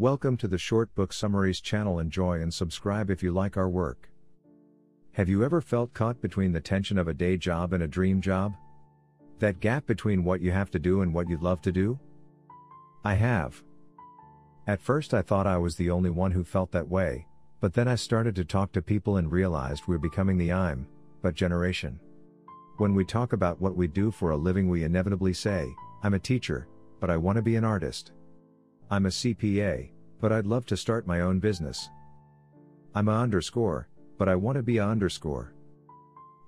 Welcome 0.00 0.36
to 0.36 0.46
the 0.46 0.58
Short 0.58 0.94
Book 0.94 1.12
Summaries 1.12 1.60
channel. 1.60 1.98
Enjoy 1.98 2.40
and 2.40 2.54
subscribe 2.54 3.10
if 3.10 3.20
you 3.20 3.32
like 3.32 3.56
our 3.56 3.68
work. 3.68 4.08
Have 5.10 5.28
you 5.28 5.42
ever 5.42 5.60
felt 5.60 5.92
caught 5.92 6.20
between 6.20 6.52
the 6.52 6.60
tension 6.60 6.98
of 6.98 7.08
a 7.08 7.12
day 7.12 7.36
job 7.36 7.72
and 7.72 7.82
a 7.82 7.88
dream 7.88 8.20
job? 8.20 8.54
That 9.40 9.58
gap 9.58 9.86
between 9.86 10.22
what 10.22 10.40
you 10.40 10.52
have 10.52 10.70
to 10.70 10.78
do 10.78 11.02
and 11.02 11.12
what 11.12 11.28
you'd 11.28 11.42
love 11.42 11.60
to 11.62 11.72
do? 11.72 11.98
I 13.04 13.14
have. 13.14 13.60
At 14.68 14.80
first, 14.80 15.14
I 15.14 15.20
thought 15.20 15.48
I 15.48 15.58
was 15.58 15.74
the 15.74 15.90
only 15.90 16.10
one 16.10 16.30
who 16.30 16.44
felt 16.44 16.70
that 16.70 16.88
way, 16.88 17.26
but 17.58 17.74
then 17.74 17.88
I 17.88 17.96
started 17.96 18.36
to 18.36 18.44
talk 18.44 18.70
to 18.74 18.80
people 18.80 19.16
and 19.16 19.32
realized 19.32 19.88
we're 19.88 19.98
becoming 19.98 20.38
the 20.38 20.52
I'm, 20.52 20.86
but 21.22 21.34
generation. 21.34 21.98
When 22.76 22.94
we 22.94 23.04
talk 23.04 23.32
about 23.32 23.60
what 23.60 23.74
we 23.74 23.88
do 23.88 24.12
for 24.12 24.30
a 24.30 24.36
living, 24.36 24.68
we 24.68 24.84
inevitably 24.84 25.32
say, 25.32 25.66
I'm 26.04 26.14
a 26.14 26.20
teacher, 26.20 26.68
but 27.00 27.10
I 27.10 27.16
want 27.16 27.34
to 27.34 27.42
be 27.42 27.56
an 27.56 27.64
artist. 27.64 28.12
I'm 28.90 29.04
a 29.04 29.10
CPA, 29.10 29.90
but 30.18 30.32
I'd 30.32 30.46
love 30.46 30.64
to 30.66 30.76
start 30.76 31.06
my 31.06 31.20
own 31.20 31.40
business. 31.40 31.90
I'm 32.94 33.08
a 33.08 33.20
underscore, 33.20 33.86
but 34.16 34.30
I 34.30 34.34
want 34.34 34.56
to 34.56 34.62
be 34.62 34.78
a 34.78 34.86
underscore. 34.86 35.52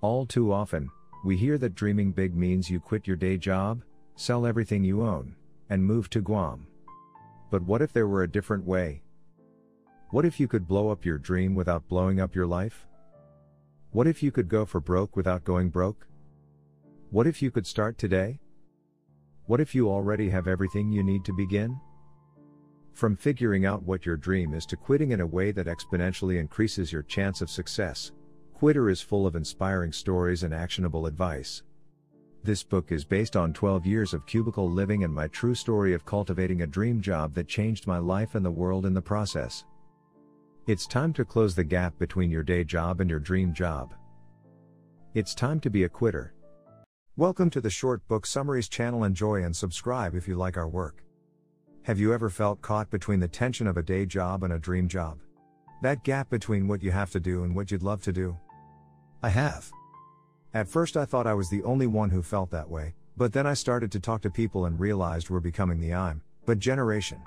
All 0.01 0.25
too 0.25 0.51
often, 0.51 0.89
we 1.23 1.37
hear 1.37 1.59
that 1.59 1.75
dreaming 1.75 2.13
big 2.13 2.35
means 2.35 2.71
you 2.71 2.81
quit 2.81 3.07
your 3.07 3.19
day 3.19 3.37
job, 3.37 3.83
sell 4.17 4.47
everything 4.47 4.83
you 4.83 5.03
own, 5.03 5.37
and 5.69 5.85
move 5.85 6.09
to 6.11 6.23
Guam. 6.23 6.67
But 7.51 7.61
what 7.63 7.83
if 7.83 7.93
there 7.93 8.09
were 8.09 8.23
a 8.23 8.31
different 8.31 8.65
way? 8.65 9.03
What 10.09 10.25
if 10.25 10.41
you 10.41 10.49
could 10.49 10.67
blow 10.67 10.89
up 10.89 11.05
your 11.05 11.19
dream 11.19 11.55
without 11.55 11.89
blowing 11.89 12.21
up 12.21 12.35
your 12.35 12.47
life? 12.47 12.87
What 13.91 14.07
if 14.07 14.23
you 14.23 14.33
could 14.33 14.49
go 14.49 14.65
for 14.65 14.81
broke 14.81 15.15
without 15.15 15.45
going 15.45 15.69
broke? 15.69 16.07
What 17.11 17.27
if 17.27 17.43
you 17.43 17.51
could 17.51 17.67
start 17.67 17.99
today? 17.99 18.41
What 19.45 19.61
if 19.61 19.75
you 19.75 19.91
already 19.91 20.31
have 20.31 20.49
everything 20.49 20.91
you 20.91 21.03
need 21.03 21.27
to 21.27 21.35
begin? 21.35 21.79
From 22.93 23.17
figuring 23.17 23.65
out 23.65 23.83
what 23.83 24.05
your 24.05 24.17
dream 24.17 24.53
is 24.53 24.67
to 24.67 24.77
quitting 24.77 25.13
in 25.13 25.21
a 25.21 25.27
way 25.27 25.53
that 25.53 25.67
exponentially 25.67 26.39
increases 26.39 26.93
your 26.93 27.03
chance 27.03 27.41
of 27.41 27.51
success, 27.51 28.13
Quitter 28.55 28.91
is 28.91 29.01
full 29.01 29.27
of 29.27 29.37
inspiring 29.37 29.91
stories 29.91 30.43
and 30.43 30.53
actionable 30.53 31.07
advice. 31.07 31.63
This 32.45 32.63
book 32.63 32.93
is 32.93 33.05
based 33.07 33.37
on 33.37 33.55
12 33.55 33.87
years 33.87 34.13
of 34.13 34.27
cubicle 34.27 34.71
living 34.71 35.05
and 35.05 35.15
my 35.15 35.29
true 35.29 35.55
story 35.55 35.95
of 35.95 36.05
cultivating 36.05 36.61
a 36.61 36.67
dream 36.67 37.01
job 37.01 37.35
that 37.35 37.49
changed 37.49 37.87
my 37.87 37.99
life 37.99 38.35
and 38.35 38.45
the 38.45 38.51
world 38.51 38.85
in 38.85 38.93
the 38.93 39.01
process. 39.01 39.65
It's 40.67 40.87
time 40.87 41.15
to 41.15 41.25
close 41.25 41.55
the 41.55 41.65
gap 41.65 41.99
between 41.99 42.31
your 42.31 42.43
day 42.43 42.63
job 42.65 43.01
and 43.01 43.09
your 43.09 43.19
dream 43.19 43.55
job. 43.55 43.95
It's 45.15 45.35
time 45.35 45.59
to 45.61 45.71
be 45.71 45.85
a 45.85 45.89
quitter. 45.89 46.35
Welcome 47.17 47.49
to 47.51 47.61
the 47.61 47.71
Short 47.71 48.07
Book 48.09 48.27
Summaries 48.27 48.69
channel. 48.69 49.05
Enjoy 49.05 49.43
and 49.43 49.57
subscribe 49.57 50.15
if 50.15 50.29
you 50.29 50.37
like 50.37 50.57
our 50.57 50.69
work. 50.69 51.03
Have 51.85 51.99
you 51.99 52.13
ever 52.13 52.29
felt 52.29 52.61
caught 52.61 52.91
between 52.91 53.21
the 53.21 53.27
tension 53.27 53.67
of 53.67 53.79
a 53.79 53.83
day 53.83 54.05
job 54.05 54.43
and 54.43 54.53
a 54.53 54.59
dream 54.59 54.87
job? 54.87 55.19
That 55.81 56.05
gap 56.05 56.29
between 56.29 56.69
what 56.69 56.83
you 56.83 56.91
have 56.91 57.11
to 57.13 57.21
do 57.21 57.43
and 57.43 57.57
what 57.57 57.71
you'd 57.71 57.83
love 57.83 58.03
to 58.03 58.13
do? 58.13 58.37
I 59.23 59.31
have. 59.31 59.71
At 60.53 60.69
first, 60.69 60.99
I 60.99 61.07
thought 61.07 61.27
I 61.27 61.33
was 61.33 61.49
the 61.49 61.63
only 61.63 61.87
one 61.87 62.11
who 62.11 62.23
felt 62.23 62.51
that 62.51 62.69
way, 62.69 62.95
but 63.17 63.33
then 63.33 63.47
I 63.47 63.55
started 63.55 63.91
to 63.93 64.01
talk 64.01 64.21
to 64.23 64.31
people 64.31 64.67
and 64.67 64.79
realized 64.79 65.31
we're 65.31 65.41
becoming 65.41 65.81
the 65.81 65.95
I'm, 65.95 66.21
but 66.45 66.59
generation. 66.59 67.23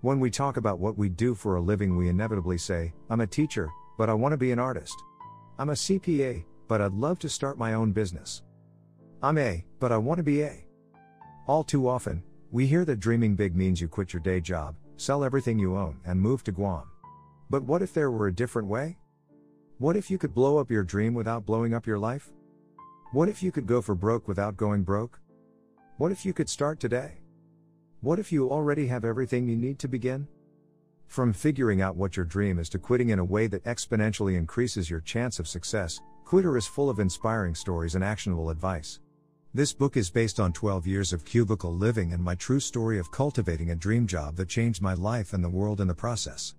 When 0.00 0.18
we 0.18 0.30
talk 0.30 0.56
about 0.56 0.78
what 0.78 0.96
we 0.96 1.10
do 1.10 1.34
for 1.34 1.56
a 1.56 1.60
living, 1.60 1.94
we 1.94 2.08
inevitably 2.08 2.56
say, 2.56 2.94
I'm 3.10 3.20
a 3.20 3.26
teacher, 3.26 3.68
but 3.98 4.08
I 4.08 4.14
want 4.14 4.32
to 4.32 4.38
be 4.38 4.50
an 4.50 4.58
artist. 4.58 4.96
I'm 5.58 5.68
a 5.68 5.74
CPA, 5.74 6.42
but 6.68 6.80
I'd 6.80 6.94
love 6.94 7.18
to 7.18 7.28
start 7.28 7.58
my 7.58 7.74
own 7.74 7.92
business. 7.92 8.44
I'm 9.22 9.36
A, 9.36 9.62
but 9.78 9.92
I 9.92 9.98
want 9.98 10.16
to 10.16 10.24
be 10.24 10.40
A. 10.40 10.64
All 11.46 11.62
too 11.62 11.86
often, 11.86 12.22
we 12.52 12.66
hear 12.66 12.84
that 12.84 12.98
dreaming 12.98 13.36
big 13.36 13.54
means 13.54 13.80
you 13.80 13.86
quit 13.86 14.12
your 14.12 14.20
day 14.20 14.40
job, 14.40 14.74
sell 14.96 15.22
everything 15.22 15.58
you 15.58 15.76
own, 15.76 15.96
and 16.04 16.20
move 16.20 16.42
to 16.42 16.50
Guam. 16.50 16.82
But 17.48 17.62
what 17.62 17.80
if 17.80 17.94
there 17.94 18.10
were 18.10 18.26
a 18.26 18.34
different 18.34 18.66
way? 18.66 18.98
What 19.78 19.96
if 19.96 20.10
you 20.10 20.18
could 20.18 20.34
blow 20.34 20.58
up 20.58 20.70
your 20.70 20.82
dream 20.82 21.14
without 21.14 21.46
blowing 21.46 21.74
up 21.74 21.86
your 21.86 21.98
life? 21.98 22.32
What 23.12 23.28
if 23.28 23.40
you 23.40 23.52
could 23.52 23.66
go 23.66 23.80
for 23.80 23.94
broke 23.94 24.26
without 24.26 24.56
going 24.56 24.82
broke? 24.82 25.20
What 25.98 26.10
if 26.10 26.26
you 26.26 26.32
could 26.32 26.48
start 26.48 26.80
today? 26.80 27.18
What 28.00 28.18
if 28.18 28.32
you 28.32 28.50
already 28.50 28.86
have 28.88 29.04
everything 29.04 29.48
you 29.48 29.56
need 29.56 29.78
to 29.80 29.88
begin? 29.88 30.26
From 31.06 31.32
figuring 31.32 31.82
out 31.82 31.96
what 31.96 32.16
your 32.16 32.26
dream 32.26 32.58
is 32.58 32.68
to 32.70 32.78
quitting 32.78 33.10
in 33.10 33.18
a 33.20 33.24
way 33.24 33.46
that 33.46 33.64
exponentially 33.64 34.36
increases 34.36 34.90
your 34.90 35.00
chance 35.00 35.38
of 35.38 35.46
success, 35.46 36.00
Quitter 36.24 36.56
is 36.56 36.66
full 36.66 36.90
of 36.90 37.00
inspiring 37.00 37.54
stories 37.54 37.94
and 37.94 38.04
actionable 38.04 38.50
advice. 38.50 39.00
This 39.52 39.72
book 39.72 39.96
is 39.96 40.10
based 40.10 40.38
on 40.38 40.52
12 40.52 40.86
years 40.86 41.12
of 41.12 41.24
cubicle 41.24 41.74
living 41.74 42.12
and 42.12 42.22
my 42.22 42.36
true 42.36 42.60
story 42.60 43.00
of 43.00 43.10
cultivating 43.10 43.72
a 43.72 43.74
dream 43.74 44.06
job 44.06 44.36
that 44.36 44.48
changed 44.48 44.80
my 44.80 44.94
life 44.94 45.32
and 45.32 45.42
the 45.42 45.48
world 45.48 45.80
in 45.80 45.88
the 45.88 45.94
process. 45.94 46.54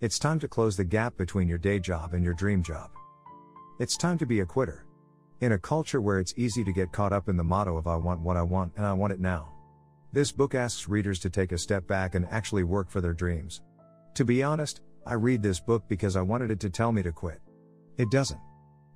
It's 0.00 0.18
time 0.18 0.40
to 0.40 0.48
close 0.48 0.76
the 0.76 0.82
gap 0.82 1.16
between 1.16 1.46
your 1.46 1.58
day 1.58 1.78
job 1.78 2.14
and 2.14 2.24
your 2.24 2.34
dream 2.34 2.60
job. 2.60 2.90
It's 3.78 3.96
time 3.96 4.18
to 4.18 4.26
be 4.26 4.40
a 4.40 4.46
quitter. 4.46 4.84
In 5.42 5.52
a 5.52 5.58
culture 5.60 6.00
where 6.00 6.18
it's 6.18 6.34
easy 6.36 6.64
to 6.64 6.72
get 6.72 6.90
caught 6.90 7.12
up 7.12 7.28
in 7.28 7.36
the 7.36 7.44
motto 7.44 7.76
of 7.76 7.86
I 7.86 7.94
want 7.94 8.18
what 8.18 8.36
I 8.36 8.42
want 8.42 8.72
and 8.76 8.84
I 8.84 8.94
want 8.94 9.12
it 9.12 9.20
now. 9.20 9.52
This 10.12 10.32
book 10.32 10.56
asks 10.56 10.88
readers 10.88 11.20
to 11.20 11.30
take 11.30 11.52
a 11.52 11.58
step 11.58 11.86
back 11.86 12.16
and 12.16 12.26
actually 12.32 12.64
work 12.64 12.90
for 12.90 13.00
their 13.00 13.14
dreams. 13.14 13.62
To 14.14 14.24
be 14.24 14.42
honest, 14.42 14.80
I 15.06 15.14
read 15.14 15.40
this 15.40 15.60
book 15.60 15.84
because 15.86 16.16
I 16.16 16.22
wanted 16.22 16.50
it 16.50 16.58
to 16.60 16.70
tell 16.70 16.90
me 16.90 17.04
to 17.04 17.12
quit. 17.12 17.40
It 17.96 18.10
doesn't. 18.10 18.40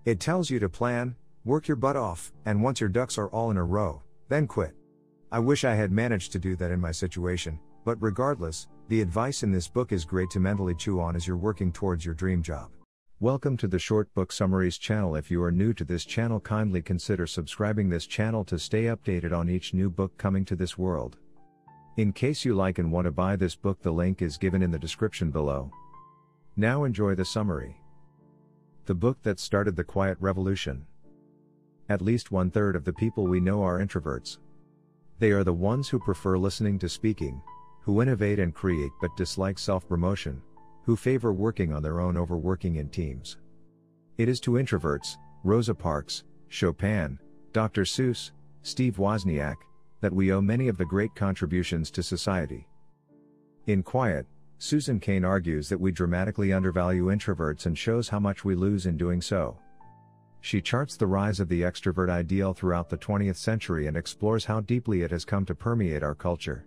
It 0.05 0.19
tells 0.19 0.51
you 0.51 0.59
to 0.59 0.69
plan, 0.69 1.15
Work 1.45 1.67
your 1.67 1.77
butt 1.77 1.97
off, 1.97 2.33
and 2.45 2.63
once 2.63 2.79
your 2.79 2.89
ducks 2.89 3.19
are 3.19 3.27
all 3.31 3.51
in 3.51 3.57
a 3.57 3.65
row, 3.65 4.01
then 4.29 4.47
quit. 4.47 4.77
I 5.33 5.41
wish 5.41 5.65
I 5.65 5.75
had 5.75 5.91
managed 5.91 6.31
to 6.33 6.39
do 6.39 6.55
that 6.55 6.71
in 6.71 6.81
my 6.81 6.93
situation, 6.93 7.59
but 7.85 8.01
regardless, 8.01 8.69
the 8.87 9.01
advice 9.01 9.43
in 9.43 9.51
this 9.51 9.67
book 9.67 9.91
is 9.91 10.05
great 10.05 10.31
to 10.31 10.39
mentally 10.39 10.77
chew 10.77 11.01
on 11.01 11.17
as 11.17 11.27
you're 11.27 11.37
working 11.37 11.73
towards 11.73 12.05
your 12.05 12.15
dream 12.15 12.45
job. 12.45 12.71
Welcome 13.19 13.57
to 13.57 13.67
the 13.67 13.81
Short 13.81 14.15
Book 14.15 14.31
Summaries 14.31 14.79
channel. 14.79 15.17
If 15.17 15.33
you 15.33 15.43
are 15.43 15.51
new 15.51 15.73
to 15.73 15.85
this 15.85 16.05
channel, 16.05 16.39
kindly 16.39 16.81
consider 16.81 17.27
subscribing 17.27 17.89
this 17.89 18.07
channel 18.07 18.45
to 18.45 18.57
stay 18.57 18.85
updated 18.85 19.37
on 19.37 19.51
each 19.51 19.75
new 19.75 19.91
book 19.91 20.17
coming 20.17 20.45
to 20.45 20.55
this 20.55 20.79
world. 20.79 21.17
In 21.97 22.13
case 22.13 22.45
you 22.45 22.55
like 22.55 22.79
and 22.79 22.93
want 22.93 23.07
to 23.07 23.11
buy 23.11 23.35
this 23.35 23.57
book, 23.57 23.83
the 23.83 23.91
link 23.91 24.23
is 24.23 24.39
given 24.39 24.63
in 24.63 24.71
the 24.71 24.79
description 24.79 25.33
below. 25.33 25.73
Now 26.57 26.85
enjoy 26.85 27.17
the 27.17 27.25
summary. 27.25 27.81
The 28.85 28.95
book 28.95 29.19
that 29.25 29.41
started 29.41 29.75
the 29.75 29.83
quiet 29.83 30.19
revolution. 30.21 30.87
At 31.93 32.01
least 32.01 32.33
one 32.33 32.51
third 32.51 32.75
of 32.75 32.87
the 32.87 32.93
people 32.95 33.27
we 33.27 33.39
know 33.39 33.63
are 33.63 33.79
introverts. 33.79 34.39
They 35.19 35.31
are 35.31 35.45
the 35.45 35.53
ones 35.53 35.91
who 35.91 35.99
prefer 35.99 36.39
listening 36.39 36.79
to 36.79 36.89
speaking, 36.89 37.43
who 37.83 38.01
innovate 38.01 38.39
and 38.39 38.55
create 38.55 38.93
but 39.03 39.15
dislike 39.15 39.59
self 39.59 39.87
promotion, 39.87 40.41
who 40.87 40.97
favor 40.97 41.35
working 41.35 41.71
on 41.71 41.83
their 41.83 42.01
own 42.01 42.17
over 42.17 42.39
working 42.39 42.77
in 42.77 42.89
teams. 42.89 43.37
It 44.17 44.31
is 44.31 44.41
to 44.41 44.53
introverts, 44.53 45.19
Rosa 45.45 45.75
Parks, 45.75 46.25
Chopin, 46.49 47.19
Dr. 47.53 47.83
Seuss, 47.83 48.31
Steve 48.63 48.97
Wozniak, 48.97 49.57
that 50.01 50.15
we 50.15 50.33
owe 50.33 50.41
many 50.41 50.69
of 50.69 50.79
the 50.79 50.87
great 50.87 51.15
contributions 51.15 51.91
to 51.91 52.03
society. 52.03 52.67
In 53.67 53.83
Quiet, 53.83 54.27
Susan 54.57 54.99
Cain 54.99 55.27
argues 55.27 55.69
that 55.69 55.81
we 55.81 55.93
dramatically 55.93 56.55
undervalue 56.55 57.09
introverts 57.15 57.67
and 57.67 57.77
shows 57.77 58.09
how 58.09 58.19
much 58.19 58.47
we 58.47 58.55
lose 58.55 58.87
in 58.87 58.97
doing 58.97 59.21
so. 59.21 59.59
She 60.43 60.61
charts 60.61 60.97
the 60.97 61.07
rise 61.07 61.41
of 61.41 61.49
the 61.49 61.63
extrovert 61.63 62.11
ideal 62.11 62.53
throughout 62.53 62.91
the 62.91 62.99
20th 62.99 63.37
century 63.37 63.87
and 63.87 63.97
explores 63.97 64.45
how 64.45 64.61
deeply 64.61 65.03
it 65.03 65.11
has 65.13 65.25
come 65.25 65.47
to 65.47 65.55
permeate 65.55 66.03
our 66.03 66.15
culture. 66.15 66.67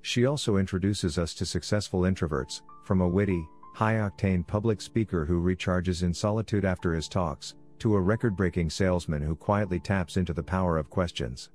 She 0.00 0.26
also 0.26 0.56
introduces 0.56 1.18
us 1.18 1.34
to 1.34 1.46
successful 1.46 2.00
introverts, 2.00 2.62
from 2.82 3.02
a 3.02 3.08
witty, 3.08 3.46
high 3.74 3.94
octane 3.94 4.46
public 4.46 4.80
speaker 4.80 5.24
who 5.24 5.40
recharges 5.40 6.02
in 6.02 6.12
solitude 6.12 6.64
after 6.64 6.94
his 6.94 7.06
talks, 7.06 7.54
to 7.78 7.94
a 7.94 8.00
record 8.00 8.36
breaking 8.36 8.70
salesman 8.70 9.22
who 9.22 9.36
quietly 9.36 9.78
taps 9.78 10.16
into 10.16 10.32
the 10.32 10.42
power 10.42 10.78
of 10.78 10.90
questions. 10.90 11.50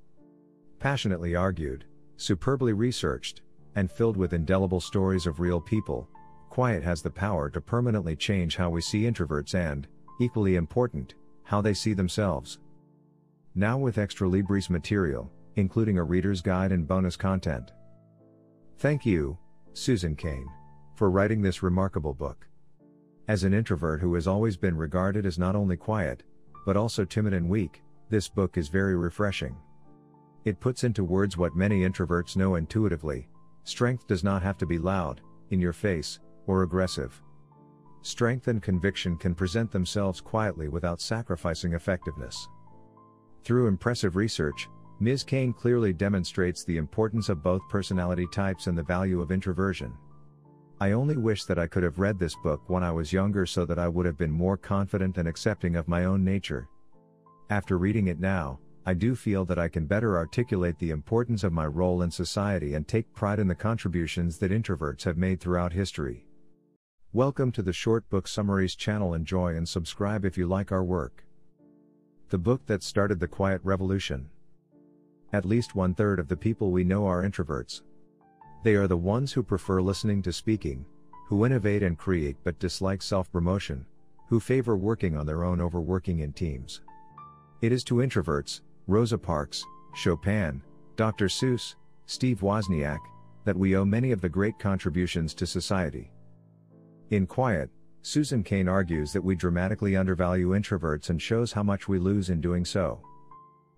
Passionately 0.78 1.34
argued, 1.34 1.84
superbly 2.16 2.72
researched, 2.72 3.42
and 3.74 3.90
filled 3.90 4.16
with 4.16 4.32
indelible 4.32 4.80
stories 4.80 5.26
of 5.26 5.40
real 5.40 5.60
people, 5.60 6.08
Quiet 6.50 6.82
has 6.82 7.00
the 7.00 7.10
power 7.10 7.48
to 7.48 7.60
permanently 7.60 8.16
change 8.16 8.56
how 8.56 8.68
we 8.68 8.80
see 8.80 9.02
introverts 9.02 9.54
and, 9.54 9.86
equally 10.20 10.56
important, 10.56 11.14
how 11.50 11.60
they 11.60 11.74
see 11.74 11.94
themselves. 11.94 12.60
Now 13.56 13.76
with 13.76 13.98
extra 13.98 14.28
Libris 14.28 14.70
material, 14.70 15.32
including 15.56 15.98
a 15.98 16.04
reader's 16.04 16.40
guide 16.40 16.70
and 16.70 16.86
bonus 16.86 17.16
content. 17.16 17.72
Thank 18.78 19.04
you, 19.04 19.36
Susan 19.72 20.14
Cain, 20.14 20.46
for 20.94 21.10
writing 21.10 21.42
this 21.42 21.60
remarkable 21.60 22.14
book. 22.14 22.46
As 23.26 23.42
an 23.42 23.52
introvert 23.52 24.00
who 24.00 24.14
has 24.14 24.28
always 24.28 24.56
been 24.56 24.76
regarded 24.76 25.26
as 25.26 25.40
not 25.40 25.56
only 25.56 25.76
quiet, 25.76 26.22
but 26.64 26.76
also 26.76 27.04
timid 27.04 27.32
and 27.32 27.48
weak, 27.48 27.82
this 28.10 28.28
book 28.28 28.56
is 28.56 28.68
very 28.68 28.94
refreshing. 28.94 29.56
It 30.44 30.60
puts 30.60 30.84
into 30.84 31.02
words 31.02 31.36
what 31.36 31.56
many 31.56 31.80
introverts 31.80 32.36
know 32.36 32.54
intuitively 32.54 33.28
strength 33.64 34.06
does 34.06 34.22
not 34.22 34.40
have 34.44 34.56
to 34.58 34.66
be 34.66 34.78
loud, 34.78 35.20
in 35.50 35.58
your 35.58 35.72
face, 35.72 36.20
or 36.46 36.62
aggressive. 36.62 37.20
Strength 38.02 38.48
and 38.48 38.62
conviction 38.62 39.16
can 39.16 39.34
present 39.34 39.70
themselves 39.70 40.20
quietly 40.20 40.68
without 40.68 41.00
sacrificing 41.00 41.74
effectiveness. 41.74 42.48
Through 43.44 43.66
impressive 43.66 44.16
research, 44.16 44.68
Ms. 45.00 45.24
Cain 45.24 45.52
clearly 45.52 45.92
demonstrates 45.92 46.64
the 46.64 46.76
importance 46.76 47.28
of 47.28 47.42
both 47.42 47.68
personality 47.68 48.26
types 48.30 48.66
and 48.66 48.76
the 48.76 48.82
value 48.82 49.20
of 49.20 49.32
introversion. 49.32 49.92
I 50.80 50.92
only 50.92 51.16
wish 51.16 51.44
that 51.44 51.58
I 51.58 51.66
could 51.66 51.82
have 51.82 51.98
read 51.98 52.18
this 52.18 52.34
book 52.42 52.62
when 52.68 52.82
I 52.82 52.90
was 52.90 53.12
younger 53.12 53.44
so 53.44 53.66
that 53.66 53.78
I 53.78 53.88
would 53.88 54.06
have 54.06 54.16
been 54.16 54.30
more 54.30 54.56
confident 54.56 55.18
and 55.18 55.28
accepting 55.28 55.76
of 55.76 55.88
my 55.88 56.04
own 56.04 56.24
nature. 56.24 56.68
After 57.50 57.76
reading 57.76 58.08
it 58.08 58.20
now, 58.20 58.60
I 58.86 58.94
do 58.94 59.14
feel 59.14 59.44
that 59.44 59.58
I 59.58 59.68
can 59.68 59.84
better 59.84 60.16
articulate 60.16 60.78
the 60.78 60.90
importance 60.90 61.44
of 61.44 61.52
my 61.52 61.66
role 61.66 62.00
in 62.00 62.10
society 62.10 62.74
and 62.74 62.88
take 62.88 63.12
pride 63.12 63.38
in 63.38 63.48
the 63.48 63.54
contributions 63.54 64.38
that 64.38 64.52
introverts 64.52 65.04
have 65.04 65.18
made 65.18 65.38
throughout 65.38 65.72
history. 65.72 66.26
Welcome 67.12 67.50
to 67.52 67.62
the 67.62 67.72
Short 67.72 68.08
Book 68.08 68.28
Summaries 68.28 68.76
channel. 68.76 69.14
Enjoy 69.14 69.56
and 69.56 69.68
subscribe 69.68 70.24
if 70.24 70.38
you 70.38 70.46
like 70.46 70.70
our 70.70 70.84
work. 70.84 71.24
The 72.28 72.38
book 72.38 72.64
that 72.66 72.84
started 72.84 73.18
the 73.18 73.26
quiet 73.26 73.60
revolution. 73.64 74.30
At 75.32 75.44
least 75.44 75.74
one 75.74 75.92
third 75.92 76.20
of 76.20 76.28
the 76.28 76.36
people 76.36 76.70
we 76.70 76.84
know 76.84 77.04
are 77.06 77.24
introverts. 77.24 77.82
They 78.62 78.76
are 78.76 78.86
the 78.86 78.96
ones 78.96 79.32
who 79.32 79.42
prefer 79.42 79.82
listening 79.82 80.22
to 80.22 80.32
speaking, 80.32 80.86
who 81.26 81.44
innovate 81.44 81.82
and 81.82 81.98
create 81.98 82.36
but 82.44 82.60
dislike 82.60 83.02
self 83.02 83.28
promotion, 83.32 83.84
who 84.28 84.38
favor 84.38 84.76
working 84.76 85.16
on 85.16 85.26
their 85.26 85.42
own 85.42 85.60
over 85.60 85.80
working 85.80 86.20
in 86.20 86.32
teams. 86.32 86.80
It 87.60 87.72
is 87.72 87.82
to 87.84 87.96
introverts, 87.96 88.60
Rosa 88.86 89.18
Parks, 89.18 89.64
Chopin, 89.96 90.62
Dr. 90.94 91.26
Seuss, 91.26 91.74
Steve 92.06 92.40
Wozniak, 92.40 93.00
that 93.44 93.58
we 93.58 93.74
owe 93.74 93.84
many 93.84 94.12
of 94.12 94.20
the 94.20 94.28
great 94.28 94.60
contributions 94.60 95.34
to 95.34 95.44
society. 95.44 96.12
In 97.10 97.26
Quiet, 97.26 97.68
Susan 98.02 98.44
Cain 98.44 98.68
argues 98.68 99.12
that 99.12 99.24
we 99.24 99.34
dramatically 99.34 99.96
undervalue 99.96 100.50
introverts 100.50 101.10
and 101.10 101.20
shows 101.20 101.50
how 101.50 101.64
much 101.64 101.88
we 101.88 101.98
lose 101.98 102.30
in 102.30 102.40
doing 102.40 102.64
so. 102.64 103.00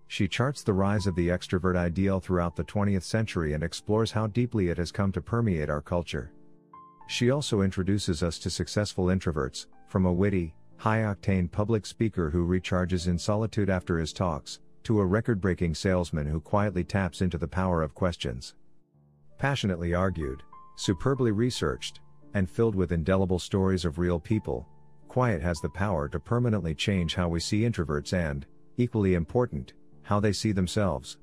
She 0.07 0.27
charts 0.27 0.61
the 0.61 0.73
rise 0.73 1.07
of 1.07 1.15
the 1.15 1.29
extrovert 1.29 1.75
ideal 1.75 2.19
throughout 2.19 2.55
the 2.55 2.63
20th 2.63 3.01
century 3.01 3.53
and 3.53 3.63
explores 3.63 4.11
how 4.11 4.27
deeply 4.27 4.69
it 4.69 4.77
has 4.77 4.91
come 4.91 5.11
to 5.13 5.21
permeate 5.21 5.71
our 5.71 5.81
culture. 5.81 6.31
She 7.07 7.31
also 7.31 7.61
introduces 7.61 8.21
us 8.21 8.37
to 8.37 8.51
successful 8.51 9.05
introverts, 9.05 9.65
from 9.87 10.05
a 10.05 10.13
witty, 10.13 10.53
high 10.77 10.99
octane 10.99 11.51
public 11.51 11.87
speaker 11.87 12.29
who 12.29 12.47
recharges 12.47 13.07
in 13.07 13.17
solitude 13.17 13.69
after 13.69 13.97
his 13.97 14.13
talks, 14.13 14.59
to 14.83 14.99
a 14.99 15.05
record 15.05 15.41
breaking 15.41 15.73
salesman 15.73 16.27
who 16.27 16.39
quietly 16.39 16.83
taps 16.83 17.21
into 17.21 17.39
the 17.39 17.47
power 17.47 17.81
of 17.81 17.95
questions. 17.95 18.53
Passionately 19.39 19.95
argued, 19.95 20.43
superbly 20.75 21.31
researched, 21.31 21.99
and 22.33 22.49
filled 22.49 22.75
with 22.75 22.91
indelible 22.91 23.39
stories 23.39 23.85
of 23.85 23.97
real 23.97 24.19
people, 24.19 24.67
Quiet 25.13 25.43
has 25.43 25.61
the 25.61 25.69
power 25.69 26.09
to 26.09 26.19
permanently 26.19 26.73
change 26.73 27.13
how 27.13 27.29
we 27.29 27.39
see 27.39 27.61
introverts 27.61 28.13
and, 28.13 28.47
equally 28.77 29.13
important, 29.13 29.73
how 30.01 30.19
they 30.19 30.33
see 30.33 30.51
themselves. 30.51 31.19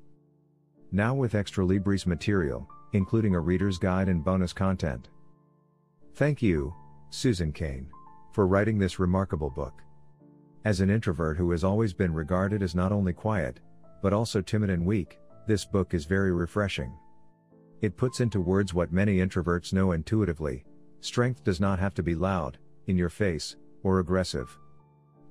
Now 0.93 1.13
with 1.13 1.35
Extra 1.35 1.65
Libris 1.65 2.05
material, 2.05 2.69
including 2.93 3.35
a 3.35 3.39
reader's 3.41 3.77
guide 3.77 4.07
and 4.07 4.23
bonus 4.23 4.53
content. 4.53 5.09
Thank 6.15 6.41
you, 6.41 6.73
Susan 7.09 7.51
Cain, 7.51 7.89
for 8.31 8.47
writing 8.47 8.79
this 8.79 8.97
remarkable 8.97 9.49
book. 9.49 9.81
As 10.63 10.79
an 10.79 10.89
introvert 10.89 11.35
who 11.35 11.51
has 11.51 11.65
always 11.65 11.93
been 11.93 12.13
regarded 12.13 12.63
as 12.63 12.73
not 12.73 12.93
only 12.93 13.11
quiet, 13.11 13.59
but 14.01 14.13
also 14.13 14.39
timid 14.39 14.69
and 14.69 14.85
weak, 14.85 15.19
this 15.47 15.65
book 15.65 15.93
is 15.93 16.05
very 16.05 16.31
refreshing. 16.31 16.93
It 17.81 17.97
puts 17.97 18.21
into 18.21 18.39
words 18.39 18.73
what 18.73 18.93
many 18.93 19.17
introverts 19.17 19.73
know 19.73 19.91
intuitively 19.91 20.63
strength 21.01 21.43
does 21.43 21.59
not 21.59 21.79
have 21.79 21.93
to 21.95 22.03
be 22.03 22.15
loud, 22.15 22.57
in 22.87 22.97
your 22.97 23.09
face, 23.09 23.57
or 23.83 23.99
aggressive. 23.99 24.57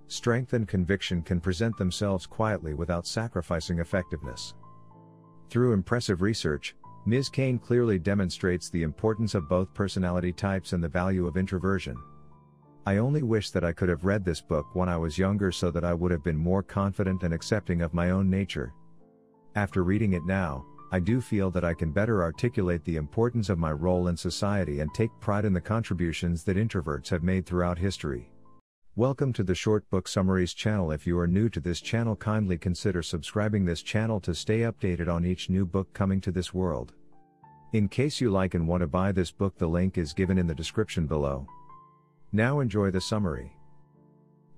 Strength 0.08 0.52
and 0.52 0.67
conviction 0.67 1.22
can 1.22 1.40
present 1.40 1.76
themselves 1.76 2.26
quietly 2.26 2.75
without 2.75 3.06
sacrificing 3.06 3.78
effectiveness. 3.78 4.55
Through 5.49 5.72
impressive 5.72 6.20
research, 6.20 6.75
Ms. 7.06 7.28
Cain 7.28 7.58
clearly 7.58 7.99
demonstrates 7.99 8.69
the 8.69 8.82
importance 8.82 9.34
of 9.34 9.49
both 9.49 9.72
personality 9.72 10.32
types 10.32 10.72
and 10.72 10.82
the 10.82 10.88
value 10.88 11.26
of 11.26 11.37
introversion. 11.37 11.96
I 12.87 12.96
only 12.96 13.23
wish 13.23 13.50
that 13.50 13.64
I 13.64 13.73
could 13.73 13.88
have 13.88 14.05
read 14.05 14.25
this 14.25 14.40
book 14.40 14.75
when 14.75 14.88
I 14.88 14.96
was 14.96 15.19
younger 15.19 15.52
so 15.52 15.70
that 15.70 15.84
I 15.84 15.94
would 15.94 16.11
have 16.11 16.25
been 16.25 16.37
more 16.37 16.62
confident 16.62 17.23
and 17.23 17.32
accepting 17.32 17.82
of 17.82 17.94
my 17.94 18.11
own 18.11 18.28
nature. 18.28 18.73
After 19.55 19.82
reading 19.82 20.12
it 20.12 20.25
now, 20.25 20.64
I 20.92 20.98
do 20.98 21.20
feel 21.20 21.52
that 21.52 21.64
I 21.64 21.72
can 21.72 21.92
better 21.92 22.20
articulate 22.20 22.84
the 22.84 22.96
importance 22.96 23.48
of 23.48 23.60
my 23.60 23.70
role 23.70 24.08
in 24.08 24.16
society 24.16 24.81
and 24.81 24.92
take 24.92 25.12
pride 25.20 25.44
in 25.44 25.52
the 25.52 25.60
contributions 25.60 26.42
that 26.42 26.56
introverts 26.56 27.10
have 27.10 27.22
made 27.22 27.46
throughout 27.46 27.78
history. 27.78 28.32
Welcome 28.96 29.32
to 29.34 29.44
the 29.44 29.54
Short 29.54 29.88
Book 29.88 30.08
Summaries 30.08 30.52
channel. 30.52 30.90
If 30.90 31.06
you 31.06 31.16
are 31.20 31.28
new 31.28 31.48
to 31.50 31.60
this 31.60 31.81
channel, 31.81 32.16
kindly 32.16 32.58
consider 32.58 33.04
subscribing 33.04 33.64
this 33.64 33.82
channel 33.82 34.19
to 34.19 34.34
stay 34.34 34.62
updated 34.62 35.06
on 35.06 35.25
each 35.25 35.48
new 35.48 35.64
book 35.64 35.92
coming 35.92 36.20
to 36.22 36.32
this 36.32 36.52
world. 36.52 36.92
In 37.72 37.87
case 37.88 38.20
you 38.20 38.32
like 38.32 38.54
and 38.54 38.66
want 38.66 38.81
to 38.81 38.88
buy 38.88 39.12
this 39.12 39.31
book, 39.31 39.56
the 39.58 39.69
link 39.69 39.96
is 39.96 40.12
given 40.12 40.38
in 40.38 40.48
the 40.48 40.56
description 40.56 41.06
below. 41.06 41.46
Now 42.32 42.58
enjoy 42.58 42.90
the 42.90 43.00
summary. 43.00 43.52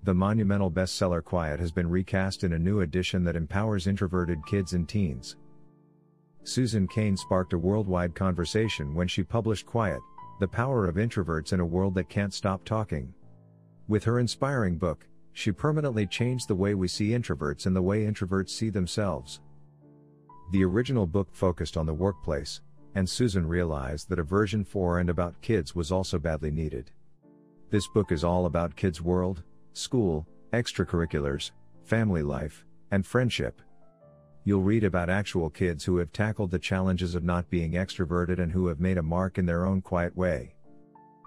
The 0.04 0.14
monumental 0.14 0.70
bestseller 0.70 1.22
Quiet 1.22 1.60
has 1.60 1.72
been 1.72 1.90
recast 1.90 2.42
in 2.42 2.54
a 2.54 2.58
new 2.58 2.80
edition 2.80 3.22
that 3.24 3.36
empowers 3.36 3.86
introverted 3.86 4.46
kids 4.46 4.72
and 4.72 4.88
teens. 4.88 5.36
Susan 6.44 6.88
Cain 6.88 7.16
sparked 7.16 7.52
a 7.52 7.58
worldwide 7.58 8.14
conversation 8.14 8.94
when 8.94 9.06
she 9.06 9.22
published 9.22 9.66
Quiet, 9.66 10.00
The 10.40 10.48
Power 10.48 10.86
of 10.86 10.96
Introverts 10.96 11.52
in 11.52 11.60
a 11.60 11.66
World 11.66 11.94
That 11.94 12.08
Can't 12.08 12.34
Stop 12.34 12.64
Talking. 12.64 13.14
With 13.86 14.02
her 14.04 14.18
inspiring 14.18 14.76
book, 14.76 15.06
she 15.32 15.52
permanently 15.52 16.06
changed 16.06 16.48
the 16.48 16.54
way 16.54 16.74
we 16.74 16.88
see 16.88 17.10
introverts 17.10 17.66
and 17.66 17.76
the 17.76 17.82
way 17.82 18.04
introverts 18.04 18.50
see 18.50 18.70
themselves. 18.70 19.40
The 20.50 20.64
original 20.64 21.06
book 21.06 21.28
focused 21.32 21.76
on 21.76 21.86
the 21.86 21.94
workplace, 21.94 22.60
and 22.94 23.08
Susan 23.08 23.46
realized 23.46 24.08
that 24.08 24.18
a 24.18 24.24
version 24.24 24.64
for 24.64 24.98
and 24.98 25.08
about 25.08 25.40
kids 25.40 25.74
was 25.74 25.92
also 25.92 26.18
badly 26.18 26.50
needed. 26.50 26.90
This 27.70 27.86
book 27.86 28.12
is 28.12 28.24
all 28.24 28.46
about 28.46 28.76
kids' 28.76 29.00
world, 29.00 29.42
school, 29.72 30.26
extracurriculars, 30.52 31.52
family 31.84 32.22
life, 32.22 32.66
and 32.90 33.06
friendship. 33.06 33.62
You'll 34.44 34.62
read 34.62 34.82
about 34.82 35.08
actual 35.08 35.50
kids 35.50 35.84
who 35.84 35.98
have 35.98 36.12
tackled 36.12 36.50
the 36.50 36.58
challenges 36.58 37.14
of 37.14 37.22
not 37.22 37.48
being 37.48 37.72
extroverted 37.72 38.40
and 38.40 38.50
who 38.50 38.66
have 38.66 38.80
made 38.80 38.98
a 38.98 39.02
mark 39.02 39.38
in 39.38 39.46
their 39.46 39.64
own 39.64 39.80
quiet 39.80 40.16
way. 40.16 40.54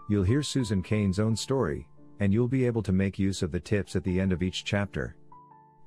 You'll 0.09 0.23
hear 0.23 0.43
Susan 0.43 0.83
Cain's 0.83 1.19
own 1.19 1.35
story, 1.35 1.87
and 2.19 2.33
you'll 2.33 2.47
be 2.47 2.65
able 2.65 2.83
to 2.83 2.91
make 2.91 3.17
use 3.17 3.41
of 3.41 3.51
the 3.51 3.59
tips 3.59 3.95
at 3.95 4.03
the 4.03 4.19
end 4.19 4.33
of 4.33 4.43
each 4.43 4.65
chapter. 4.65 5.15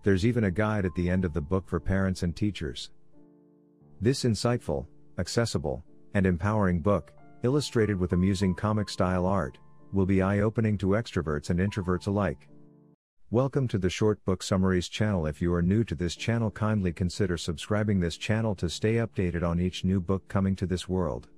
There's 0.03 0.25
even 0.25 0.45
a 0.45 0.51
guide 0.51 0.87
at 0.87 0.95
the 0.95 1.11
end 1.11 1.25
of 1.25 1.35
the 1.35 1.41
book 1.41 1.69
for 1.69 1.79
parents 1.79 2.23
and 2.23 2.35
teachers. 2.35 2.91
This 4.01 4.25
insightful, 4.25 4.87
accessible, 5.19 5.85
and 6.15 6.25
empowering 6.25 6.81
book, 6.81 7.13
illustrated 7.43 7.99
with 7.99 8.13
amusing 8.13 8.55
comic 8.55 8.89
style 8.89 9.27
art, 9.27 9.59
will 9.93 10.07
be 10.07 10.23
eye-opening 10.23 10.79
to 10.79 10.89
extroverts 10.89 11.51
and 11.51 11.61
introverts 11.61 12.07
alike. 12.07 12.49
Welcome 13.31 13.69
to 13.69 13.79
the 13.79 13.91
Short 13.91 14.25
Book 14.25 14.43
Summaries 14.43 14.89
channel. 14.89 15.27
If 15.27 15.43
you 15.43 15.53
are 15.53 15.61
new 15.61 15.85
to 15.85 15.95
this 15.95 16.17
channel, 16.17 16.51
kindly 16.51 16.95
consider 16.95 17.37
subscribing 17.37 18.01
this 18.01 18.17
channel 18.17 18.55
to 18.55 18.71
stay 18.71 18.95
updated 18.95 19.47
on 19.47 19.61
each 19.61 19.85
new 19.85 20.01
book 20.01 20.27
coming 20.29 20.57
to 20.57 20.65
this 20.65 20.89
world. 20.89 21.29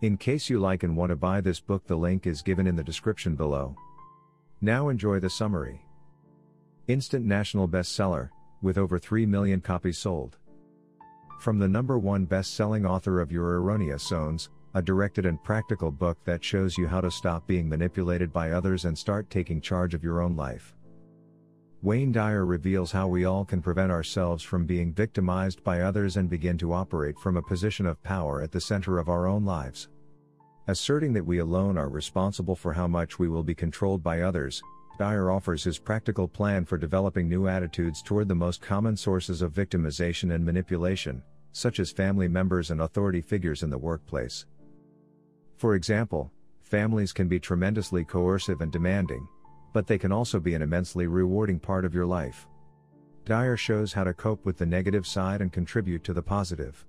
In 0.00 0.16
case 0.16 0.50
you 0.50 0.58
like 0.58 0.82
and 0.82 0.96
want 0.96 1.10
to 1.10 1.16
buy 1.16 1.40
this 1.40 1.60
book, 1.60 1.86
the 1.86 1.94
link 1.94 2.26
is 2.26 2.42
given 2.42 2.66
in 2.66 2.74
the 2.74 2.82
description 2.82 3.36
below. 3.36 3.76
Now 4.62 4.88
enjoy 4.88 5.20
the 5.20 5.30
summary. 5.30 5.86
Instant 6.88 7.24
national 7.24 7.68
bestseller, 7.68 8.30
with 8.60 8.76
over 8.76 8.98
3 8.98 9.24
million 9.24 9.60
copies 9.60 9.98
sold. 9.98 10.38
From 11.38 11.56
the 11.56 11.68
number 11.68 12.00
one 12.00 12.24
best-selling 12.24 12.84
author 12.84 13.20
of 13.20 13.30
Your 13.30 13.60
Erroneous 13.60 14.02
Zones, 14.02 14.50
a 14.74 14.82
directed 14.82 15.24
and 15.26 15.40
practical 15.44 15.92
book 15.92 16.18
that 16.24 16.42
shows 16.42 16.76
you 16.76 16.88
how 16.88 17.00
to 17.00 17.12
stop 17.12 17.46
being 17.46 17.68
manipulated 17.68 18.32
by 18.32 18.50
others 18.50 18.86
and 18.86 18.98
start 18.98 19.30
taking 19.30 19.60
charge 19.60 19.94
of 19.94 20.02
your 20.02 20.20
own 20.20 20.34
life. 20.34 20.74
Wayne 21.82 22.12
Dyer 22.12 22.46
reveals 22.46 22.92
how 22.92 23.08
we 23.08 23.24
all 23.24 23.44
can 23.44 23.60
prevent 23.60 23.90
ourselves 23.90 24.44
from 24.44 24.66
being 24.66 24.92
victimized 24.92 25.64
by 25.64 25.80
others 25.80 26.16
and 26.16 26.30
begin 26.30 26.56
to 26.58 26.72
operate 26.72 27.18
from 27.18 27.36
a 27.36 27.42
position 27.42 27.86
of 27.86 28.00
power 28.04 28.40
at 28.40 28.52
the 28.52 28.60
center 28.60 29.00
of 29.00 29.08
our 29.08 29.26
own 29.26 29.44
lives. 29.44 29.88
Asserting 30.68 31.12
that 31.12 31.26
we 31.26 31.38
alone 31.38 31.76
are 31.76 31.88
responsible 31.88 32.54
for 32.54 32.72
how 32.72 32.86
much 32.86 33.18
we 33.18 33.28
will 33.28 33.42
be 33.42 33.52
controlled 33.52 34.00
by 34.00 34.20
others, 34.20 34.62
Dyer 34.96 35.28
offers 35.28 35.64
his 35.64 35.80
practical 35.80 36.28
plan 36.28 36.64
for 36.64 36.78
developing 36.78 37.28
new 37.28 37.48
attitudes 37.48 38.00
toward 38.00 38.28
the 38.28 38.34
most 38.36 38.62
common 38.62 38.96
sources 38.96 39.42
of 39.42 39.52
victimization 39.52 40.32
and 40.32 40.44
manipulation, 40.44 41.20
such 41.50 41.80
as 41.80 41.90
family 41.90 42.28
members 42.28 42.70
and 42.70 42.82
authority 42.82 43.20
figures 43.20 43.64
in 43.64 43.70
the 43.70 43.76
workplace. 43.76 44.46
For 45.56 45.74
example, 45.74 46.30
families 46.60 47.12
can 47.12 47.26
be 47.26 47.40
tremendously 47.40 48.04
coercive 48.04 48.60
and 48.60 48.70
demanding, 48.70 49.26
but 49.72 49.86
they 49.86 49.98
can 49.98 50.12
also 50.12 50.38
be 50.38 50.54
an 50.54 50.62
immensely 50.62 51.06
rewarding 51.06 51.58
part 51.58 51.84
of 51.84 51.94
your 51.94 52.06
life. 52.06 52.46
Dyer 53.24 53.56
shows 53.56 53.92
how 53.92 54.04
to 54.04 54.12
cope 54.12 54.44
with 54.44 54.58
the 54.58 54.66
negative 54.66 55.06
side 55.06 55.40
and 55.40 55.52
contribute 55.52 56.02
to 56.04 56.12
the 56.12 56.22
positive. 56.22 56.84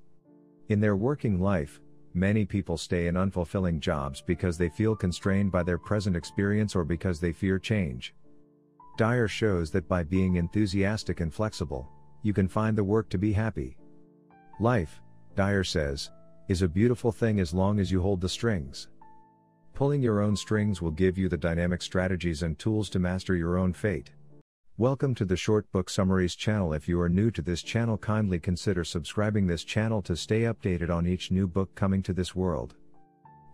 In 0.70 0.80
their 0.80 0.96
working 0.96 1.40
life, 1.40 1.80
many 2.14 2.46
people 2.46 2.78
stay 2.78 3.08
in 3.08 3.16
unfulfilling 3.16 3.80
jobs 3.80 4.22
because 4.22 4.58
they 4.58 4.70
feel 4.70 4.96
constrained 4.96 5.52
by 5.52 5.64
their 5.64 5.78
present 5.78 6.16
experience 6.16 6.76
or 6.76 6.84
because 6.84 7.20
they 7.20 7.32
fear 7.32 7.60
change. 7.60 8.16
Dyer 8.98 9.28
shows 9.28 9.72
that 9.72 9.88
by 9.88 10.04
being 10.04 10.36
enthusiastic 10.36 11.20
and 11.20 11.34
flexible, 11.34 11.90
you 12.22 12.34
can 12.34 12.48
find 12.48 12.78
the 12.78 12.84
work 12.84 13.10
to 13.10 13.18
be 13.18 13.34
happy. 13.34 13.78
Life, 14.60 15.02
Dyer 15.36 15.64
says, 15.64 16.12
is 16.48 16.62
a 16.62 16.68
beautiful 16.68 17.12
thing 17.12 17.40
as 17.40 17.54
long 17.54 17.80
as 17.80 17.92
you 17.92 18.02
hold 18.02 18.22
the 18.22 18.30
strings. 18.30 18.88
Pulling 19.74 20.04
your 20.04 20.22
own 20.22 20.36
strings 20.36 20.84
will 20.84 20.92
give 20.92 21.18
you 21.18 21.28
the 21.28 21.36
dynamic 21.36 21.82
strategies 21.82 22.44
and 22.44 22.60
tools 22.60 22.92
to 22.92 23.00
master 23.00 23.36
your 23.36 23.58
own 23.58 23.74
fate. 23.74 24.12
Welcome 24.78 25.16
to 25.16 25.26
the 25.26 25.36
Short 25.36 25.72
Book 25.72 25.90
Summaries 25.90 26.36
channel. 26.36 26.74
If 26.74 26.88
you 26.88 27.02
are 27.02 27.10
new 27.10 27.32
to 27.32 27.42
this 27.42 27.64
channel, 27.64 27.98
kindly 27.98 28.40
consider 28.40 28.84
subscribing 28.84 29.48
this 29.48 29.64
channel 29.64 30.04
to 30.04 30.16
stay 30.16 30.42
updated 30.42 30.92
on 30.92 31.08
each 31.08 31.32
new 31.32 31.48
book 31.48 31.74
coming 31.74 32.04
to 32.04 32.14
this 32.14 32.36
world. 32.36 32.76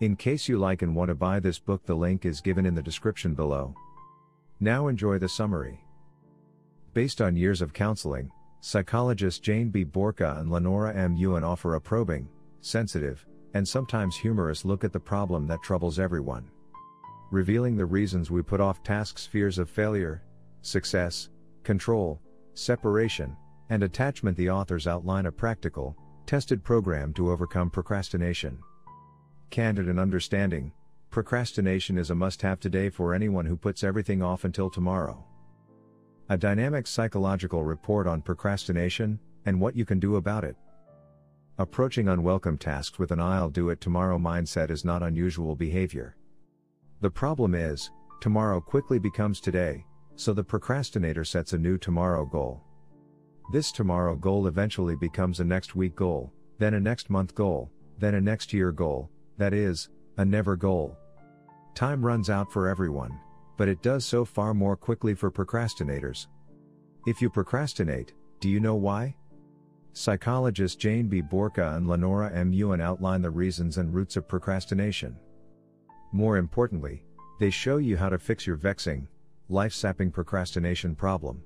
In 0.01 0.17
case 0.17 0.49
you 0.49 0.57
like 0.59 0.81
and 0.81 0.93
want 0.93 1.07
to 1.07 1.15
buy 1.15 1.39
this 1.39 1.57
book, 1.57 1.85
the 1.85 1.95
link 1.95 2.25
is 2.25 2.41
given 2.41 2.65
in 2.65 2.75
the 2.75 2.83
description 2.83 3.33
below. 3.33 3.73
Now 4.59 4.89
enjoy 4.89 5.19
the 5.19 5.29
summary. 5.29 5.79
Based 6.93 7.21
on 7.21 7.37
years 7.37 7.61
of 7.61 7.71
counseling, 7.71 8.29
psychologists 8.59 9.39
Jane 9.39 9.69
B. 9.69 9.85
Burka 9.85 10.35
and 10.37 10.51
Lenora 10.51 10.93
M. 10.93 11.15
Yuen 11.15 11.45
offer 11.45 11.75
a 11.75 11.81
probing, 11.81 12.27
sensitive, 12.59 13.25
and 13.53 13.67
sometimes 13.67 14.15
humorous 14.15 14.65
look 14.65 14.83
at 14.83 14.93
the 14.93 14.99
problem 14.99 15.47
that 15.47 15.63
troubles 15.63 15.99
everyone. 15.99 16.49
Revealing 17.31 17.75
the 17.75 17.85
reasons 17.85 18.31
we 18.31 18.41
put 18.41 18.59
off 18.59 18.83
tasks, 18.83 19.25
fears 19.25 19.59
of 19.59 19.69
failure, 19.69 20.23
success, 20.61 21.29
control, 21.63 22.19
separation, 22.53 23.35
and 23.69 23.83
attachment, 23.83 24.35
the 24.35 24.49
authors 24.49 24.87
outline 24.87 25.27
a 25.27 25.31
practical, 25.31 25.95
tested 26.25 26.63
program 26.63 27.13
to 27.13 27.31
overcome 27.31 27.69
procrastination. 27.69 28.57
Candid 29.49 29.87
and 29.87 29.99
understanding, 29.99 30.71
procrastination 31.09 31.97
is 31.97 32.09
a 32.09 32.15
must 32.15 32.41
have 32.41 32.59
today 32.59 32.89
for 32.89 33.13
anyone 33.13 33.45
who 33.45 33.55
puts 33.55 33.83
everything 33.83 34.21
off 34.21 34.43
until 34.43 34.69
tomorrow. 34.69 35.23
A 36.29 36.37
dynamic 36.37 36.85
psychological 36.85 37.63
report 37.63 38.05
on 38.05 38.21
procrastination 38.21 39.19
and 39.45 39.59
what 39.59 39.75
you 39.75 39.85
can 39.85 39.99
do 39.99 40.17
about 40.17 40.43
it. 40.43 40.55
Approaching 41.59 42.07
unwelcome 42.07 42.57
tasks 42.57 42.99
with 42.99 43.11
an 43.11 43.19
I'll 43.19 43.49
do 43.49 43.69
it 43.69 43.81
tomorrow 43.81 44.17
mindset 44.17 44.69
is 44.71 44.85
not 44.85 45.03
unusual 45.03 45.57
behavior. 45.57 46.15
The 47.01 47.11
problem 47.11 47.53
is, 47.53 47.91
tomorrow 48.21 48.61
quickly 48.61 48.97
becomes 48.97 49.41
today, 49.41 49.85
so 50.15 50.31
the 50.31 50.41
procrastinator 50.41 51.25
sets 51.25 51.51
a 51.51 51.57
new 51.57 51.77
tomorrow 51.77 52.25
goal. 52.25 52.63
This 53.51 53.73
tomorrow 53.73 54.15
goal 54.15 54.47
eventually 54.47 54.95
becomes 54.95 55.41
a 55.41 55.43
next 55.43 55.75
week 55.75 55.97
goal, 55.97 56.31
then 56.59 56.75
a 56.75 56.79
next 56.79 57.09
month 57.09 57.35
goal, 57.35 57.69
then 57.97 58.15
a 58.15 58.21
next 58.21 58.53
year 58.53 58.71
goal, 58.71 59.09
that 59.37 59.53
is, 59.53 59.89
a 60.15 60.23
never 60.23 60.55
goal. 60.55 60.97
Time 61.75 62.05
runs 62.05 62.29
out 62.29 62.49
for 62.49 62.69
everyone, 62.69 63.19
but 63.57 63.67
it 63.67 63.81
does 63.81 64.05
so 64.05 64.23
far 64.23 64.53
more 64.53 64.77
quickly 64.77 65.13
for 65.13 65.29
procrastinators. 65.29 66.27
If 67.05 67.21
you 67.21 67.29
procrastinate, 67.29 68.13
do 68.39 68.47
you 68.47 68.61
know 68.61 68.75
why? 68.75 69.13
Psychologists 69.99 70.77
Jane 70.77 71.09
B. 71.09 71.19
Burka 71.19 71.75
and 71.75 71.85
Lenora 71.85 72.31
M. 72.33 72.53
Yuen 72.53 72.79
outline 72.79 73.21
the 73.21 73.29
reasons 73.29 73.77
and 73.79 73.93
roots 73.93 74.15
of 74.15 74.29
procrastination. 74.29 75.13
More 76.13 76.37
importantly, 76.37 77.03
they 77.37 77.49
show 77.49 77.75
you 77.75 77.97
how 77.97 78.07
to 78.07 78.17
fix 78.17 78.47
your 78.47 78.55
vexing, 78.55 79.09
life 79.49 79.73
sapping 79.73 80.09
procrastination 80.09 80.95
problem. 80.95 81.43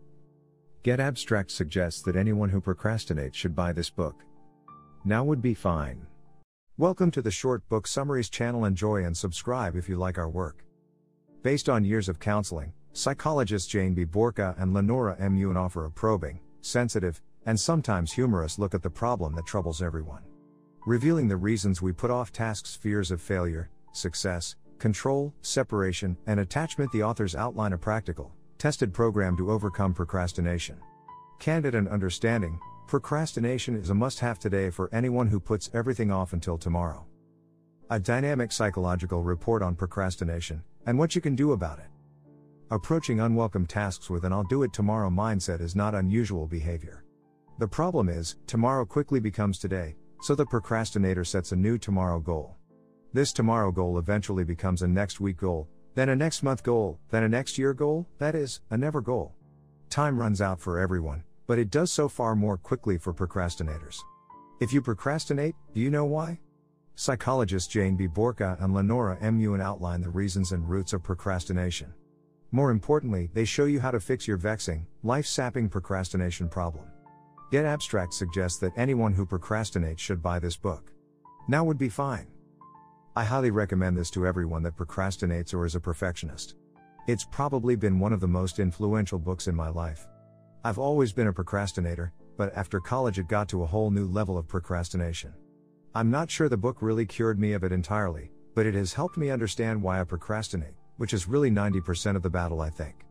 Get 0.83 1.00
Abstract 1.00 1.50
suggests 1.50 2.03
that 2.03 2.15
anyone 2.15 2.48
who 2.48 2.62
procrastinates 2.62 3.33
should 3.33 3.55
buy 3.55 3.74
this 3.74 3.89
book. 3.89 4.24
Now 5.03 5.24
would 5.24 5.41
be 5.41 5.55
fine. 5.55 6.05
Welcome 6.77 7.10
to 7.10 7.24
the 7.24 7.31
Short 7.31 7.67
Book 7.69 7.88
Summaries 7.88 8.29
channel. 8.29 8.65
Enjoy 8.65 9.03
and 9.03 9.17
subscribe 9.17 9.75
if 9.75 9.89
you 9.89 9.98
like 9.98 10.19
our 10.19 10.29
work. 10.29 10.63
Based 11.41 11.69
on 11.69 11.83
years 11.83 12.07
of 12.07 12.19
counseling, 12.19 12.72
psychologists 12.91 13.67
Jane 13.67 13.95
B. 13.95 14.03
Burka 14.03 14.53
and 14.60 14.75
Lenora 14.75 15.15
M. 15.19 15.38
Yuen 15.38 15.57
offer 15.57 15.86
a 15.86 15.91
probing, 15.91 16.39
sensitive, 16.62 17.19
and 17.46 17.60
sometimes 17.60 18.12
humorous 18.12 18.60
look 18.60 18.74
at 18.74 18.82
the 18.82 18.90
problem 18.90 19.36
that 19.36 19.46
troubles 19.46 19.82
everyone. 19.82 20.24
Revealing 20.86 21.28
the 21.28 21.38
reasons 21.38 21.82
we 21.82 21.92
put 21.92 22.12
off 22.12 22.32
tasks, 22.32 22.76
fears 22.76 23.12
of 23.12 23.22
failure, 23.22 23.70
success, 23.94 24.56
control, 24.80 25.34
separation, 25.42 26.18
and 26.28 26.40
attachment, 26.40 26.92
the 26.92 27.04
authors 27.04 27.36
outline 27.36 27.74
a 27.74 27.78
practical, 27.78 28.34
tested 28.58 28.94
program 28.94 29.38
to 29.38 29.52
overcome 29.52 29.94
procrastination. 29.94 30.78
Candid 31.40 31.76
and 31.76 31.88
understanding, 31.88 32.60
procrastination 32.88 33.76
is 33.76 33.90
a 33.90 33.96
must 33.96 34.20
have 34.20 34.40
today 34.40 34.70
for 34.70 34.90
anyone 34.94 35.28
who 35.28 35.40
puts 35.40 35.70
everything 35.74 36.12
off 36.12 36.34
until 36.34 36.58
tomorrow. 36.58 37.06
A 37.90 38.00
dynamic 38.00 38.52
psychological 38.52 39.22
report 39.22 39.62
on 39.62 39.76
procrastination, 39.76 40.64
and 40.86 40.98
what 40.98 41.16
you 41.16 41.22
can 41.22 41.36
do 41.36 41.52
about 41.52 41.80
it. 41.80 41.88
Approaching 42.72 43.20
unwelcome 43.20 43.68
tasks 43.68 44.10
with 44.10 44.26
an 44.26 44.34
I'll 44.34 44.44
do 44.44 44.64
it 44.64 44.74
tomorrow 44.74 45.10
mindset 45.10 45.62
is 45.62 45.76
not 45.76 45.94
unusual 45.94 46.48
behavior. 46.48 47.02
The 47.60 47.67
problem 47.67 48.10
is, 48.10 48.38
tomorrow 48.48 48.83
quickly 48.83 49.19
becomes 49.19 49.60
today, 49.60 49.95
so 50.22 50.33
the 50.33 50.45
procrastinator 50.45 51.24
sets 51.24 51.51
a 51.51 51.55
new 51.55 51.77
tomorrow 51.77 52.19
goal. 52.19 52.55
This 53.13 53.31
tomorrow 53.31 53.72
goal 53.72 54.00
eventually 54.00 54.43
becomes 54.43 54.81
a 54.81 54.88
next 54.88 55.19
week 55.19 55.38
goal, 55.38 55.69
then 55.93 56.10
a 56.10 56.15
next 56.15 56.41
month 56.41 56.63
goal, 56.63 57.00
then 57.12 57.24
a 57.24 57.29
next 57.29 57.60
year 57.60 57.75
goal, 57.75 58.07
that 58.17 58.33
is, 58.33 58.62
a 58.72 58.77
never 58.77 59.01
goal. 59.01 59.36
Time 59.91 60.17
runs 60.17 60.41
out 60.41 60.60
for 60.60 60.79
everyone, 60.79 61.24
but 61.45 61.60
it 61.60 61.69
does 61.69 61.91
so 61.91 62.10
far 62.10 62.36
more 62.36 62.57
quickly 62.57 62.98
for 62.98 63.13
procrastinators. 63.13 64.00
If 64.60 64.74
you 64.74 64.81
procrastinate, 64.81 65.53
do 65.75 65.79
you 65.79 65.91
know 65.91 66.05
why? 66.05 66.39
Psychologists 66.95 67.72
Jane 67.72 67.95
B. 67.95 68.07
Burka 68.07 68.57
and 68.62 68.74
Lenora 68.74 69.19
M. 69.22 69.39
Yuen 69.39 69.62
outline 69.62 70.01
the 70.01 70.10
reasons 70.10 70.53
and 70.53 70.67
roots 70.67 70.93
of 70.93 71.03
procrastination. 71.03 71.93
More 72.51 72.72
importantly, 72.72 73.29
they 73.33 73.45
show 73.45 73.65
you 73.65 73.79
how 73.79 73.91
to 73.91 74.00
fix 74.00 74.27
your 74.27 74.38
vexing, 74.38 74.88
life 75.03 75.27
sapping 75.27 75.69
procrastination 75.69 76.50
problem. 76.50 76.86
Get 77.52 77.66
Abstract 77.66 78.14
suggests 78.14 78.60
that 78.60 78.74
anyone 78.78 79.14
who 79.14 79.26
procrastinates 79.26 80.00
should 80.00 80.22
buy 80.22 80.40
this 80.40 80.58
book. 80.58 80.92
Now 81.48 81.64
would 81.64 81.78
be 81.78 81.90
fine. 81.90 82.28
I 83.16 83.24
highly 83.24 83.52
recommend 83.52 83.96
this 83.96 84.10
to 84.12 84.26
everyone 84.26 84.64
that 84.64 84.76
procrastinates 84.76 85.54
or 85.54 85.66
is 85.66 85.76
a 85.76 85.80
perfectionist. 85.80 86.56
It's 87.08 87.26
probably 87.26 87.76
been 87.76 88.00
one 88.00 88.14
of 88.14 88.22
the 88.22 88.28
most 88.28 88.60
influential 88.60 89.20
books 89.20 89.48
in 89.48 89.56
my 89.56 89.70
life. 89.70 90.08
I've 90.64 90.80
always 90.80 91.12
been 91.12 91.28
a 91.28 91.34
procrastinator, 91.34 92.14
but 92.38 92.56
after 92.56 92.80
college 92.80 93.20
it 93.20 93.28
got 93.28 93.50
to 93.50 93.62
a 93.64 93.68
whole 93.68 93.92
new 93.92 94.08
level 94.08 94.38
of 94.38 94.48
procrastination. 94.48 95.34
I'm 95.94 96.10
not 96.10 96.32
sure 96.32 96.50
the 96.50 96.58
book 96.58 96.82
really 96.82 97.06
cured 97.06 97.40
me 97.40 97.54
of 97.54 97.64
it 97.64 97.72
entirely, 97.72 98.32
but 98.56 98.66
it 98.66 98.74
has 98.74 98.94
helped 98.94 99.18
me 99.18 99.30
understand 99.30 99.82
why 99.82 100.00
I 100.00 100.06
procrastinate, 100.06 100.74
which 100.98 101.14
is 101.14 101.28
really 101.28 101.52
90% 101.52 102.16
of 102.16 102.24
the 102.24 102.30
battle, 102.30 102.62
I 102.62 102.70
think. 102.70 103.02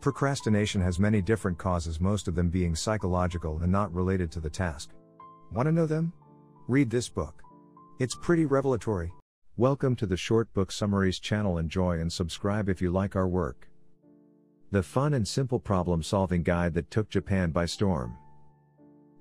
Procrastination 0.00 0.80
has 0.80 0.98
many 0.98 1.20
different 1.20 1.58
causes, 1.58 2.00
most 2.00 2.26
of 2.26 2.34
them 2.34 2.48
being 2.48 2.74
psychological 2.74 3.58
and 3.58 3.70
not 3.70 3.92
related 3.92 4.32
to 4.32 4.40
the 4.40 4.48
task. 4.48 4.92
Want 5.52 5.66
to 5.66 5.72
know 5.72 5.84
them? 5.84 6.14
Read 6.68 6.88
this 6.88 7.10
book. 7.10 7.42
It's 7.98 8.16
pretty 8.22 8.46
revelatory. 8.46 9.12
Welcome 9.58 9.94
to 9.96 10.06
the 10.06 10.16
Short 10.16 10.50
Book 10.54 10.72
Summaries 10.72 11.20
channel. 11.20 11.58
Enjoy 11.58 12.00
and 12.00 12.10
subscribe 12.10 12.70
if 12.70 12.80
you 12.80 12.90
like 12.90 13.14
our 13.14 13.28
work. 13.28 13.68
The 14.70 14.82
fun 14.82 15.12
and 15.12 15.28
simple 15.28 15.60
problem 15.60 16.02
solving 16.02 16.44
guide 16.44 16.72
that 16.74 16.90
took 16.90 17.10
Japan 17.10 17.50
by 17.50 17.66
storm. 17.66 18.16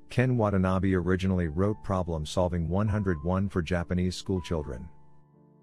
Ken 0.10 0.38
Watanabe 0.38 0.94
originally 0.94 1.50
wrote 1.50 1.84
Problem 1.84 2.26
Solving 2.26 2.70
101 2.70 3.50
for 3.50 3.62
Japanese 3.62 4.16
schoolchildren. 4.16 4.88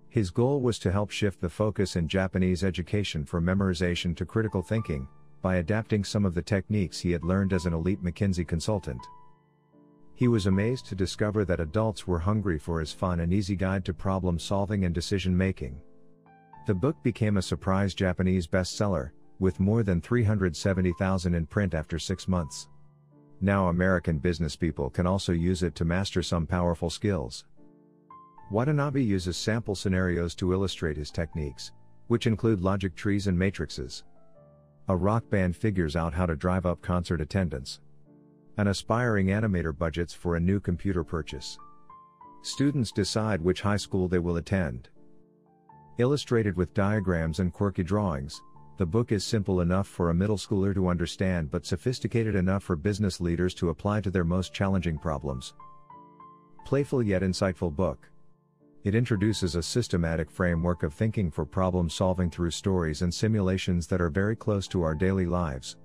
His 0.08 0.30
goal 0.30 0.60
was 0.60 0.78
to 0.80 0.92
help 0.92 1.10
shift 1.10 1.40
the 1.40 1.50
focus 1.50 1.96
in 1.96 2.08
Japanese 2.08 2.64
education 2.64 3.24
from 3.24 3.44
memorization 3.44 4.16
to 4.16 4.24
critical 4.24 4.62
thinking, 4.62 5.08
by 5.42 5.56
adapting 5.56 6.04
some 6.04 6.24
of 6.24 6.34
the 6.34 6.42
techniques 6.42 6.98
he 6.98 7.12
had 7.12 7.24
learned 7.24 7.52
as 7.52 7.66
an 7.66 7.72
elite 7.72 8.02
McKinsey 8.02 8.46
consultant. 8.46 9.00
He 10.14 10.28
was 10.28 10.46
amazed 10.46 10.86
to 10.86 10.94
discover 10.94 11.44
that 11.44 11.60
adults 11.60 12.06
were 12.06 12.18
hungry 12.18 12.58
for 12.58 12.80
his 12.80 12.92
fun 12.92 13.20
and 13.20 13.32
easy 13.32 13.54
guide 13.54 13.84
to 13.84 13.92
problem 13.92 14.38
solving 14.38 14.86
and 14.86 14.94
decision 14.94 15.36
making. 15.36 15.78
The 16.66 16.74
book 16.74 16.96
became 17.02 17.36
a 17.36 17.42
surprise 17.42 17.94
Japanese 17.94 18.46
bestseller, 18.46 19.10
with 19.38 19.60
more 19.60 19.82
than 19.82 20.00
370,000 20.00 21.34
in 21.34 21.46
print 21.46 21.74
after 21.74 21.98
six 21.98 22.26
months. 22.26 22.68
Now 23.40 23.68
American 23.68 24.18
businesspeople 24.18 24.92
can 24.94 25.06
also 25.06 25.32
use 25.32 25.62
it 25.62 25.74
to 25.74 25.84
master 25.84 26.22
some 26.22 26.46
powerful 26.46 26.88
skills. 26.88 27.44
Watanabe 28.50 29.02
uses 29.02 29.36
sample 29.36 29.74
scenarios 29.74 30.34
to 30.36 30.52
illustrate 30.52 30.96
his 30.96 31.10
techniques, 31.10 31.72
which 32.06 32.28
include 32.28 32.60
logic 32.60 32.94
trees 32.94 33.26
and 33.26 33.36
matrices. 33.36 34.04
A 34.88 34.96
rock 34.96 35.28
band 35.28 35.56
figures 35.56 35.96
out 35.96 36.14
how 36.14 36.26
to 36.26 36.36
drive 36.36 36.64
up 36.64 36.80
concert 36.80 37.20
attendance. 37.20 37.80
An 38.56 38.68
aspiring 38.68 39.26
animator 39.26 39.76
budgets 39.76 40.14
for 40.14 40.36
a 40.36 40.40
new 40.40 40.60
computer 40.60 41.02
purchase. 41.02 41.58
Students 42.42 42.92
decide 42.92 43.42
which 43.42 43.62
high 43.62 43.76
school 43.76 44.06
they 44.06 44.20
will 44.20 44.36
attend. 44.36 44.90
Illustrated 45.98 46.56
with 46.56 46.72
diagrams 46.72 47.40
and 47.40 47.52
quirky 47.52 47.82
drawings, 47.82 48.40
the 48.76 48.86
book 48.86 49.10
is 49.10 49.24
simple 49.24 49.62
enough 49.62 49.88
for 49.88 50.10
a 50.10 50.14
middle 50.14 50.36
schooler 50.36 50.72
to 50.72 50.88
understand 50.88 51.50
but 51.50 51.66
sophisticated 51.66 52.36
enough 52.36 52.62
for 52.62 52.76
business 52.76 53.20
leaders 53.20 53.54
to 53.54 53.70
apply 53.70 54.02
to 54.02 54.10
their 54.10 54.22
most 54.22 54.54
challenging 54.54 54.98
problems. 54.98 55.54
Playful 56.64 57.02
yet 57.02 57.22
insightful 57.22 57.74
book. 57.74 58.08
It 58.86 58.94
introduces 58.94 59.56
a 59.56 59.64
systematic 59.64 60.30
framework 60.30 60.84
of 60.84 60.94
thinking 60.94 61.28
for 61.28 61.44
problem 61.44 61.90
solving 61.90 62.30
through 62.30 62.52
stories 62.52 63.02
and 63.02 63.12
simulations 63.12 63.88
that 63.88 64.00
are 64.00 64.08
very 64.08 64.36
close 64.36 64.68
to 64.68 64.82
our 64.84 64.94
daily 64.94 65.26
lives. 65.26 65.76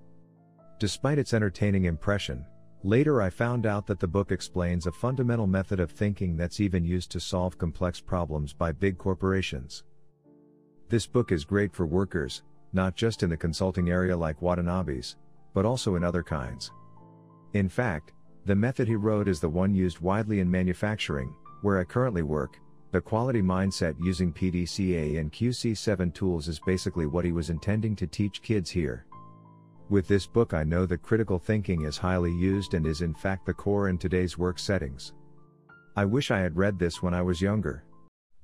Despite 0.78 1.18
its 1.18 1.34
entertaining 1.34 1.86
impression, 1.86 2.46
later 2.84 3.20
I 3.20 3.28
found 3.28 3.66
out 3.66 3.88
that 3.88 3.98
the 3.98 4.06
book 4.06 4.30
explains 4.30 4.86
a 4.86 4.92
fundamental 4.92 5.48
method 5.48 5.80
of 5.80 5.90
thinking 5.90 6.36
that's 6.36 6.60
even 6.60 6.84
used 6.84 7.10
to 7.10 7.18
solve 7.18 7.58
complex 7.58 8.00
problems 8.00 8.52
by 8.52 8.70
big 8.70 8.98
corporations. 8.98 9.82
This 10.88 11.04
book 11.04 11.32
is 11.32 11.44
great 11.44 11.74
for 11.74 11.86
workers, 11.86 12.44
not 12.72 12.94
just 12.94 13.24
in 13.24 13.30
the 13.30 13.36
consulting 13.36 13.90
area 13.90 14.16
like 14.16 14.40
Watanabe's, 14.40 15.16
but 15.54 15.66
also 15.66 15.96
in 15.96 16.04
other 16.04 16.22
kinds. 16.22 16.70
In 17.54 17.68
fact, 17.68 18.12
the 18.46 18.54
method 18.54 18.86
he 18.86 18.94
wrote 18.94 19.26
is 19.26 19.40
the 19.40 19.48
one 19.48 19.74
used 19.74 19.98
widely 19.98 20.38
in 20.38 20.48
manufacturing, 20.48 21.34
where 21.62 21.80
I 21.80 21.82
currently 21.82 22.22
work. 22.22 22.60
The 22.92 23.00
quality 23.00 23.40
mindset 23.40 23.94
using 24.02 24.34
PDCA 24.34 25.18
and 25.18 25.32
QC7 25.32 26.12
tools 26.12 26.46
is 26.46 26.60
basically 26.60 27.06
what 27.06 27.24
he 27.24 27.32
was 27.32 27.48
intending 27.48 27.96
to 27.96 28.06
teach 28.06 28.42
kids 28.42 28.68
here. 28.68 29.06
With 29.88 30.06
this 30.06 30.26
book, 30.26 30.52
I 30.52 30.62
know 30.62 30.84
that 30.84 31.00
critical 31.00 31.38
thinking 31.38 31.84
is 31.84 31.96
highly 31.96 32.34
used 32.34 32.74
and 32.74 32.86
is 32.86 33.00
in 33.00 33.14
fact 33.14 33.46
the 33.46 33.54
core 33.54 33.88
in 33.88 33.96
today's 33.96 34.36
work 34.36 34.58
settings. 34.58 35.14
I 35.96 36.04
wish 36.04 36.30
I 36.30 36.40
had 36.40 36.54
read 36.54 36.78
this 36.78 37.02
when 37.02 37.14
I 37.14 37.22
was 37.22 37.40
younger. 37.40 37.82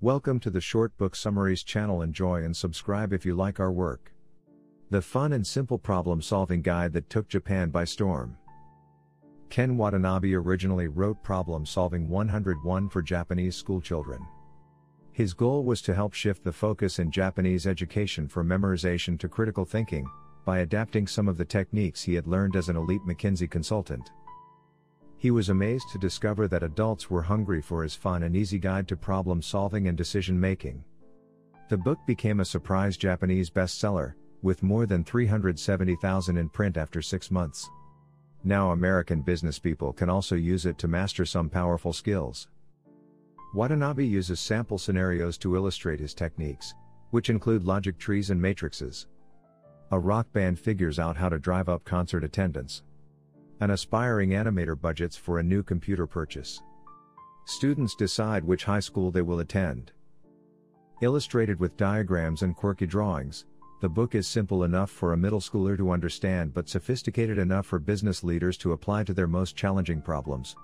Welcome 0.01 0.41
to 0.41 0.49
the 0.49 0.63
Short 0.63 0.97
Book 0.97 1.15
Summaries 1.15 1.63
channel. 1.63 2.01
Enjoy 2.01 2.43
and 2.43 2.57
subscribe 2.57 3.13
if 3.13 3.27
you 3.27 3.35
like 3.35 3.61
our 3.61 3.71
work. 3.71 4.15
The 4.89 5.03
fun 5.03 5.35
and 5.35 5.47
simple 5.47 5.79
problem 5.79 6.23
solving 6.23 6.63
guide 6.63 6.95
that 6.95 7.11
took 7.11 7.29
Japan 7.29 7.69
by 7.69 7.85
storm. 7.85 8.39
Ken 9.51 9.77
Watanabe 9.77 10.33
originally 10.33 10.89
wrote 10.89 11.23
Problem 11.23 11.67
Solving 11.67 12.09
101 12.09 12.89
for 12.89 13.03
Japanese 13.03 13.55
schoolchildren. 13.55 14.27
His 15.19 15.35
goal 15.35 15.65
was 15.65 15.83
to 15.83 15.97
help 15.97 16.15
shift 16.15 16.45
the 16.45 16.53
focus 16.53 17.01
in 17.01 17.11
Japanese 17.11 17.67
education 17.67 18.29
from 18.29 18.47
memorization 18.47 19.19
to 19.19 19.29
critical 19.29 19.65
thinking, 19.65 20.09
by 20.45 20.61
adapting 20.61 21.09
some 21.09 21.27
of 21.27 21.37
the 21.37 21.45
techniques 21.45 22.01
he 22.01 22.15
had 22.15 22.29
learned 22.29 22.55
as 22.55 22.69
an 22.69 22.77
elite 22.77 23.01
McKinsey 23.05 23.51
consultant. 23.51 24.13
He 25.17 25.33
was 25.33 25.49
amazed 25.49 25.87
to 25.91 25.99
discover 25.99 26.47
that 26.47 26.63
adults 26.63 27.11
were 27.11 27.23
hungry 27.23 27.61
for 27.61 27.83
his 27.83 27.97
fun 27.97 28.23
and 28.23 28.37
easy 28.37 28.61
guide 28.61 28.87
to 28.87 28.97
problem 28.97 29.43
solving 29.43 29.89
and 29.89 29.99
decision 29.99 30.39
making. 30.39 30.85
The 31.69 31.79
book 31.79 31.99
became 32.07 32.39
a 32.39 32.45
surprise 32.45 32.97
Japanese 32.97 33.51
bestseller, 33.51 34.15
with 34.43 34.63
more 34.63 34.87
than 34.87 35.03
370,000 35.03 36.37
in 36.37 36.49
print 36.49 36.77
after 36.77 37.03
six 37.03 37.29
months. 37.29 37.69
Now 38.45 38.71
American 38.71 39.25
businesspeople 39.25 39.97
can 39.97 40.11
also 40.11 40.37
use 40.37 40.65
it 40.65 40.79
to 40.79 40.87
master 40.87 41.25
some 41.27 41.51
powerful 41.51 41.93
skills. 41.93 42.47
Watanabe 43.55 44.05
uses 44.05 44.41
sample 44.41 44.77
scenarios 44.77 45.39
to 45.39 45.57
illustrate 45.57 46.01
his 46.01 46.13
techniques, 46.13 46.75
which 47.11 47.31
include 47.31 47.65
logic 47.65 47.99
trees 47.99 48.31
and 48.31 48.41
matrices. 48.41 49.07
A 49.91 49.99
rock 49.99 50.31
band 50.35 50.59
figures 50.59 50.99
out 50.99 51.17
how 51.17 51.31
to 51.31 51.39
drive 51.39 51.69
up 51.69 51.83
concert 51.85 52.25
attendance. 52.25 52.83
An 53.61 53.71
aspiring 53.71 54.31
animator 54.31 54.79
budgets 54.79 55.17
for 55.17 55.39
a 55.39 55.43
new 55.43 55.63
computer 55.63 56.07
purchase. 56.07 56.63
Students 57.47 57.95
decide 57.95 58.45
which 58.45 58.65
high 58.65 58.81
school 58.81 59.11
they 59.11 59.23
will 59.23 59.41
attend. 59.41 59.93
Illustrated 61.01 61.59
with 61.59 61.77
diagrams 61.79 62.43
and 62.43 62.55
quirky 62.55 62.87
drawings, 62.87 63.47
the 63.81 63.89
book 63.89 64.15
is 64.15 64.27
simple 64.27 64.65
enough 64.65 64.91
for 64.91 65.13
a 65.13 65.17
middle 65.17 65.41
schooler 65.41 65.77
to 65.79 65.91
understand 65.91 66.53
but 66.53 66.69
sophisticated 66.69 67.39
enough 67.39 67.65
for 67.65 67.79
business 67.79 68.23
leaders 68.23 68.59
to 68.59 68.73
apply 68.73 69.05
to 69.05 69.15
their 69.15 69.27
most 69.27 69.57
challenging 69.57 70.03
problems. 70.03 70.55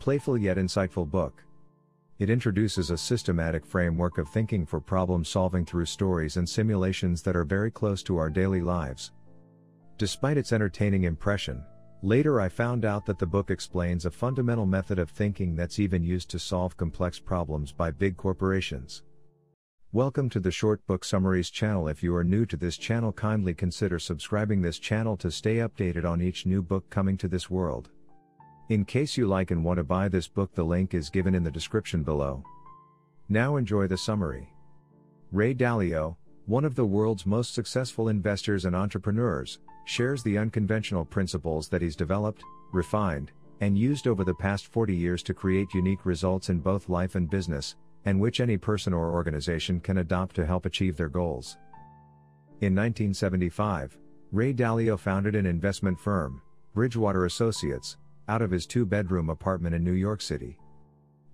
Playful 0.00 0.36
yet 0.36 0.58
insightful 0.58 1.08
book. 1.08 1.42
It 2.20 2.30
introduces 2.30 2.90
a 2.90 2.98
systematic 2.98 3.66
framework 3.66 4.18
of 4.18 4.28
thinking 4.28 4.66
for 4.66 4.78
problem 4.78 5.24
solving 5.24 5.64
through 5.64 5.86
stories 5.86 6.36
and 6.36 6.46
simulations 6.46 7.22
that 7.22 7.34
are 7.34 7.44
very 7.44 7.70
close 7.70 8.02
to 8.04 8.18
our 8.18 8.30
daily 8.30 8.60
lives. 8.60 9.10
Despite 9.96 10.36
its 10.36 10.52
entertaining 10.52 11.04
impression, 11.04 11.64
Later 12.02 12.40
I 12.40 12.48
found 12.48 12.86
out 12.86 13.04
that 13.04 13.18
the 13.18 13.26
book 13.26 13.50
explains 13.50 14.06
a 14.06 14.10
fundamental 14.10 14.64
method 14.64 14.98
of 14.98 15.10
thinking 15.10 15.54
that's 15.54 15.78
even 15.78 16.02
used 16.02 16.30
to 16.30 16.38
solve 16.38 16.74
complex 16.76 17.18
problems 17.18 17.72
by 17.72 17.90
big 17.90 18.16
corporations. 18.16 19.02
Welcome 19.92 20.30
to 20.30 20.40
the 20.40 20.50
Short 20.50 20.86
Book 20.86 21.04
Summaries 21.04 21.50
channel. 21.50 21.88
If 21.88 22.02
you 22.02 22.14
are 22.16 22.24
new 22.24 22.46
to 22.46 22.56
this 22.56 22.78
channel, 22.78 23.12
kindly 23.12 23.52
consider 23.52 23.98
subscribing 23.98 24.62
this 24.62 24.78
channel 24.78 25.16
to 25.18 25.30
stay 25.30 25.56
updated 25.56 26.06
on 26.06 26.22
each 26.22 26.46
new 26.46 26.62
book 26.62 26.88
coming 26.88 27.18
to 27.18 27.28
this 27.28 27.50
world. 27.50 27.90
In 28.70 28.84
case 28.84 29.16
you 29.16 29.26
like 29.26 29.50
and 29.50 29.64
want 29.64 29.78
to 29.78 29.84
buy 29.84 30.06
this 30.06 30.28
book, 30.28 30.54
the 30.54 30.62
link 30.62 30.94
is 30.94 31.10
given 31.10 31.34
in 31.34 31.42
the 31.42 31.50
description 31.50 32.04
below. 32.04 32.44
Now 33.28 33.56
enjoy 33.56 33.88
the 33.88 33.98
summary. 33.98 34.48
Ray 35.32 35.56
Dalio, 35.56 36.14
one 36.46 36.64
of 36.64 36.76
the 36.76 36.86
world's 36.86 37.26
most 37.26 37.52
successful 37.52 38.10
investors 38.10 38.66
and 38.66 38.76
entrepreneurs, 38.76 39.58
shares 39.86 40.22
the 40.22 40.38
unconventional 40.38 41.04
principles 41.04 41.68
that 41.68 41.82
he's 41.82 41.96
developed, 41.96 42.44
refined, 42.72 43.32
and 43.60 43.76
used 43.76 44.06
over 44.06 44.22
the 44.22 44.34
past 44.34 44.68
40 44.68 44.94
years 44.94 45.24
to 45.24 45.34
create 45.34 45.74
unique 45.74 46.06
results 46.06 46.48
in 46.48 46.60
both 46.60 46.88
life 46.88 47.16
and 47.16 47.28
business, 47.28 47.74
and 48.04 48.20
which 48.20 48.38
any 48.38 48.56
person 48.56 48.92
or 48.92 49.10
organization 49.10 49.80
can 49.80 49.98
adopt 49.98 50.36
to 50.36 50.46
help 50.46 50.64
achieve 50.64 50.96
their 50.96 51.08
goals. 51.08 51.56
In 52.60 52.76
1975, 52.76 53.98
Ray 54.30 54.54
Dalio 54.54 54.96
founded 54.96 55.34
an 55.34 55.46
investment 55.46 55.98
firm, 55.98 56.40
Bridgewater 56.72 57.24
Associates, 57.24 57.96
out 58.30 58.40
of 58.42 58.52
his 58.52 58.64
two 58.64 58.86
bedroom 58.86 59.28
apartment 59.28 59.74
in 59.74 59.82
New 59.82 59.92
York 59.92 60.22
City. 60.22 60.56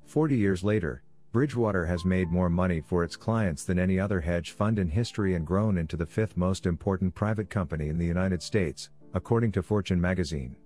40 0.06 0.34
years 0.34 0.64
later, 0.64 1.02
Bridgewater 1.30 1.84
has 1.84 2.06
made 2.06 2.30
more 2.30 2.48
money 2.48 2.80
for 2.80 3.04
its 3.04 3.16
clients 3.16 3.64
than 3.64 3.78
any 3.78 4.00
other 4.00 4.18
hedge 4.18 4.52
fund 4.52 4.78
in 4.78 4.88
history 4.88 5.34
and 5.34 5.46
grown 5.46 5.76
into 5.76 5.98
the 5.98 6.06
fifth 6.06 6.38
most 6.38 6.64
important 6.64 7.14
private 7.14 7.50
company 7.50 7.90
in 7.90 7.98
the 7.98 8.06
United 8.06 8.42
States, 8.42 8.88
according 9.12 9.52
to 9.52 9.62
Fortune 9.62 10.00
magazine. 10.00 10.56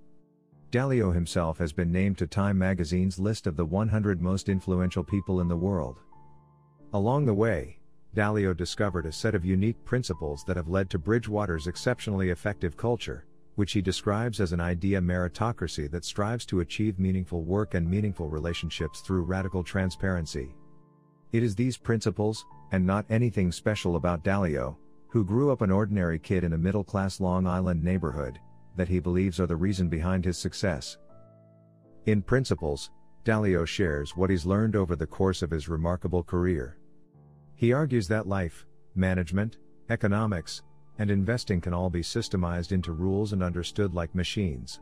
Dalio 0.70 1.12
himself 1.12 1.58
has 1.58 1.72
been 1.72 1.90
named 1.90 2.16
to 2.18 2.28
Time 2.28 2.56
magazine's 2.56 3.18
list 3.18 3.48
of 3.48 3.56
the 3.56 3.64
100 3.64 4.22
most 4.22 4.48
influential 4.48 5.02
people 5.02 5.40
in 5.40 5.48
the 5.48 5.56
world. 5.56 5.98
Along 6.92 7.26
the 7.26 7.34
way, 7.34 7.80
Dalio 8.14 8.56
discovered 8.56 9.06
a 9.06 9.12
set 9.12 9.34
of 9.34 9.44
unique 9.44 9.84
principles 9.84 10.44
that 10.44 10.56
have 10.56 10.68
led 10.68 10.90
to 10.90 10.98
Bridgewater's 11.00 11.66
exceptionally 11.66 12.30
effective 12.30 12.76
culture, 12.76 13.24
which 13.60 13.72
he 13.72 13.82
describes 13.82 14.40
as 14.40 14.54
an 14.54 14.60
idea 14.60 14.98
meritocracy 14.98 15.90
that 15.90 16.02
strives 16.02 16.46
to 16.46 16.60
achieve 16.60 16.98
meaningful 16.98 17.42
work 17.42 17.74
and 17.74 17.86
meaningful 17.86 18.26
relationships 18.26 19.00
through 19.00 19.20
radical 19.20 19.62
transparency. 19.62 20.54
It 21.32 21.42
is 21.42 21.54
these 21.54 21.76
principles, 21.76 22.46
and 22.72 22.86
not 22.86 23.04
anything 23.10 23.52
special 23.52 23.96
about 23.96 24.24
Dalio, 24.24 24.76
who 25.08 25.26
grew 25.26 25.52
up 25.52 25.60
an 25.60 25.70
ordinary 25.70 26.18
kid 26.18 26.42
in 26.42 26.54
a 26.54 26.58
middle 26.58 26.82
class 26.82 27.20
Long 27.20 27.46
Island 27.46 27.84
neighborhood, 27.84 28.40
that 28.76 28.88
he 28.88 28.98
believes 28.98 29.38
are 29.38 29.46
the 29.46 29.56
reason 29.56 29.90
behind 29.90 30.24
his 30.24 30.38
success. 30.38 30.96
In 32.06 32.22
Principles, 32.22 32.90
Dalio 33.26 33.66
shares 33.66 34.16
what 34.16 34.30
he's 34.30 34.46
learned 34.46 34.74
over 34.74 34.96
the 34.96 35.06
course 35.06 35.42
of 35.42 35.50
his 35.50 35.68
remarkable 35.68 36.22
career. 36.22 36.78
He 37.56 37.74
argues 37.74 38.08
that 38.08 38.26
life, 38.26 38.64
management, 38.94 39.58
economics, 39.90 40.62
and 41.00 41.10
investing 41.10 41.62
can 41.62 41.72
all 41.72 41.88
be 41.88 42.02
systemized 42.02 42.72
into 42.72 42.92
rules 42.92 43.32
and 43.32 43.42
understood 43.42 43.94
like 43.94 44.14
machines. 44.14 44.80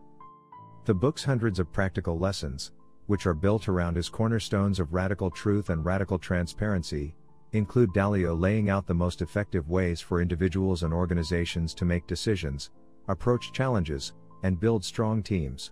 The 0.85 0.93
book's 0.93 1.23
hundreds 1.23 1.61
of 1.61 1.73
practical 1.73 2.19
lessons, 2.19 2.73
which 3.07 3.25
are 3.25 3.35
built 3.35 3.69
around 3.69 3.95
his 3.95 4.09
cornerstones 4.09 4.81
of 4.81 4.93
radical 4.93 5.31
truth 5.31 5.71
and 5.71 5.85
radical 5.85 6.19
transparency, 6.19 7.15
include 7.53 7.91
Dalio 7.91 8.39
laying 8.39 8.69
out 8.69 8.85
the 8.85 8.95
most 8.95 9.23
effective 9.23 9.69
ways 9.69 10.01
for 10.01 10.21
individuals 10.21 10.83
and 10.83 10.93
organizations 10.93 11.73
to 11.75 11.85
make 11.85 12.09
decisions, 12.09 12.71
approach 13.07 13.53
challenges, 13.53 14.13
and 14.43 14.59
build 14.59 14.85
strong 14.85 15.23
teams. 15.23 15.71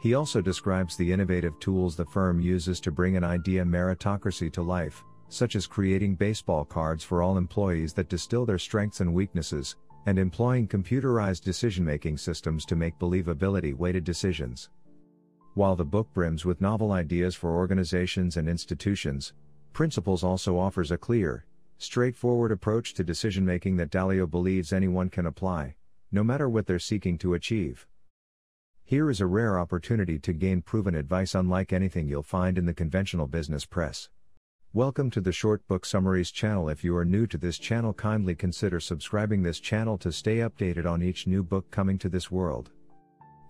He 0.00 0.14
also 0.14 0.40
describes 0.40 0.96
the 0.96 1.12
innovative 1.12 1.56
tools 1.60 1.94
the 1.94 2.06
firm 2.06 2.40
uses 2.40 2.80
to 2.80 2.90
bring 2.90 3.16
an 3.16 3.22
idea 3.22 3.64
meritocracy 3.64 4.52
to 4.54 4.62
life, 4.62 5.04
such 5.32 5.56
as 5.56 5.66
creating 5.66 6.14
baseball 6.14 6.64
cards 6.64 7.02
for 7.02 7.22
all 7.22 7.36
employees 7.36 7.92
that 7.94 8.08
distill 8.08 8.44
their 8.44 8.58
strengths 8.58 9.00
and 9.00 9.12
weaknesses, 9.12 9.76
and 10.06 10.18
employing 10.18 10.68
computerized 10.68 11.42
decision 11.42 11.84
making 11.84 12.18
systems 12.18 12.64
to 12.64 12.76
make 12.76 12.98
believability 12.98 13.74
weighted 13.74 14.04
decisions. 14.04 14.70
While 15.54 15.76
the 15.76 15.84
book 15.84 16.08
brims 16.12 16.44
with 16.44 16.60
novel 16.60 16.92
ideas 16.92 17.34
for 17.34 17.56
organizations 17.56 18.36
and 18.36 18.48
institutions, 18.48 19.32
Principles 19.72 20.22
also 20.22 20.58
offers 20.58 20.90
a 20.90 20.98
clear, 20.98 21.46
straightforward 21.78 22.52
approach 22.52 22.92
to 22.92 23.02
decision 23.02 23.44
making 23.44 23.76
that 23.76 23.90
Dalio 23.90 24.30
believes 24.30 24.70
anyone 24.70 25.08
can 25.08 25.24
apply, 25.24 25.76
no 26.10 26.22
matter 26.22 26.46
what 26.46 26.66
they're 26.66 26.78
seeking 26.78 27.16
to 27.18 27.32
achieve. 27.32 27.86
Here 28.84 29.08
is 29.08 29.22
a 29.22 29.26
rare 29.26 29.58
opportunity 29.58 30.18
to 30.18 30.34
gain 30.34 30.60
proven 30.60 30.94
advice 30.94 31.34
unlike 31.34 31.72
anything 31.72 32.06
you'll 32.06 32.22
find 32.22 32.58
in 32.58 32.66
the 32.66 32.74
conventional 32.74 33.26
business 33.26 33.64
press. 33.64 34.10
Welcome 34.74 35.10
to 35.10 35.20
the 35.20 35.32
Short 35.32 35.68
Book 35.68 35.84
Summaries 35.84 36.30
channel. 36.30 36.70
If 36.70 36.82
you 36.82 36.96
are 36.96 37.04
new 37.04 37.26
to 37.26 37.36
this 37.36 37.58
channel, 37.58 37.92
kindly 37.92 38.34
consider 38.34 38.80
subscribing 38.80 39.42
this 39.42 39.60
channel 39.60 39.98
to 39.98 40.10
stay 40.10 40.38
updated 40.38 40.86
on 40.86 41.02
each 41.02 41.26
new 41.26 41.42
book 41.42 41.70
coming 41.70 41.98
to 41.98 42.08
this 42.08 42.30
world. 42.30 42.70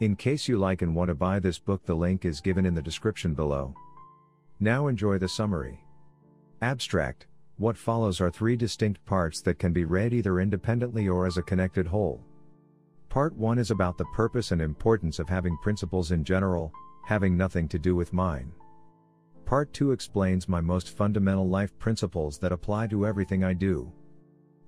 In 0.01 0.17
case 0.17 0.49
you 0.49 0.59
like 0.59 0.83
and 0.83 0.97
want 0.97 1.11
to 1.11 1.15
buy 1.15 1.39
this 1.39 1.61
book, 1.61 1.87
the 1.87 1.95
link 1.95 2.25
is 2.25 2.41
given 2.41 2.67
in 2.67 2.75
the 2.75 2.83
description 2.83 3.35
below. 3.35 3.73
Now 4.59 4.89
enjoy 4.89 5.19
the 5.19 5.29
summary. 5.29 5.79
Abstract 6.61 7.29
What 7.57 7.77
follows 7.77 8.21
are 8.21 8.29
three 8.29 8.57
distinct 8.57 9.05
parts 9.05 9.41
that 9.43 9.61
can 9.61 9.73
be 9.73 9.85
read 9.85 10.13
either 10.13 10.41
independently 10.41 11.07
or 11.07 11.25
as 11.25 11.37
a 11.37 11.43
connected 11.43 11.87
whole. 11.87 12.21
Part 13.11 13.37
1 13.37 13.61
is 13.61 13.71
about 13.71 13.97
the 13.97 14.07
purpose 14.07 14.51
and 14.51 14.61
importance 14.61 15.21
of 15.21 15.29
having 15.29 15.57
principles 15.63 16.11
in 16.11 16.25
general, 16.25 16.73
having 17.07 17.37
nothing 17.37 17.69
to 17.69 17.79
do 17.79 17.95
with 17.95 18.13
mine. 18.13 18.51
Part 19.53 19.71
2 19.75 19.93
explains 19.93 20.49
my 20.49 20.63
most 20.63 20.97
fundamental 20.97 21.47
life 21.47 21.79
principles 21.79 22.39
that 22.39 22.53
apply 22.53 22.87
to 22.87 23.07
everything 23.07 23.45
I 23.45 23.53
do. 23.53 23.93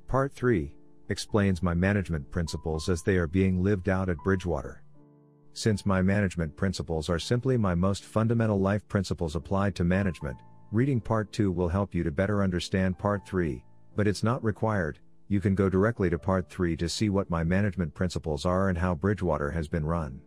Part 0.08 0.34
3 0.34 0.74
explains 1.08 1.62
my 1.62 1.72
management 1.72 2.30
principles 2.30 2.90
as 2.90 3.02
they 3.02 3.16
are 3.16 3.26
being 3.26 3.62
lived 3.62 3.88
out 3.88 4.10
at 4.10 4.18
Bridgewater. 4.18 4.82
Since 5.54 5.86
my 5.86 6.02
management 6.02 6.54
principles 6.54 7.08
are 7.08 7.18
simply 7.18 7.56
my 7.56 7.74
most 7.74 8.04
fundamental 8.04 8.60
life 8.60 8.86
principles 8.86 9.36
applied 9.36 9.74
to 9.76 9.84
management, 9.84 10.36
reading 10.70 11.00
Part 11.00 11.32
2 11.32 11.50
will 11.50 11.70
help 11.70 11.94
you 11.94 12.02
to 12.04 12.10
better 12.10 12.42
understand 12.42 12.98
Part 12.98 13.26
3, 13.26 13.64
but 13.96 14.06
it's 14.06 14.22
not 14.22 14.44
required, 14.44 14.98
you 15.28 15.40
can 15.40 15.54
go 15.54 15.70
directly 15.70 16.10
to 16.10 16.18
Part 16.18 16.50
3 16.50 16.76
to 16.76 16.90
see 16.90 17.08
what 17.08 17.30
my 17.30 17.42
management 17.42 17.94
principles 17.94 18.44
are 18.44 18.68
and 18.68 18.76
how 18.76 18.94
Bridgewater 18.94 19.50
has 19.50 19.66
been 19.66 19.86
run. 19.86 20.20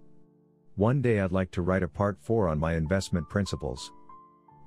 One 0.78 1.00
day 1.00 1.20
I'd 1.20 1.32
like 1.32 1.52
to 1.52 1.62
write 1.62 1.84
a 1.84 1.88
Part 1.88 2.17
4 2.20 2.48
on 2.48 2.58
my 2.58 2.74
investment 2.74 3.30
principles. 3.30 3.91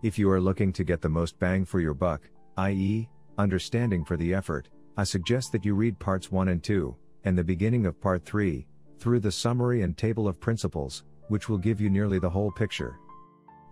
If 0.02 0.18
you 0.18 0.30
are 0.30 0.40
looking 0.40 0.72
to 0.72 0.84
get 0.84 1.02
the 1.02 1.10
most 1.10 1.38
bang 1.38 1.66
for 1.66 1.78
your 1.78 1.92
buck, 1.92 2.22
i.e., 2.56 3.06
understanding 3.36 4.02
for 4.02 4.16
the 4.16 4.32
effort, 4.32 4.70
I 4.96 5.04
suggest 5.04 5.52
that 5.52 5.66
you 5.66 5.74
read 5.74 5.98
Parts 5.98 6.32
1 6.32 6.48
and 6.48 6.62
2, 6.62 6.96
and 7.24 7.36
the 7.36 7.44
beginning 7.44 7.84
of 7.84 8.00
Part 8.00 8.24
3, 8.24 8.66
through 8.98 9.20
the 9.20 9.30
summary 9.30 9.82
and 9.82 9.94
table 9.98 10.26
of 10.26 10.40
principles, 10.40 11.04
which 11.28 11.50
will 11.50 11.58
give 11.58 11.82
you 11.82 11.90
nearly 11.90 12.18
the 12.18 12.30
whole 12.30 12.50
picture. 12.50 12.98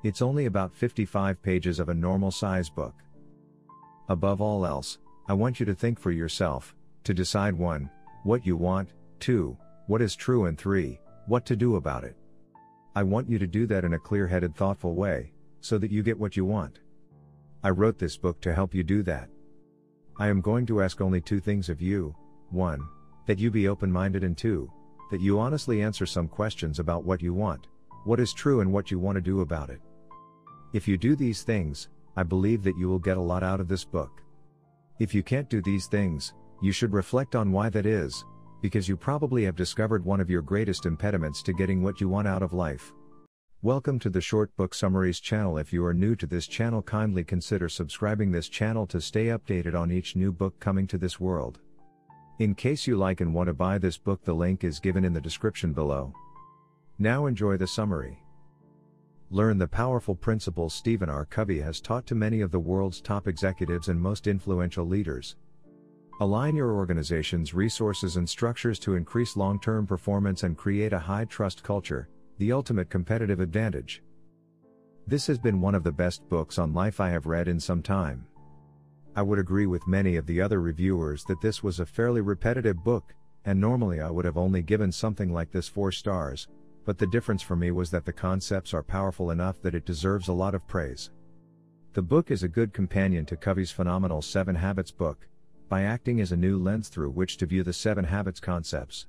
It's 0.04 0.20
only 0.20 0.44
about 0.44 0.74
55 0.74 1.40
pages 1.42 1.80
of 1.80 1.88
a 1.88 1.94
normal 1.94 2.30
size 2.30 2.68
book. 2.68 2.94
Above 4.10 4.42
all 4.42 4.66
else, 4.66 4.98
I 5.28 5.32
want 5.32 5.58
you 5.58 5.64
to 5.64 5.74
think 5.74 5.98
for 5.98 6.10
yourself, 6.10 6.76
to 7.04 7.14
decide 7.14 7.54
1. 7.54 7.88
What 8.24 8.44
you 8.44 8.54
want, 8.54 8.92
2. 9.20 9.56
What 9.86 10.02
is 10.02 10.14
true, 10.14 10.44
and 10.44 10.58
3. 10.58 11.00
What 11.26 11.46
to 11.46 11.56
do 11.56 11.76
about 11.76 12.04
it. 12.04 12.16
I 12.94 13.02
want 13.02 13.30
you 13.30 13.38
to 13.38 13.46
do 13.46 13.66
that 13.68 13.84
in 13.84 13.94
a 13.94 13.98
clear 13.98 14.26
headed, 14.26 14.54
thoughtful 14.54 14.94
way, 14.94 15.32
so 15.60 15.78
that 15.78 15.90
you 15.90 16.02
get 16.02 16.18
what 16.18 16.36
you 16.36 16.44
want. 16.44 16.80
I 17.62 17.70
wrote 17.70 17.98
this 17.98 18.16
book 18.16 18.40
to 18.42 18.54
help 18.54 18.74
you 18.74 18.82
do 18.82 19.02
that. 19.04 19.28
I 20.18 20.28
am 20.28 20.40
going 20.40 20.66
to 20.66 20.82
ask 20.82 21.00
only 21.00 21.20
two 21.20 21.40
things 21.40 21.68
of 21.68 21.80
you 21.80 22.14
1. 22.50 22.80
That 23.26 23.38
you 23.38 23.50
be 23.50 23.68
open 23.68 23.92
minded, 23.92 24.24
and 24.24 24.36
2 24.36 24.70
that 25.10 25.20
you 25.20 25.38
honestly 25.38 25.82
answer 25.82 26.06
some 26.06 26.28
questions 26.28 26.78
about 26.78 27.04
what 27.04 27.22
you 27.22 27.32
want, 27.32 27.66
what 28.04 28.20
is 28.20 28.32
true, 28.32 28.60
and 28.60 28.72
what 28.72 28.90
you 28.90 28.98
want 28.98 29.16
to 29.16 29.22
do 29.22 29.40
about 29.40 29.70
it. 29.70 29.80
If 30.72 30.86
you 30.86 30.98
do 30.98 31.16
these 31.16 31.42
things, 31.42 31.88
I 32.16 32.22
believe 32.22 32.62
that 32.64 32.76
you 32.76 32.88
will 32.88 32.98
get 32.98 33.16
a 33.16 33.20
lot 33.20 33.42
out 33.42 33.60
of 33.60 33.68
this 33.68 33.84
book. 33.84 34.22
If 35.00 35.14
you 35.14 35.22
can't 35.22 35.48
do 35.48 35.62
these 35.62 35.86
things, 35.86 36.34
you 36.60 36.72
should 36.72 36.92
reflect 36.92 37.34
on 37.34 37.52
why 37.52 37.70
that 37.70 37.86
is, 37.86 38.24
because 38.60 38.88
you 38.88 38.96
probably 38.96 39.44
have 39.44 39.56
discovered 39.56 40.04
one 40.04 40.20
of 40.20 40.28
your 40.28 40.42
greatest 40.42 40.84
impediments 40.84 41.42
to 41.44 41.52
getting 41.52 41.82
what 41.82 42.00
you 42.00 42.08
want 42.08 42.28
out 42.28 42.42
of 42.42 42.52
life. 42.52 42.92
Welcome 43.62 43.98
to 44.00 44.08
the 44.08 44.20
Short 44.20 44.56
Book 44.56 44.72
Summaries 44.72 45.18
channel. 45.18 45.58
If 45.58 45.72
you 45.72 45.84
are 45.84 45.92
new 45.92 46.14
to 46.14 46.28
this 46.28 46.46
channel, 46.46 46.80
kindly 46.80 47.24
consider 47.24 47.68
subscribing 47.68 48.30
this 48.30 48.48
channel 48.48 48.86
to 48.86 49.00
stay 49.00 49.26
updated 49.26 49.74
on 49.74 49.90
each 49.90 50.14
new 50.14 50.30
book 50.30 50.60
coming 50.60 50.86
to 50.86 50.96
this 50.96 51.18
world. 51.18 51.58
In 52.38 52.54
case 52.54 52.86
you 52.86 52.96
like 52.96 53.20
and 53.20 53.34
want 53.34 53.48
to 53.48 53.52
buy 53.52 53.78
this 53.78 53.98
book, 53.98 54.24
the 54.24 54.32
link 54.32 54.62
is 54.62 54.78
given 54.78 55.04
in 55.04 55.12
the 55.12 55.20
description 55.20 55.72
below. 55.72 56.12
Now 57.00 57.26
enjoy 57.26 57.56
the 57.56 57.66
summary. 57.66 58.22
Learn 59.32 59.58
the 59.58 59.66
powerful 59.66 60.14
principles 60.14 60.72
Stephen 60.72 61.10
R. 61.10 61.24
Covey 61.24 61.60
has 61.60 61.80
taught 61.80 62.06
to 62.06 62.14
many 62.14 62.42
of 62.42 62.52
the 62.52 62.60
world's 62.60 63.00
top 63.00 63.26
executives 63.26 63.88
and 63.88 64.00
most 64.00 64.28
influential 64.28 64.86
leaders. 64.86 65.34
Align 66.20 66.54
your 66.54 66.76
organization's 66.76 67.54
resources 67.54 68.18
and 68.18 68.28
structures 68.28 68.78
to 68.78 68.94
increase 68.94 69.36
long 69.36 69.58
term 69.58 69.84
performance 69.84 70.44
and 70.44 70.56
create 70.56 70.92
a 70.92 70.98
high 71.00 71.24
trust 71.24 71.64
culture, 71.64 72.08
the 72.38 72.52
ultimate 72.52 72.88
competitive 72.88 73.40
advantage. 73.40 74.02
This 75.06 75.26
has 75.26 75.38
been 75.38 75.60
one 75.60 75.74
of 75.74 75.82
the 75.82 75.92
best 75.92 76.28
books 76.28 76.58
on 76.58 76.72
life 76.72 77.00
I 77.00 77.10
have 77.10 77.26
read 77.26 77.48
in 77.48 77.58
some 77.58 77.82
time. 77.82 78.26
I 79.16 79.22
would 79.22 79.40
agree 79.40 79.66
with 79.66 79.88
many 79.88 80.16
of 80.16 80.26
the 80.26 80.40
other 80.40 80.60
reviewers 80.60 81.24
that 81.24 81.40
this 81.40 81.62
was 81.62 81.80
a 81.80 81.86
fairly 81.86 82.20
repetitive 82.20 82.84
book, 82.84 83.12
and 83.44 83.60
normally 83.60 84.00
I 84.00 84.10
would 84.10 84.24
have 84.24 84.36
only 84.36 84.62
given 84.62 84.92
something 84.92 85.32
like 85.32 85.50
this 85.50 85.66
4 85.66 85.90
stars, 85.90 86.46
but 86.84 86.98
the 86.98 87.06
difference 87.08 87.42
for 87.42 87.56
me 87.56 87.72
was 87.72 87.90
that 87.90 88.04
the 88.04 88.12
concepts 88.12 88.72
are 88.72 88.82
powerful 88.82 89.32
enough 89.32 89.60
that 89.62 89.74
it 89.74 89.84
deserves 89.84 90.28
a 90.28 90.32
lot 90.32 90.54
of 90.54 90.66
praise. 90.68 91.10
The 91.94 92.02
book 92.02 92.30
is 92.30 92.44
a 92.44 92.48
good 92.48 92.72
companion 92.72 93.26
to 93.26 93.36
Covey's 93.36 93.72
phenomenal 93.72 94.22
7 94.22 94.54
Habits 94.54 94.92
book, 94.92 95.26
by 95.68 95.82
acting 95.82 96.20
as 96.20 96.30
a 96.30 96.36
new 96.36 96.56
lens 96.56 96.88
through 96.88 97.10
which 97.10 97.36
to 97.38 97.46
view 97.46 97.64
the 97.64 97.72
7 97.72 98.04
Habits 98.04 98.38
concepts. 98.38 99.06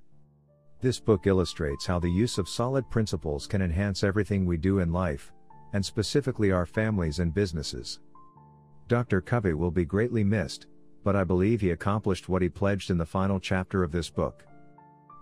This 0.82 1.00
book 1.00 1.28
illustrates 1.28 1.86
how 1.86 2.00
the 2.00 2.10
use 2.10 2.38
of 2.38 2.48
solid 2.48 2.89
principles 2.89 3.48
can 3.48 3.62
enhance 3.62 4.02
everything 4.02 4.46
we 4.46 4.56
do 4.56 4.80
in 4.80 4.94
life, 4.94 5.34
and 5.74 5.86
specifically 5.86 6.54
our 6.54 6.65
families 6.65 7.20
and 7.20 7.34
businesses. 7.34 8.00
Dr. 8.88 9.20
Covey 9.20 9.54
will 9.54 9.72
be 9.72 9.84
greatly 9.84 10.24
missed, 10.24 10.68
but 11.04 11.18
I 11.18 11.26
believe 11.26 11.60
he 11.60 11.72
accomplished 11.72 12.30
what 12.30 12.42
he 12.42 12.48
pledged 12.48 12.92
in 12.92 12.98
the 12.98 13.06
final 13.06 13.42
chapter 13.42 13.84
of 13.84 13.92
this 13.92 14.10
book. 14.10 14.46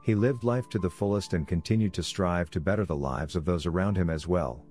He 0.04 0.14
lived 0.14 0.44
life 0.44 0.70
to 0.70 0.80
the 0.80 0.92
fullest 0.92 1.34
and 1.34 1.48
continued 1.48 1.94
to 1.96 2.04
strive 2.04 2.52
to 2.52 2.62
better 2.62 2.86
the 2.86 2.96
lives 2.96 3.36
of 3.36 3.44
those 3.44 3.66
around 3.66 3.98
him 3.98 4.12
as 4.12 4.28
well. 4.28 4.64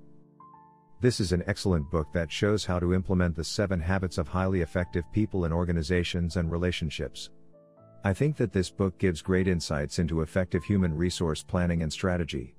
This 1.00 1.18
is 1.18 1.32
an 1.32 1.42
excellent 1.48 1.90
book 1.90 2.12
that 2.12 2.30
shows 2.32 2.64
how 2.64 2.78
to 2.78 2.94
implement 2.94 3.34
the 3.34 3.44
seven 3.44 3.80
habits 3.80 4.18
of 4.18 4.28
highly 4.28 4.60
effective 4.60 5.04
people 5.12 5.44
in 5.44 5.52
organizations 5.52 6.36
and 6.36 6.50
relationships. 6.50 7.28
I 8.06 8.12
think 8.12 8.36
that 8.36 8.52
this 8.52 8.70
book 8.70 8.96
gives 8.98 9.20
great 9.20 9.48
insights 9.48 9.98
into 9.98 10.20
effective 10.20 10.62
human 10.62 10.96
resource 10.96 11.42
planning 11.42 11.82
and 11.82 11.92
strategy. 11.92 12.54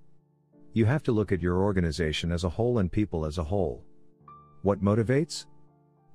You 0.73 0.83
have 0.83 1.03
to 1.03 1.13
look 1.13 1.31
at 1.31 1.41
your 1.41 1.63
organization 1.63 2.33
as 2.33 2.43
a 2.43 2.49
whole 2.49 2.79
and 2.79 2.91
people 2.91 3.25
as 3.25 3.37
a 3.37 3.45
whole. 3.45 3.81
What 4.63 4.83
motivates? 4.83 5.45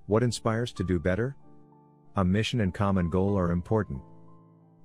What 0.05 0.23
inspires 0.23 0.71
to 0.75 0.85
do 0.85 0.99
better? 0.99 1.35
A 2.17 2.23
mission 2.23 2.61
and 2.61 2.75
common 2.75 3.09
goal 3.09 3.39
are 3.39 3.53
important. 3.53 4.03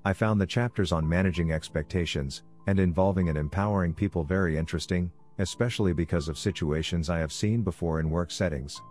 I 0.05 0.13
found 0.13 0.39
the 0.39 0.47
chapters 0.47 0.93
on 0.93 1.09
managing 1.09 1.51
expectations 1.51 2.43
and 2.67 2.79
involving 2.79 3.27
and 3.27 3.37
empowering 3.37 3.93
people 3.93 4.23
very 4.23 4.55
interesting, 4.55 5.11
especially 5.39 5.91
because 5.91 6.29
of 6.29 6.37
situations 6.37 7.09
I 7.09 7.19
have 7.19 7.33
seen 7.33 7.63
before 7.63 7.99
in 7.99 8.09
work 8.09 8.31
settings. 8.31 8.81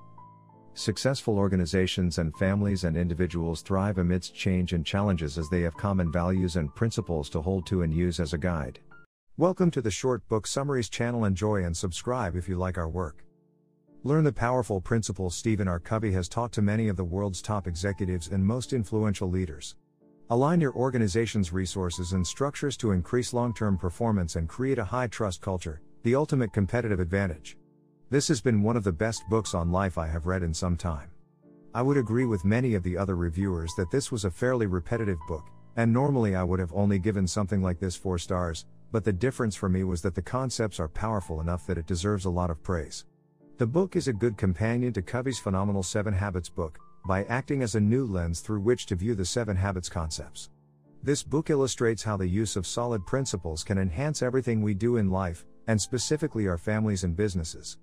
Successful 0.77 1.39
organizations 1.39 2.19
and 2.19 2.37
families 2.37 2.85
and 2.85 2.99
individuals 2.99 3.63
thrive 3.63 3.97
amidst 3.97 4.35
change 4.35 4.75
and 4.75 4.85
challenges 4.85 5.39
as 5.39 5.49
they 5.49 5.63
have 5.63 5.75
common 5.75 6.13
values 6.13 6.57
and 6.57 6.73
principles 6.75 7.31
to 7.31 7.41
hold 7.41 7.65
to 7.67 7.81
and 7.81 7.95
use 7.95 8.21
as 8.21 8.35
a 8.35 8.39
guide. 8.39 8.79
Welcome 9.39 9.71
to 9.71 9.81
the 9.81 9.91
Short 9.91 10.29
Book 10.29 10.47
Summaries 10.47 10.91
channel. 10.91 11.25
Enjoy 11.25 11.65
and 11.65 11.75
subscribe 11.75 12.37
if 12.37 12.47
you 12.47 12.59
like 12.59 12.77
our 12.77 12.91
work. 12.91 13.25
Learn 14.05 14.23
the 14.23 14.35
powerful 14.35 14.79
principles 14.79 15.35
Stephen 15.35 15.67
R. 15.67 15.81
Covey 15.81 16.13
has 16.13 16.29
taught 16.29 16.53
to 16.53 16.61
many 16.61 16.89
of 16.89 16.97
the 16.99 17.05
world's 17.05 17.41
top 17.41 17.67
executives 17.67 18.29
and 18.29 18.47
most 18.47 18.75
influential 18.75 19.31
leaders. 19.31 19.77
Align 20.29 20.61
your 20.61 20.75
organization's 20.75 21.55
resources 21.55 22.13
and 22.13 22.27
structures 22.27 22.77
to 22.77 22.93
increase 22.93 23.33
long 23.33 23.55
term 23.55 23.79
performance 23.79 24.37
and 24.37 24.47
create 24.47 24.79
a 24.79 24.85
high 24.85 25.07
trust 25.07 25.41
culture, 25.41 25.81
the 26.03 26.15
ultimate 26.15 26.53
competitive 26.53 27.01
advantage. 27.01 27.57
This 28.09 28.29
has 28.29 28.41
been 28.41 28.63
one 28.63 28.77
of 28.77 28.85
the 28.85 28.93
best 28.93 29.29
books 29.29 29.53
on 29.53 29.73
life 29.73 29.99
I 29.99 30.07
have 30.07 30.27
read 30.27 30.45
in 30.45 30.55
some 30.55 30.77
time. 30.77 31.11
I 31.75 31.83
would 31.83 31.97
agree 31.97 32.25
with 32.25 32.45
many 32.45 32.75
of 32.75 32.85
the 32.85 32.97
other 32.97 33.17
reviewers 33.17 33.75
that 33.77 33.91
this 33.91 34.13
was 34.13 34.25
a 34.25 34.31
fairly 34.31 34.67
repetitive 34.67 35.19
book, 35.27 35.51
and 35.75 35.93
normally 35.93 36.37
I 36.37 36.45
would 36.45 36.61
have 36.61 36.73
only 36.73 37.01
given 37.01 37.27
something 37.27 37.61
like 37.61 37.81
this 37.81 37.97
4 37.97 38.17
stars, 38.19 38.65
but 38.93 39.03
the 39.03 39.13
difference 39.13 39.57
for 39.57 39.69
me 39.69 39.83
was 39.83 40.03
that 40.03 40.15
the 40.15 40.23
concepts 40.23 40.79
are 40.79 40.87
powerful 40.87 41.41
enough 41.41 41.67
that 41.67 41.79
it 41.79 41.89
deserves 41.89 42.27
a 42.27 42.31
lot 42.31 42.49
of 42.49 42.63
praise. 42.63 43.07
The 43.59 43.67
book 43.67 43.97
is 43.97 44.07
a 44.07 44.13
good 44.13 44.37
companion 44.37 44.93
to 44.93 45.03
Covey's 45.03 45.41
phenomenal 45.41 45.83
Seven 45.83 46.15
Habits 46.15 46.49
book, 46.49 46.79
by 47.09 47.25
acting 47.25 47.61
as 47.61 47.75
a 47.75 47.81
new 47.81 48.07
lens 48.07 48.39
through 48.41 48.61
which 48.61 48.87
to 48.87 48.95
view 48.95 49.17
the 49.17 49.25
Seven 49.25 49.57
Habits 49.57 49.89
concepts. 49.89 50.51
This 51.03 51.25
book 51.25 51.51
illustrates 51.51 52.05
how 52.05 52.17
the 52.17 52.29
use 52.29 52.55
of 52.55 52.69
solid 52.69 53.05
principles 53.05 53.65
can 53.65 53.79
enhance 53.79 54.23
everything 54.23 54.63
we 54.63 54.75
do 54.75 54.97
in 54.97 55.11
life, 55.11 55.45
and 55.67 55.81
specifically 55.81 56.47
our 56.47 56.59
families 56.59 57.03
and 57.03 57.17
businesses. 57.17 57.79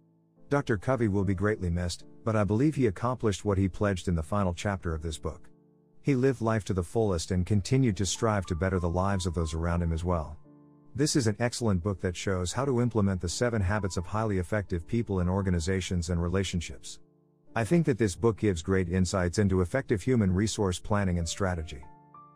Dr. 0.54 0.78
Covey 0.78 1.08
will 1.08 1.24
be 1.24 1.34
greatly 1.34 1.72
missed, 1.72 2.06
but 2.24 2.36
I 2.36 2.44
believe 2.44 2.76
he 2.76 2.86
accomplished 2.86 3.44
what 3.44 3.58
he 3.58 3.68
pledged 3.68 4.08
in 4.08 4.14
the 4.14 4.22
final 4.22 4.54
chapter 4.54 4.94
of 4.94 5.02
this 5.02 5.18
book. 5.18 5.50
He 6.04 6.14
lived 6.14 6.44
life 6.44 6.64
to 6.66 6.76
the 6.76 6.84
fullest 6.84 7.32
and 7.32 7.44
continued 7.44 7.98
to 7.98 8.06
strive 8.06 8.46
to 8.46 8.56
better 8.56 8.80
the 8.80 8.88
lives 8.88 9.26
of 9.26 9.34
those 9.34 9.56
around 9.56 9.82
him 9.82 9.92
as 9.92 10.04
well. 10.04 10.38
This 10.94 11.16
is 11.16 11.26
an 11.26 11.38
excellent 11.40 11.82
book 11.82 12.00
that 12.02 12.16
shows 12.16 12.54
how 12.54 12.66
to 12.66 12.82
implement 12.82 13.20
the 13.20 13.30
seven 13.30 13.64
habits 13.64 13.98
of 13.98 14.06
highly 14.06 14.38
effective 14.38 14.86
people 14.86 15.22
in 15.22 15.28
organizations 15.28 16.12
and 16.12 16.22
relationships. 16.22 17.00
I 17.56 17.64
think 17.64 17.88
that 17.88 17.98
this 17.98 18.16
book 18.16 18.38
gives 18.38 18.62
great 18.62 18.90
insights 18.90 19.40
into 19.40 19.62
effective 19.62 20.04
human 20.04 20.32
resource 20.32 20.78
planning 20.78 21.18
and 21.18 21.28
strategy. 21.28 21.82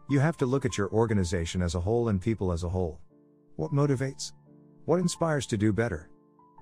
You 0.10 0.20
have 0.22 0.38
to 0.38 0.48
look 0.48 0.66
at 0.66 0.76
your 0.76 0.90
organization 0.90 1.62
as 1.62 1.76
a 1.76 1.80
whole 1.80 2.10
and 2.10 2.20
people 2.20 2.52
as 2.52 2.64
a 2.64 2.70
whole. 2.70 3.00
What 3.58 3.74
motivates? 3.74 4.32
What 4.86 4.98
inspires 5.00 5.46
to 5.46 5.56
do 5.56 5.72
better? 5.72 6.10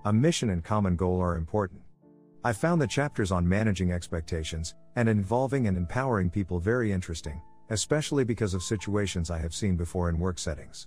A 0.06 0.14
mission 0.14 0.52
and 0.52 0.64
common 0.64 0.96
goal 0.96 1.20
are 1.20 1.36
important. 1.36 1.82
I 2.44 2.54
found 2.54 2.80
the 2.80 2.86
chapters 2.86 3.32
on 3.32 3.50
managing 3.50 3.92
expectations 3.92 4.76
and 4.96 5.10
involving 5.10 5.66
and 5.66 5.76
empowering 5.76 6.30
people 6.30 6.60
very 6.60 6.92
interesting, 6.92 7.42
especially 7.72 8.24
because 8.24 8.54
of 8.54 8.62
situations 8.62 9.32
I 9.32 9.40
have 9.40 9.56
seen 9.56 9.76
before 9.76 10.10
in 10.10 10.20
work 10.20 10.38
settings. 10.38 10.86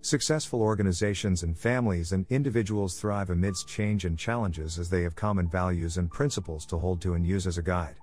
Successful 0.00 0.62
organizations 0.62 1.44
and 1.44 1.56
families 1.56 2.10
and 2.10 2.26
individuals 2.28 2.98
thrive 2.98 3.30
amidst 3.30 3.68
change 3.68 4.04
and 4.04 4.18
challenges 4.18 4.80
as 4.80 4.90
they 4.90 5.04
have 5.04 5.14
common 5.14 5.48
values 5.48 5.96
and 5.96 6.10
principles 6.10 6.66
to 6.66 6.76
hold 6.76 7.00
to 7.02 7.14
and 7.14 7.24
use 7.24 7.46
as 7.46 7.58
a 7.58 7.62
guide. 7.62 7.94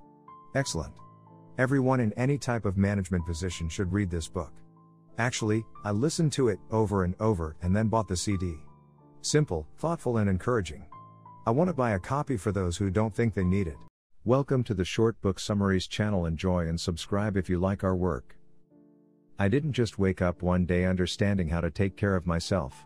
Excellent. 0.56 0.94
Everyone 1.58 2.00
in 2.00 2.14
any 2.14 2.38
type 2.38 2.64
of 2.64 2.78
management 2.78 3.26
position 3.26 3.68
should 3.68 3.92
read 3.92 4.10
this 4.10 4.30
book. 4.30 4.54
Actually, 5.18 5.66
I 5.84 5.92
listened 5.92 6.32
to 6.34 6.48
it 6.48 6.60
over 6.72 7.04
and 7.04 7.16
over 7.20 7.58
and 7.62 7.76
then 7.76 7.90
bought 7.90 8.08
the 8.08 8.16
CD. 8.16 8.56
Simple, 9.26 9.66
thoughtful, 9.78 10.18
and 10.18 10.30
encouraging. 10.30 10.86
I 11.48 11.52
want 11.52 11.70
to 11.70 11.74
buy 11.74 11.92
a 11.92 12.00
copy 12.00 12.36
for 12.36 12.52
those 12.52 12.76
who 12.76 12.90
don't 12.90 13.16
think 13.16 13.34
they 13.34 13.46
need 13.46 13.68
it. 13.68 13.78
Welcome 14.26 14.66
to 14.66 14.74
the 14.74 14.84
Short 14.84 15.20
Book 15.22 15.40
Summaries 15.40 15.88
channel. 15.88 16.26
Enjoy 16.26 16.68
and 16.68 16.78
subscribe 16.78 17.38
if 17.38 17.50
you 17.50 17.58
like 17.58 17.86
our 17.86 17.96
work. 17.96 18.36
I 19.40 19.48
didn't 19.48 19.72
just 19.72 19.98
wake 19.98 20.22
up 20.22 20.42
one 20.42 20.66
day 20.66 20.84
understanding 20.84 21.48
how 21.48 21.62
to 21.62 21.72
take 21.72 21.96
care 21.96 22.18
of 22.18 22.28
myself. 22.28 22.86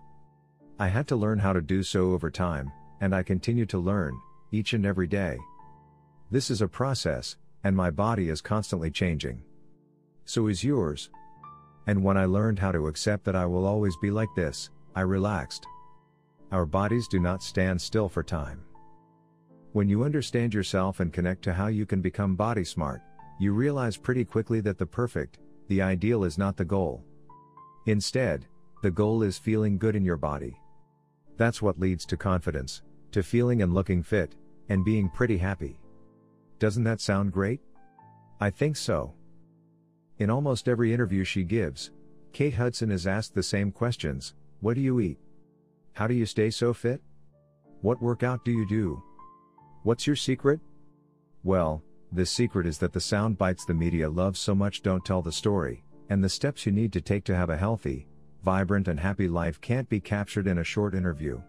I 0.77 0.89
had 0.89 1.07
to 1.07 1.15
learn 1.15 1.39
how 1.39 1.53
to 1.53 1.61
do 1.61 1.81
so 1.81 2.11
over 2.11 2.29
time, 2.29 2.71
and 3.01 3.15
I 3.15 3.23
continue 3.23 3.65
to 3.65 3.79
learn, 3.79 4.15
each 4.51 4.73
and 4.73 4.85
every 4.85 5.07
day. 5.07 5.39
This 6.29 6.51
is 6.51 6.61
a 6.61 6.67
process, 6.67 7.35
and 7.63 7.75
my 7.75 7.89
body 7.89 8.29
is 8.29 8.41
constantly 8.41 8.91
changing. 8.91 9.41
So 10.25 10.45
is 10.45 10.63
yours. 10.63 11.09
And 11.87 12.03
when 12.03 12.15
I 12.15 12.25
learned 12.25 12.59
how 12.59 12.73
to 12.73 12.85
accept 12.85 13.23
that 13.25 13.35
I 13.35 13.47
will 13.47 13.65
always 13.65 13.97
be 13.97 14.11
like 14.11 14.29
this, 14.35 14.69
I 14.95 15.01
relaxed. 15.01 15.65
Our 16.51 16.65
bodies 16.65 17.09
do 17.09 17.19
not 17.19 17.43
stand 17.43 17.81
still 17.81 18.07
for 18.07 18.23
time. 18.23 18.63
When 19.73 19.89
you 19.89 20.03
understand 20.03 20.53
yourself 20.53 21.01
and 21.01 21.11
connect 21.11 21.43
to 21.43 21.53
how 21.53 21.67
you 21.67 21.85
can 21.85 22.01
become 22.01 22.37
body 22.37 22.63
smart, 22.63 23.01
you 23.37 23.51
realize 23.51 23.97
pretty 23.97 24.23
quickly 24.23 24.61
that 24.61 24.77
the 24.77 24.85
perfect, 24.85 25.39
the 25.67 25.81
ideal 25.81 26.23
is 26.23 26.37
not 26.37 26.55
the 26.55 26.65
goal. 26.65 27.03
Instead, 27.85 28.47
the 28.81 28.89
goal 28.89 29.23
is 29.23 29.37
feeling 29.37 29.77
good 29.77 29.95
in 29.95 30.05
your 30.05 30.17
body. 30.17 30.57
That's 31.35 31.61
what 31.61 31.79
leads 31.79 32.05
to 32.07 32.17
confidence, 32.17 32.81
to 33.11 33.21
feeling 33.23 33.61
and 33.61 33.73
looking 33.73 34.01
fit, 34.01 34.35
and 34.69 34.85
being 34.85 35.09
pretty 35.09 35.37
happy. 35.37 35.79
Doesn't 36.59 36.85
that 36.85 37.01
sound 37.01 37.33
great? 37.33 37.59
I 38.39 38.49
think 38.49 38.77
so. 38.77 39.13
In 40.17 40.29
almost 40.29 40.69
every 40.69 40.93
interview 40.93 41.23
she 41.23 41.43
gives, 41.43 41.91
Kate 42.31 42.53
Hudson 42.53 42.89
is 42.89 43.05
asked 43.05 43.35
the 43.35 43.43
same 43.43 43.71
questions 43.71 44.33
What 44.61 44.75
do 44.75 44.81
you 44.81 44.99
eat? 44.99 45.19
How 45.97 46.05
do 46.05 46.13
you 46.13 46.27
stay 46.27 46.51
so 46.51 46.75
fit? 46.75 47.01
What 47.81 48.03
workout 48.03 48.45
do 48.45 48.51
you 48.51 48.67
do? 48.67 49.01
What's 49.81 50.05
your 50.05 50.15
secret? 50.15 50.59
Well, 51.43 51.81
the 52.11 52.23
secret 52.23 52.67
is 52.67 52.77
that 52.77 52.93
the 52.93 53.01
sound 53.01 53.39
bites 53.39 53.65
the 53.65 53.73
media 53.73 54.07
loves 54.07 54.39
so 54.39 54.53
much 54.53 54.83
don't 54.83 55.03
tell 55.03 55.23
the 55.23 55.31
story, 55.31 55.83
and 56.11 56.23
the 56.23 56.29
steps 56.29 56.67
you 56.67 56.71
need 56.71 56.93
to 56.93 57.01
take 57.01 57.23
to 57.23 57.35
have 57.35 57.49
a 57.49 57.57
healthy, 57.57 58.07
vibrant, 58.43 58.89
and 58.89 58.99
happy 58.99 59.27
life 59.27 59.59
can't 59.59 59.89
be 59.89 59.99
captured 59.99 60.45
in 60.45 60.59
a 60.59 60.63
short 60.63 60.93
interview. 60.93 61.41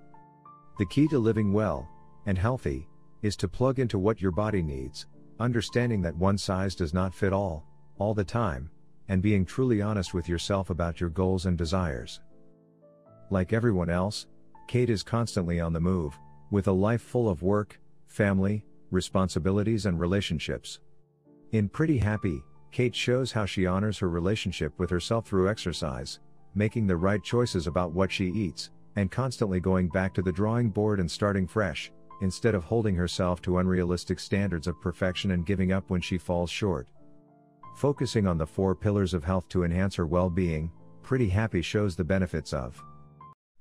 The 0.78 0.86
key 0.86 1.08
to 1.08 1.18
living 1.18 1.52
well 1.52 1.86
and 2.24 2.38
healthy 2.38 2.88
is 3.20 3.36
to 3.36 3.48
plug 3.48 3.78
into 3.78 3.98
what 3.98 4.22
your 4.22 4.32
body 4.32 4.62
needs, 4.62 5.08
understanding 5.40 6.00
that 6.00 6.16
one 6.16 6.38
size 6.38 6.74
does 6.74 6.94
not 6.94 7.12
fit 7.14 7.34
all, 7.34 7.66
all 7.98 8.14
the 8.14 8.24
time, 8.24 8.70
and 9.08 9.20
being 9.20 9.44
truly 9.44 9.82
honest 9.82 10.14
with 10.14 10.26
yourself 10.26 10.70
about 10.70 11.02
your 11.02 11.10
goals 11.10 11.44
and 11.44 11.58
desires. 11.58 12.22
Like 13.28 13.52
everyone 13.52 13.90
else, 13.90 14.26
Kate 14.68 14.90
is 14.90 15.02
constantly 15.02 15.58
on 15.60 15.72
the 15.72 15.80
move, 15.80 16.18
with 16.50 16.68
a 16.68 16.72
life 16.72 17.00
full 17.00 17.30
of 17.30 17.42
work, 17.42 17.80
family, 18.06 18.62
responsibilities, 18.90 19.86
and 19.86 19.98
relationships. 19.98 20.80
In 21.52 21.70
Pretty 21.70 21.96
Happy, 21.96 22.42
Kate 22.70 22.94
shows 22.94 23.32
how 23.32 23.46
she 23.46 23.64
honors 23.64 23.98
her 23.98 24.10
relationship 24.10 24.78
with 24.78 24.90
herself 24.90 25.26
through 25.26 25.48
exercise, 25.48 26.20
making 26.54 26.86
the 26.86 26.98
right 26.98 27.24
choices 27.24 27.66
about 27.66 27.92
what 27.92 28.12
she 28.12 28.26
eats, 28.26 28.68
and 28.96 29.10
constantly 29.10 29.58
going 29.58 29.88
back 29.88 30.12
to 30.12 30.20
the 30.20 30.30
drawing 30.30 30.68
board 30.68 31.00
and 31.00 31.10
starting 31.10 31.46
fresh, 31.46 31.90
instead 32.20 32.54
of 32.54 32.64
holding 32.64 32.94
herself 32.94 33.40
to 33.40 33.58
unrealistic 33.58 34.20
standards 34.20 34.66
of 34.66 34.78
perfection 34.82 35.30
and 35.30 35.46
giving 35.46 35.72
up 35.72 35.88
when 35.88 36.02
she 36.02 36.18
falls 36.18 36.50
short. 36.50 36.88
Focusing 37.76 38.26
on 38.26 38.36
the 38.36 38.46
four 38.46 38.74
pillars 38.74 39.14
of 39.14 39.24
health 39.24 39.48
to 39.48 39.64
enhance 39.64 39.94
her 39.94 40.06
well 40.06 40.28
being, 40.28 40.70
Pretty 41.02 41.30
Happy 41.30 41.62
shows 41.62 41.96
the 41.96 42.04
benefits 42.04 42.52
of 42.52 42.82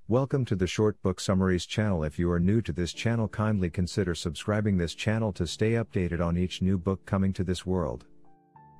Welcome 0.09 0.45
to 0.45 0.55
the 0.55 0.67
Short 0.67 1.01
Book 1.01 1.19
Summaries 1.19 1.65
channel. 1.65 2.05
If 2.05 2.17
you 2.17 2.31
are 2.31 2.39
new 2.39 2.61
to 2.61 2.71
this 2.71 2.93
channel, 2.93 3.27
kindly 3.27 3.69
consider 3.69 4.15
subscribing 4.15 4.77
this 4.77 4.95
channel 4.95 5.33
to 5.33 5.45
stay 5.45 5.71
updated 5.71 6.25
on 6.25 6.37
each 6.37 6.61
new 6.61 6.77
book 6.77 7.05
coming 7.05 7.33
to 7.33 7.43
this 7.43 7.65
world. 7.65 8.05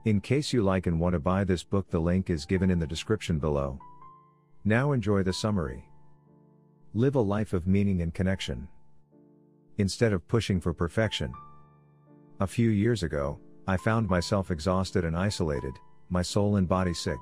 In 0.06 0.22
case 0.22 0.54
you 0.54 0.64
like 0.64 0.88
and 0.88 1.02
want 1.02 1.12
to 1.12 1.20
buy 1.20 1.44
this 1.44 1.66
book, 1.66 1.90
the 1.90 2.00
link 2.00 2.30
is 2.30 2.46
given 2.46 2.72
in 2.72 2.80
the 2.80 2.88
description 2.88 3.40
below. 3.40 3.78
Now 4.64 4.94
enjoy 4.94 5.22
the 5.22 5.34
summary. 5.34 5.84
Live 6.94 7.16
a 7.16 7.20
life 7.20 7.52
of 7.52 7.68
meaning 7.68 8.04
and 8.04 8.14
connection. 8.14 8.66
Instead 9.80 10.14
of 10.14 10.26
pushing 10.30 10.62
for 10.62 10.74
perfection. 10.74 11.34
A 12.40 12.48
few 12.48 12.70
years 12.70 13.04
ago, 13.04 13.38
I 13.68 13.76
found 13.76 14.08
myself 14.08 14.50
exhausted 14.50 15.04
and 15.04 15.18
isolated, 15.18 15.74
my 16.10 16.22
soul 16.22 16.56
and 16.56 16.70
body 16.70 16.94
sick. 16.94 17.20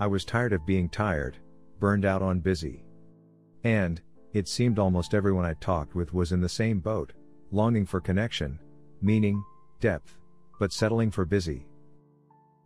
I 0.00 0.08
was 0.08 0.24
tired 0.24 0.52
of 0.52 0.66
being 0.66 0.88
tired, 0.88 1.36
burned 1.78 2.04
out 2.04 2.20
on 2.20 2.40
busy 2.40 2.82
and, 3.64 4.00
it 4.32 4.46
seemed 4.46 4.78
almost 4.78 5.14
everyone 5.14 5.44
I 5.44 5.54
talked 5.54 5.94
with 5.94 6.12
was 6.12 6.32
in 6.32 6.40
the 6.40 6.48
same 6.48 6.80
boat, 6.80 7.12
longing 7.50 7.86
for 7.86 8.00
connection, 8.00 8.58
meaning, 9.00 9.42
depth, 9.80 10.18
but 10.58 10.72
settling 10.72 11.10
for 11.10 11.24
busy. 11.24 11.66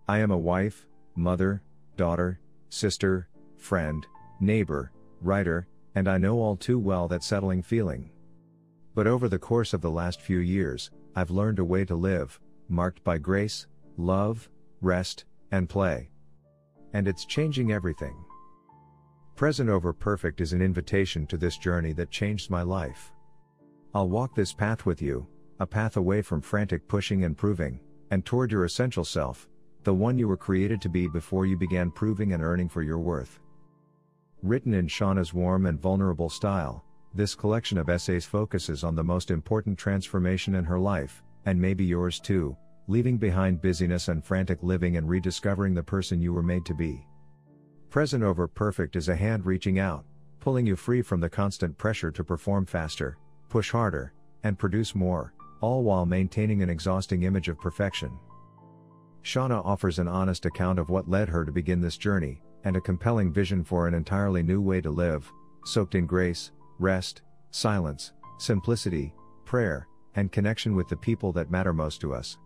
I 0.09 0.19
am 0.19 0.31
a 0.31 0.39
wife, 0.39 0.87
mother, 1.15 1.63
daughter, 1.97 2.41
sister, 2.71 3.29
friend, 3.57 4.07
neighbor, 4.41 4.93
writer, 5.21 5.69
and 5.95 6.09
I 6.09 6.19
know 6.19 6.39
all 6.41 6.57
too 6.57 6.79
well 6.79 7.09
that 7.09 7.23
settling 7.23 7.63
feeling. 7.63 8.11
But 8.95 9.07
over 9.07 9.29
the 9.29 9.39
course 9.39 9.75
of 9.75 9.81
the 9.81 9.91
last 9.91 10.21
few 10.21 10.39
years, 10.39 10.91
I've 11.15 11.31
learned 11.31 11.59
a 11.59 11.65
way 11.65 11.85
to 11.85 11.95
live, 11.95 12.41
marked 12.69 13.05
by 13.05 13.19
grace, 13.19 13.67
love, 13.97 14.49
rest, 14.81 15.25
and 15.51 15.69
play. 15.69 16.11
And 16.93 17.07
it's 17.07 17.25
changing 17.25 17.73
everything. 17.73 18.17
Present 19.39 19.71
over 19.71 19.93
perfect 19.93 20.41
is 20.41 20.53
an 20.53 20.61
invitation 20.61 21.25
to 21.29 21.37
this 21.37 21.59
journey 21.59 21.93
that 21.93 22.11
changed 22.11 22.51
my 22.51 22.63
life. 22.63 23.13
I'll 23.95 24.09
walk 24.09 24.35
this 24.35 24.53
path 24.53 24.85
with 24.85 25.01
you, 25.01 25.29
a 25.61 25.67
path 25.67 25.97
away 25.97 26.23
from 26.23 26.41
frantic 26.41 26.89
pushing 26.89 27.23
and 27.23 27.37
proving, 27.37 27.79
and 28.11 28.27
toward 28.27 28.51
your 28.51 28.65
essential 28.65 29.05
self, 29.05 29.49
the 29.85 29.95
one 29.95 30.19
you 30.19 30.27
were 30.27 30.37
created 30.37 30.81
to 30.81 30.89
be 30.89 31.07
before 31.07 31.47
you 31.47 31.57
began 31.57 31.93
proving 31.93 32.33
and 32.33 32.43
earning 32.43 32.69
for 32.69 32.83
your 32.83 32.99
worth. 32.99 33.39
Written 34.43 34.75
in 34.75 34.89
Shauna's 34.89 35.33
warm 35.33 35.67
and 35.67 35.81
vulnerable 35.81 36.29
style, 36.29 36.85
this 37.15 37.37
collection 37.37 37.79
of 37.79 37.89
essays 37.89 38.25
focuses 38.25 38.83
on 38.83 38.97
the 38.97 39.05
most 39.05 39.31
important 39.31 39.79
transformation 39.79 40.57
in 40.57 40.65
her 40.65 40.81
life, 40.81 41.23
and 41.47 41.61
maybe 41.61 41.85
yours 41.85 42.19
too, 42.19 42.57
leaving 42.89 43.17
behind 43.17 43.63
busyness 43.63 44.09
and 44.09 44.25
frantic 44.25 44.65
living 44.65 44.97
and 44.97 45.09
rediscovering 45.09 45.75
the 45.75 45.83
person 45.85 46.21
you 46.21 46.33
were 46.33 46.43
made 46.43 46.67
to 46.67 46.75
be. 46.75 47.07
Present 47.91 48.23
over 48.23 48.47
perfect 48.47 48.97
is 48.97 49.09
a 49.09 49.17
hand 49.17 49.47
reaching 49.47 49.79
out, 49.79 50.05
pulling 50.41 50.67
you 50.67 50.77
free 50.77 51.01
from 51.01 51.21
the 51.21 51.31
constant 51.31 51.79
pressure 51.79 52.11
to 52.11 52.23
perform 52.23 52.67
faster, 52.67 53.17
push 53.49 53.71
harder, 53.71 54.13
and 54.45 54.59
produce 54.59 54.95
more, 54.95 55.33
all 55.63 55.83
while 55.83 56.05
maintaining 56.05 56.63
an 56.63 56.69
exhausting 56.69 57.23
image 57.23 57.49
of 57.49 57.59
perfection. 57.59 58.13
Shauna 59.25 59.65
offers 59.65 59.99
an 59.99 60.07
honest 60.07 60.45
account 60.45 60.79
of 60.79 60.91
what 60.91 61.09
led 61.09 61.31
her 61.31 61.47
to 61.47 61.53
begin 61.53 61.81
this 61.81 61.97
journey, 61.97 62.43
and 62.65 62.77
a 62.77 62.81
compelling 62.81 63.33
vision 63.33 63.65
for 63.65 63.89
an 63.89 63.95
entirely 63.95 64.43
new 64.43 64.61
way 64.61 64.83
to 64.83 64.91
live, 64.91 65.33
soaked 65.65 65.95
in 65.95 66.05
grace, 66.05 66.53
rest, 66.79 67.23
silence, 67.53 68.13
simplicity, 68.39 69.15
prayer, 69.47 69.89
and 70.15 70.31
connection 70.31 70.75
with 70.75 70.89
the 70.89 70.97
people 70.97 71.33
that 71.33 71.51
matter 71.51 71.73
most 71.73 72.03
to 72.03 72.13
us. 72.13 72.37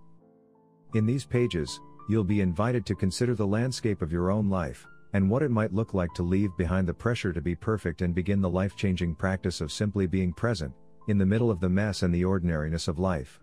In 0.95 1.05
these 1.05 1.25
pages, 1.25 1.81
you'll 2.09 2.23
be 2.23 2.43
invited 2.43 2.87
to 2.87 2.95
consider 2.95 3.35
the 3.35 3.47
landscape 3.47 4.03
of 4.03 4.13
your 4.13 4.31
own 4.31 4.49
life, 4.49 4.87
and 5.13 5.29
what 5.29 5.43
it 5.43 5.51
might 5.51 5.75
look 5.75 5.93
like 5.95 6.13
to 6.15 6.23
leave 6.23 6.57
behind 6.57 6.89
the 6.89 6.95
pressure 6.95 7.33
to 7.33 7.41
be 7.41 7.55
perfect 7.55 8.01
and 8.01 8.15
begin 8.15 8.41
the 8.41 8.49
life 8.49 8.77
changing 8.77 9.15
practice 9.15 9.61
of 9.61 9.71
simply 9.71 10.07
being 10.07 10.33
present, 10.33 10.73
in 11.09 11.19
the 11.19 11.27
middle 11.27 11.51
of 11.51 11.61
the 11.61 11.69
mess 11.69 12.03
and 12.03 12.15
the 12.15 12.25
ordinariness 12.25 12.89
of 12.89 12.99
life. 12.99 13.41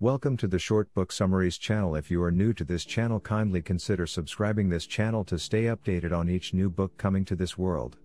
Welcome 0.00 0.36
to 0.38 0.48
the 0.48 0.58
Short 0.58 0.92
Book 0.94 1.12
Summaries 1.12 1.58
channel. 1.58 1.94
If 1.94 2.10
you 2.10 2.22
are 2.22 2.32
new 2.32 2.52
to 2.54 2.64
this 2.64 2.84
channel, 2.84 3.20
kindly 3.20 3.62
consider 3.62 4.06
subscribing 4.06 4.68
this 4.68 4.86
channel 4.86 5.22
to 5.24 5.38
stay 5.38 5.64
updated 5.64 6.16
on 6.16 6.28
each 6.28 6.54
new 6.54 6.70
book 6.70 6.96
coming 6.96 7.24
to 7.26 7.36
this 7.36 7.56
world. 7.58 7.98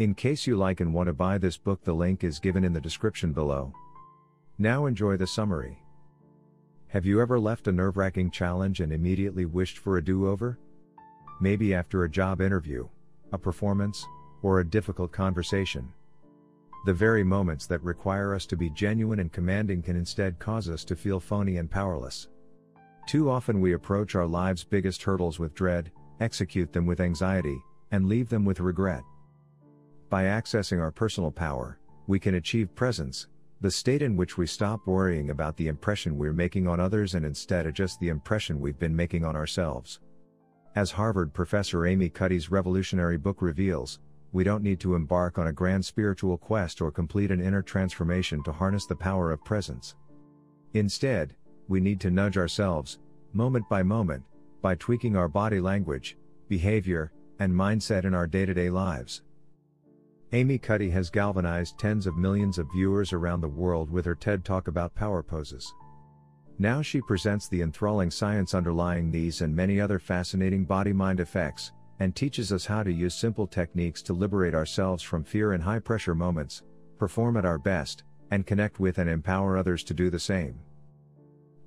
In 0.00 0.14
case 0.14 0.46
you 0.46 0.56
like 0.56 0.80
and 0.80 0.92
want 0.92 1.06
to 1.06 1.12
buy 1.12 1.38
this 1.38 1.56
book, 1.56 1.84
the 1.84 1.94
link 1.94 2.24
is 2.24 2.40
given 2.40 2.64
in 2.64 2.72
the 2.72 2.80
description 2.80 3.32
below. 3.32 3.72
Now 4.58 4.86
enjoy 4.86 5.16
the 5.16 5.26
summary. 5.26 5.78
Have 6.88 7.06
you 7.06 7.20
ever 7.20 7.38
left 7.38 7.68
a 7.68 7.72
nerve 7.72 7.96
wracking 7.96 8.30
challenge 8.30 8.80
and 8.80 8.92
immediately 8.92 9.46
wished 9.46 9.78
for 9.78 9.96
a 9.96 10.04
do 10.04 10.28
over? 10.28 10.58
Maybe 11.40 11.74
after 11.74 12.04
a 12.04 12.10
job 12.10 12.40
interview, 12.40 12.88
a 13.32 13.38
performance, 13.38 14.06
or 14.42 14.60
a 14.60 14.66
difficult 14.66 15.12
conversation. 15.12 15.92
The 16.86 16.92
very 16.92 17.24
moments 17.24 17.66
that 17.66 17.82
require 17.82 18.34
us 18.34 18.46
to 18.46 18.56
be 18.56 18.70
genuine 18.70 19.20
and 19.20 19.32
commanding 19.32 19.82
can 19.82 19.96
instead 19.96 20.38
cause 20.38 20.68
us 20.68 20.84
to 20.84 20.96
feel 20.96 21.20
phony 21.20 21.56
and 21.56 21.70
powerless. 21.70 22.28
Too 23.06 23.30
often 23.30 23.60
we 23.60 23.72
approach 23.72 24.14
our 24.14 24.26
lives' 24.26 24.64
biggest 24.64 25.02
hurdles 25.02 25.38
with 25.38 25.54
dread, 25.54 25.90
execute 26.20 26.72
them 26.72 26.86
with 26.86 27.00
anxiety, 27.00 27.58
and 27.90 28.06
leave 28.06 28.28
them 28.28 28.44
with 28.44 28.60
regret, 28.60 29.02
by 30.14 30.26
accessing 30.26 30.80
our 30.80 30.92
personal 30.92 31.32
power, 31.32 31.80
we 32.06 32.20
can 32.20 32.36
achieve 32.36 32.72
presence, 32.76 33.26
the 33.60 33.68
state 33.68 34.00
in 34.00 34.16
which 34.16 34.38
we 34.38 34.46
stop 34.46 34.86
worrying 34.86 35.30
about 35.30 35.56
the 35.56 35.66
impression 35.66 36.16
we're 36.16 36.32
making 36.32 36.68
on 36.68 36.78
others 36.78 37.16
and 37.16 37.26
instead 37.26 37.66
adjust 37.66 37.98
the 37.98 38.10
impression 38.10 38.60
we've 38.60 38.78
been 38.78 38.94
making 38.94 39.24
on 39.24 39.34
ourselves. 39.34 39.98
As 40.76 40.90
Harvard 40.90 41.32
professor 41.32 41.86
Amy 41.86 42.08
Cuddy's 42.08 42.50
revolutionary 42.50 43.16
book 43.16 43.40
reveals, 43.40 44.00
we 44.32 44.42
don't 44.42 44.64
need 44.64 44.80
to 44.80 44.96
embark 44.96 45.38
on 45.38 45.46
a 45.46 45.52
grand 45.52 45.84
spiritual 45.84 46.36
quest 46.36 46.80
or 46.80 46.90
complete 46.90 47.30
an 47.30 47.40
inner 47.40 47.62
transformation 47.62 48.42
to 48.42 48.50
harness 48.50 48.84
the 48.84 48.96
power 48.96 49.30
of 49.30 49.44
presence. 49.44 49.94
Instead, 50.72 51.36
we 51.68 51.78
need 51.78 52.00
to 52.00 52.10
nudge 52.10 52.36
ourselves, 52.36 52.98
moment 53.32 53.68
by 53.68 53.84
moment, 53.84 54.24
by 54.62 54.74
tweaking 54.74 55.14
our 55.14 55.28
body 55.28 55.60
language, 55.60 56.16
behavior, 56.48 57.12
and 57.38 57.52
mindset 57.54 58.04
in 58.04 58.12
our 58.12 58.26
day 58.26 58.44
to 58.44 58.52
day 58.52 58.68
lives. 58.68 59.22
Amy 60.32 60.58
Cuddy 60.58 60.90
has 60.90 61.08
galvanized 61.08 61.78
tens 61.78 62.04
of 62.04 62.16
millions 62.16 62.58
of 62.58 62.66
viewers 62.74 63.12
around 63.12 63.40
the 63.40 63.48
world 63.48 63.90
with 63.90 64.04
her 64.04 64.16
TED 64.16 64.44
Talk 64.44 64.66
about 64.66 64.96
power 64.96 65.22
poses. 65.22 65.72
Now 66.58 66.82
she 66.82 67.00
presents 67.00 67.48
the 67.48 67.62
enthralling 67.62 68.10
science 68.10 68.54
underlying 68.54 69.10
these 69.10 69.40
and 69.40 69.54
many 69.54 69.80
other 69.80 69.98
fascinating 69.98 70.64
body 70.64 70.92
mind 70.92 71.20
effects, 71.20 71.72
and 72.00 72.14
teaches 72.14 72.52
us 72.52 72.66
how 72.66 72.82
to 72.82 72.92
use 72.92 73.14
simple 73.14 73.46
techniques 73.46 74.02
to 74.02 74.12
liberate 74.12 74.54
ourselves 74.54 75.02
from 75.02 75.24
fear 75.24 75.52
in 75.52 75.60
high 75.60 75.78
pressure 75.78 76.14
moments, 76.14 76.62
perform 76.98 77.36
at 77.36 77.44
our 77.44 77.58
best, 77.58 78.04
and 78.30 78.46
connect 78.46 78.80
with 78.80 78.98
and 78.98 79.10
empower 79.10 79.56
others 79.56 79.84
to 79.84 79.94
do 79.94 80.10
the 80.10 80.18
same. 80.18 80.58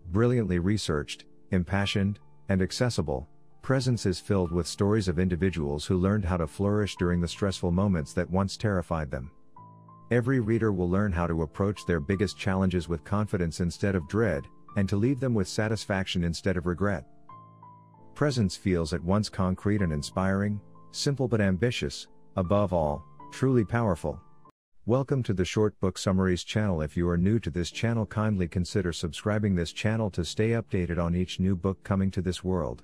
Brilliantly 0.08 0.60
researched, 0.60 1.26
impassioned, 1.52 2.19
and 2.50 2.62
accessible, 2.62 3.28
Presence 3.67 4.06
is 4.06 4.21
filled 4.21 4.54
with 4.54 4.65
stories 4.65 5.10
of 5.10 5.19
individuals 5.19 5.86
who 5.86 5.97
learned 5.97 6.23
how 6.23 6.38
to 6.38 6.47
flourish 6.47 6.95
during 6.95 7.19
the 7.19 7.28
stressful 7.28 7.69
moments 7.69 8.13
that 8.13 8.30
once 8.30 8.56
terrified 8.56 9.12
them. 9.12 9.30
Every 10.10 10.39
reader 10.39 10.71
will 10.71 10.89
learn 10.89 11.12
how 11.12 11.28
to 11.28 11.41
approach 11.41 11.86
their 11.86 12.00
biggest 12.00 12.38
challenges 12.38 12.88
with 12.88 13.04
confidence 13.04 13.60
instead 13.60 13.93
of 13.93 14.08
dread, 14.08 14.47
and 14.77 14.87
to 14.87 14.95
leave 14.95 15.19
them 15.19 15.33
with 15.33 15.47
satisfaction 15.47 16.23
instead 16.23 16.55
of 16.55 16.67
regret. 16.67 17.03
Presence 18.13 18.55
feels 18.55 18.93
at 18.93 19.03
once 19.03 19.27
concrete 19.27 19.81
and 19.81 19.91
inspiring, 19.91 20.61
simple 20.91 21.27
but 21.27 21.41
ambitious, 21.41 22.07
above 22.35 22.73
all, 22.73 23.03
truly 23.31 23.65
powerful. 23.65 24.21
Welcome 24.85 25.23
to 25.23 25.33
the 25.33 25.43
Short 25.43 25.77
Book 25.79 25.97
Summaries 25.97 26.43
channel. 26.43 26.81
If 26.83 26.95
you 26.95 27.09
are 27.09 27.17
new 27.17 27.39
to 27.39 27.49
this 27.49 27.71
channel, 27.71 28.05
kindly 28.05 28.47
consider 28.47 28.93
subscribing 28.93 29.55
this 29.55 29.73
channel 29.73 30.11
to 30.11 30.23
stay 30.23 30.51
updated 30.51 31.03
on 31.03 31.15
each 31.15 31.39
new 31.39 31.55
book 31.55 31.83
coming 31.83 32.11
to 32.11 32.21
this 32.21 32.43
world. 32.43 32.83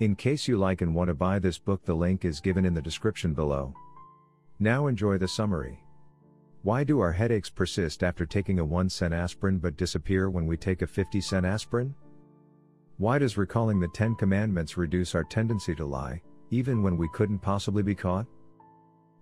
In 0.00 0.16
case 0.16 0.48
you 0.48 0.58
like 0.58 0.80
and 0.80 0.96
want 0.96 1.08
to 1.08 1.14
buy 1.14 1.38
this 1.38 1.58
book, 1.58 1.84
the 1.84 1.94
link 1.94 2.24
is 2.24 2.40
given 2.40 2.64
in 2.64 2.74
the 2.74 2.82
description 2.82 3.34
below. 3.34 3.72
Now 4.58 4.88
enjoy 4.88 5.18
the 5.18 5.28
summary. 5.28 5.83
Why 6.64 6.82
do 6.82 6.98
our 7.00 7.12
headaches 7.12 7.50
persist 7.50 8.02
after 8.02 8.24
taking 8.24 8.58
a 8.58 8.64
1 8.64 8.88
cent 8.88 9.12
aspirin 9.12 9.58
but 9.58 9.76
disappear 9.76 10.30
when 10.30 10.46
we 10.46 10.56
take 10.56 10.80
a 10.80 10.86
50 10.86 11.20
cent 11.20 11.44
aspirin? 11.44 11.94
Why 12.96 13.18
does 13.18 13.36
recalling 13.36 13.80
the 13.80 13.88
10 13.88 14.14
commandments 14.14 14.78
reduce 14.78 15.14
our 15.14 15.24
tendency 15.24 15.74
to 15.74 15.84
lie, 15.84 16.22
even 16.50 16.82
when 16.82 16.96
we 16.96 17.06
couldn't 17.12 17.40
possibly 17.40 17.82
be 17.82 17.94
caught? 17.94 18.24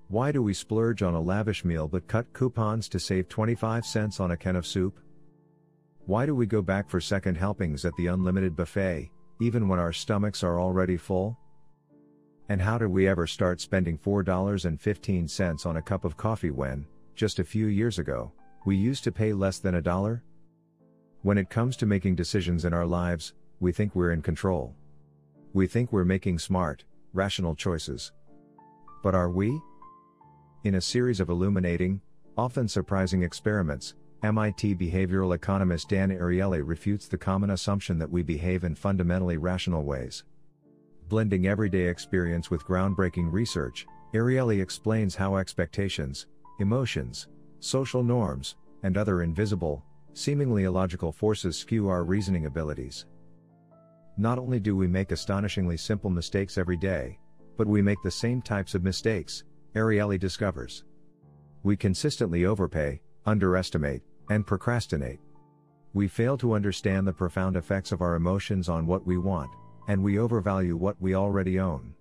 Why 0.07 0.31
do 0.31 0.41
we 0.41 0.55
splurge 0.55 1.03
on 1.03 1.15
a 1.15 1.21
lavish 1.21 1.65
meal 1.65 1.89
but 1.89 2.07
cut 2.07 2.33
coupons 2.33 2.89
to 2.91 3.01
save 3.01 3.29
25 3.29 3.85
cents 3.87 4.21
on 4.21 4.31
a 4.31 4.37
can 4.37 4.55
of 4.55 4.65
soup? 4.65 5.01
Why 6.07 6.27
do 6.27 6.37
we 6.37 6.47
go 6.47 6.63
back 6.63 6.89
for 6.89 7.01
second 7.01 7.35
helpings 7.35 7.85
at 7.85 7.97
the 7.97 8.07
unlimited 8.07 8.55
buffet, 8.55 9.11
even 9.41 9.67
when 9.67 9.81
our 9.81 9.93
stomachs 9.93 10.45
are 10.45 10.61
already 10.61 10.97
full? 10.97 11.37
And 12.49 12.63
how 12.63 12.79
did 12.79 12.87
we 12.87 13.09
ever 13.09 13.27
start 13.27 13.61
spending 13.61 13.99
$4.15 13.99 15.67
on 15.67 15.77
a 15.77 15.83
cup 15.83 16.05
of 16.05 16.17
coffee 16.17 16.53
when, 16.53 16.87
just 17.15 17.39
a 17.39 17.45
few 17.45 17.67
years 17.67 17.99
ago, 17.99 18.33
we 18.65 18.77
used 18.77 19.05
to 19.05 19.13
pay 19.13 19.33
less 19.33 19.59
than 19.59 19.77
a 19.77 19.83
dollar? 19.83 20.23
When 21.23 21.39
it 21.39 21.51
comes 21.51 21.77
to 21.79 21.87
making 21.87 22.17
decisions 22.17 22.65
in 22.65 22.73
our 22.73 22.87
lives, 22.87 23.35
we 23.61 23.73
think 23.73 23.95
we're 23.95 24.13
in 24.13 24.23
control. 24.23 24.75
We 25.53 25.67
think 25.67 25.93
we're 25.93 26.05
making 26.05 26.39
smart, 26.39 26.85
rational 27.13 27.55
choices. 27.55 28.13
But 29.03 29.15
are 29.15 29.31
we? 29.31 29.61
In 30.65 30.77
a 30.77 30.81
series 30.81 31.21
of 31.21 31.29
illuminating, 31.29 32.01
often 32.37 32.69
surprising 32.69 33.23
experiments, 33.23 33.95
MIT 34.23 34.77
behavioral 34.77 35.35
economist 35.35 35.89
Dan 35.89 36.11
Ariely 36.11 36.63
refutes 36.65 37.09
the 37.09 37.19
common 37.19 37.51
assumption 37.51 37.99
that 37.99 38.11
we 38.11 38.23
behave 38.23 38.63
in 38.63 38.75
fundamentally 38.75 39.37
rational 39.37 39.85
ways. 39.85 40.23
Blending 41.09 41.47
everyday 41.47 41.89
experience 41.89 42.49
with 42.49 42.65
groundbreaking 42.65 43.33
research, 43.33 43.87
Ariely 44.15 44.63
explains 44.63 45.17
how 45.17 45.37
expectations, 45.37 46.27
emotions, 46.61 47.29
social 47.61 48.03
norms, 48.03 48.57
and 48.83 48.97
other 48.97 49.23
invisible, 49.23 49.85
seemingly 50.15 50.65
illogical 50.65 51.13
forces 51.13 51.57
skew 51.57 51.89
our 51.89 52.05
reasoning 52.05 52.47
abilities. 52.47 53.07
Not 54.17 54.39
only 54.39 54.61
do 54.61 54.77
we 54.77 54.87
make 54.87 55.13
astonishingly 55.13 55.77
simple 55.77 56.11
mistakes 56.11 56.59
every 56.59 56.77
day, 56.77 57.19
but 57.57 57.67
we 57.67 57.81
make 57.83 58.03
the 58.03 58.11
same 58.11 58.43
types 58.43 58.75
of 58.75 58.85
mistakes, 58.85 59.45
Ariely 59.75 60.19
discovers. 60.19 60.85
We 61.63 61.77
consistently 61.77 62.45
overpay, 62.45 63.01
underestimate, 63.25 64.03
and 64.29 64.47
procrastinate. 64.47 65.21
We 65.95 66.09
fail 66.09 66.37
to 66.39 66.55
understand 66.55 67.07
the 67.07 67.13
profound 67.13 67.57
effects 67.57 67.93
of 67.93 68.03
our 68.03 68.17
emotions 68.17 68.69
on 68.69 68.87
what 68.87 69.07
we 69.07 69.17
want, 69.17 69.51
and 69.89 70.03
we 70.03 70.19
overvalue 70.19 70.77
what 70.77 71.01
we 71.01 71.15
already 71.15 71.59
own. 71.59 71.95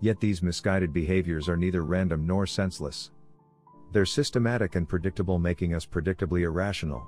Yet 0.00 0.20
these 0.20 0.42
misguided 0.42 0.92
behaviors 0.92 1.48
are 1.48 1.56
neither 1.56 1.82
random 1.82 2.26
nor 2.26 2.46
senseless. 2.46 3.10
They're 3.92 4.06
systematic 4.06 4.74
and 4.74 4.88
predictable, 4.88 5.38
making 5.38 5.74
us 5.74 5.84
predictably 5.84 6.42
irrational. 6.42 7.06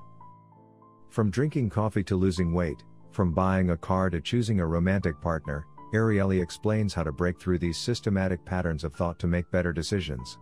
From 1.08 1.30
drinking 1.30 1.70
coffee 1.70 2.04
to 2.04 2.16
losing 2.16 2.52
weight, 2.52 2.84
from 3.10 3.32
buying 3.32 3.70
a 3.70 3.76
car 3.76 4.10
to 4.10 4.20
choosing 4.20 4.60
a 4.60 4.66
romantic 4.66 5.18
partner, 5.22 5.64
Ariely 5.94 6.42
explains 6.42 6.92
how 6.92 7.02
to 7.04 7.12
break 7.12 7.40
through 7.40 7.58
these 7.58 7.78
systematic 7.78 8.44
patterns 8.44 8.84
of 8.84 8.92
thought 8.94 9.18
to 9.20 9.26
make 9.26 9.50
better 9.50 9.72
decisions. 9.72 10.38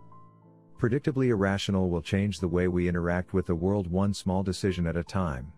Predictably 0.81 1.29
irrational 1.29 1.91
will 1.91 2.03
change 2.03 2.41
the 2.41 2.49
way 2.49 2.67
we 2.67 2.89
interact 2.89 3.33
with 3.33 3.47
the 3.47 3.55
world 3.55 3.87
one 3.87 4.13
small 4.13 4.43
decision 4.43 4.85
at 4.89 4.97
a 4.97 5.05
time. 5.05 5.53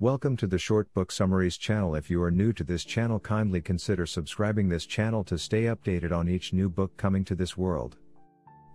Welcome 0.00 0.36
to 0.38 0.46
the 0.46 0.58
Short 0.58 0.92
Book 0.92 1.12
Summaries 1.12 1.56
channel. 1.56 1.94
If 1.94 2.10
you 2.10 2.22
are 2.22 2.30
new 2.30 2.52
to 2.54 2.64
this 2.64 2.84
channel, 2.84 3.20
kindly 3.20 3.62
consider 3.62 4.04
subscribing 4.04 4.68
this 4.68 4.84
channel 4.84 5.24
to 5.24 5.38
stay 5.38 5.64
updated 5.64 6.12
on 6.12 6.28
each 6.28 6.52
new 6.52 6.68
book 6.68 6.94
coming 6.98 7.24
to 7.24 7.34
this 7.34 7.56
world. 7.56 7.96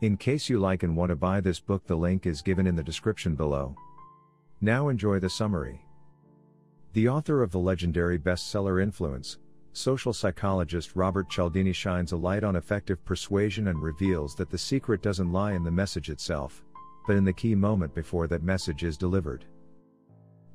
In 0.01 0.17
case 0.17 0.49
you 0.49 0.59
like 0.59 0.83
and 0.83 0.95
want 0.95 1.09
to 1.09 1.15
buy 1.15 1.39
this 1.39 1.59
book, 1.59 1.87
the 1.87 1.95
link 1.95 2.25
is 2.25 2.41
given 2.41 2.67
in 2.67 2.75
the 2.75 2.83
description 2.83 3.33
below. 3.35 3.75
Now 4.59 4.89
enjoy 4.89 5.19
the 5.19 5.29
summary. 5.29 5.85
The 6.93 7.07
author 7.07 7.41
of 7.41 7.51
the 7.51 7.59
legendary 7.59 8.19
bestseller 8.19 8.83
Influence, 8.83 9.37
social 9.71 10.11
psychologist 10.13 10.95
Robert 10.95 11.29
Cialdini 11.29 11.73
shines 11.73 12.11
a 12.11 12.17
light 12.17 12.43
on 12.43 12.55
effective 12.55 13.03
persuasion 13.05 13.69
and 13.69 13.81
reveals 13.81 14.35
that 14.35 14.49
the 14.49 14.57
secret 14.57 15.01
doesn't 15.01 15.31
lie 15.31 15.53
in 15.53 15.63
the 15.63 15.71
message 15.71 16.09
itself, 16.09 16.63
but 17.07 17.15
in 17.15 17.23
the 17.23 17.33
key 17.33 17.55
moment 17.55 17.93
before 17.93 18.27
that 18.27 18.43
message 18.43 18.83
is 18.83 18.97
delivered. 18.97 19.45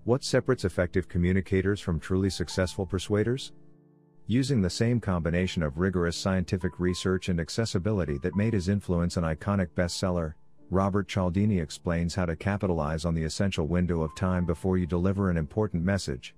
What 0.05 0.25
separates 0.25 0.65
effective 0.65 1.09
communicators 1.09 1.81
from 1.81 2.01
truly 2.01 2.31
successful 2.31 2.87
persuaders? 2.87 3.53
Using 4.31 4.63
the 4.63 4.71
same 4.71 5.01
combination 5.01 5.61
of 5.61 5.79
rigorous 5.79 6.17
scientific 6.17 6.79
research 6.79 7.31
and 7.31 7.41
accessibility 7.41 8.17
that 8.19 8.37
made 8.37 8.53
his 8.53 8.69
influence 8.69 9.17
an 9.17 9.25
iconic 9.25 9.71
bestseller, 9.75 10.35
Robert 10.71 11.09
Cialdini 11.09 11.59
explains 11.59 12.15
how 12.15 12.27
to 12.27 12.37
capitalize 12.37 13.05
on 13.05 13.13
the 13.13 13.25
essential 13.25 13.67
window 13.67 14.03
of 14.03 14.15
time 14.15 14.47
before 14.47 14.79
you 14.79 14.87
deliver 14.87 15.31
an 15.31 15.37
important 15.37 15.83
message. 15.83 16.37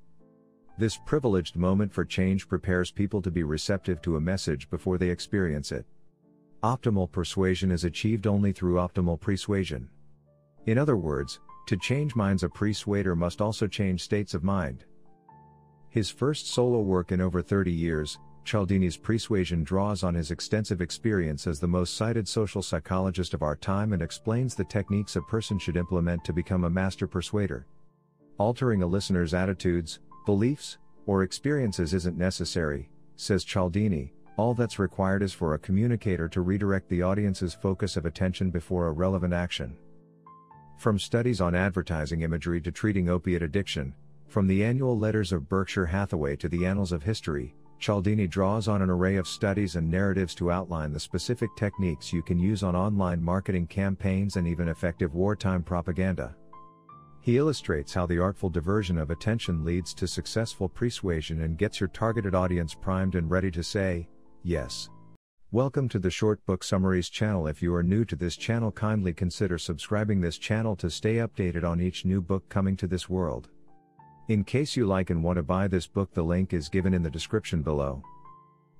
This 0.78 0.98
privileged 1.04 1.54
moment 1.54 1.92
for 1.92 2.06
change 2.06 2.48
prepares 2.48 2.90
people 2.90 3.20
to 3.20 3.30
be 3.30 3.42
receptive 3.42 4.00
to 4.00 4.16
a 4.16 4.20
message 4.22 4.70
before 4.70 4.96
they 4.96 5.10
experience 5.10 5.70
it. 5.70 5.84
Optimal 6.62 7.12
persuasion 7.12 7.70
is 7.70 7.84
achieved 7.84 8.26
only 8.26 8.52
through 8.52 8.76
optimal 8.76 9.20
pre-suasion. 9.20 9.86
In 10.64 10.78
other 10.78 10.96
words, 10.96 11.40
to 11.66 11.76
change 11.76 12.16
minds, 12.16 12.42
a 12.42 12.48
persuader 12.48 13.14
must 13.14 13.42
also 13.42 13.66
change 13.66 14.00
states 14.00 14.32
of 14.32 14.42
mind. 14.42 14.86
His 15.92 16.08
first 16.08 16.48
solo 16.48 16.80
work 16.80 17.12
in 17.12 17.20
over 17.20 17.42
30 17.42 17.70
years, 17.70 18.18
Cialdini's 18.46 18.96
Pre-Suasion 18.96 19.62
draws 19.62 20.02
on 20.02 20.14
his 20.14 20.30
extensive 20.30 20.80
experience 20.80 21.46
as 21.46 21.60
the 21.60 21.68
most 21.68 21.98
cited 21.98 22.26
social 22.26 22.62
psychologist 22.62 23.34
of 23.34 23.42
our 23.42 23.54
time 23.54 23.92
and 23.92 24.00
explains 24.00 24.54
the 24.54 24.64
techniques 24.64 25.16
a 25.16 25.20
person 25.20 25.58
should 25.58 25.76
implement 25.76 26.24
to 26.24 26.32
become 26.32 26.64
a 26.64 26.70
master 26.70 27.06
persuader. 27.06 27.66
Altering 28.38 28.82
a 28.82 28.86
listener's 28.86 29.34
attitudes, 29.34 30.00
Beliefs, 30.24 30.78
or 31.04 31.24
experiences 31.24 31.92
isn't 31.92 32.16
necessary, 32.16 32.88
says 33.16 33.44
Cialdini, 33.44 34.14
all 34.38 34.54
that's 34.54 34.78
required 34.78 35.22
is 35.22 35.34
for 35.34 35.52
a 35.52 35.58
communicator 35.58 36.26
to 36.26 36.40
redirect 36.40 36.88
the 36.88 37.02
audience's 37.02 37.52
focus 37.52 37.98
of 37.98 38.06
attention 38.06 38.50
before 38.50 38.86
a 38.86 38.92
relevant 38.92 39.34
action. 39.34 39.76
From 40.78 40.98
studies 40.98 41.42
on 41.42 41.54
advertising 41.54 42.22
imagery 42.22 42.62
to 42.62 42.72
treating 42.72 43.10
opiate 43.10 43.42
addiction, 43.42 43.94
from 44.32 44.46
the 44.46 44.64
annual 44.64 44.98
letters 44.98 45.30
of 45.30 45.46
Berkshire 45.46 45.84
Hathaway 45.84 46.36
to 46.36 46.48
the 46.48 46.64
annals 46.64 46.90
of 46.90 47.02
history, 47.02 47.54
Cialdini 47.78 48.26
draws 48.26 48.66
on 48.66 48.80
an 48.80 48.88
array 48.88 49.16
of 49.16 49.28
studies 49.28 49.76
and 49.76 49.90
narratives 49.90 50.34
to 50.36 50.50
outline 50.50 50.90
the 50.90 50.98
specific 50.98 51.50
techniques 51.54 52.14
you 52.14 52.22
can 52.22 52.38
use 52.38 52.62
on 52.62 52.74
online 52.74 53.22
marketing 53.22 53.66
campaigns 53.66 54.36
and 54.36 54.48
even 54.48 54.68
effective 54.68 55.14
wartime 55.14 55.62
propaganda. 55.62 56.34
He 57.20 57.36
illustrates 57.36 57.92
how 57.92 58.06
the 58.06 58.20
artful 58.20 58.48
diversion 58.48 58.96
of 58.96 59.10
attention 59.10 59.66
leads 59.66 59.92
to 59.92 60.08
successful 60.08 60.66
persuasion 60.66 61.42
and 61.42 61.58
gets 61.58 61.78
your 61.78 61.88
targeted 61.88 62.34
audience 62.34 62.74
primed 62.74 63.16
and 63.16 63.30
ready 63.30 63.50
to 63.50 63.62
say, 63.62 64.08
yes. 64.44 64.88
Welcome 65.50 65.90
to 65.90 65.98
the 65.98 66.10
Short 66.10 66.42
Book 66.46 66.64
Summaries 66.64 67.10
channel. 67.10 67.48
If 67.48 67.60
you 67.60 67.74
are 67.74 67.82
new 67.82 68.06
to 68.06 68.16
this 68.16 68.36
channel, 68.36 68.72
kindly 68.72 69.12
consider 69.12 69.58
subscribing 69.58 70.22
this 70.22 70.38
channel 70.38 70.74
to 70.76 70.88
stay 70.88 71.16
updated 71.16 71.64
on 71.64 71.82
each 71.82 72.06
new 72.06 72.22
book 72.22 72.48
coming 72.48 72.78
to 72.78 72.86
this 72.86 73.10
world. 73.10 73.50
In 74.28 74.44
case 74.44 74.76
you 74.76 74.86
like 74.86 75.10
and 75.10 75.22
want 75.22 75.36
to 75.36 75.42
buy 75.42 75.66
this 75.66 75.86
book, 75.86 76.14
the 76.14 76.22
link 76.22 76.52
is 76.52 76.68
given 76.68 76.94
in 76.94 77.02
the 77.02 77.10
description 77.10 77.62
below. 77.62 78.02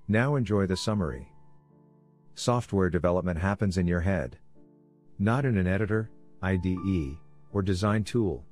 Now 0.06 0.36
enjoy 0.36 0.66
the 0.66 0.76
summary. 0.76 1.32
Software 2.34 2.88
development 2.88 3.38
happens 3.38 3.76
in 3.76 3.86
your 3.86 4.00
head. 4.00 4.38
Not 5.18 5.44
in 5.44 5.58
an 5.58 5.66
editor, 5.66 6.10
IDE, 6.42 7.18
or 7.52 7.62
design 7.62 8.04
tool. 8.04 8.44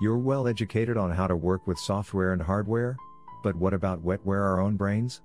You're 0.00 0.18
well 0.18 0.46
educated 0.46 0.96
on 0.96 1.10
how 1.10 1.26
to 1.26 1.36
work 1.36 1.66
with 1.66 1.78
software 1.78 2.32
and 2.32 2.42
hardware, 2.42 2.96
but 3.42 3.56
what 3.56 3.72
about 3.72 4.04
wetware 4.04 4.42
our 4.42 4.60
own 4.60 4.76
brains? 4.76 5.22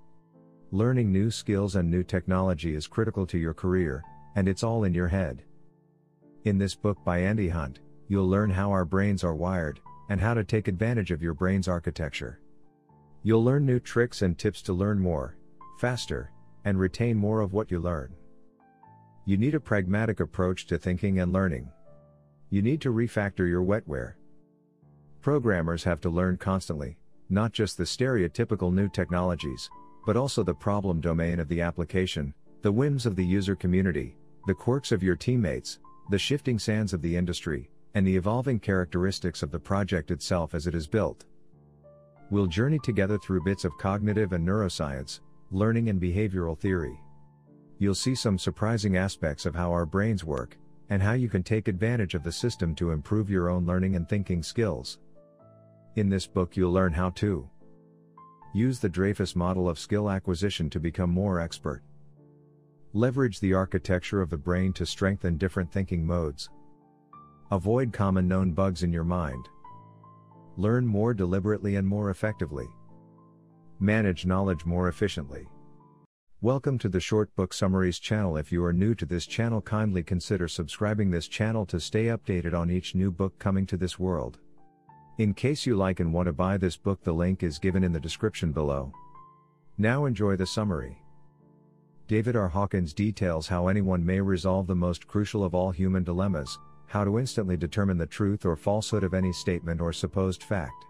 Learning 0.71 1.11
new 1.11 1.29
skills 1.29 1.75
and 1.75 1.89
new 1.89 2.03
technology 2.03 2.75
is 2.75 2.87
critical 2.87 3.25
to 3.27 3.37
your 3.37 3.53
career, 3.53 4.03
and 4.35 4.47
it's 4.47 4.63
all 4.63 4.83
in 4.83 4.93
your 4.93 5.07
head. 5.07 5.43
In 6.45 6.57
this 6.57 6.75
book 6.75 6.97
by 7.03 7.19
Andy 7.19 7.49
Hunt, 7.49 7.79
you'll 8.07 8.29
learn 8.29 8.49
how 8.49 8.71
our 8.71 8.85
brains 8.85 9.23
are 9.23 9.35
wired, 9.35 9.79
and 10.09 10.19
how 10.19 10.33
to 10.33 10.43
take 10.43 10.67
advantage 10.67 11.11
of 11.11 11.21
your 11.21 11.33
brain's 11.33 11.67
architecture. 11.67 12.39
You'll 13.23 13.43
learn 13.43 13.65
new 13.65 13.79
tricks 13.79 14.21
and 14.21 14.37
tips 14.37 14.61
to 14.63 14.73
learn 14.73 14.99
more, 14.99 15.37
faster, 15.79 16.31
and 16.65 16.79
retain 16.79 17.17
more 17.17 17.41
of 17.41 17.53
what 17.53 17.71
you 17.71 17.79
learn. 17.79 18.13
You 19.25 19.37
need 19.37 19.55
a 19.55 19.59
pragmatic 19.59 20.19
approach 20.19 20.67
to 20.67 20.77
thinking 20.77 21.19
and 21.19 21.31
learning. 21.31 21.69
You 22.49 22.61
need 22.61 22.81
to 22.81 22.93
refactor 22.93 23.47
your 23.47 23.63
wetware. 23.63 24.13
Programmers 25.21 25.83
have 25.85 26.01
to 26.01 26.09
learn 26.09 26.37
constantly, 26.37 26.97
not 27.29 27.53
just 27.53 27.77
the 27.77 27.85
stereotypical 27.85 28.73
new 28.73 28.89
technologies, 28.89 29.69
but 30.05 30.17
also 30.17 30.43
the 30.43 30.53
problem 30.53 30.99
domain 30.99 31.39
of 31.39 31.47
the 31.47 31.61
application, 31.61 32.33
the 32.61 32.71
whims 32.71 33.05
of 33.05 33.15
the 33.15 33.25
user 33.25 33.55
community, 33.55 34.17
the 34.47 34.53
quirks 34.53 34.91
of 34.91 35.01
your 35.01 35.15
teammates, 35.15 35.79
the 36.09 36.19
shifting 36.19 36.59
sands 36.59 36.93
of 36.93 37.01
the 37.01 37.15
industry, 37.15 37.69
and 37.95 38.05
the 38.05 38.15
evolving 38.15 38.59
characteristics 38.59 39.43
of 39.43 39.51
the 39.51 39.59
project 39.59 40.11
itself 40.11 40.53
as 40.53 40.67
it 40.67 40.75
is 40.75 40.87
built. 40.87 41.25
We'll 42.29 42.47
journey 42.47 42.79
together 42.79 43.17
through 43.17 43.43
bits 43.43 43.65
of 43.65 43.77
cognitive 43.77 44.33
and 44.33 44.47
neuroscience, 44.47 45.19
learning 45.51 45.89
and 45.89 46.01
behavioral 46.01 46.57
theory. 46.57 46.99
You'll 47.77 47.95
see 47.95 48.15
some 48.15 48.39
surprising 48.39 48.97
aspects 48.97 49.45
of 49.45 49.55
how 49.55 49.71
our 49.71 49.85
brains 49.85 50.23
work, 50.23 50.57
and 50.89 51.01
how 51.01 51.13
you 51.13 51.29
can 51.29 51.43
take 51.43 51.67
advantage 51.67 52.15
of 52.15 52.23
the 52.23 52.31
system 52.31 52.75
to 52.75 52.91
improve 52.91 53.29
your 53.29 53.49
own 53.49 53.65
learning 53.65 53.95
and 53.95 54.07
thinking 54.07 54.41
skills. 54.41 54.99
In 55.95 56.09
this 56.09 56.25
book, 56.25 56.57
you'll 56.57 56.71
learn 56.71 56.93
how 56.93 57.11
to 57.11 57.49
Use 58.55 58.79
the 58.79 58.89
Dreyfus 58.89 59.35
model 59.35 59.67
of 59.67 59.79
skill 59.79 60.11
acquisition 60.11 60.69
to 60.69 60.79
become 60.79 61.09
more 61.09 61.39
expert. 61.39 61.81
Leverage 62.93 63.39
the 63.39 63.55
architecture 63.55 64.21
of 64.21 64.29
the 64.29 64.37
brain 64.37 64.71
to 64.73 64.85
strengthen 64.85 65.37
different 65.37 65.71
thinking 65.71 66.05
modes. 66.05 66.51
Avoid 67.53 67.93
common 67.93 68.27
known 68.27 68.51
bugs 68.53 68.81
in 68.81 68.91
your 68.91 69.03
mind. 69.03 69.47
Learn 70.57 70.87
more 70.87 71.13
deliberately 71.13 71.75
and 71.75 71.87
more 71.87 72.09
effectively. 72.09 72.65
Manage 73.79 74.25
knowledge 74.25 74.65
more 74.65 74.87
efficiently. 74.87 75.45
Welcome 76.41 76.79
to 76.79 76.89
the 76.89 76.99
Short 76.99 77.29
Book 77.35 77.53
Summaries 77.53 77.99
channel. 77.99 78.37
If 78.37 78.51
you 78.51 78.65
are 78.65 78.73
new 78.73 78.95
to 78.95 79.05
this 79.05 79.27
channel, 79.27 79.61
kindly 79.61 80.01
consider 80.01 80.47
subscribing 80.47 81.11
this 81.11 81.27
channel 81.27 81.63
to 81.67 81.79
stay 81.79 82.05
updated 82.05 82.55
on 82.55 82.71
each 82.71 82.95
new 82.95 83.11
book 83.11 83.37
coming 83.37 83.67
to 83.67 83.77
this 83.77 83.99
world. 83.99 84.39
In 85.19 85.35
case 85.35 85.63
you 85.67 85.75
like 85.75 85.99
and 85.99 86.11
want 86.11 86.25
to 86.25 86.33
buy 86.33 86.57
this 86.57 86.75
book, 86.75 87.03
the 87.03 87.13
link 87.13 87.43
is 87.43 87.59
given 87.59 87.83
in 87.83 87.93
the 87.93 87.99
description 87.99 88.51
below. 88.51 88.91
Now 89.77 90.05
enjoy 90.05 90.37
the 90.37 90.47
summary. 90.47 90.97
David 92.07 92.35
R. 92.35 92.49
Hawkins 92.49 92.93
details 92.93 93.47
how 93.47 93.67
anyone 93.67 94.03
may 94.03 94.19
resolve 94.21 94.65
the 94.65 94.73
most 94.73 95.07
crucial 95.07 95.43
of 95.43 95.53
all 95.53 95.69
human 95.69 96.03
dilemmas 96.03 96.57
how 96.87 97.03
to 97.03 97.19
instantly 97.19 97.57
determine 97.57 97.97
the 97.97 98.05
truth 98.05 98.45
or 98.45 98.55
falsehood 98.55 99.03
of 99.03 99.13
any 99.13 99.33
statement 99.33 99.81
or 99.81 99.91
supposed 99.91 100.43
fact. 100.43 100.85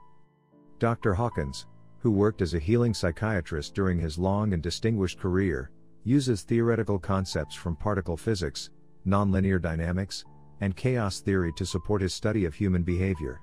Dr. 0.80 1.14
Hawkins, 1.14 1.66
who 2.00 2.12
worked 2.12 2.42
as 2.42 2.54
a 2.54 2.60
healing 2.60 2.94
psychiatrist 2.94 3.74
during 3.74 4.00
his 4.00 4.18
long 4.18 4.54
and 4.54 4.62
distinguished 4.62 5.20
career, 5.20 5.72
uses 6.04 6.42
theoretical 6.42 7.00
concepts 7.00 7.56
from 7.56 7.76
particle 7.76 8.18
physics, 8.18 8.70
nonlinear 9.08 9.62
dynamics, 9.62 10.26
and 10.60 10.76
chaos 10.76 11.22
theory 11.22 11.52
to 11.54 11.66
support 11.66 12.02
his 12.02 12.14
study 12.14 12.46
of 12.46 12.54
human 12.54 12.84
behavior. 12.84 13.40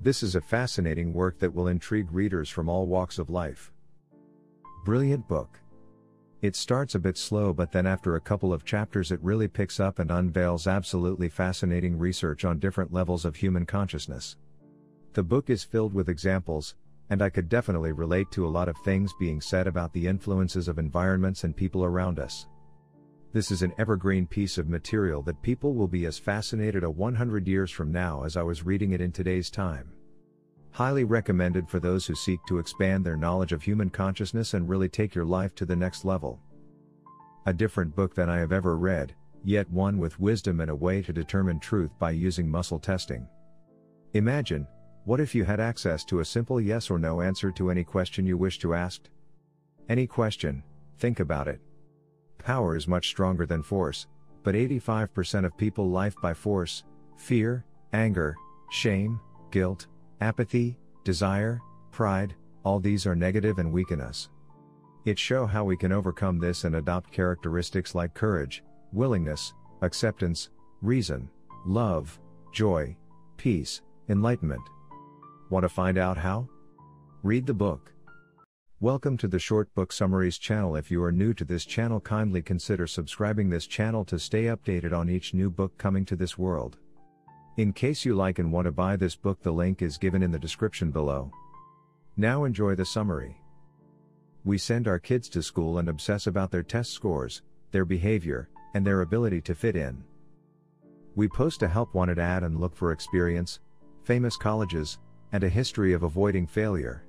This 0.00 0.22
is 0.22 0.34
a 0.34 0.40
fascinating 0.40 1.12
work 1.12 1.38
that 1.38 1.54
will 1.54 1.68
intrigue 1.68 2.12
readers 2.12 2.48
from 2.48 2.68
all 2.68 2.86
walks 2.86 3.18
of 3.18 3.30
life. 3.30 3.72
Brilliant 4.84 5.26
book. 5.28 5.60
It 6.40 6.54
starts 6.54 6.94
a 6.94 7.00
bit 7.00 7.18
slow, 7.18 7.52
but 7.52 7.72
then 7.72 7.84
after 7.84 8.14
a 8.14 8.20
couple 8.20 8.52
of 8.52 8.64
chapters, 8.64 9.10
it 9.10 9.18
really 9.22 9.48
picks 9.48 9.80
up 9.80 9.98
and 9.98 10.08
unveils 10.08 10.68
absolutely 10.68 11.28
fascinating 11.28 11.98
research 11.98 12.44
on 12.44 12.60
different 12.60 12.92
levels 12.92 13.24
of 13.24 13.34
human 13.34 13.66
consciousness. 13.66 14.36
The 15.14 15.24
book 15.24 15.50
is 15.50 15.64
filled 15.64 15.92
with 15.92 16.08
examples, 16.08 16.76
and 17.10 17.22
I 17.22 17.28
could 17.28 17.48
definitely 17.48 17.90
relate 17.90 18.30
to 18.32 18.46
a 18.46 18.48
lot 18.48 18.68
of 18.68 18.76
things 18.84 19.12
being 19.18 19.40
said 19.40 19.66
about 19.66 19.92
the 19.92 20.06
influences 20.06 20.68
of 20.68 20.78
environments 20.78 21.42
and 21.42 21.56
people 21.56 21.84
around 21.84 22.20
us. 22.20 22.46
This 23.32 23.50
is 23.50 23.62
an 23.62 23.74
evergreen 23.76 24.26
piece 24.26 24.58
of 24.58 24.68
material 24.68 25.22
that 25.22 25.42
people 25.42 25.74
will 25.74 25.88
be 25.88 26.06
as 26.06 26.18
fascinated 26.18 26.84
a 26.84 26.90
100 26.90 27.48
years 27.48 27.72
from 27.72 27.90
now 27.90 28.22
as 28.22 28.36
I 28.36 28.42
was 28.42 28.64
reading 28.64 28.92
it 28.92 29.00
in 29.00 29.10
today's 29.10 29.50
time. 29.50 29.90
Highly 30.78 31.02
recommended 31.02 31.68
for 31.68 31.80
those 31.80 32.06
who 32.06 32.14
seek 32.14 32.38
to 32.46 32.58
expand 32.58 33.04
their 33.04 33.16
knowledge 33.16 33.50
of 33.50 33.64
human 33.64 33.90
consciousness 33.90 34.54
and 34.54 34.68
really 34.68 34.88
take 34.88 35.12
your 35.12 35.24
life 35.24 35.52
to 35.56 35.66
the 35.66 35.74
next 35.74 36.04
level. 36.04 36.38
A 37.46 37.52
different 37.52 37.96
book 37.96 38.14
than 38.14 38.30
I 38.30 38.38
have 38.38 38.52
ever 38.52 38.76
read, 38.76 39.12
yet 39.42 39.68
one 39.72 39.98
with 39.98 40.20
wisdom 40.20 40.60
and 40.60 40.70
a 40.70 40.76
way 40.76 41.02
to 41.02 41.12
determine 41.12 41.58
truth 41.58 41.90
by 41.98 42.12
using 42.12 42.48
muscle 42.48 42.78
testing. 42.78 43.26
Imagine, 44.12 44.68
what 45.04 45.18
if 45.18 45.34
you 45.34 45.44
had 45.44 45.58
access 45.58 46.04
to 46.04 46.20
a 46.20 46.24
simple 46.24 46.60
yes 46.60 46.90
or 46.90 46.98
no 47.00 47.22
answer 47.22 47.50
to 47.50 47.72
any 47.72 47.82
question 47.82 48.24
you 48.24 48.38
wish 48.38 48.60
to 48.60 48.72
ask? 48.72 49.00
Any 49.88 50.06
question, 50.06 50.62
think 51.00 51.18
about 51.18 51.48
it. 51.48 51.60
Power 52.38 52.76
is 52.76 52.86
much 52.86 53.08
stronger 53.08 53.46
than 53.46 53.64
force, 53.64 54.06
but 54.44 54.54
85% 54.54 55.44
of 55.44 55.58
people 55.58 55.90
life 55.90 56.14
by 56.22 56.34
force, 56.34 56.84
fear, 57.16 57.64
anger, 57.92 58.36
shame, 58.70 59.18
guilt, 59.50 59.88
apathy, 60.20 60.76
desire, 61.04 61.60
pride, 61.92 62.34
all 62.64 62.80
these 62.80 63.06
are 63.06 63.14
negative 63.14 63.58
and 63.58 63.72
weaken 63.72 64.00
us. 64.00 64.28
It 65.04 65.18
show 65.18 65.46
how 65.46 65.64
we 65.64 65.76
can 65.76 65.92
overcome 65.92 66.38
this 66.38 66.64
and 66.64 66.76
adopt 66.76 67.12
characteristics 67.12 67.94
like 67.94 68.14
courage, 68.14 68.62
willingness, 68.92 69.54
acceptance, 69.82 70.50
reason, 70.82 71.30
love, 71.66 72.18
joy, 72.52 72.96
peace, 73.36 73.82
enlightenment. 74.08 74.62
Want 75.50 75.62
to 75.62 75.68
find 75.68 75.98
out 75.98 76.18
how? 76.18 76.48
Read 77.22 77.46
the 77.46 77.54
book. 77.54 77.92
Welcome 78.80 79.16
to 79.18 79.28
the 79.28 79.38
Short 79.38 79.72
Book 79.74 79.92
Summaries 79.92 80.38
channel. 80.38 80.76
If 80.76 80.90
you 80.90 81.02
are 81.02 81.12
new 81.12 81.32
to 81.34 81.44
this 81.44 81.64
channel, 81.64 82.00
kindly 82.00 82.42
consider 82.42 82.86
subscribing 82.86 83.50
this 83.50 83.66
channel 83.66 84.04
to 84.04 84.18
stay 84.18 84.44
updated 84.44 84.92
on 84.92 85.08
each 85.08 85.34
new 85.34 85.50
book 85.50 85.76
coming 85.78 86.04
to 86.04 86.16
this 86.16 86.38
world. 86.38 86.76
In 87.58 87.72
case 87.72 88.04
you 88.04 88.14
like 88.14 88.38
and 88.38 88.52
want 88.52 88.66
to 88.66 88.70
buy 88.70 88.94
this 88.94 89.16
book, 89.16 89.42
the 89.42 89.50
link 89.50 89.82
is 89.82 89.98
given 89.98 90.22
in 90.22 90.30
the 90.30 90.38
description 90.38 90.92
below. 90.92 91.32
Now 92.16 92.44
enjoy 92.44 92.76
the 92.76 92.84
summary. 92.84 93.36
We 94.44 94.58
send 94.58 94.86
our 94.86 95.00
kids 95.00 95.28
to 95.30 95.42
school 95.42 95.78
and 95.78 95.88
obsess 95.88 96.28
about 96.28 96.52
their 96.52 96.62
test 96.62 96.92
scores, 96.92 97.42
their 97.72 97.84
behavior, 97.84 98.48
and 98.74 98.86
their 98.86 99.00
ability 99.00 99.40
to 99.40 99.56
fit 99.56 99.74
in. 99.74 100.04
We 101.16 101.26
post 101.26 101.64
a 101.64 101.68
help 101.68 101.96
wanted 101.96 102.20
ad 102.20 102.44
and 102.44 102.60
look 102.60 102.76
for 102.76 102.92
experience, 102.92 103.58
famous 104.04 104.36
colleges, 104.36 105.00
and 105.32 105.42
a 105.42 105.48
history 105.48 105.92
of 105.92 106.04
avoiding 106.04 106.46
failure. 106.46 107.08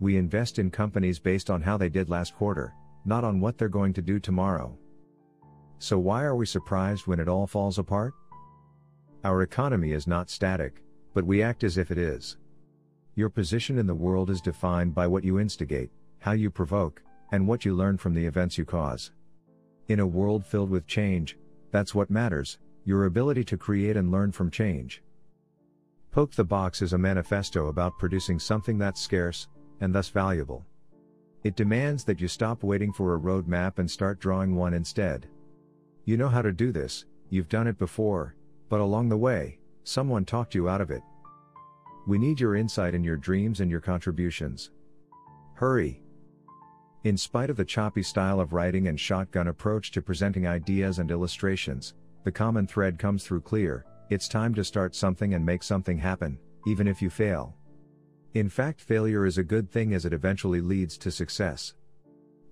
We 0.00 0.16
invest 0.16 0.58
in 0.58 0.72
companies 0.72 1.20
based 1.20 1.50
on 1.50 1.62
how 1.62 1.76
they 1.76 1.88
did 1.88 2.10
last 2.10 2.34
quarter, 2.34 2.74
not 3.04 3.22
on 3.22 3.38
what 3.38 3.58
they're 3.58 3.68
going 3.68 3.92
to 3.92 4.02
do 4.02 4.18
tomorrow. 4.18 4.76
So 5.78 6.00
why 6.00 6.24
are 6.24 6.34
we 6.34 6.46
surprised 6.46 7.06
when 7.06 7.20
it 7.20 7.28
all 7.28 7.46
falls 7.46 7.78
apart? 7.78 8.12
Our 9.26 9.42
economy 9.42 9.90
is 9.90 10.06
not 10.06 10.30
static, 10.30 10.84
but 11.12 11.26
we 11.26 11.42
act 11.42 11.64
as 11.64 11.78
if 11.78 11.90
it 11.90 11.98
is. 11.98 12.36
Your 13.16 13.28
position 13.28 13.76
in 13.76 13.84
the 13.88 13.92
world 13.92 14.30
is 14.30 14.40
defined 14.40 14.94
by 14.94 15.08
what 15.08 15.24
you 15.24 15.40
instigate, 15.40 15.90
how 16.20 16.30
you 16.30 16.48
provoke, 16.48 17.02
and 17.32 17.48
what 17.48 17.64
you 17.64 17.74
learn 17.74 17.98
from 17.98 18.14
the 18.14 18.24
events 18.24 18.56
you 18.56 18.64
cause. 18.64 19.10
In 19.88 19.98
a 19.98 20.06
world 20.06 20.46
filled 20.46 20.70
with 20.70 20.86
change, 20.86 21.36
that's 21.72 21.92
what 21.92 22.08
matters 22.08 22.60
your 22.84 23.06
ability 23.06 23.42
to 23.46 23.56
create 23.56 23.96
and 23.96 24.12
learn 24.12 24.30
from 24.30 24.48
change. 24.48 25.02
Poke 26.12 26.30
the 26.30 26.44
Box 26.44 26.80
is 26.80 26.92
a 26.92 26.98
manifesto 26.98 27.66
about 27.66 27.98
producing 27.98 28.38
something 28.38 28.78
that's 28.78 29.00
scarce, 29.00 29.48
and 29.80 29.92
thus 29.92 30.08
valuable. 30.08 30.64
It 31.42 31.56
demands 31.56 32.04
that 32.04 32.20
you 32.20 32.28
stop 32.28 32.62
waiting 32.62 32.92
for 32.92 33.16
a 33.16 33.18
roadmap 33.18 33.80
and 33.80 33.90
start 33.90 34.20
drawing 34.20 34.54
one 34.54 34.72
instead. 34.72 35.26
You 36.04 36.16
know 36.16 36.28
how 36.28 36.42
to 36.42 36.52
do 36.52 36.70
this, 36.70 37.06
you've 37.28 37.48
done 37.48 37.66
it 37.66 37.76
before, 37.76 38.36
but 38.68 38.80
along 38.80 39.08
the 39.08 39.16
way, 39.16 39.58
someone 39.84 40.24
talked 40.24 40.54
you 40.54 40.68
out 40.68 40.80
of 40.80 40.90
it. 40.90 41.02
We 42.06 42.18
need 42.18 42.40
your 42.40 42.56
insight 42.56 42.94
and 42.94 43.04
your 43.04 43.16
dreams 43.16 43.60
and 43.60 43.70
your 43.70 43.80
contributions. 43.80 44.70
Hurry! 45.54 46.02
In 47.04 47.16
spite 47.16 47.50
of 47.50 47.56
the 47.56 47.64
choppy 47.64 48.02
style 48.02 48.40
of 48.40 48.52
writing 48.52 48.88
and 48.88 48.98
shotgun 48.98 49.48
approach 49.48 49.90
to 49.92 50.02
presenting 50.02 50.46
ideas 50.46 50.98
and 50.98 51.10
illustrations, 51.10 51.94
the 52.24 52.32
common 52.32 52.66
thread 52.66 52.98
comes 52.98 53.24
through 53.24 53.42
clear 53.42 53.84
it's 54.08 54.28
time 54.28 54.54
to 54.54 54.64
start 54.64 54.94
something 54.94 55.34
and 55.34 55.44
make 55.44 55.62
something 55.62 55.98
happen, 55.98 56.38
even 56.66 56.86
if 56.86 57.02
you 57.02 57.10
fail. 57.10 57.56
In 58.34 58.48
fact, 58.48 58.80
failure 58.80 59.26
is 59.26 59.38
a 59.38 59.44
good 59.44 59.70
thing 59.70 59.94
as 59.94 60.04
it 60.04 60.12
eventually 60.12 60.60
leads 60.60 60.96
to 60.98 61.10
success. 61.10 61.74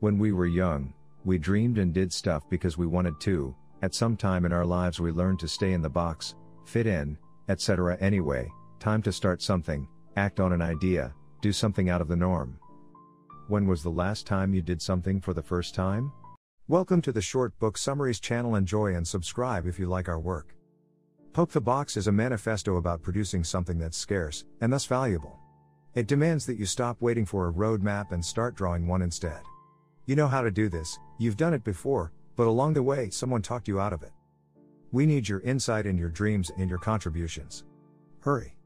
When 0.00 0.18
we 0.18 0.32
were 0.32 0.46
young, 0.46 0.94
we 1.24 1.38
dreamed 1.38 1.78
and 1.78 1.94
did 1.94 2.12
stuff 2.12 2.42
because 2.48 2.76
we 2.76 2.86
wanted 2.86 3.20
to, 3.20 3.54
at 3.84 3.94
some 3.94 4.16
time 4.16 4.46
in 4.46 4.52
our 4.52 4.64
lives 4.64 4.98
we 4.98 5.12
learn 5.12 5.36
to 5.36 5.46
stay 5.46 5.74
in 5.74 5.82
the 5.82 5.90
box, 5.90 6.36
fit 6.64 6.86
in, 6.86 7.18
etc. 7.50 7.98
Anyway, 8.00 8.50
time 8.80 9.02
to 9.02 9.12
start 9.12 9.42
something, 9.42 9.86
act 10.16 10.40
on 10.40 10.54
an 10.54 10.62
idea, 10.62 11.12
do 11.42 11.52
something 11.52 11.90
out 11.90 12.00
of 12.00 12.08
the 12.08 12.16
norm. 12.16 12.58
When 13.48 13.66
was 13.66 13.82
the 13.82 13.90
last 13.90 14.26
time 14.26 14.54
you 14.54 14.62
did 14.62 14.80
something 14.80 15.20
for 15.20 15.34
the 15.34 15.42
first 15.42 15.74
time? 15.74 16.10
Welcome 16.66 17.02
to 17.02 17.12
the 17.12 17.20
Short 17.20 17.58
Book 17.58 17.76
Summaries 17.76 18.20
channel. 18.20 18.54
Enjoy 18.54 18.94
and 18.94 19.06
subscribe 19.06 19.66
if 19.66 19.78
you 19.78 19.86
like 19.86 20.08
our 20.08 20.18
work. 20.18 20.56
Poke 21.34 21.50
the 21.50 21.60
Box 21.60 21.98
is 21.98 22.06
a 22.06 22.12
manifesto 22.12 22.76
about 22.76 23.02
producing 23.02 23.44
something 23.44 23.78
that's 23.78 23.98
scarce, 23.98 24.46
and 24.62 24.72
thus 24.72 24.86
valuable. 24.86 25.38
It 25.94 26.06
demands 26.06 26.46
that 26.46 26.58
you 26.58 26.64
stop 26.64 27.02
waiting 27.02 27.26
for 27.26 27.48
a 27.48 27.52
roadmap 27.52 28.12
and 28.12 28.24
start 28.24 28.54
drawing 28.54 28.86
one 28.86 29.02
instead. 29.02 29.42
You 30.06 30.16
know 30.16 30.26
how 30.26 30.40
to 30.40 30.50
do 30.50 30.70
this, 30.70 30.98
you've 31.18 31.36
done 31.36 31.52
it 31.52 31.64
before, 31.64 32.12
but 32.36 32.46
along 32.46 32.74
the 32.74 32.82
way, 32.82 33.10
someone 33.10 33.42
talked 33.42 33.68
you 33.68 33.80
out 33.80 33.92
of 33.92 34.02
it. 34.02 34.12
We 34.92 35.06
need 35.06 35.28
your 35.28 35.40
insight 35.40 35.86
and 35.86 35.98
your 35.98 36.08
dreams 36.08 36.50
and 36.56 36.70
your 36.70 36.78
contributions. 36.78 37.64
Hurry. 38.20 38.56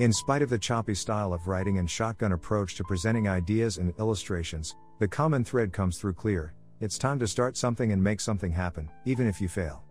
In 0.00 0.12
spite 0.12 0.42
of 0.42 0.50
the 0.50 0.58
choppy 0.58 0.94
style 0.94 1.32
of 1.32 1.48
writing 1.48 1.78
and 1.78 1.90
shotgun 1.90 2.32
approach 2.32 2.74
to 2.74 2.84
presenting 2.84 3.28
ideas 3.28 3.78
and 3.78 3.94
illustrations, 3.98 4.76
the 4.98 5.08
common 5.08 5.44
thread 5.44 5.72
comes 5.72 5.98
through 5.98 6.14
clear 6.14 6.52
it's 6.78 6.98
time 6.98 7.18
to 7.18 7.26
start 7.26 7.56
something 7.56 7.92
and 7.92 8.04
make 8.04 8.20
something 8.20 8.52
happen, 8.52 8.90
even 9.06 9.26
if 9.26 9.40
you 9.40 9.48
fail. 9.48 9.82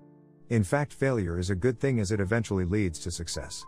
In 0.50 0.64
fact, 0.64 0.94
failure 0.94 1.40
is 1.40 1.50
a 1.50 1.56
good 1.56 1.80
thing 1.80 2.00
as 2.00 2.12
it 2.12 2.20
eventually 2.20 2.66
leads 2.66 3.00
to 3.00 3.10
success. 3.10 3.66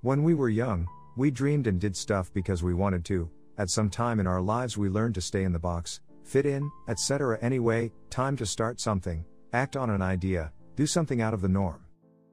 When 0.00 0.24
we 0.24 0.34
were 0.34 0.48
young, 0.48 0.88
we 1.16 1.30
dreamed 1.30 1.68
and 1.68 1.80
did 1.80 1.96
stuff 1.96 2.32
because 2.34 2.64
we 2.64 2.74
wanted 2.74 3.04
to, 3.04 3.30
at 3.56 3.70
some 3.70 3.88
time 3.88 4.18
in 4.18 4.26
our 4.26 4.40
lives, 4.40 4.76
we 4.76 4.88
learned 4.88 5.14
to 5.14 5.20
stay 5.20 5.44
in 5.44 5.52
the 5.52 5.58
box, 5.60 6.00
fit 6.26 6.46
in, 6.46 6.70
etc. 6.88 7.38
Anyway, 7.40 7.92
time 8.10 8.36
to 8.36 8.46
start 8.46 8.80
something, 8.80 9.24
act 9.52 9.76
on 9.76 9.90
an 9.90 10.02
idea, 10.02 10.52
do 10.74 10.86
something 10.86 11.22
out 11.22 11.34
of 11.34 11.40
the 11.40 11.48
norm. 11.48 11.84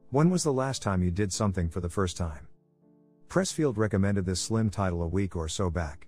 When 0.10 0.30
was 0.30 0.44
the 0.44 0.54
last 0.54 0.82
time 0.82 1.04
you 1.04 1.12
did 1.12 1.32
something 1.32 1.70
for 1.70 1.80
the 1.80 1.90
first 1.90 2.18
time? 2.18 2.48
Pressfield 3.30 3.78
recommended 3.78 4.26
this 4.26 4.42
slim 4.42 4.70
title 4.70 5.02
a 5.02 5.08
week 5.08 5.36
or 5.36 5.48
so 5.48 5.70
back. 5.70 6.08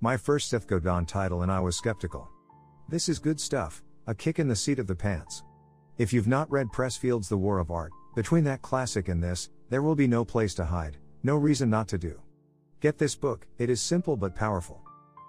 My 0.00 0.16
first 0.16 0.48
Seth 0.48 0.66
Godin 0.66 1.06
title 1.06 1.42
and 1.42 1.52
I 1.52 1.60
was 1.60 1.76
skeptical. 1.76 2.28
This 2.88 3.08
is 3.08 3.18
good 3.18 3.40
stuff, 3.40 3.82
a 4.06 4.14
kick 4.14 4.38
in 4.38 4.48
the 4.48 4.56
seat 4.56 4.78
of 4.78 4.86
the 4.86 4.94
pants. 4.94 5.42
If 5.98 6.12
you've 6.12 6.26
not 6.26 6.50
read 6.50 6.68
Pressfield's 6.68 7.28
The 7.28 7.36
War 7.36 7.58
of 7.58 7.70
Art, 7.70 7.92
between 8.14 8.44
that 8.44 8.62
classic 8.62 9.08
and 9.08 9.22
this, 9.22 9.50
there 9.68 9.82
will 9.82 9.94
be 9.94 10.06
no 10.06 10.24
place 10.24 10.54
to 10.54 10.64
hide, 10.64 10.96
no 11.22 11.36
reason 11.36 11.70
not 11.70 11.88
to 11.88 11.98
do. 11.98 12.20
Get 12.80 12.98
this 12.98 13.14
book, 13.14 13.46
it 13.58 13.70
is 13.70 13.80
simple 13.80 14.16
but 14.16 14.34
powerful. 14.34 14.82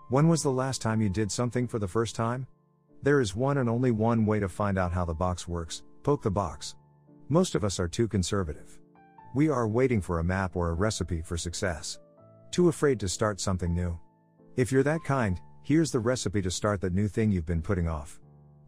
When 0.10 0.28
was 0.28 0.44
the 0.44 0.52
last 0.52 0.82
time 0.82 1.02
you 1.02 1.10
did 1.10 1.32
something 1.32 1.66
for 1.66 1.80
the 1.80 1.88
first 1.88 2.14
time? 2.14 2.46
There 3.02 3.22
is 3.22 3.36
one 3.36 3.60
and 3.60 3.70
only 3.70 3.92
one 3.92 4.26
way 4.26 4.40
to 4.40 4.50
find 4.50 4.78
out 4.78 4.92
how 4.92 5.06
the 5.06 5.14
box 5.14 5.48
works 5.48 5.82
poke 6.04 6.22
the 6.22 6.30
box. 6.30 6.76
Most 7.30 7.56
of 7.56 7.64
us 7.64 7.80
are 7.80 7.88
too 7.88 8.10
conservative. 8.10 8.78
We 9.34 9.48
are 9.48 9.66
waiting 9.66 10.02
for 10.02 10.20
a 10.20 10.24
map 10.24 10.58
or 10.58 10.70
a 10.70 10.74
recipe 10.74 11.22
for 11.22 11.38
success. 11.38 12.00
Too 12.52 12.68
afraid 12.68 13.00
to 13.00 13.08
start 13.08 13.40
something 13.40 13.74
new. 13.74 13.98
If 14.58 14.72
you're 14.74 14.84
that 14.84 15.06
kind, 15.06 15.40
here's 15.64 15.92
the 15.92 16.02
recipe 16.02 16.42
to 16.42 16.52
start 16.52 16.82
that 16.82 16.94
new 16.94 17.08
thing 17.08 17.32
you've 17.32 17.46
been 17.46 17.62
putting 17.62 17.88
off. 17.88 18.20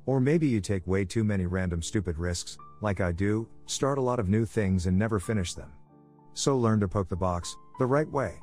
Or 0.05 0.21
maybe 0.21 0.47
you 0.47 0.61
take 0.61 0.87
way 0.87 1.03
too 1.03 1.25
many 1.25 1.45
random 1.45 1.81
stupid 1.81 2.17
risks, 2.17 2.57
like 2.81 3.01
I 3.01 3.11
do, 3.11 3.47
start 3.65 3.97
a 3.97 4.01
lot 4.01 4.19
of 4.19 4.29
new 4.29 4.45
things 4.45 4.85
and 4.85 4.97
never 4.97 5.19
finish 5.19 5.53
them. 5.53 5.71
So 6.33 6.57
learn 6.57 6.79
to 6.79 6.87
poke 6.87 7.09
the 7.09 7.15
box, 7.17 7.57
the 7.77 7.85
right 7.85 8.09
way. 8.09 8.39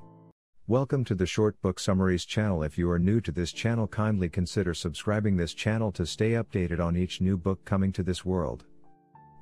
Welcome 0.68 1.04
to 1.06 1.16
the 1.16 1.26
Short 1.26 1.60
Book 1.60 1.80
Summaries 1.80 2.24
channel. 2.24 2.62
If 2.62 2.78
you 2.78 2.88
are 2.88 2.98
new 3.00 3.20
to 3.22 3.32
this 3.32 3.52
channel, 3.52 3.88
kindly 3.88 4.28
consider 4.28 4.74
subscribing 4.74 5.36
this 5.36 5.54
channel 5.54 5.90
to 5.90 6.06
stay 6.06 6.30
updated 6.30 6.78
on 6.78 6.96
each 6.96 7.20
new 7.20 7.36
book 7.36 7.64
coming 7.64 7.90
to 7.90 8.04
this 8.04 8.24
world. 8.24 8.64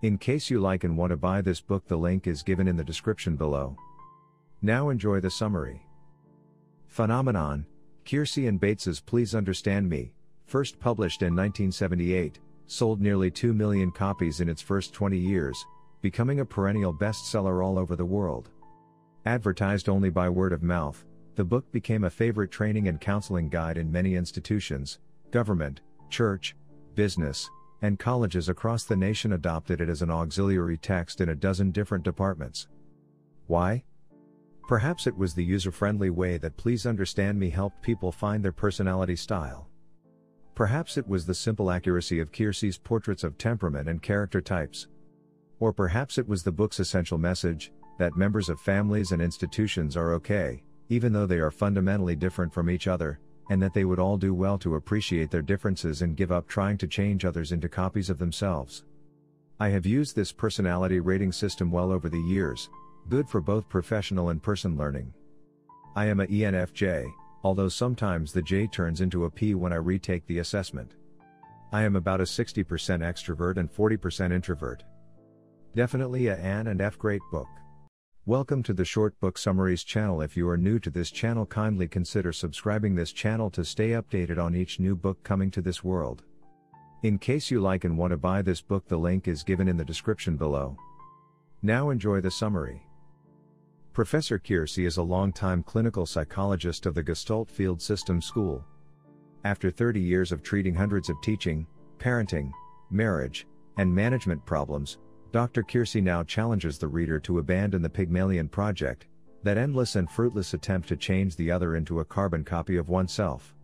In 0.00 0.16
case 0.16 0.48
you 0.48 0.60
like 0.60 0.82
and 0.82 0.96
want 0.96 1.10
to 1.10 1.18
buy 1.18 1.42
this 1.42 1.60
book, 1.60 1.86
the 1.86 1.98
link 1.98 2.26
is 2.26 2.42
given 2.42 2.66
in 2.66 2.74
the 2.74 2.82
description 2.82 3.36
below. 3.36 3.76
Now 4.62 4.88
enjoy 4.88 5.20
the 5.20 5.30
summary. 5.30 5.82
Phenomenon 6.88 7.66
Keirsey 8.06 8.48
and 8.48 8.58
Bates's 8.58 8.98
Please 8.98 9.34
Understand 9.34 9.90
Me, 9.90 10.14
first 10.46 10.80
published 10.80 11.20
in 11.20 11.36
1978, 11.36 12.38
sold 12.64 13.02
nearly 13.02 13.30
2 13.30 13.52
million 13.52 13.92
copies 13.92 14.40
in 14.40 14.48
its 14.48 14.62
first 14.62 14.94
20 14.94 15.18
years, 15.18 15.66
becoming 16.00 16.40
a 16.40 16.46
perennial 16.46 16.94
bestseller 16.94 17.62
all 17.62 17.78
over 17.78 17.94
the 17.94 18.06
world. 18.06 18.48
Advertised 19.26 19.90
only 19.90 20.08
by 20.08 20.26
word 20.26 20.54
of 20.54 20.62
mouth, 20.62 21.04
the 21.40 21.44
book 21.44 21.72
became 21.72 22.04
a 22.04 22.10
favorite 22.10 22.50
training 22.50 22.88
and 22.88 23.00
counseling 23.00 23.48
guide 23.48 23.78
in 23.78 23.90
many 23.90 24.14
institutions, 24.14 24.98
government, 25.30 25.80
church, 26.10 26.54
business, 26.94 27.48
and 27.80 27.98
colleges 27.98 28.50
across 28.50 28.84
the 28.84 28.94
nation 28.94 29.32
adopted 29.32 29.80
it 29.80 29.88
as 29.88 30.02
an 30.02 30.10
auxiliary 30.10 30.76
text 30.76 31.22
in 31.22 31.30
a 31.30 31.34
dozen 31.34 31.70
different 31.70 32.04
departments. 32.04 32.68
Why? 33.46 33.82
Perhaps 34.68 35.06
it 35.06 35.16
was 35.16 35.32
the 35.32 35.42
user 35.42 35.72
friendly 35.72 36.10
way 36.10 36.36
that 36.36 36.58
Please 36.58 36.84
Understand 36.84 37.40
Me 37.40 37.48
helped 37.48 37.80
people 37.80 38.12
find 38.12 38.44
their 38.44 38.52
personality 38.52 39.16
style. 39.16 39.66
Perhaps 40.54 40.98
it 40.98 41.08
was 41.08 41.24
the 41.24 41.34
simple 41.34 41.70
accuracy 41.70 42.20
of 42.20 42.32
Keirsey's 42.32 42.76
portraits 42.76 43.24
of 43.24 43.38
temperament 43.38 43.88
and 43.88 44.02
character 44.02 44.42
types. 44.42 44.88
Or 45.58 45.72
perhaps 45.72 46.18
it 46.18 46.28
was 46.28 46.42
the 46.42 46.52
book's 46.52 46.80
essential 46.80 47.16
message 47.16 47.72
that 47.96 48.14
members 48.14 48.50
of 48.50 48.60
families 48.60 49.12
and 49.12 49.22
institutions 49.22 49.96
are 49.96 50.12
okay, 50.12 50.62
even 50.90 51.12
though 51.12 51.26
they 51.26 51.38
are 51.38 51.50
fundamentally 51.50 52.14
different 52.14 52.52
from 52.52 52.68
each 52.68 52.86
other, 52.86 53.18
and 53.48 53.62
that 53.62 53.72
they 53.72 53.84
would 53.84 53.98
all 53.98 54.16
do 54.16 54.34
well 54.34 54.58
to 54.58 54.74
appreciate 54.74 55.30
their 55.30 55.42
differences 55.42 56.02
and 56.02 56.16
give 56.16 56.30
up 56.30 56.46
trying 56.46 56.76
to 56.76 56.86
change 56.86 57.24
others 57.24 57.52
into 57.52 57.68
copies 57.68 58.10
of 58.10 58.18
themselves. 58.18 58.84
I 59.58 59.68
have 59.70 59.86
used 59.86 60.14
this 60.14 60.32
personality 60.32 61.00
rating 61.00 61.32
system 61.32 61.70
well 61.70 61.90
over 61.92 62.08
the 62.08 62.20
years, 62.20 62.68
good 63.08 63.28
for 63.28 63.40
both 63.40 63.68
professional 63.68 64.28
and 64.28 64.42
person 64.42 64.76
learning. 64.76 65.12
I 65.96 66.06
am 66.06 66.20
a 66.20 66.26
ENFJ, 66.26 67.06
although 67.42 67.68
sometimes 67.68 68.32
the 68.32 68.42
J 68.42 68.66
turns 68.66 69.00
into 69.00 69.24
a 69.24 69.30
P 69.30 69.54
when 69.54 69.72
I 69.72 69.76
retake 69.76 70.26
the 70.26 70.38
assessment. 70.38 70.94
I 71.72 71.82
am 71.82 71.96
about 71.96 72.20
a 72.20 72.24
60% 72.24 72.64
extrovert 72.64 73.56
and 73.56 73.72
40% 73.72 74.32
introvert. 74.32 74.82
Definitely 75.74 76.26
a 76.28 76.36
N 76.36 76.66
and 76.66 76.80
F 76.80 76.98
great 76.98 77.22
book. 77.30 77.48
Welcome 78.30 78.62
to 78.62 78.72
the 78.72 78.84
Short 78.84 79.18
Book 79.18 79.36
Summaries 79.36 79.82
channel. 79.82 80.22
If 80.22 80.36
you 80.36 80.48
are 80.48 80.56
new 80.56 80.78
to 80.78 80.88
this 80.88 81.10
channel, 81.10 81.44
kindly 81.44 81.88
consider 81.88 82.32
subscribing 82.32 82.94
this 82.94 83.10
channel 83.10 83.50
to 83.50 83.64
stay 83.64 83.88
updated 83.88 84.38
on 84.38 84.54
each 84.54 84.78
new 84.78 84.94
book 84.94 85.20
coming 85.24 85.50
to 85.50 85.60
this 85.60 85.82
world. 85.82 86.22
In 87.02 87.18
case 87.18 87.50
you 87.50 87.60
like 87.60 87.82
and 87.82 87.98
want 87.98 88.12
to 88.12 88.16
buy 88.16 88.40
this 88.40 88.60
book, 88.60 88.86
the 88.86 88.96
link 88.96 89.26
is 89.26 89.42
given 89.42 89.66
in 89.66 89.76
the 89.76 89.84
description 89.84 90.36
below. 90.36 90.76
Now 91.62 91.90
enjoy 91.90 92.20
the 92.20 92.30
summary. 92.30 92.86
Professor 93.92 94.38
Keirsey 94.38 94.86
is 94.86 94.98
a 94.98 95.02
longtime 95.02 95.64
clinical 95.64 96.06
psychologist 96.06 96.86
of 96.86 96.94
the 96.94 97.02
Gestalt 97.02 97.50
Field 97.50 97.82
System 97.82 98.22
School. 98.22 98.64
After 99.42 99.72
30 99.72 99.98
years 99.98 100.30
of 100.30 100.44
treating 100.44 100.76
hundreds 100.76 101.10
of 101.10 101.20
teaching, 101.20 101.66
parenting, 101.98 102.52
marriage, 102.92 103.48
and 103.76 103.92
management 103.92 104.46
problems, 104.46 104.98
Dr. 105.32 105.62
Keirsey 105.62 106.02
now 106.02 106.24
challenges 106.24 106.78
the 106.78 106.88
reader 106.88 107.20
to 107.20 107.38
abandon 107.38 107.82
the 107.82 107.90
Pygmalion 107.90 108.48
project, 108.48 109.06
that 109.42 109.56
endless 109.56 109.96
and 109.96 110.10
fruitless 110.10 110.54
attempt 110.54 110.88
to 110.88 110.96
change 110.96 111.36
the 111.36 111.50
other 111.50 111.76
into 111.76 112.00
a 112.00 112.04
carbon 112.04 112.44
copy 112.44 112.76
of 112.76 112.88
oneself. 112.88 113.54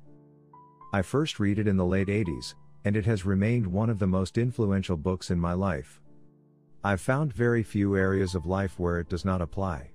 I 0.93 1.03
first 1.03 1.41
read 1.41 1.59
it 1.59 1.67
in 1.67 1.77
the 1.77 1.85
late 1.85 2.09
80s, 2.09 2.55
and 2.85 2.97
it 2.97 3.05
has 3.07 3.27
remained 3.27 3.67
one 3.67 3.91
of 3.91 3.99
the 3.99 4.07
most 4.07 4.39
influential 4.39 4.97
books 4.97 5.31
in 5.31 5.41
my 5.41 5.53
life. 5.53 6.01
I've 6.85 7.01
found 7.01 7.33
very 7.33 7.65
few 7.65 7.97
areas 7.97 8.37
of 8.37 8.47
life 8.47 8.79
where 8.79 9.01
it 9.01 9.09
does 9.09 9.25
not 9.25 9.43
apply. 9.43 9.91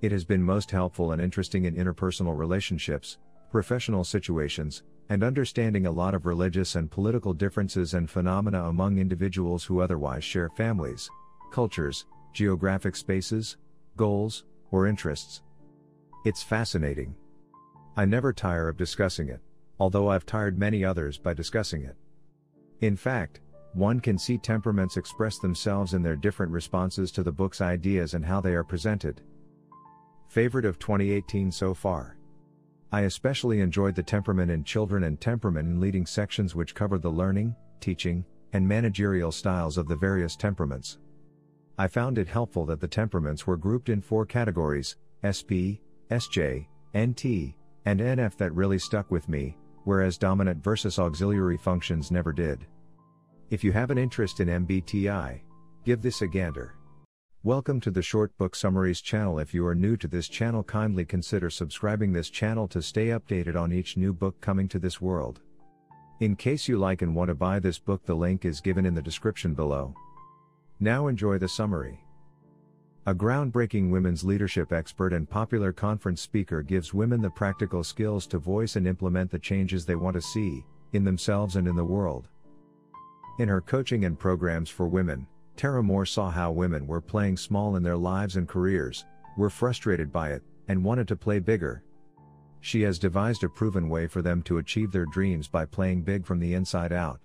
It 0.00 0.12
has 0.12 0.24
been 0.24 0.42
most 0.42 0.70
helpful 0.70 1.12
and 1.12 1.20
interesting 1.20 1.66
in 1.66 1.74
interpersonal 1.74 2.36
relationships, 2.36 3.18
professional 3.50 4.02
situations, 4.02 4.82
and 5.08 5.22
understanding 5.22 5.86
a 5.86 5.90
lot 5.90 6.14
of 6.14 6.26
religious 6.26 6.74
and 6.74 6.90
political 6.90 7.32
differences 7.32 7.94
and 7.94 8.10
phenomena 8.10 8.64
among 8.64 8.98
individuals 8.98 9.64
who 9.64 9.80
otherwise 9.80 10.24
share 10.24 10.50
families, 10.50 11.08
cultures, 11.52 12.06
geographic 12.32 12.96
spaces, 12.96 13.56
goals, 13.96 14.44
or 14.70 14.86
interests. 14.86 15.42
It's 16.24 16.42
fascinating. 16.42 17.14
I 17.96 18.04
never 18.04 18.32
tire 18.32 18.68
of 18.68 18.76
discussing 18.76 19.28
it, 19.28 19.40
although 19.78 20.08
I've 20.08 20.26
tired 20.26 20.58
many 20.58 20.84
others 20.84 21.18
by 21.18 21.34
discussing 21.34 21.82
it. 21.82 21.96
In 22.80 22.96
fact, 22.96 23.40
one 23.72 24.00
can 24.00 24.18
see 24.18 24.38
temperaments 24.38 24.96
express 24.96 25.38
themselves 25.38 25.94
in 25.94 26.02
their 26.02 26.16
different 26.16 26.50
responses 26.50 27.12
to 27.12 27.22
the 27.22 27.32
book's 27.32 27.60
ideas 27.60 28.14
and 28.14 28.24
how 28.24 28.40
they 28.40 28.54
are 28.54 28.64
presented. 28.64 29.20
Favorite 30.28 30.64
of 30.64 30.78
2018 30.78 31.52
so 31.52 31.74
far. 31.74 32.16
I 32.92 33.02
especially 33.02 33.60
enjoyed 33.60 33.94
the 33.94 34.02
temperament 34.02 34.50
in 34.50 34.64
children 34.64 35.04
and 35.04 35.20
temperament 35.20 35.68
in 35.68 35.80
leading 35.80 36.06
sections 36.06 36.54
which 36.54 36.74
covered 36.74 37.02
the 37.02 37.10
learning, 37.10 37.56
teaching, 37.80 38.24
and 38.52 38.66
managerial 38.66 39.32
styles 39.32 39.76
of 39.76 39.88
the 39.88 39.96
various 39.96 40.36
temperaments. 40.36 40.98
I 41.78 41.88
found 41.88 42.16
it 42.16 42.28
helpful 42.28 42.64
that 42.66 42.80
the 42.80 42.88
temperaments 42.88 43.46
were 43.46 43.56
grouped 43.56 43.88
in 43.88 44.00
four 44.00 44.24
categories 44.24 44.96
SP, 45.26 45.82
SJ, 46.10 46.66
NT, 46.96 47.54
and 47.84 48.00
NF 48.00 48.36
that 48.38 48.54
really 48.54 48.78
stuck 48.78 49.10
with 49.10 49.28
me, 49.28 49.56
whereas 49.84 50.16
dominant 50.16 50.62
versus 50.62 50.98
auxiliary 50.98 51.58
functions 51.58 52.10
never 52.10 52.32
did. 52.32 52.66
If 53.50 53.62
you 53.62 53.72
have 53.72 53.90
an 53.90 53.98
interest 53.98 54.40
in 54.40 54.48
MBTI, 54.48 55.40
give 55.84 56.00
this 56.00 56.22
a 56.22 56.26
gander. 56.26 56.75
Welcome 57.42 57.80
to 57.82 57.92
the 57.92 58.02
Short 58.02 58.36
Book 58.38 58.56
Summaries 58.56 59.00
channel. 59.00 59.38
If 59.38 59.54
you 59.54 59.64
are 59.66 59.74
new 59.74 59.96
to 59.98 60.08
this 60.08 60.26
channel, 60.26 60.64
kindly 60.64 61.04
consider 61.04 61.48
subscribing 61.48 62.12
this 62.12 62.28
channel 62.28 62.66
to 62.68 62.82
stay 62.82 63.08
updated 63.08 63.54
on 63.54 63.72
each 63.72 63.96
new 63.96 64.12
book 64.12 64.40
coming 64.40 64.66
to 64.68 64.80
this 64.80 65.00
world. 65.00 65.40
In 66.18 66.34
case 66.34 66.66
you 66.66 66.76
like 66.76 67.02
and 67.02 67.14
want 67.14 67.28
to 67.28 67.36
buy 67.36 67.60
this 67.60 67.78
book, 67.78 68.04
the 68.04 68.16
link 68.16 68.44
is 68.44 68.60
given 68.60 68.84
in 68.84 68.94
the 68.94 69.02
description 69.02 69.54
below. 69.54 69.94
Now 70.80 71.06
enjoy 71.06 71.38
the 71.38 71.48
summary. 71.48 72.00
A 73.06 73.14
groundbreaking 73.14 73.90
women's 73.90 74.24
leadership 74.24 74.72
expert 74.72 75.12
and 75.12 75.30
popular 75.30 75.72
conference 75.72 76.20
speaker 76.20 76.62
gives 76.62 76.92
women 76.92 77.22
the 77.22 77.30
practical 77.30 77.84
skills 77.84 78.26
to 78.28 78.38
voice 78.38 78.74
and 78.74 78.88
implement 78.88 79.30
the 79.30 79.38
changes 79.38 79.86
they 79.86 79.94
want 79.94 80.14
to 80.14 80.22
see, 80.22 80.64
in 80.94 81.04
themselves 81.04 81.54
and 81.54 81.68
in 81.68 81.76
the 81.76 81.84
world. 81.84 82.26
In 83.38 83.48
her 83.48 83.60
coaching 83.60 84.04
and 84.04 84.18
programs 84.18 84.68
for 84.68 84.88
women, 84.88 85.28
Tara 85.56 85.82
Mohr 85.82 86.06
saw 86.06 86.30
how 86.30 86.52
women 86.52 86.86
were 86.86 87.00
playing 87.00 87.38
small 87.38 87.76
in 87.76 87.82
their 87.82 87.96
lives 87.96 88.36
and 88.36 88.46
careers, 88.46 89.06
were 89.38 89.50
frustrated 89.50 90.12
by 90.12 90.30
it, 90.32 90.42
and 90.68 90.84
wanted 90.84 91.08
to 91.08 91.16
play 91.16 91.38
bigger. 91.38 91.82
She 92.60 92.82
has 92.82 92.98
devised 92.98 93.42
a 93.42 93.48
proven 93.48 93.88
way 93.88 94.06
for 94.06 94.22
them 94.22 94.42
to 94.42 94.58
achieve 94.58 94.92
their 94.92 95.06
dreams 95.06 95.48
by 95.48 95.64
playing 95.64 96.02
big 96.02 96.26
from 96.26 96.40
the 96.40 96.54
inside 96.54 96.92
out. 96.92 97.20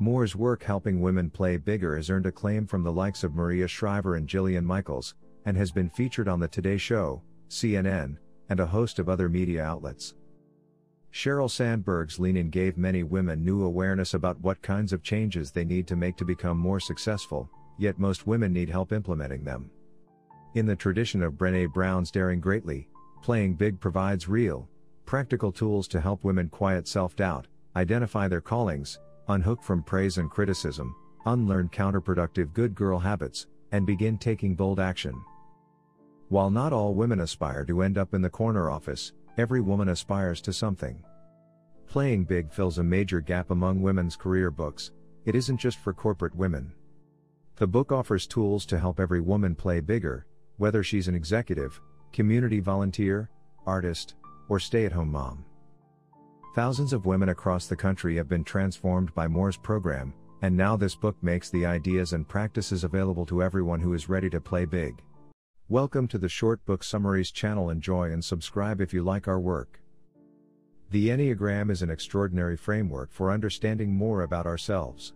Mohr's 0.00 0.34
work 0.36 0.62
helping 0.62 1.00
women 1.00 1.30
play 1.30 1.56
bigger 1.56 1.96
has 1.96 2.10
earned 2.10 2.26
acclaim 2.26 2.66
from 2.66 2.82
the 2.82 2.92
likes 2.92 3.24
of 3.24 3.34
Maria 3.34 3.68
Shriver 3.68 4.16
and 4.16 4.28
Jillian 4.28 4.64
Michaels, 4.64 5.14
and 5.44 5.56
has 5.56 5.70
been 5.70 5.88
featured 5.88 6.28
on 6.28 6.40
The 6.40 6.48
Today 6.48 6.76
Show, 6.76 7.22
CNN, 7.48 8.16
and 8.48 8.60
a 8.60 8.66
host 8.66 8.98
of 8.98 9.08
other 9.08 9.28
media 9.28 9.62
outlets. 9.62 10.14
Sheryl 11.16 11.50
Sandberg's 11.50 12.18
lean 12.18 12.36
in 12.36 12.50
gave 12.50 12.76
many 12.76 13.02
women 13.02 13.42
new 13.42 13.64
awareness 13.64 14.12
about 14.12 14.38
what 14.42 14.60
kinds 14.60 14.92
of 14.92 15.02
changes 15.02 15.50
they 15.50 15.64
need 15.64 15.86
to 15.86 15.96
make 15.96 16.14
to 16.18 16.26
become 16.26 16.58
more 16.58 16.78
successful, 16.78 17.48
yet 17.78 17.98
most 17.98 18.26
women 18.26 18.52
need 18.52 18.68
help 18.68 18.92
implementing 18.92 19.42
them. 19.42 19.70
In 20.56 20.66
the 20.66 20.76
tradition 20.76 21.22
of 21.22 21.32
Brene 21.32 21.72
Brown's 21.72 22.10
Daring 22.10 22.38
Greatly, 22.38 22.86
Playing 23.22 23.54
Big 23.54 23.80
provides 23.80 24.28
real, 24.28 24.68
practical 25.06 25.50
tools 25.50 25.88
to 25.88 26.02
help 26.02 26.22
women 26.22 26.50
quiet 26.50 26.86
self 26.86 27.16
doubt, 27.16 27.46
identify 27.76 28.28
their 28.28 28.42
callings, 28.42 29.00
unhook 29.28 29.62
from 29.62 29.82
praise 29.82 30.18
and 30.18 30.30
criticism, 30.30 30.94
unlearn 31.24 31.70
counterproductive 31.70 32.52
good 32.52 32.74
girl 32.74 32.98
habits, 32.98 33.46
and 33.72 33.86
begin 33.86 34.18
taking 34.18 34.54
bold 34.54 34.78
action. 34.78 35.18
While 36.28 36.50
not 36.50 36.74
all 36.74 36.92
women 36.92 37.20
aspire 37.20 37.64
to 37.64 37.80
end 37.80 37.96
up 37.96 38.12
in 38.12 38.20
the 38.20 38.28
corner 38.28 38.70
office, 38.70 39.12
Every 39.38 39.60
woman 39.60 39.90
aspires 39.90 40.40
to 40.42 40.52
something. 40.52 41.04
Playing 41.86 42.24
Big 42.24 42.50
fills 42.50 42.78
a 42.78 42.82
major 42.82 43.20
gap 43.20 43.50
among 43.50 43.82
women's 43.82 44.16
career 44.16 44.50
books, 44.50 44.92
it 45.26 45.34
isn't 45.34 45.58
just 45.58 45.78
for 45.78 45.92
corporate 45.92 46.34
women. 46.34 46.72
The 47.56 47.66
book 47.66 47.92
offers 47.92 48.26
tools 48.26 48.64
to 48.66 48.78
help 48.78 48.98
every 48.98 49.20
woman 49.20 49.54
play 49.54 49.80
bigger, 49.80 50.26
whether 50.56 50.82
she's 50.82 51.06
an 51.06 51.14
executive, 51.14 51.78
community 52.12 52.60
volunteer, 52.60 53.28
artist, 53.66 54.14
or 54.48 54.58
stay 54.58 54.86
at 54.86 54.92
home 54.92 55.12
mom. 55.12 55.44
Thousands 56.54 56.94
of 56.94 57.04
women 57.04 57.28
across 57.28 57.66
the 57.66 57.76
country 57.76 58.16
have 58.16 58.30
been 58.30 58.44
transformed 58.44 59.14
by 59.14 59.28
Mohr's 59.28 59.58
program, 59.58 60.14
and 60.40 60.56
now 60.56 60.76
this 60.76 60.94
book 60.94 61.16
makes 61.22 61.50
the 61.50 61.66
ideas 61.66 62.14
and 62.14 62.26
practices 62.26 62.84
available 62.84 63.26
to 63.26 63.42
everyone 63.42 63.80
who 63.80 63.92
is 63.92 64.08
ready 64.08 64.30
to 64.30 64.40
play 64.40 64.64
big. 64.64 65.02
Welcome 65.68 66.06
to 66.08 66.18
the 66.18 66.28
Short 66.28 66.64
Book 66.64 66.84
Summaries 66.84 67.32
channel. 67.32 67.70
Enjoy 67.70 68.12
and 68.12 68.24
subscribe 68.24 68.80
if 68.80 68.94
you 68.94 69.02
like 69.02 69.26
our 69.26 69.40
work. 69.40 69.80
The 70.92 71.08
Enneagram 71.08 71.72
is 71.72 71.82
an 71.82 71.90
extraordinary 71.90 72.56
framework 72.56 73.10
for 73.10 73.32
understanding 73.32 73.92
more 73.92 74.22
about 74.22 74.46
ourselves. 74.46 75.14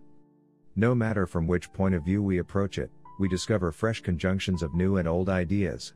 No 0.75 0.93
matter 0.93 1.25
from 1.25 1.47
which 1.47 1.71
point 1.71 1.95
of 1.95 2.03
view 2.03 2.21
we 2.21 2.39
approach 2.39 2.79
it, 2.79 2.91
we 3.17 3.29
discover 3.29 3.71
fresh 3.71 4.01
conjunctions 4.01 4.61
of 4.61 4.73
new 4.73 4.97
and 4.97 5.07
old 5.07 5.29
ideas. 5.29 5.93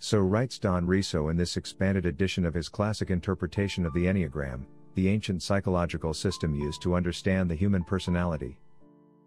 So 0.00 0.18
writes 0.18 0.58
Don 0.58 0.84
Riso 0.84 1.28
in 1.28 1.36
this 1.36 1.56
expanded 1.56 2.04
edition 2.04 2.44
of 2.44 2.54
his 2.54 2.68
classic 2.68 3.10
interpretation 3.10 3.86
of 3.86 3.94
the 3.94 4.06
Enneagram, 4.06 4.64
the 4.96 5.08
ancient 5.08 5.40
psychological 5.40 6.12
system 6.12 6.52
used 6.52 6.82
to 6.82 6.96
understand 6.96 7.48
the 7.48 7.54
human 7.54 7.84
personality. 7.84 8.58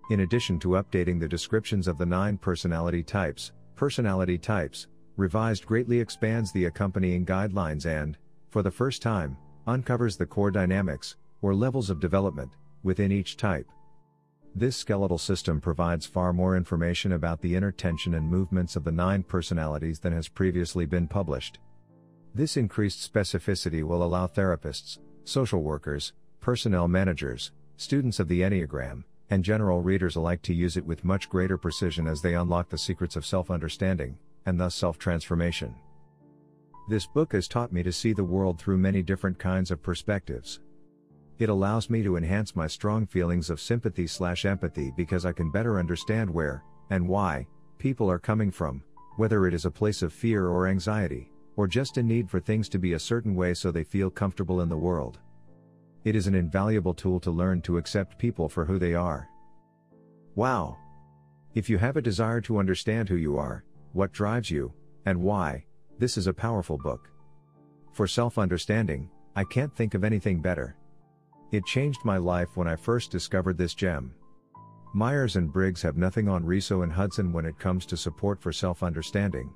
In 0.10 0.20
addition 0.20 0.60
to 0.60 0.72
updating 0.72 1.22
the 1.22 1.30
descriptions 1.30 1.88
of 1.88 1.98
the 1.98 2.06
nine 2.06 2.38
personality 2.38 3.02
types, 3.02 3.54
Personality 3.82 4.38
Types, 4.38 4.86
revised 5.18 5.66
greatly 5.66 6.00
expands 6.00 6.52
the 6.52 6.66
accompanying 6.66 7.26
guidelines 7.26 7.88
and, 7.88 8.16
for 8.52 8.62
the 8.62 8.70
first 8.70 9.02
time, 9.02 9.36
uncovers 9.66 10.16
the 10.16 10.26
core 10.28 10.52
dynamics, 10.52 11.16
or 11.42 11.56
levels 11.56 11.90
of 11.90 12.00
development, 12.00 12.52
within 12.84 13.12
each 13.12 13.38
type. 13.38 13.66
This 14.54 14.78
skeletal 14.78 15.18
system 15.18 15.60
provides 15.60 16.06
far 16.06 16.32
more 16.32 16.56
information 16.56 17.14
about 17.14 17.42
the 17.42 17.56
inner 17.56 17.72
tension 17.72 18.14
and 18.14 18.30
movements 18.30 18.76
of 18.76 18.84
the 18.84 18.92
nine 18.92 19.24
personalities 19.24 19.98
than 19.98 20.14
has 20.14 20.28
previously 20.28 20.86
been 20.86 21.08
published. 21.08 21.58
This 22.36 22.58
increased 22.58 23.12
specificity 23.12 23.82
will 23.82 24.04
allow 24.04 24.28
therapists, 24.28 25.00
social 25.24 25.64
workers, 25.64 26.14
personnel 26.40 26.88
managers, 26.88 27.52
students 27.78 28.20
of 28.20 28.28
the 28.28 28.42
Enneagram, 28.42 29.06
and 29.32 29.46
general 29.46 29.82
readers 29.82 30.18
alike 30.18 30.42
to 30.42 30.54
use 30.54 30.76
it 30.76 30.86
with 30.86 31.06
much 31.06 31.30
greater 31.30 31.58
precision 31.58 32.06
as 32.06 32.22
they 32.22 32.36
unlock 32.36 32.70
the 32.70 32.78
secrets 32.78 33.16
of 33.16 33.26
self 33.26 33.50
understanding, 33.50 34.18
and 34.46 34.60
thus 34.60 34.76
self 34.76 35.00
transformation. 35.00 35.74
This 36.90 37.08
book 37.08 37.32
has 37.32 37.48
taught 37.48 37.72
me 37.72 37.82
to 37.84 37.94
see 37.94 38.12
the 38.12 38.24
world 38.24 38.60
through 38.60 38.78
many 38.78 39.02
different 39.02 39.40
kinds 39.40 39.72
of 39.72 39.82
perspectives. 39.82 40.60
It 41.40 41.48
allows 41.48 41.90
me 41.90 42.04
to 42.04 42.18
enhance 42.18 42.56
my 42.56 42.68
strong 42.68 43.08
feelings 43.08 43.50
of 43.50 43.62
sympathy 43.62 44.06
slash 44.06 44.46
empathy 44.46 44.92
because 44.98 45.26
I 45.26 45.32
can 45.32 45.50
better 45.50 45.80
understand 45.80 46.30
where, 46.30 46.64
and 46.90 47.08
why, 47.08 47.48
people 47.78 48.12
are 48.12 48.20
coming 48.20 48.52
from, 48.52 48.84
whether 49.16 49.48
it 49.48 49.54
is 49.54 49.66
a 49.66 49.72
place 49.72 50.02
of 50.02 50.12
fear 50.12 50.48
or 50.48 50.68
anxiety, 50.68 51.32
or 51.56 51.68
just 51.68 51.98
a 51.98 52.04
need 52.04 52.30
for 52.30 52.42
things 52.42 52.68
to 52.70 52.80
be 52.80 52.94
a 52.94 53.00
certain 53.00 53.34
way 53.34 53.54
so 53.54 53.72
they 53.72 53.86
feel 53.86 54.10
comfortable 54.10 54.60
in 54.60 54.68
the 54.68 54.78
world. 54.78 55.20
It 56.04 56.16
is 56.16 56.28
an 56.28 56.36
invaluable 56.36 56.94
tool 56.94 57.20
to 57.20 57.32
learn 57.32 57.62
to 57.62 57.78
accept 57.78 58.18
people 58.18 58.50
for 58.50 58.66
who 58.66 58.80
they 58.80 58.96
are. 58.96 59.30
Wow! 60.36 60.78
If 61.54 61.70
you 61.70 61.78
have 61.78 61.98
a 61.98 62.02
desire 62.02 62.42
to 62.42 62.58
understand 62.58 63.10
who 63.10 63.16
you 63.16 63.38
are, 63.38 63.64
what 63.94 64.12
drives 64.12 64.50
you, 64.50 64.74
and 65.06 65.22
why, 65.22 65.66
this 66.00 66.18
is 66.18 66.28
a 66.28 66.34
powerful 66.34 66.78
book. 66.78 67.10
For 67.92 68.08
self 68.08 68.38
understanding, 68.38 69.10
I 69.36 69.44
can't 69.44 69.76
think 69.76 69.94
of 69.94 70.04
anything 70.04 70.42
better. 70.42 70.78
It 71.52 71.66
changed 71.66 72.00
my 72.04 72.18
life 72.18 72.56
when 72.56 72.68
I 72.68 72.76
first 72.76 73.12
discovered 73.12 73.58
this 73.58 73.74
gem. 73.76 74.14
Myers 74.94 75.36
and 75.36 75.52
Briggs 75.52 75.82
have 75.82 75.98
nothing 75.98 76.28
on 76.28 76.46
Riso 76.46 76.82
and 76.82 76.92
Hudson 76.92 77.32
when 77.32 77.46
it 77.46 77.60
comes 77.60 77.86
to 77.86 77.98
support 77.98 78.42
for 78.42 78.52
self 78.52 78.82
understanding. 78.82 79.54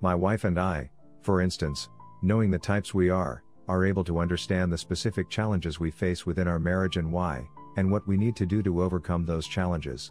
My 0.00 0.14
wife 0.14 0.44
and 0.44 0.58
I, 0.58 0.90
for 1.22 1.40
instance, 1.40 1.88
knowing 2.22 2.50
the 2.50 2.58
types 2.58 2.92
we 2.92 3.10
are, 3.10 3.42
are 3.70 3.86
able 3.86 4.02
to 4.02 4.18
understand 4.18 4.72
the 4.72 4.76
specific 4.76 5.30
challenges 5.30 5.78
we 5.78 5.92
face 5.92 6.26
within 6.26 6.48
our 6.48 6.58
marriage 6.58 6.96
and 6.96 7.12
why, 7.12 7.46
and 7.76 7.88
what 7.88 8.06
we 8.08 8.16
need 8.16 8.34
to 8.34 8.44
do 8.44 8.64
to 8.64 8.82
overcome 8.82 9.24
those 9.24 9.46
challenges. 9.46 10.10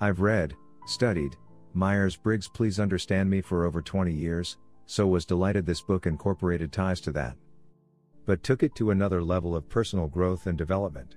I've 0.00 0.20
read, 0.20 0.54
studied, 0.86 1.36
Myers 1.72 2.16
Briggs 2.16 2.46
Please 2.46 2.78
Understand 2.78 3.28
Me 3.28 3.40
for 3.40 3.64
over 3.64 3.82
20 3.82 4.12
years, 4.12 4.56
so 4.86 5.08
was 5.08 5.24
delighted 5.26 5.66
this 5.66 5.82
book 5.82 6.06
incorporated 6.06 6.70
ties 6.70 7.00
to 7.00 7.10
that. 7.12 7.36
But 8.24 8.44
took 8.44 8.62
it 8.62 8.76
to 8.76 8.92
another 8.92 9.20
level 9.20 9.56
of 9.56 9.68
personal 9.68 10.06
growth 10.06 10.46
and 10.46 10.56
development. 10.56 11.16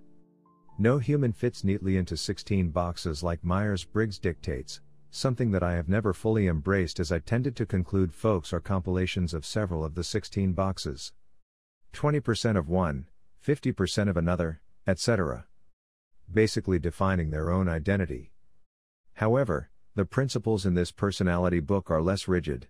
No 0.79 0.97
human 0.97 1.33
fits 1.33 1.63
neatly 1.63 1.97
into 1.97 2.17
16 2.17 2.69
boxes 2.69 3.21
like 3.21 3.43
Myers 3.43 3.83
Briggs 3.83 4.17
dictates, 4.17 4.81
something 5.11 5.51
that 5.51 5.61
I 5.61 5.73
have 5.73 5.87
never 5.87 6.13
fully 6.13 6.47
embraced 6.47 6.99
as 6.99 7.11
I 7.11 7.19
tended 7.19 7.55
to 7.57 7.67
conclude 7.67 8.11
folks 8.11 8.51
are 8.53 8.59
compilations 8.59 9.35
of 9.35 9.45
several 9.45 9.85
of 9.85 9.93
the 9.93 10.03
16 10.03 10.53
boxes. 10.53 11.13
20% 11.93 12.57
of 12.57 12.69
one, 12.69 13.07
50% 13.45 14.09
of 14.09 14.17
another, 14.17 14.61
etc. 14.85 15.45
Basically 16.31 16.79
defining 16.79 17.31
their 17.31 17.49
own 17.51 17.67
identity. 17.67 18.31
However, 19.13 19.69
the 19.95 20.05
principles 20.05 20.65
in 20.65 20.75
this 20.75 20.91
personality 20.91 21.59
book 21.59 21.89
are 21.89 22.01
less 22.01 22.27
rigid, 22.27 22.67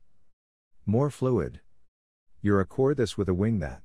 more 0.89 1.09
fluid. 1.09 1.59
You're 2.41 2.61
a 2.61 2.65
core 2.65 2.95
this 2.95 3.17
with 3.17 3.27
a 3.27 3.33
wing 3.33 3.59
that. 3.59 3.81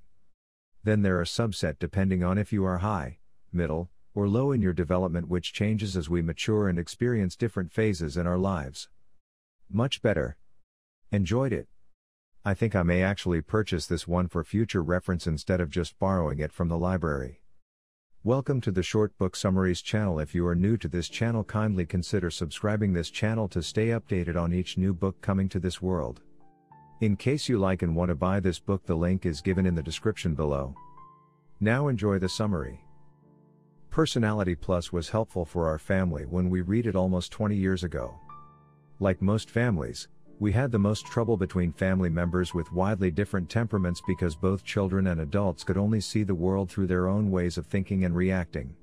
Then 0.85 1.03
there 1.03 1.18
are 1.18 1.24
subset 1.24 1.80
depending 1.80 2.22
on 2.22 2.39
if 2.39 2.53
you 2.53 2.64
are 2.64 2.78
high, 2.78 3.18
middle, 3.53 3.91
or 4.14 4.28
low 4.28 4.53
in 4.53 4.62
your 4.62 4.72
development 4.72 5.28
which 5.28 5.53
changes 5.53 5.97
as 5.97 6.09
we 6.09 6.22
mature 6.22 6.68
and 6.68 6.78
experience 6.78 7.35
different 7.35 7.72
phases 7.72 8.16
in 8.16 8.26
our 8.26 8.39
lives. 8.39 8.89
Much 9.68 10.01
better. 10.01 10.37
Enjoyed 11.11 11.53
it. 11.53 11.66
I 12.45 12.55
think 12.55 12.74
I 12.74 12.82
may 12.82 13.05
actually 13.05 13.40
purchase 13.40 13.86
this 13.86 14.09
one 14.09 14.26
for 14.26 14.43
future 14.43 14.82
reference 14.82 15.28
instead 15.28 15.61
of 15.61 15.70
just 15.70 15.97
borrowing 16.01 16.40
it 16.40 16.51
from 16.51 16.68
the 16.68 16.76
library. 16.76 17.40
Welcome 18.24 18.61
to 18.62 18.72
the 18.72 18.82
Short 18.82 19.16
Book 19.16 19.36
Summaries 19.36 19.80
channel. 19.80 20.18
If 20.18 20.34
you 20.34 20.45
are 20.49 20.57
new 20.57 20.76
to 20.78 20.88
this 20.88 21.09
channel, 21.09 21.45
kindly 21.45 21.86
consider 21.86 22.32
subscribing 22.32 22.95
this 22.95 23.11
channel 23.11 23.47
to 23.47 23.62
stay 23.62 23.90
updated 23.90 24.34
on 24.34 24.53
each 24.53 24.76
new 24.76 24.93
book 24.93 25.20
coming 25.20 25.49
to 25.51 25.61
this 25.61 25.80
world. 25.80 26.20
In 27.01 27.14
case 27.14 27.49
you 27.49 27.61
like 27.61 27.82
and 27.82 27.95
want 27.95 28.09
to 28.09 28.16
buy 28.16 28.40
this 28.40 28.59
book, 28.59 28.84
the 28.86 28.97
link 28.97 29.24
is 29.24 29.40
given 29.40 29.64
in 29.64 29.76
the 29.76 29.82
description 29.82 30.34
below. 30.34 30.74
Now 31.61 31.86
enjoy 31.86 32.18
the 32.18 32.28
summary. 32.28 32.84
Personality 33.90 34.57
Plus 34.57 34.93
was 34.93 35.09
helpful 35.09 35.45
for 35.45 35.68
our 35.68 35.78
family 35.78 36.24
when 36.24 36.51
we 36.51 36.62
read 36.62 36.88
it 36.88 36.97
almost 36.97 37.30
20 37.30 37.55
years 37.55 37.84
ago. 37.84 38.18
Like 38.99 39.22
most 39.22 39.49
families, 39.49 40.09
we 40.39 40.53
had 40.53 40.72
the 40.72 40.78
most 40.78 41.07
trouble 41.07 41.37
between 41.37 41.72
family 41.72 42.09
members 42.09 42.53
with 42.55 42.72
widely 42.72 43.11
different 43.11 43.49
temperaments 43.49 44.03
because 44.07 44.35
both 44.35 44.64
children 44.64 45.07
and 45.07 45.20
adults 45.20 45.64
could 45.64 45.76
only 45.76 46.01
see 46.01 46.22
the 46.22 46.35
world 46.35 46.70
through 46.70 46.87
their 46.87 47.07
own 47.07 47.30
ways 47.30 47.59
of 47.59 47.66
thinking 47.66 48.05
and 48.05 48.16
reacting. 48.16 48.74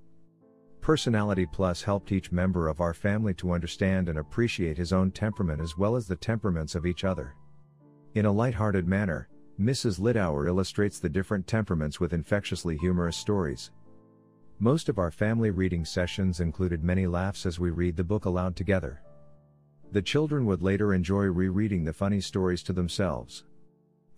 Personality 0.82 1.46
Plus 1.46 1.82
helped 1.84 2.12
each 2.12 2.32
member 2.32 2.68
of 2.68 2.80
our 2.80 2.94
family 2.94 3.34
to 3.36 3.52
understand 3.52 4.10
and 4.10 4.18
appreciate 4.18 4.78
his 4.78 4.94
own 4.94 5.12
temperament 5.12 5.62
as 5.62 5.78
well 5.78 5.96
as 5.96 6.08
the 6.08 6.16
temperaments 6.16 6.76
of 6.76 6.86
each 6.86 7.04
other. 7.04 7.36
In 8.16 8.26
a 8.26 8.32
light-hearted 8.32 8.88
manner, 8.88 9.28
Mrs. 9.60 10.00
Littauer 10.00 10.48
illustrates 10.48 11.00
the 11.00 11.10
different 11.10 11.46
temperaments 11.46 12.00
with 12.00 12.14
infectiously 12.14 12.78
humorous 12.78 13.18
stories. 13.18 13.72
Most 14.58 14.90
of 14.90 14.98
our 14.98 15.12
family 15.12 15.52
reading 15.52 15.84
sessions 15.84 16.40
included 16.40 16.84
many 16.84 17.08
laughs 17.08 17.46
as 17.46 17.60
we 17.60 17.70
read 17.70 17.98
the 17.98 18.04
book 18.04 18.26
aloud 18.26 18.56
together. 18.56 19.02
The 19.92 20.02
children 20.02 20.46
would 20.46 20.62
later 20.62 20.94
enjoy 20.94 21.26
rereading 21.26 21.84
the 21.84 21.94
funny 21.94 22.22
stories 22.22 22.62
to 22.64 22.74
themselves. 22.74 23.46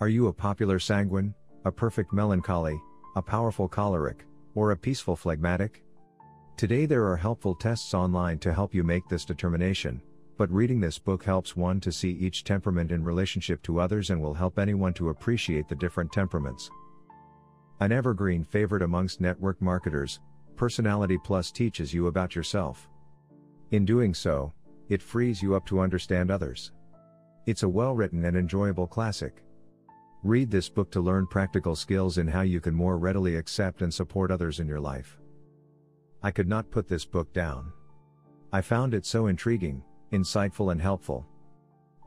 Are 0.01 0.09
you 0.09 0.28
a 0.28 0.34
popular 0.34 0.80
sanguine, 0.80 1.34
a 1.63 1.72
perfect 1.72 2.11
melancholy, 2.11 2.78
a 3.15 3.22
powerful 3.22 3.69
choleric, 3.69 4.26
or 4.53 4.72
a 4.72 4.78
peaceful 4.78 5.15
phlegmatic? 5.15 5.84
Today 6.57 6.86
there 6.86 7.05
are 7.07 7.15
helpful 7.15 7.55
tests 7.55 7.93
online 7.93 8.38
to 8.39 8.53
help 8.53 8.74
you 8.76 8.84
make 8.84 9.07
this 9.07 9.24
determination, 9.24 10.01
but 10.38 10.51
reading 10.51 10.82
this 10.82 10.99
book 10.99 11.24
helps 11.24 11.55
one 11.55 11.80
to 11.80 11.91
see 11.91 12.11
each 12.11 12.43
temperament 12.43 12.91
in 12.91 13.03
relationship 13.03 13.63
to 13.63 13.80
others 13.80 14.09
and 14.09 14.22
will 14.22 14.34
help 14.34 14.59
anyone 14.59 14.93
to 14.95 15.09
appreciate 15.09 15.69
the 15.69 15.76
different 15.76 16.11
temperaments. 16.11 16.69
An 17.80 17.93
evergreen 17.93 18.43
favorite 18.43 18.82
amongst 18.82 19.22
network 19.22 19.61
marketers, 19.61 20.19
Personality 20.57 21.17
Plus 21.17 21.49
teaches 21.49 21.93
you 21.93 22.07
about 22.07 22.36
yourself. 22.36 22.89
In 23.72 23.86
doing 23.86 24.13
so, 24.13 24.53
it 24.91 25.01
frees 25.01 25.41
you 25.41 25.55
up 25.55 25.65
to 25.65 25.79
understand 25.79 26.29
others. 26.29 26.73
It's 27.45 27.63
a 27.63 27.69
well 27.69 27.95
written 27.95 28.25
and 28.25 28.35
enjoyable 28.35 28.87
classic. 28.87 29.41
Read 30.21 30.51
this 30.51 30.67
book 30.67 30.91
to 30.91 30.99
learn 30.99 31.27
practical 31.27 31.77
skills 31.77 32.17
in 32.17 32.27
how 32.27 32.41
you 32.41 32.59
can 32.59 32.75
more 32.75 32.97
readily 32.97 33.37
accept 33.37 33.81
and 33.83 33.93
support 33.93 34.31
others 34.31 34.59
in 34.59 34.67
your 34.67 34.81
life. 34.81 35.17
I 36.21 36.31
could 36.31 36.49
not 36.49 36.71
put 36.71 36.89
this 36.89 37.05
book 37.05 37.31
down. 37.31 37.71
I 38.51 38.59
found 38.59 38.93
it 38.93 39.05
so 39.05 39.27
intriguing, 39.27 39.81
insightful, 40.11 40.73
and 40.73 40.81
helpful. 40.81 41.25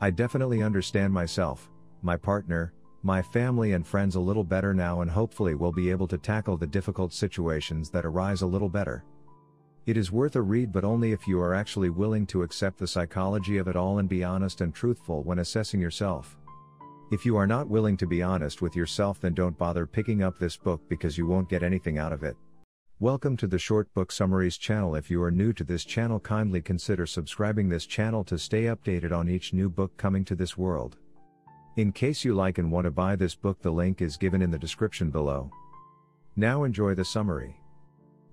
I 0.03 0.11
definitely 0.11 0.63
understand 0.63 1.11
myself, 1.11 1.71
my 2.03 2.19
partner, 2.19 2.75
my 3.03 3.23
family, 3.23 3.73
and 3.73 3.87
friends 3.87 4.15
a 4.15 4.21
little 4.21 4.45
better 4.45 4.75
now, 4.75 5.01
and 5.01 5.11
hopefully 5.11 5.55
will 5.55 5.73
be 5.73 5.91
able 5.91 6.07
to 6.09 6.19
tackle 6.19 6.59
the 6.59 6.67
difficult 6.67 7.15
situations 7.15 7.89
that 7.91 8.05
arise 8.05 8.43
a 8.43 8.47
little 8.47 8.69
better. 8.69 9.05
It 9.87 9.99
is 9.99 10.11
worth 10.11 10.35
a 10.35 10.41
read, 10.41 10.73
but 10.73 10.83
only 10.83 11.13
if 11.13 11.29
you 11.29 11.39
are 11.43 11.53
actually 11.53 11.91
willing 11.91 12.27
to 12.29 12.43
accept 12.43 12.79
the 12.79 12.87
psychology 12.87 13.59
of 13.59 13.69
it 13.69 13.77
all 13.77 13.99
and 13.99 14.09
be 14.09 14.25
honest 14.25 14.63
and 14.63 14.75
truthful 14.75 15.23
when 15.25 15.41
assessing 15.41 15.79
yourself. 15.79 16.39
If 17.13 17.27
you 17.27 17.37
are 17.37 17.47
not 17.47 17.69
willing 17.69 17.99
to 17.99 18.07
be 18.07 18.23
honest 18.23 18.63
with 18.63 18.75
yourself, 18.75 19.21
then 19.21 19.35
don't 19.35 19.59
bother 19.59 19.87
picking 19.87 20.23
up 20.23 20.39
this 20.39 20.57
book 20.57 20.81
because 20.89 21.19
you 21.19 21.27
won't 21.27 21.51
get 21.51 21.63
anything 21.63 21.99
out 21.99 22.15
of 22.15 22.23
it. 22.23 22.35
Welcome 22.99 23.37
to 23.37 23.47
the 23.47 23.59
Short 23.59 23.93
Book 23.93 24.11
Summaries 24.11 24.57
channel. 24.57 24.95
If 24.95 25.11
you 25.11 25.23
are 25.23 25.31
new 25.31 25.53
to 25.53 25.65
this 25.65 25.85
channel, 25.85 26.19
kindly 26.19 26.63
consider 26.63 27.05
subscribing 27.05 27.69
this 27.69 27.85
channel 27.85 28.25
to 28.25 28.39
stay 28.39 28.63
updated 28.63 29.13
on 29.13 29.29
each 29.29 29.53
new 29.53 29.69
book 29.69 29.95
coming 29.99 30.25
to 30.25 30.35
this 30.35 30.57
world. 30.57 30.97
In 31.77 31.93
case 31.93 32.25
you 32.25 32.35
like 32.35 32.57
and 32.57 32.73
want 32.73 32.87
to 32.87 32.91
buy 32.91 33.17
this 33.17 33.35
book, 33.35 33.61
the 33.61 33.71
link 33.71 34.01
is 34.01 34.17
given 34.17 34.41
in 34.41 34.51
the 34.51 34.59
description 34.59 35.11
below. 35.11 35.51
Now 36.37 36.65
enjoy 36.65 36.95
the 36.95 37.05
summary. 37.05 37.61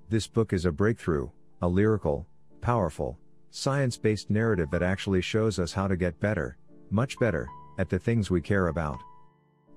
This 0.08 0.28
book 0.28 0.54
is 0.54 0.64
a 0.64 0.72
breakthrough, 0.72 1.30
a 1.62 1.68
lyrical, 1.68 2.26
powerful, 2.62 3.20
science 3.52 3.98
based 3.98 4.30
narrative 4.30 4.72
that 4.72 4.82
actually 4.82 5.22
shows 5.22 5.60
us 5.60 5.74
how 5.74 5.88
to 5.88 5.96
get 5.96 6.20
better, 6.20 6.58
much 6.90 7.20
better, 7.20 7.48
at 7.78 7.90
the 7.90 8.00
things 8.00 8.32
we 8.32 8.42
care 8.42 8.68
about. 8.68 9.00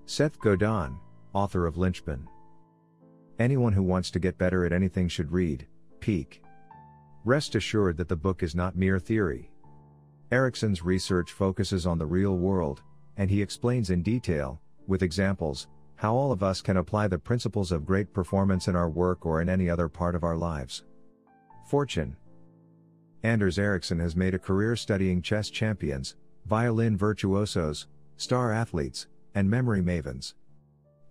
Seth 0.07 0.39
Godin, 0.41 0.97
author 1.33 1.67
of 1.67 1.77
Linchpin. 1.77 2.27
Anyone 3.39 3.73
who 3.73 3.83
wants 3.83 4.11
to 4.13 4.19
get 4.19 4.39
better 4.39 4.65
at 4.65 4.73
anything 4.73 5.09
should 5.09 5.33
read 5.33 5.67
Peak. 6.01 6.43
Rest 7.25 7.55
assured 7.55 7.97
that 7.97 8.09
the 8.09 8.17
book 8.17 8.43
is 8.43 8.55
not 8.55 8.77
mere 8.77 8.99
theory. 8.99 9.51
Ericsson's 10.31 10.83
research 10.83 11.33
focuses 11.33 11.87
on 11.87 11.99
the 11.99 12.07
real 12.07 12.37
world, 12.37 12.83
and 13.17 13.31
he 13.31 13.43
explains 13.43 13.91
in 13.91 14.03
detail, 14.03 14.61
with 14.87 15.03
examples, 15.03 15.69
how 15.97 16.15
all 16.15 16.33
of 16.33 16.43
us 16.43 16.61
can 16.61 16.77
apply 16.77 17.09
the 17.09 17.19
principles 17.19 17.73
of 17.73 17.87
great 17.87 18.13
performance 18.13 18.69
in 18.69 18.77
our 18.77 18.89
work 18.89 19.25
or 19.25 19.41
in 19.41 19.49
any 19.49 19.71
other 19.71 19.89
part 19.89 20.15
of 20.15 20.25
our 20.25 20.37
lives. 20.37 20.85
Fortune 21.65 22.17
Anders 23.23 23.59
Ericsson 23.59 23.99
has 23.99 24.15
made 24.15 24.35
a 24.35 24.39
career 24.39 24.77
studying 24.77 25.23
chess 25.23 25.49
champions, 25.49 26.17
violin 26.45 26.97
virtuosos, 26.97 27.87
star 28.19 28.53
athletes, 28.53 29.07
and 29.35 29.49
memory 29.49 29.81
mavens. 29.81 30.35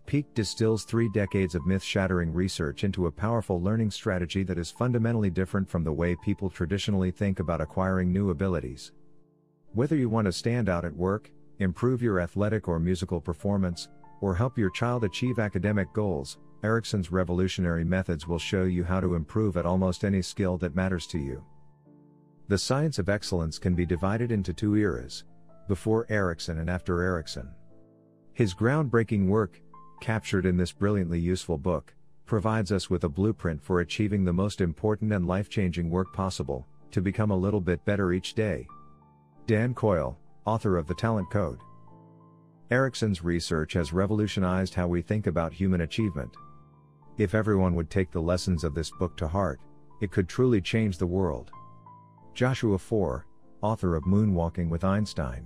Peak 0.05 0.31
distills 0.35 0.83
three 0.83 1.09
decades 1.09 1.55
of 1.55 1.65
myth 1.65 1.81
shattering 1.81 2.31
research 2.31 2.83
into 2.83 3.07
a 3.07 3.11
powerful 3.11 3.61
learning 3.61 3.89
strategy 3.89 4.43
that 4.43 4.59
is 4.59 4.69
fundamentally 4.69 5.31
different 5.31 5.67
from 5.67 5.83
the 5.83 5.91
way 5.91 6.15
people 6.23 6.49
traditionally 6.49 7.09
think 7.09 7.39
about 7.39 7.61
acquiring 7.61 8.13
new 8.13 8.29
abilities. 8.29 8.91
Whether 9.73 9.95
you 9.95 10.07
want 10.07 10.25
to 10.25 10.31
stand 10.31 10.69
out 10.69 10.85
at 10.85 10.95
work, 10.95 11.31
improve 11.59 12.01
your 12.03 12.19
athletic 12.19 12.67
or 12.67 12.79
musical 12.79 13.19
performance, 13.19 13.87
or 14.21 14.35
help 14.35 14.57
your 14.57 14.69
child 14.69 15.03
achieve 15.03 15.39
academic 15.39 15.91
goals, 15.93 16.37
Ericsson's 16.63 17.11
revolutionary 17.11 17.83
methods 17.83 18.27
will 18.27 18.39
show 18.39 18.63
you 18.63 18.83
how 18.83 18.99
to 18.99 19.15
improve 19.15 19.57
at 19.57 19.65
almost 19.65 20.05
any 20.05 20.21
skill 20.21 20.57
that 20.57 20.75
matters 20.75 21.05
to 21.07 21.17
you. 21.17 21.43
The 22.47 22.57
science 22.57 22.99
of 22.99 23.09
excellence 23.09 23.59
can 23.59 23.75
be 23.75 23.85
divided 23.85 24.31
into 24.31 24.53
two 24.53 24.75
eras 24.75 25.25
before 25.67 26.05
Ericsson 26.09 26.59
and 26.59 26.69
after 26.69 27.01
Ericsson. 27.01 27.49
His 28.33 28.53
groundbreaking 28.53 29.27
work, 29.27 29.61
captured 30.01 30.45
in 30.45 30.57
this 30.57 30.71
brilliantly 30.71 31.19
useful 31.19 31.57
book, 31.57 31.93
provides 32.25 32.71
us 32.71 32.89
with 32.89 33.03
a 33.03 33.09
blueprint 33.09 33.61
for 33.61 33.79
achieving 33.79 34.23
the 34.23 34.33
most 34.33 34.61
important 34.61 35.11
and 35.11 35.27
life 35.27 35.49
changing 35.49 35.89
work 35.89 36.13
possible 36.13 36.65
to 36.91 37.01
become 37.01 37.31
a 37.31 37.37
little 37.37 37.61
bit 37.61 37.83
better 37.85 38.13
each 38.13 38.33
day. 38.33 38.67
Dan 39.47 39.73
Coyle, 39.73 40.17
author 40.45 40.77
of 40.77 40.87
The 40.87 40.95
Talent 40.95 41.29
Code. 41.29 41.59
Ericsson's 42.71 43.23
research 43.23 43.73
has 43.73 43.93
revolutionized 43.93 44.73
how 44.73 44.87
we 44.87 45.01
think 45.01 45.27
about 45.27 45.53
human 45.53 45.81
achievement. 45.81 46.31
If 47.19 47.35
everyone 47.35 47.75
would 47.75 47.91
take 47.91 48.09
the 48.09 48.19
lessons 48.19 48.63
of 48.63 48.73
this 48.73 48.89
book 48.89 49.15
to 49.17 49.27
heart, 49.27 49.59
it 50.01 50.09
could 50.09 50.27
truly 50.27 50.59
change 50.59 50.97
the 50.97 51.05
world. 51.05 51.51
Joshua 52.33 52.79
Foer, 52.79 53.27
author 53.61 53.95
of 53.95 54.05
Moonwalking 54.05 54.67
with 54.67 54.83
Einstein. 54.83 55.45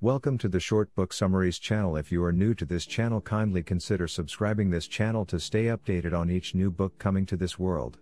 Welcome 0.00 0.38
to 0.38 0.48
the 0.48 0.60
Short 0.60 0.94
Book 0.94 1.12
Summaries 1.12 1.58
channel. 1.58 1.96
If 1.96 2.12
you 2.12 2.22
are 2.22 2.30
new 2.30 2.54
to 2.54 2.64
this 2.64 2.86
channel, 2.86 3.20
kindly 3.20 3.64
consider 3.64 4.06
subscribing 4.06 4.70
this 4.70 4.86
channel 4.86 5.24
to 5.26 5.40
stay 5.40 5.64
updated 5.64 6.16
on 6.16 6.30
each 6.30 6.54
new 6.54 6.70
book 6.70 6.96
coming 6.96 7.26
to 7.26 7.36
this 7.36 7.58
world. 7.58 7.98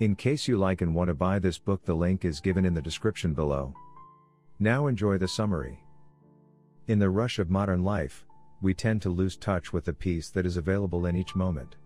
In 0.00 0.16
case 0.16 0.48
you 0.48 0.56
like 0.56 0.80
and 0.80 0.94
want 0.94 1.08
to 1.08 1.14
buy 1.14 1.38
this 1.38 1.58
book, 1.58 1.84
the 1.84 1.94
link 1.94 2.24
is 2.24 2.40
given 2.40 2.64
in 2.64 2.72
the 2.72 2.80
description 2.80 3.34
below. 3.34 3.74
Now 4.58 4.86
enjoy 4.86 5.18
the 5.18 5.28
summary. 5.28 5.84
In 6.88 6.98
the 6.98 7.10
rush 7.10 7.38
of 7.38 7.50
modern 7.50 7.84
life, 7.84 8.24
we 8.62 8.74
tend 8.74 9.02
to 9.02 9.10
lose 9.10 9.36
touch 9.36 9.72
with 9.72 9.84
the 9.84 9.92
peace 9.92 10.30
that 10.30 10.46
is 10.46 10.56
available 10.56 11.06
in 11.06 11.16
each 11.16 11.34
moment. 11.34 11.76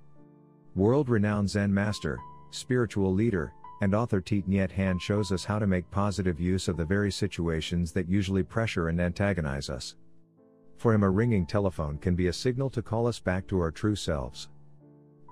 World 0.75 1.09
renowned 1.09 1.51
Zen 1.51 1.73
master, 1.73 2.19
spiritual 2.51 3.13
leader, 3.13 3.53
and 3.81 3.95
author 3.95 4.21
Thich 4.21 4.47
Nhat 4.47 4.73
Hanh 4.73 5.01
shows 5.01 5.33
us 5.33 5.45
how 5.45 5.59
to 5.59 5.67
make 5.67 5.91
positive 5.91 6.41
use 6.41 6.69
of 6.69 6.77
the 6.77 6.85
very 6.85 7.11
situations 7.11 7.93
that 7.93 8.09
usually 8.09 8.43
pressure 8.43 8.89
and 8.89 9.01
antagonize 9.01 9.71
us. 9.71 9.97
For 10.77 10.95
him, 10.95 11.03
a 11.03 11.11
ringing 11.11 11.47
telephone 11.47 11.99
can 11.99 12.15
be 12.15 12.29
a 12.29 12.33
signal 12.33 12.71
to 12.71 12.83
call 12.83 13.07
us 13.07 13.19
back 13.19 13.47
to 13.49 13.61
our 13.61 13.71
true 13.71 13.97
selves. 13.97 14.49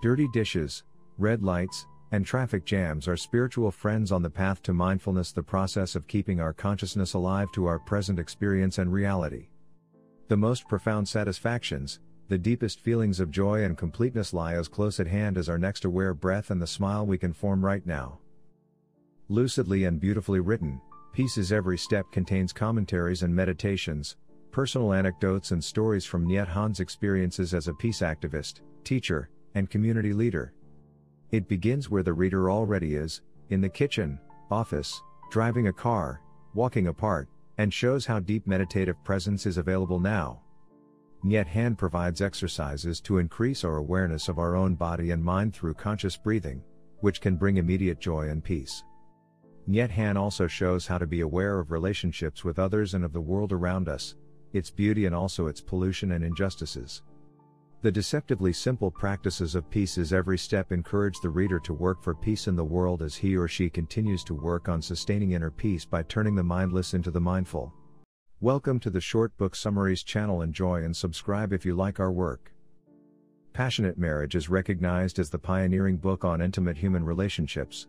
Dirty 0.02 0.28
dishes, 0.32 0.84
red 1.18 1.42
lights, 1.42 1.86
and 2.12 2.24
traffic 2.24 2.64
jams 2.64 3.08
are 3.08 3.16
spiritual 3.16 3.70
friends 3.70 4.12
on 4.12 4.22
the 4.22 4.30
path 4.30 4.62
to 4.62 4.72
mindfulness, 4.72 5.32
the 5.32 5.42
process 5.42 5.94
of 5.94 6.06
keeping 6.06 6.40
our 6.40 6.52
consciousness 6.52 7.14
alive 7.14 7.50
to 7.52 7.66
our 7.66 7.78
present 7.78 8.18
experience 8.18 8.78
and 8.78 8.92
reality. 8.92 9.48
The 10.28 10.36
most 10.36 10.66
profound 10.66 11.06
satisfactions, 11.06 12.00
The 12.28 12.38
deepest 12.38 12.80
feelings 12.80 13.20
of 13.20 13.30
joy 13.30 13.62
and 13.62 13.78
completeness 13.78 14.34
lie 14.34 14.54
as 14.54 14.66
close 14.66 14.98
at 14.98 15.06
hand 15.06 15.38
as 15.38 15.48
our 15.48 15.58
next 15.58 15.84
aware 15.84 16.12
breath 16.12 16.50
and 16.50 16.60
the 16.60 16.66
smile 16.66 17.06
we 17.06 17.18
can 17.18 17.32
form 17.32 17.64
right 17.64 17.86
now. 17.86 18.18
Lucidly 19.28 19.84
and 19.86 20.00
beautifully 20.00 20.40
written, 20.40 20.80
Peace 21.12 21.38
Is 21.38 21.52
Every 21.52 21.78
Step 21.78 22.10
contains 22.10 22.52
commentaries 22.52 23.22
and 23.22 23.34
meditations, 23.34 24.16
personal 24.50 24.92
anecdotes 24.92 25.52
and 25.52 25.62
stories 25.62 26.04
from 26.04 26.26
Nhat 26.26 26.48
Hanh's 26.48 26.80
experiences 26.80 27.54
as 27.54 27.68
a 27.68 27.74
peace 27.74 28.00
activist, 28.00 28.60
teacher, 28.82 29.28
and 29.54 29.70
community 29.70 30.12
leader. 30.12 30.52
It 31.30 31.48
begins 31.48 31.88
where 31.88 32.02
the 32.02 32.12
reader 32.12 32.50
already 32.50 32.96
is, 32.96 33.22
in 33.50 33.60
the 33.60 33.68
kitchen, 33.68 34.18
office, 34.50 35.00
driving 35.30 35.68
a 35.68 35.72
car, 35.72 36.20
walking 36.54 36.88
apart, 36.88 37.28
and 37.58 37.72
shows 37.72 38.06
how 38.06 38.20
deep 38.20 38.46
meditative 38.46 39.02
presence 39.04 39.46
is 39.46 39.58
available 39.58 39.98
now. 39.98 40.42
Nhat 41.24 41.48
Hanh 41.48 41.76
provides 41.76 42.20
exercises 42.20 43.00
to 43.00 43.18
increase 43.18 43.64
our 43.64 43.78
awareness 43.78 44.28
of 44.28 44.38
our 44.38 44.54
own 44.54 44.74
body 44.74 45.10
and 45.10 45.24
mind 45.24 45.54
through 45.54 45.74
conscious 45.74 46.16
breathing, 46.16 46.62
which 47.00 47.20
can 47.20 47.36
bring 47.36 47.56
immediate 47.56 47.98
joy 47.98 48.28
and 48.28 48.44
peace. 48.44 48.84
Nhat 49.68 49.90
Hanh 49.90 50.16
also 50.16 50.46
shows 50.46 50.86
how 50.86 50.98
to 50.98 51.06
be 51.06 51.22
aware 51.22 51.58
of 51.58 51.72
relationships 51.72 52.44
with 52.44 52.58
others 52.58 52.94
and 52.94 53.04
of 53.04 53.12
the 53.12 53.20
world 53.20 53.52
around 53.52 53.88
us, 53.88 54.14
its 54.52 54.70
beauty 54.70 55.06
and 55.06 55.14
also 55.14 55.48
its 55.48 55.60
pollution 55.60 56.12
and 56.12 56.24
injustices. 56.24 57.02
The 57.86 57.92
deceptively 57.92 58.52
simple 58.52 58.90
practices 58.90 59.54
of 59.54 59.70
peace 59.70 59.96
is 59.96 60.12
Every 60.12 60.38
Step 60.38 60.72
encourage 60.72 61.20
the 61.20 61.30
reader 61.30 61.60
to 61.60 61.72
work 61.72 62.02
for 62.02 62.16
peace 62.16 62.48
in 62.48 62.56
the 62.56 62.64
world 62.64 63.00
as 63.00 63.14
he 63.14 63.36
or 63.36 63.46
she 63.46 63.70
continues 63.70 64.24
to 64.24 64.34
work 64.34 64.68
on 64.68 64.82
sustaining 64.82 65.30
inner 65.30 65.52
peace 65.52 65.84
by 65.84 66.02
turning 66.02 66.34
the 66.34 66.42
mindless 66.42 66.94
into 66.94 67.12
the 67.12 67.20
mindful. 67.20 67.72
Welcome 68.40 68.80
to 68.80 68.90
the 68.90 69.00
Short 69.00 69.36
Book 69.36 69.54
Summaries 69.54 70.02
channel. 70.02 70.42
Enjoy 70.42 70.82
and 70.82 70.96
subscribe 70.96 71.52
if 71.52 71.64
you 71.64 71.76
like 71.76 72.00
our 72.00 72.10
work. 72.10 72.52
Passionate 73.52 73.98
Marriage 73.98 74.34
is 74.34 74.48
recognized 74.48 75.20
as 75.20 75.30
the 75.30 75.38
pioneering 75.38 75.96
book 75.96 76.24
on 76.24 76.42
intimate 76.42 76.78
human 76.78 77.04
relationships. 77.04 77.86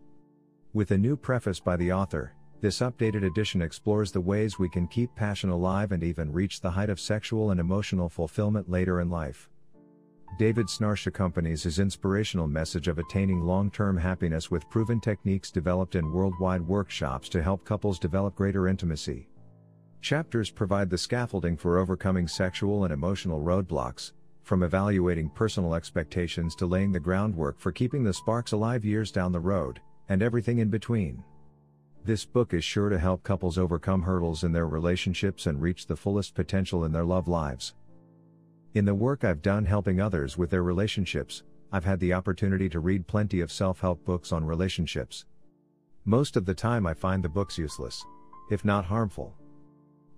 With 0.72 0.92
a 0.92 0.96
new 0.96 1.16
preface 1.16 1.58
by 1.58 1.76
the 1.76 1.92
author, 1.92 2.34
this 2.60 2.78
updated 2.78 3.26
edition 3.26 3.60
explores 3.60 4.12
the 4.12 4.20
ways 4.20 4.60
we 4.60 4.68
can 4.68 4.86
keep 4.86 5.12
passion 5.16 5.50
alive 5.50 5.90
and 5.90 6.04
even 6.04 6.30
reach 6.30 6.60
the 6.60 6.70
height 6.70 6.88
of 6.88 7.00
sexual 7.00 7.50
and 7.50 7.58
emotional 7.58 8.08
fulfillment 8.08 8.70
later 8.70 9.00
in 9.00 9.10
life. 9.10 9.50
David 10.36 10.66
Schnarch 10.66 11.06
accompanies 11.06 11.62
his 11.62 11.78
inspirational 11.78 12.46
message 12.46 12.86
of 12.86 12.98
attaining 12.98 13.40
long 13.40 13.70
term 13.70 13.96
happiness 13.96 14.50
with 14.50 14.68
proven 14.70 15.00
techniques 15.00 15.50
developed 15.50 15.94
in 15.94 16.12
worldwide 16.12 16.60
workshops 16.60 17.28
to 17.30 17.42
help 17.42 17.64
couples 17.64 17.98
develop 17.98 18.36
greater 18.36 18.68
intimacy. 18.68 19.28
Chapters 20.00 20.50
provide 20.50 20.90
the 20.90 20.98
scaffolding 20.98 21.56
for 21.56 21.78
overcoming 21.78 22.28
sexual 22.28 22.84
and 22.84 22.92
emotional 22.92 23.40
roadblocks, 23.40 24.12
from 24.44 24.62
evaluating 24.62 25.28
personal 25.30 25.74
expectations 25.74 26.54
to 26.54 26.66
laying 26.66 26.92
the 26.92 27.00
groundwork 27.00 27.58
for 27.58 27.72
keeping 27.72 28.04
the 28.04 28.14
sparks 28.14 28.52
alive 28.52 28.84
years 28.84 29.10
down 29.10 29.32
the 29.32 29.40
road, 29.40 29.80
and 30.08 30.22
everything 30.22 30.58
in 30.58 30.70
between. 30.70 31.22
This 32.04 32.24
book 32.24 32.54
is 32.54 32.64
sure 32.64 32.88
to 32.88 32.98
help 32.98 33.22
couples 33.24 33.58
overcome 33.58 34.02
hurdles 34.02 34.44
in 34.44 34.52
their 34.52 34.68
relationships 34.68 35.46
and 35.46 35.60
reach 35.60 35.86
the 35.86 35.96
fullest 35.96 36.34
potential 36.34 36.84
in 36.84 36.92
their 36.92 37.04
love 37.04 37.28
lives. 37.28 37.74
In 38.78 38.84
the 38.84 38.94
work 38.94 39.24
I've 39.24 39.42
done 39.42 39.64
helping 39.64 40.00
others 40.00 40.38
with 40.38 40.50
their 40.50 40.62
relationships, 40.62 41.42
I've 41.72 41.84
had 41.84 41.98
the 41.98 42.12
opportunity 42.12 42.68
to 42.68 42.78
read 42.78 43.08
plenty 43.08 43.40
of 43.40 43.50
self 43.50 43.80
help 43.80 44.04
books 44.04 44.30
on 44.30 44.44
relationships. 44.44 45.24
Most 46.04 46.36
of 46.36 46.46
the 46.46 46.54
time, 46.54 46.86
I 46.86 46.94
find 46.94 47.24
the 47.24 47.28
books 47.28 47.58
useless, 47.58 48.00
if 48.52 48.64
not 48.64 48.84
harmful. 48.84 49.34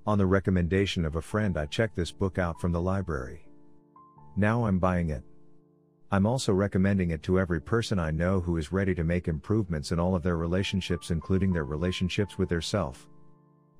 On 0.07 0.19
the 0.19 0.27
recommendation 0.27 1.07
of 1.07 1.17
a 1.17 1.23
friend, 1.23 1.57
I 1.57 1.65
checked 1.65 1.97
this 1.97 2.13
book 2.13 2.37
out 2.37 2.61
from 2.61 2.71
the 2.71 2.83
library. 2.83 3.47
Now 4.37 4.67
I'm 4.67 4.79
buying 4.79 5.09
it. 5.09 5.23
I'm 6.11 6.27
also 6.27 6.53
recommending 6.53 7.13
it 7.13 7.23
to 7.23 7.41
every 7.41 7.63
person 7.63 7.99
I 7.99 8.11
know 8.11 8.41
who 8.41 8.59
is 8.59 8.73
ready 8.73 8.95
to 8.95 9.05
make 9.05 9.27
improvements 9.27 9.91
in 9.91 9.99
all 9.99 10.15
of 10.15 10.23
their 10.23 10.37
relationships, 10.37 11.11
including 11.11 11.55
their 11.55 11.65
relationships 11.65 12.37
with 12.37 12.51
their 12.51 12.61
self. 12.61 13.09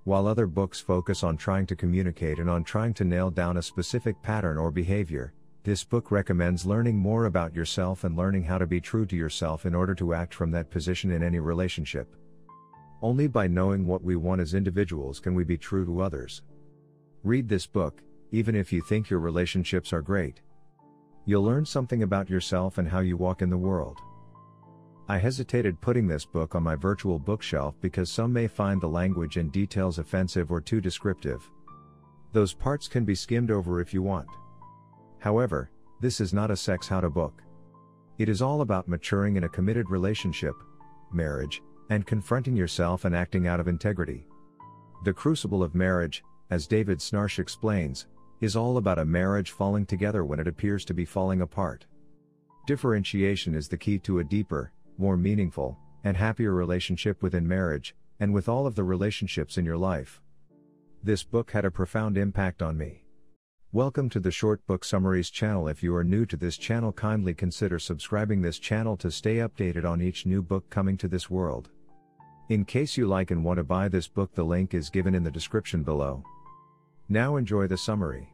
While 0.05 0.27
other 0.27 0.47
books 0.47 0.81
focus 0.81 1.23
on 1.23 1.37
trying 1.37 1.67
to 1.67 1.77
communicate 1.77 2.39
and 2.39 2.49
on 2.49 2.65
trying 2.65 2.95
to 2.95 3.05
nail 3.05 3.31
down 3.31 3.59
a 3.59 3.63
specific 3.63 4.21
pattern 4.23 4.57
or 4.57 4.71
behavior, 4.71 5.35
this 5.63 5.85
book 5.85 6.11
recommends 6.11 6.65
learning 6.65 6.97
more 6.97 7.27
about 7.27 7.55
yourself 7.55 8.05
and 8.05 8.17
learning 8.17 8.45
how 8.45 8.57
to 8.57 8.67
be 8.67 8.81
true 8.81 9.05
to 9.05 9.15
yourself 9.15 9.67
in 9.67 9.75
order 9.75 9.95
to 9.97 10.15
act 10.15 10.33
from 10.33 10.51
that 10.53 10.71
position 10.71 11.11
in 11.11 11.23
any 11.23 11.39
relationship. 11.39 12.17
Only 13.03 13.29
by 13.29 13.47
knowing 13.47 13.87
what 13.87 14.03
we 14.03 14.17
want 14.17 14.41
as 14.41 14.55
individuals 14.55 15.21
can 15.21 15.35
we 15.35 15.45
be 15.45 15.59
true 15.59 15.85
to 15.85 16.01
others. 16.01 16.41
Read 17.23 17.47
this 17.47 17.67
book, 17.67 18.03
even 18.31 18.55
if 18.55 18.73
you 18.73 18.81
think 18.81 19.11
your 19.11 19.21
relationships 19.21 19.93
are 19.93 20.01
great. 20.01 20.41
You'll 21.27 21.45
learn 21.45 21.67
something 21.67 22.03
about 22.03 22.31
yourself 22.31 22.79
and 22.79 22.89
how 22.89 23.01
you 23.01 23.19
walk 23.19 23.43
in 23.43 23.51
the 23.51 23.59
world. 23.59 23.99
I 25.11 25.19
hesitated 25.19 25.81
putting 25.81 26.07
this 26.07 26.25
book 26.25 26.55
on 26.55 26.63
my 26.63 26.77
virtual 26.77 27.19
bookshelf 27.19 27.75
because 27.81 28.09
some 28.09 28.33
may 28.33 28.47
find 28.47 28.81
the 28.81 28.87
language 28.87 29.39
and 29.39 29.51
details 29.51 29.99
offensive 29.99 30.53
or 30.53 30.61
too 30.61 30.81
descriptive. 30.81 31.51
Those 32.33 32.55
parts 32.55 32.87
can 32.87 33.05
be 33.05 33.17
skimmed 33.17 33.51
over 33.51 33.81
if 33.81 33.93
you 33.93 34.05
want. 34.05 34.29
However, 35.19 35.69
this 36.01 36.21
is 36.21 36.33
not 36.33 36.53
a 36.53 36.57
sex 36.57 36.87
how 36.87 37.01
to 37.01 37.11
book. 37.11 37.43
It 38.19 38.29
is 38.29 38.41
all 38.41 38.61
about 38.61 38.87
maturing 38.87 39.35
in 39.35 39.43
a 39.43 39.49
committed 39.49 39.91
relationship, 39.91 40.55
marriage, 41.13 41.61
and 41.89 42.07
confronting 42.07 42.55
yourself 42.55 43.05
and 43.05 43.13
acting 43.13 43.49
out 43.49 43.59
of 43.59 43.67
integrity. 43.67 44.29
The 45.05 45.13
crucible 45.13 45.65
of 45.65 45.75
marriage, 45.75 46.23
as 46.51 46.69
David 46.69 47.01
Schnarch 47.01 47.41
explains, 47.41 48.07
is 48.41 48.55
all 48.55 48.77
about 48.77 49.01
a 49.01 49.05
marriage 49.05 49.51
falling 49.51 49.87
together 49.87 50.25
when 50.25 50.39
it 50.39 50.47
appears 50.47 50.85
to 50.85 50.95
be 50.95 51.05
falling 51.05 51.41
apart. 51.41 51.85
Differentiation 52.69 53.57
is 53.57 53.67
the 53.67 53.77
key 53.77 53.99
to 53.99 54.21
a 54.21 54.25
deeper, 54.25 54.71
more 55.01 55.17
meaningful, 55.17 55.79
and 56.05 56.15
happier 56.15 56.53
relationship 56.53 57.23
within 57.23 57.49
marriage, 57.49 57.95
and 58.21 58.35
with 58.35 58.51
all 58.51 58.67
of 58.67 58.75
the 58.75 58.85
relationships 58.85 59.57
in 59.57 59.65
your 59.65 59.79
life. 59.79 60.21
This 61.03 61.25
book 61.25 61.51
had 61.53 61.65
a 61.65 61.71
profound 61.71 62.19
impact 62.19 62.61
on 62.61 62.77
me. 62.77 63.03
Welcome 63.73 64.11
to 64.11 64.21
the 64.21 64.31
Short 64.31 64.67
Book 64.67 64.85
Summaries 64.85 65.31
channel. 65.31 65.69
If 65.69 65.83
you 65.83 65.97
are 65.97 66.05
new 66.05 66.27
to 66.27 66.37
this 66.37 66.59
channel, 66.59 66.93
kindly 66.93 67.33
consider 67.33 67.79
subscribing 67.79 68.43
this 68.43 68.59
channel 68.59 68.95
to 68.99 69.11
stay 69.11 69.37
updated 69.37 69.89
on 69.89 70.03
each 70.03 70.27
new 70.27 70.43
book 70.43 70.69
coming 70.69 70.99
to 70.99 71.09
this 71.09 71.31
world. 71.31 71.71
In 72.51 72.67
case 72.67 72.99
you 72.99 73.07
like 73.07 73.31
and 73.31 73.43
want 73.43 73.57
to 73.57 73.65
buy 73.65 73.89
this 73.89 74.07
book, 74.07 74.35
the 74.35 74.45
link 74.45 74.75
is 74.75 74.91
given 74.91 75.15
in 75.15 75.25
the 75.25 75.31
description 75.31 75.83
below. 75.83 76.23
Now 77.09 77.37
enjoy 77.37 77.69
the 77.69 77.79
summary. 77.79 78.29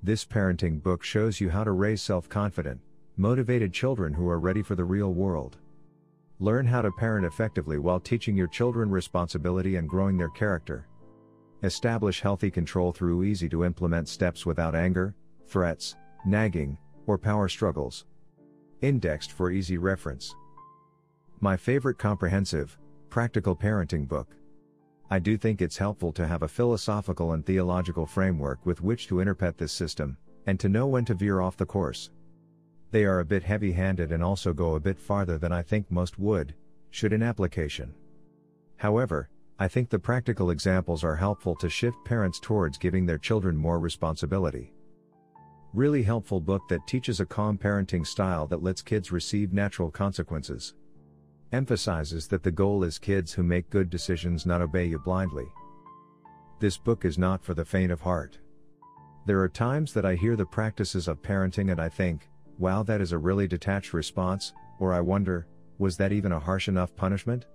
This 0.00 0.24
parenting 0.24 0.80
book 0.80 1.02
shows 1.02 1.40
you 1.40 1.50
how 1.50 1.64
to 1.64 1.72
raise 1.72 2.02
self 2.02 2.28
confident, 2.28 2.80
motivated 3.18 3.72
children 3.72 4.12
who 4.12 4.28
are 4.28 4.38
ready 4.38 4.62
for 4.62 4.74
the 4.74 4.84
real 4.84 5.12
world. 5.12 5.56
Learn 6.38 6.66
how 6.66 6.82
to 6.82 6.90
parent 6.92 7.24
effectively 7.24 7.78
while 7.78 7.98
teaching 7.98 8.36
your 8.36 8.46
children 8.46 8.90
responsibility 8.90 9.76
and 9.76 9.88
growing 9.88 10.18
their 10.18 10.28
character. 10.28 10.86
Establish 11.62 12.20
healthy 12.20 12.50
control 12.50 12.92
through 12.92 13.24
easy 13.24 13.48
to 13.48 13.64
implement 13.64 14.08
steps 14.08 14.44
without 14.44 14.74
anger, 14.74 15.14
threats, 15.46 15.96
nagging, 16.26 16.76
or 17.06 17.16
power 17.16 17.48
struggles. 17.48 18.04
Indexed 18.82 19.32
for 19.32 19.50
easy 19.50 19.78
reference. 19.78 20.34
My 21.40 21.56
favorite 21.56 21.96
comprehensive, 21.96 22.76
practical 23.08 23.56
parenting 23.56 24.06
book. 24.06 24.34
I 25.10 25.18
do 25.18 25.38
think 25.38 25.62
it's 25.62 25.78
helpful 25.78 26.12
to 26.12 26.26
have 26.26 26.42
a 26.42 26.48
philosophical 26.48 27.32
and 27.32 27.46
theological 27.46 28.04
framework 28.04 28.66
with 28.66 28.82
which 28.82 29.06
to 29.08 29.20
interpret 29.20 29.56
this 29.56 29.72
system, 29.72 30.18
and 30.46 30.60
to 30.60 30.68
know 30.68 30.86
when 30.86 31.06
to 31.06 31.14
veer 31.14 31.40
off 31.40 31.56
the 31.56 31.64
course. 31.64 32.10
They 32.96 33.04
are 33.04 33.20
a 33.20 33.26
bit 33.26 33.42
heavy 33.42 33.72
handed 33.72 34.10
and 34.10 34.24
also 34.24 34.54
go 34.54 34.74
a 34.74 34.80
bit 34.80 34.98
farther 34.98 35.36
than 35.36 35.52
I 35.52 35.60
think 35.60 35.90
most 35.90 36.18
would, 36.18 36.54
should 36.88 37.12
in 37.12 37.22
application. 37.22 37.92
However, 38.78 39.28
I 39.58 39.68
think 39.68 39.90
the 39.90 39.98
practical 39.98 40.48
examples 40.48 41.04
are 41.04 41.16
helpful 41.16 41.54
to 41.56 41.68
shift 41.68 41.98
parents 42.06 42.40
towards 42.40 42.78
giving 42.78 43.04
their 43.04 43.18
children 43.18 43.54
more 43.54 43.78
responsibility. 43.78 44.72
Really 45.74 46.04
helpful 46.04 46.40
book 46.40 46.62
that 46.70 46.86
teaches 46.86 47.20
a 47.20 47.26
calm 47.26 47.58
parenting 47.58 48.06
style 48.06 48.46
that 48.46 48.62
lets 48.62 48.80
kids 48.80 49.12
receive 49.12 49.52
natural 49.52 49.90
consequences. 49.90 50.72
Emphasizes 51.52 52.26
that 52.28 52.42
the 52.42 52.50
goal 52.50 52.82
is 52.82 52.98
kids 52.98 53.30
who 53.30 53.42
make 53.42 53.68
good 53.68 53.90
decisions, 53.90 54.46
not 54.46 54.62
obey 54.62 54.86
you 54.86 54.98
blindly. 54.98 55.48
This 56.60 56.78
book 56.78 57.04
is 57.04 57.18
not 57.18 57.44
for 57.44 57.52
the 57.52 57.66
faint 57.66 57.92
of 57.92 58.00
heart. 58.00 58.38
There 59.26 59.42
are 59.42 59.50
times 59.50 59.92
that 59.92 60.06
I 60.06 60.14
hear 60.14 60.34
the 60.34 60.46
practices 60.46 61.08
of 61.08 61.20
parenting 61.20 61.70
and 61.70 61.78
I 61.78 61.90
think, 61.90 62.30
wow, 62.58 62.82
that 62.82 63.00
is 63.00 63.12
a 63.12 63.18
really 63.18 63.46
detached 63.46 63.92
response, 63.92 64.52
or 64.78 64.92
I 64.92 65.00
wonder, 65.00 65.46
was 65.78 65.96
that 65.96 66.12
even 66.12 66.32
a 66.32 66.40
harsh 66.40 66.68
enough 66.68 66.94
punishment? 66.96 67.46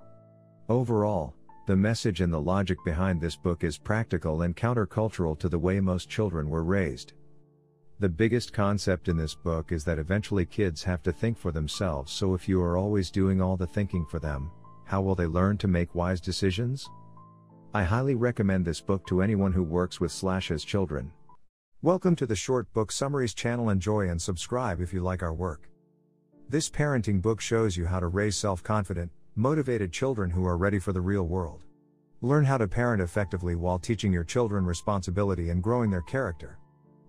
Overall, 0.70 1.34
the 1.68 1.76
message 1.76 2.22
and 2.22 2.34
the 2.34 2.41
logic 2.41 2.78
behind 2.84 3.22
this 3.22 3.36
book 3.36 3.64
is 3.64 3.78
practical 3.78 4.41
and 4.41 4.56
countercultural 4.56 5.38
to 5.39 5.49
the 5.49 5.60
way 5.60 5.80
most 5.80 6.10
children 6.10 6.49
were 6.49 6.64
raised. 6.64 7.14
The 7.99 8.10
biggest 8.10 8.52
concept 8.52 9.10
in 9.10 9.18
this 9.18 9.36
book 9.36 9.72
is 9.72 9.84
that 9.86 9.99
eventually 9.99 10.45
kids 10.45 10.84
have 10.84 11.04
to 11.04 11.12
think 11.12 11.38
for 11.38 11.52
themselves, 11.52 12.12
so 12.12 12.34
if 12.34 12.49
you 12.49 12.62
are 12.62 12.78
always 12.78 13.12
doing 13.12 13.41
all 13.41 13.58
the 13.58 13.68
thinking 13.68 14.06
for 14.08 14.20
them, 14.20 14.49
how 14.86 15.02
will 15.02 15.16
they 15.16 15.28
learn 15.28 15.58
to 15.60 15.68
make 15.68 15.93
wise 15.93 16.20
decisions? 16.20 16.89
I 17.74 17.84
highly 17.84 18.16
recommend 18.16 18.66
this 18.66 18.82
book 18.82 19.06
to 19.08 19.22
anyone 19.22 19.54
who 19.54 19.64
works 19.64 20.02
with 20.02 20.12
slash 20.12 20.49
has 20.49 20.64
children. 20.64 21.12
Welcome 21.84 22.15
to 22.17 22.27
the 22.27 22.36
Short 22.36 22.71
Book 22.73 22.91
Summaries 22.91 23.34
channel. 23.34 23.71
Enjoy 23.71 24.07
and 24.07 24.21
subscribe 24.21 24.82
if 24.82 24.93
you 24.93 25.01
like 25.01 25.23
our 25.23 25.34
work. 25.34 25.67
This 26.47 26.69
parenting 26.69 27.23
book 27.23 27.41
shows 27.41 27.75
you 27.75 27.88
how 27.88 27.99
to 27.99 28.05
raise 28.05 28.38
self 28.38 28.61
confident, 28.61 29.11
motivated 29.36 29.91
children 29.91 30.29
who 30.29 30.45
are 30.45 30.57
ready 30.57 30.77
for 30.77 30.93
the 30.93 31.01
real 31.01 31.23
world. 31.23 31.63
Learn 32.21 32.45
how 32.45 32.59
to 32.59 32.67
parent 32.67 33.01
effectively 33.01 33.55
while 33.55 33.79
teaching 33.79 34.13
your 34.13 34.23
children 34.23 34.63
responsibility 34.63 35.49
and 35.49 35.63
growing 35.63 35.89
their 35.89 36.03
character. 36.03 36.59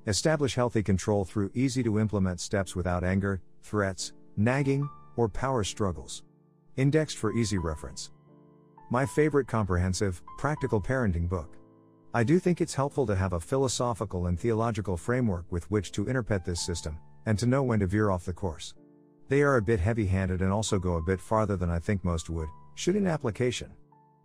Establish 0.06 0.54
healthy 0.54 0.82
control 0.82 1.26
through 1.26 1.50
easy 1.52 1.82
to 1.82 2.00
implement 2.00 2.40
steps 2.40 2.74
without 2.74 3.04
anger, 3.04 3.42
threats, 3.60 4.14
nagging, 4.38 4.88
or 5.16 5.28
power 5.28 5.64
struggles. 5.64 6.22
Indexed 6.78 7.18
for 7.18 7.34
easy 7.34 7.58
reference. 7.58 8.10
My 8.90 9.04
favorite 9.04 9.48
comprehensive, 9.48 10.22
practical 10.38 10.80
parenting 10.80 11.28
book. 11.28 11.58
I 12.14 12.24
do 12.24 12.38
think 12.38 12.60
it's 12.60 12.74
helpful 12.74 13.06
to 13.06 13.16
have 13.16 13.32
a 13.32 13.40
philosophical 13.40 14.26
and 14.26 14.38
theological 14.38 14.98
framework 14.98 15.46
with 15.50 15.70
which 15.70 15.92
to 15.92 16.08
interpret 16.08 16.44
this 16.44 16.60
system, 16.60 16.98
and 17.24 17.38
to 17.38 17.46
know 17.46 17.62
when 17.62 17.80
to 17.80 17.86
veer 17.86 18.10
off 18.10 18.26
the 18.26 18.34
course. 18.34 18.74
They 19.28 19.40
are 19.40 19.56
a 19.56 19.62
bit 19.62 19.80
heavy 19.80 20.04
handed 20.04 20.42
and 20.42 20.52
also 20.52 20.78
go 20.78 20.96
a 20.96 21.02
bit 21.02 21.22
farther 21.22 21.56
than 21.56 21.70
I 21.70 21.78
think 21.78 22.04
most 22.04 22.28
would, 22.28 22.50
should 22.74 22.96
in 22.96 23.06
application. 23.06 23.70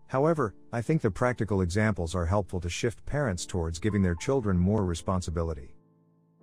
However, 0.07 0.53
I 0.73 0.81
think 0.81 1.01
the 1.01 1.09
practical 1.09 1.61
examples 1.61 2.13
are 2.13 2.25
helpful 2.25 2.59
to 2.59 2.69
shift 2.69 3.05
parents 3.05 3.45
towards 3.45 3.79
giving 3.79 4.01
their 4.01 4.15
children 4.15 4.57
more 4.57 4.83
responsibility. 4.83 5.73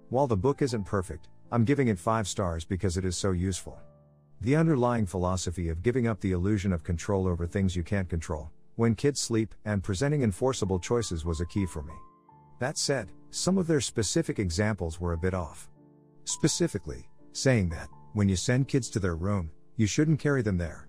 While 0.08 0.26
the 0.26 0.38
book 0.38 0.62
isn't 0.62 0.84
perfect, 0.84 1.28
I'm 1.52 1.66
giving 1.66 1.88
it 1.88 1.98
5 1.98 2.26
stars 2.26 2.64
because 2.64 2.96
it 2.96 3.04
is 3.04 3.18
so 3.18 3.32
useful. 3.32 3.78
The 4.40 4.56
underlying 4.56 5.04
philosophy 5.04 5.68
of 5.68 5.82
giving 5.82 6.06
up 6.06 6.20
the 6.20 6.32
illusion 6.32 6.72
of 6.72 6.84
control 6.84 7.26
over 7.26 7.46
things 7.46 7.76
you 7.76 7.82
can't 7.82 8.08
control, 8.08 8.50
when 8.76 8.94
kids 8.94 9.20
sleep, 9.20 9.54
and 9.64 9.82
presenting 9.82 10.22
enforceable 10.22 10.78
choices 10.78 11.24
was 11.24 11.40
a 11.40 11.46
key 11.46 11.66
for 11.66 11.82
me. 11.82 11.94
That 12.58 12.78
said, 12.78 13.10
some 13.30 13.58
of 13.58 13.66
their 13.66 13.80
specific 13.80 14.38
examples 14.38 15.00
were 15.00 15.12
a 15.12 15.18
bit 15.18 15.34
off. 15.34 15.68
Specifically, 16.24 17.08
saying 17.32 17.68
that, 17.70 17.88
when 18.12 18.28
you 18.28 18.36
send 18.36 18.68
kids 18.68 18.88
to 18.90 19.00
their 19.00 19.16
room, 19.16 19.50
you 19.76 19.86
shouldn't 19.86 20.20
carry 20.20 20.42
them 20.42 20.56
there. 20.56 20.88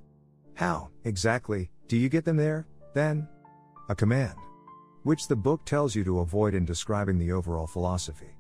How, 0.54 0.90
exactly, 1.04 1.70
do 1.88 1.98
you 1.98 2.08
get 2.08 2.24
them 2.24 2.38
there, 2.38 2.68
then? 2.94 3.28
A 3.90 3.96
command. 3.96 4.36
Which 5.04 5.28
the 5.28 5.36
book 5.36 5.66
tells 5.66 5.96
you 5.96 6.04
to 6.04 6.20
avoid 6.20 6.54
in 6.54 6.66
describing 6.66 7.18
the 7.18 7.32
overall 7.32 7.68
philosophy. 7.68 8.38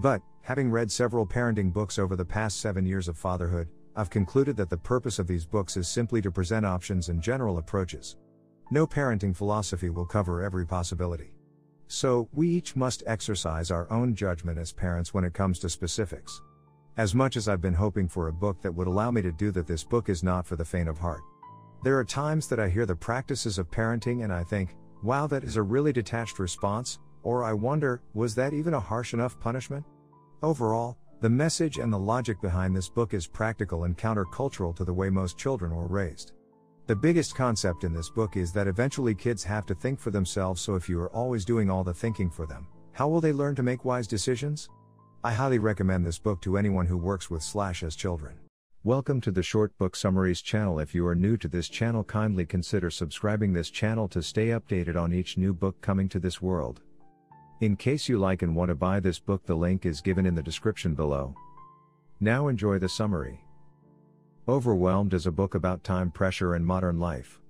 But, 0.00 0.22
having 0.42 0.70
read 0.70 0.90
several 0.90 1.26
parenting 1.26 1.72
books 1.72 1.98
over 1.98 2.16
the 2.16 2.24
past 2.24 2.60
seven 2.60 2.86
years 2.86 3.08
of 3.08 3.18
fatherhood, 3.18 3.68
I've 3.94 4.10
concluded 4.10 4.56
that 4.56 4.70
the 4.70 4.76
purpose 4.76 5.18
of 5.18 5.26
these 5.26 5.46
books 5.46 5.76
is 5.76 5.88
simply 5.88 6.20
to 6.22 6.30
present 6.30 6.66
options 6.66 7.08
and 7.08 7.22
general 7.22 7.58
approaches. 7.58 8.16
No 8.70 8.84
parenting 8.84 9.34
philosophy 9.34 9.90
will 9.90 10.06
cover 10.06 10.42
every 10.42 10.66
possibility. 10.66 11.32
So, 11.86 12.28
we 12.32 12.48
each 12.48 12.74
must 12.74 13.04
exercise 13.06 13.70
our 13.70 13.88
own 13.92 14.12
judgment 14.12 14.58
as 14.58 14.72
parents 14.72 15.14
when 15.14 15.22
it 15.22 15.34
comes 15.34 15.60
to 15.60 15.68
specifics. 15.68 16.42
As 16.96 17.14
much 17.14 17.36
as 17.36 17.46
I've 17.46 17.60
been 17.60 17.74
hoping 17.74 18.08
for 18.08 18.26
a 18.26 18.32
book 18.32 18.60
that 18.62 18.74
would 18.74 18.88
allow 18.88 19.12
me 19.12 19.22
to 19.22 19.30
do 19.30 19.52
that, 19.52 19.68
this 19.68 19.84
book 19.84 20.08
is 20.08 20.24
not 20.24 20.44
for 20.44 20.56
the 20.56 20.64
faint 20.64 20.88
of 20.88 20.98
heart. 20.98 21.20
There 21.84 21.96
are 21.96 22.04
times 22.04 22.48
that 22.48 22.58
I 22.58 22.68
hear 22.68 22.86
the 22.86 22.96
practices 22.96 23.58
of 23.58 23.70
parenting 23.70 24.24
and 24.24 24.32
I 24.32 24.42
think, 24.42 24.74
wow, 25.00 25.28
that 25.28 25.44
is 25.44 25.54
a 25.54 25.62
really 25.62 25.92
detached 25.92 26.40
response, 26.40 26.98
or 27.22 27.44
I 27.44 27.52
wonder, 27.52 28.02
was 28.14 28.34
that 28.34 28.52
even 28.52 28.74
a 28.74 28.80
harsh 28.80 29.14
enough 29.14 29.38
punishment? 29.38 29.84
Overall, 30.42 30.96
the 31.20 31.30
message 31.30 31.78
and 31.78 31.92
the 31.92 31.98
logic 31.98 32.40
behind 32.40 32.74
this 32.74 32.88
book 32.88 33.14
is 33.14 33.28
practical 33.28 33.84
and 33.84 33.96
countercultural 33.96 34.74
to 34.74 34.84
the 34.84 34.92
way 34.92 35.08
most 35.08 35.38
children 35.38 35.72
were 35.72 35.86
raised. 35.86 36.32
The 36.86 36.94
biggest 36.94 37.34
concept 37.34 37.82
in 37.82 37.92
this 37.92 38.08
book 38.08 38.36
is 38.36 38.52
that 38.52 38.68
eventually 38.68 39.12
kids 39.12 39.42
have 39.42 39.66
to 39.66 39.74
think 39.74 39.98
for 39.98 40.12
themselves, 40.12 40.60
so 40.60 40.76
if 40.76 40.88
you 40.88 41.00
are 41.00 41.10
always 41.10 41.44
doing 41.44 41.68
all 41.68 41.82
the 41.82 41.92
thinking 41.92 42.30
for 42.30 42.46
them, 42.46 42.68
how 42.92 43.08
will 43.08 43.20
they 43.20 43.32
learn 43.32 43.56
to 43.56 43.64
make 43.64 43.84
wise 43.84 44.06
decisions? 44.06 44.68
I 45.24 45.32
highly 45.32 45.58
recommend 45.58 46.06
this 46.06 46.20
book 46.20 46.40
to 46.42 46.56
anyone 46.56 46.86
who 46.86 46.96
works 46.96 47.28
with 47.28 47.42
slash 47.42 47.82
as 47.82 47.96
children. 47.96 48.38
Welcome 48.84 49.20
to 49.22 49.32
the 49.32 49.42
Short 49.42 49.76
Book 49.78 49.96
Summaries 49.96 50.40
channel. 50.40 50.78
If 50.78 50.94
you 50.94 51.04
are 51.08 51.16
new 51.16 51.36
to 51.38 51.48
this 51.48 51.68
channel, 51.68 52.04
kindly 52.04 52.46
consider 52.46 52.88
subscribing 52.88 53.52
this 53.52 53.70
channel 53.70 54.06
to 54.06 54.22
stay 54.22 54.50
updated 54.50 54.94
on 54.94 55.12
each 55.12 55.36
new 55.36 55.52
book 55.52 55.80
coming 55.80 56.08
to 56.10 56.20
this 56.20 56.40
world. 56.40 56.82
In 57.62 57.74
case 57.74 58.08
you 58.08 58.16
like 58.16 58.42
and 58.42 58.54
want 58.54 58.68
to 58.68 58.76
buy 58.76 59.00
this 59.00 59.18
book, 59.18 59.44
the 59.44 59.56
link 59.56 59.86
is 59.86 60.00
given 60.00 60.24
in 60.24 60.36
the 60.36 60.42
description 60.42 60.94
below. 60.94 61.34
Now 62.20 62.46
enjoy 62.46 62.78
the 62.78 62.88
summary. 62.88 63.40
Overwhelmed 64.48 65.12
is 65.12 65.26
a 65.26 65.32
book 65.32 65.56
about 65.56 65.82
time 65.82 66.08
pressure 66.08 66.54
and 66.54 66.64
modern 66.64 67.00
life. 67.00 67.40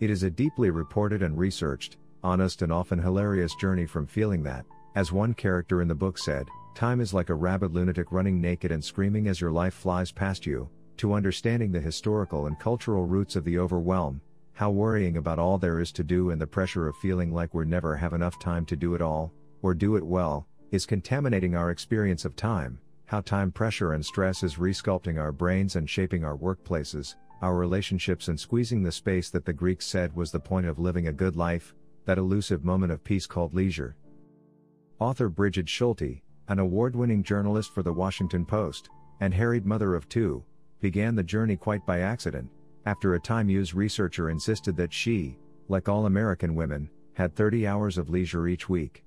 It 0.00 0.08
is 0.08 0.22
a 0.22 0.30
deeply 0.30 0.70
reported 0.70 1.22
and 1.22 1.36
researched, 1.36 1.98
honest, 2.22 2.62
and 2.62 2.72
often 2.72 2.98
hilarious 2.98 3.54
journey 3.56 3.84
from 3.84 4.06
feeling 4.06 4.42
that, 4.44 4.64
as 4.94 5.12
one 5.12 5.34
character 5.34 5.82
in 5.82 5.88
the 5.88 5.94
book 5.94 6.16
said, 6.16 6.48
time 6.74 7.02
is 7.02 7.12
like 7.12 7.28
a 7.28 7.34
rabid 7.34 7.74
lunatic 7.74 8.10
running 8.12 8.40
naked 8.40 8.72
and 8.72 8.82
screaming 8.82 9.28
as 9.28 9.42
your 9.42 9.50
life 9.50 9.74
flies 9.74 10.10
past 10.10 10.46
you, 10.46 10.70
to 10.96 11.12
understanding 11.12 11.70
the 11.70 11.78
historical 11.78 12.46
and 12.46 12.58
cultural 12.58 13.04
roots 13.04 13.36
of 13.36 13.44
the 13.44 13.58
overwhelm, 13.58 14.18
how 14.54 14.70
worrying 14.70 15.18
about 15.18 15.38
all 15.38 15.58
there 15.58 15.80
is 15.80 15.92
to 15.92 16.02
do 16.02 16.30
and 16.30 16.40
the 16.40 16.46
pressure 16.46 16.88
of 16.88 16.96
feeling 16.96 17.30
like 17.30 17.52
we're 17.52 17.64
never 17.64 17.94
have 17.94 18.14
enough 18.14 18.38
time 18.38 18.64
to 18.64 18.74
do 18.74 18.94
it 18.94 19.02
all, 19.02 19.30
or 19.60 19.74
do 19.74 19.96
it 19.96 20.06
well, 20.06 20.46
is 20.70 20.86
contaminating 20.86 21.54
our 21.54 21.70
experience 21.70 22.24
of 22.24 22.34
time, 22.36 22.78
how 23.12 23.20
time 23.20 23.52
pressure 23.52 23.92
and 23.92 24.02
stress 24.02 24.42
is 24.42 24.54
resculpting 24.54 25.20
our 25.20 25.32
brains 25.32 25.76
and 25.76 25.88
shaping 25.88 26.24
our 26.24 26.34
workplaces, 26.34 27.16
our 27.42 27.56
relationships 27.56 28.28
and 28.28 28.40
squeezing 28.40 28.82
the 28.82 28.90
space 28.90 29.28
that 29.28 29.44
the 29.44 29.52
Greeks 29.52 29.86
said 29.86 30.16
was 30.16 30.32
the 30.32 30.40
point 30.40 30.64
of 30.64 30.78
living 30.78 31.08
a 31.08 31.12
good 31.12 31.36
life, 31.36 31.74
that 32.06 32.16
elusive 32.16 32.64
moment 32.64 32.90
of 32.90 33.04
peace 33.04 33.26
called 33.26 33.52
leisure. 33.52 33.96
Author 34.98 35.28
Brigid 35.28 35.68
Schulte, 35.68 36.22
an 36.48 36.58
award 36.58 36.96
winning 36.96 37.22
journalist 37.22 37.74
for 37.74 37.82
the 37.82 37.92
Washington 37.92 38.46
Post, 38.46 38.88
and 39.20 39.34
harried 39.34 39.66
mother 39.66 39.94
of 39.94 40.08
two, 40.08 40.42
began 40.80 41.14
the 41.14 41.22
journey 41.22 41.54
quite 41.54 41.84
by 41.84 42.00
accident, 42.00 42.48
after 42.86 43.12
a 43.12 43.20
Time 43.20 43.50
Use 43.50 43.74
researcher 43.74 44.30
insisted 44.30 44.74
that 44.78 44.90
she, 44.90 45.36
like 45.68 45.86
all 45.86 46.06
American 46.06 46.54
women, 46.54 46.88
had 47.12 47.36
30 47.36 47.66
hours 47.66 47.98
of 47.98 48.08
leisure 48.08 48.48
each 48.48 48.70
week. 48.70 49.04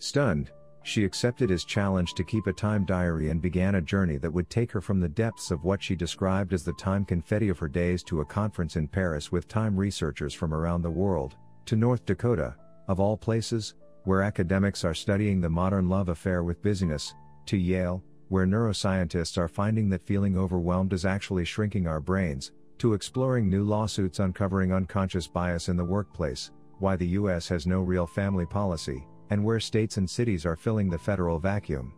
Stunned, 0.00 0.50
she 0.82 1.04
accepted 1.04 1.50
his 1.50 1.64
challenge 1.64 2.14
to 2.14 2.24
keep 2.24 2.46
a 2.46 2.52
time 2.52 2.84
diary 2.84 3.30
and 3.30 3.42
began 3.42 3.74
a 3.74 3.80
journey 3.80 4.16
that 4.16 4.32
would 4.32 4.48
take 4.48 4.72
her 4.72 4.80
from 4.80 5.00
the 5.00 5.08
depths 5.08 5.50
of 5.50 5.64
what 5.64 5.82
she 5.82 5.94
described 5.94 6.52
as 6.52 6.64
the 6.64 6.72
time 6.74 7.04
confetti 7.04 7.48
of 7.48 7.58
her 7.58 7.68
days 7.68 8.02
to 8.02 8.20
a 8.20 8.24
conference 8.24 8.76
in 8.76 8.88
Paris 8.88 9.30
with 9.30 9.48
time 9.48 9.76
researchers 9.76 10.32
from 10.32 10.54
around 10.54 10.82
the 10.82 10.90
world, 10.90 11.36
to 11.66 11.76
North 11.76 12.06
Dakota, 12.06 12.54
of 12.88 12.98
all 12.98 13.16
places, 13.16 13.74
where 14.04 14.22
academics 14.22 14.84
are 14.84 14.94
studying 14.94 15.40
the 15.40 15.48
modern 15.48 15.88
love 15.88 16.08
affair 16.08 16.42
with 16.42 16.62
busyness, 16.62 17.14
to 17.46 17.56
Yale, 17.56 18.02
where 18.28 18.46
neuroscientists 18.46 19.36
are 19.36 19.48
finding 19.48 19.88
that 19.90 20.06
feeling 20.06 20.38
overwhelmed 20.38 20.92
is 20.92 21.04
actually 21.04 21.44
shrinking 21.44 21.86
our 21.86 22.00
brains, 22.00 22.52
to 22.78 22.94
exploring 22.94 23.50
new 23.50 23.64
lawsuits 23.64 24.20
uncovering 24.20 24.72
unconscious 24.72 25.26
bias 25.26 25.68
in 25.68 25.76
the 25.76 25.84
workplace, 25.84 26.50
why 26.78 26.96
the 26.96 27.08
US 27.08 27.46
has 27.48 27.66
no 27.66 27.80
real 27.80 28.06
family 28.06 28.46
policy, 28.46 29.04
and 29.30 29.42
where 29.44 29.60
states 29.60 29.96
and 29.96 30.08
cities 30.08 30.44
are 30.44 30.56
filling 30.56 30.90
the 30.90 30.98
federal 30.98 31.38
vacuum. 31.38 31.94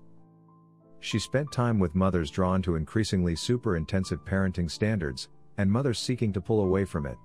She 1.00 1.18
spent 1.18 1.50
time 1.50 1.78
with 1.78 1.94
mothers 1.94 2.30
drawn 2.30 2.62
to 2.62 2.76
increasingly 2.76 3.34
super 3.34 3.76
intensive 3.76 4.24
parenting 4.24 4.70
standards, 4.70 5.28
and 5.58 5.70
mothers 5.70 5.98
seeking 5.98 6.32
to 6.32 6.40
pull 6.40 6.60
away 6.60 6.84
from 6.84 7.06
it. 7.06 7.16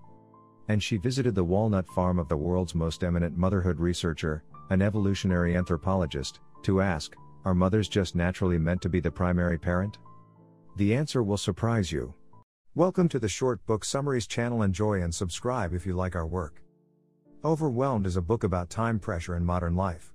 And 0.69 0.81
she 0.81 0.97
visited 0.97 1.35
the 1.35 1.43
walnut 1.43 1.87
farm 1.87 2.19
of 2.19 2.27
the 2.27 2.35
world's 2.35 2.73
most 2.73 3.03
eminent 3.03 3.37
motherhood 3.37 3.79
researcher, 3.79 4.43
an 4.69 4.81
evolutionary 4.81 5.55
anthropologist, 5.55 6.39
to 6.63 6.81
ask 6.81 7.15
Are 7.45 7.53
mothers 7.53 7.87
just 7.87 8.15
naturally 8.15 8.57
meant 8.57 8.81
to 8.81 8.89
be 8.89 8.99
the 8.99 9.11
primary 9.11 9.57
parent? 9.57 9.99
The 10.77 10.95
answer 10.95 11.23
will 11.23 11.37
surprise 11.37 11.91
you. 11.91 12.13
Welcome 12.75 13.09
to 13.09 13.19
the 13.19 13.29
Short 13.29 13.65
Book 13.65 13.85
Summaries 13.85 14.27
channel. 14.27 14.63
Enjoy 14.63 15.01
and 15.01 15.13
subscribe 15.13 15.73
if 15.73 15.85
you 15.85 15.93
like 15.93 16.15
our 16.15 16.27
work. 16.27 16.61
Overwhelmed 17.47 18.05
is 18.05 18.17
a 18.17 18.21
book 18.21 18.43
about 18.43 18.69
time 18.69 18.99
pressure 18.99 19.37
in 19.37 19.45
modern 19.45 19.73
life. 19.73 20.11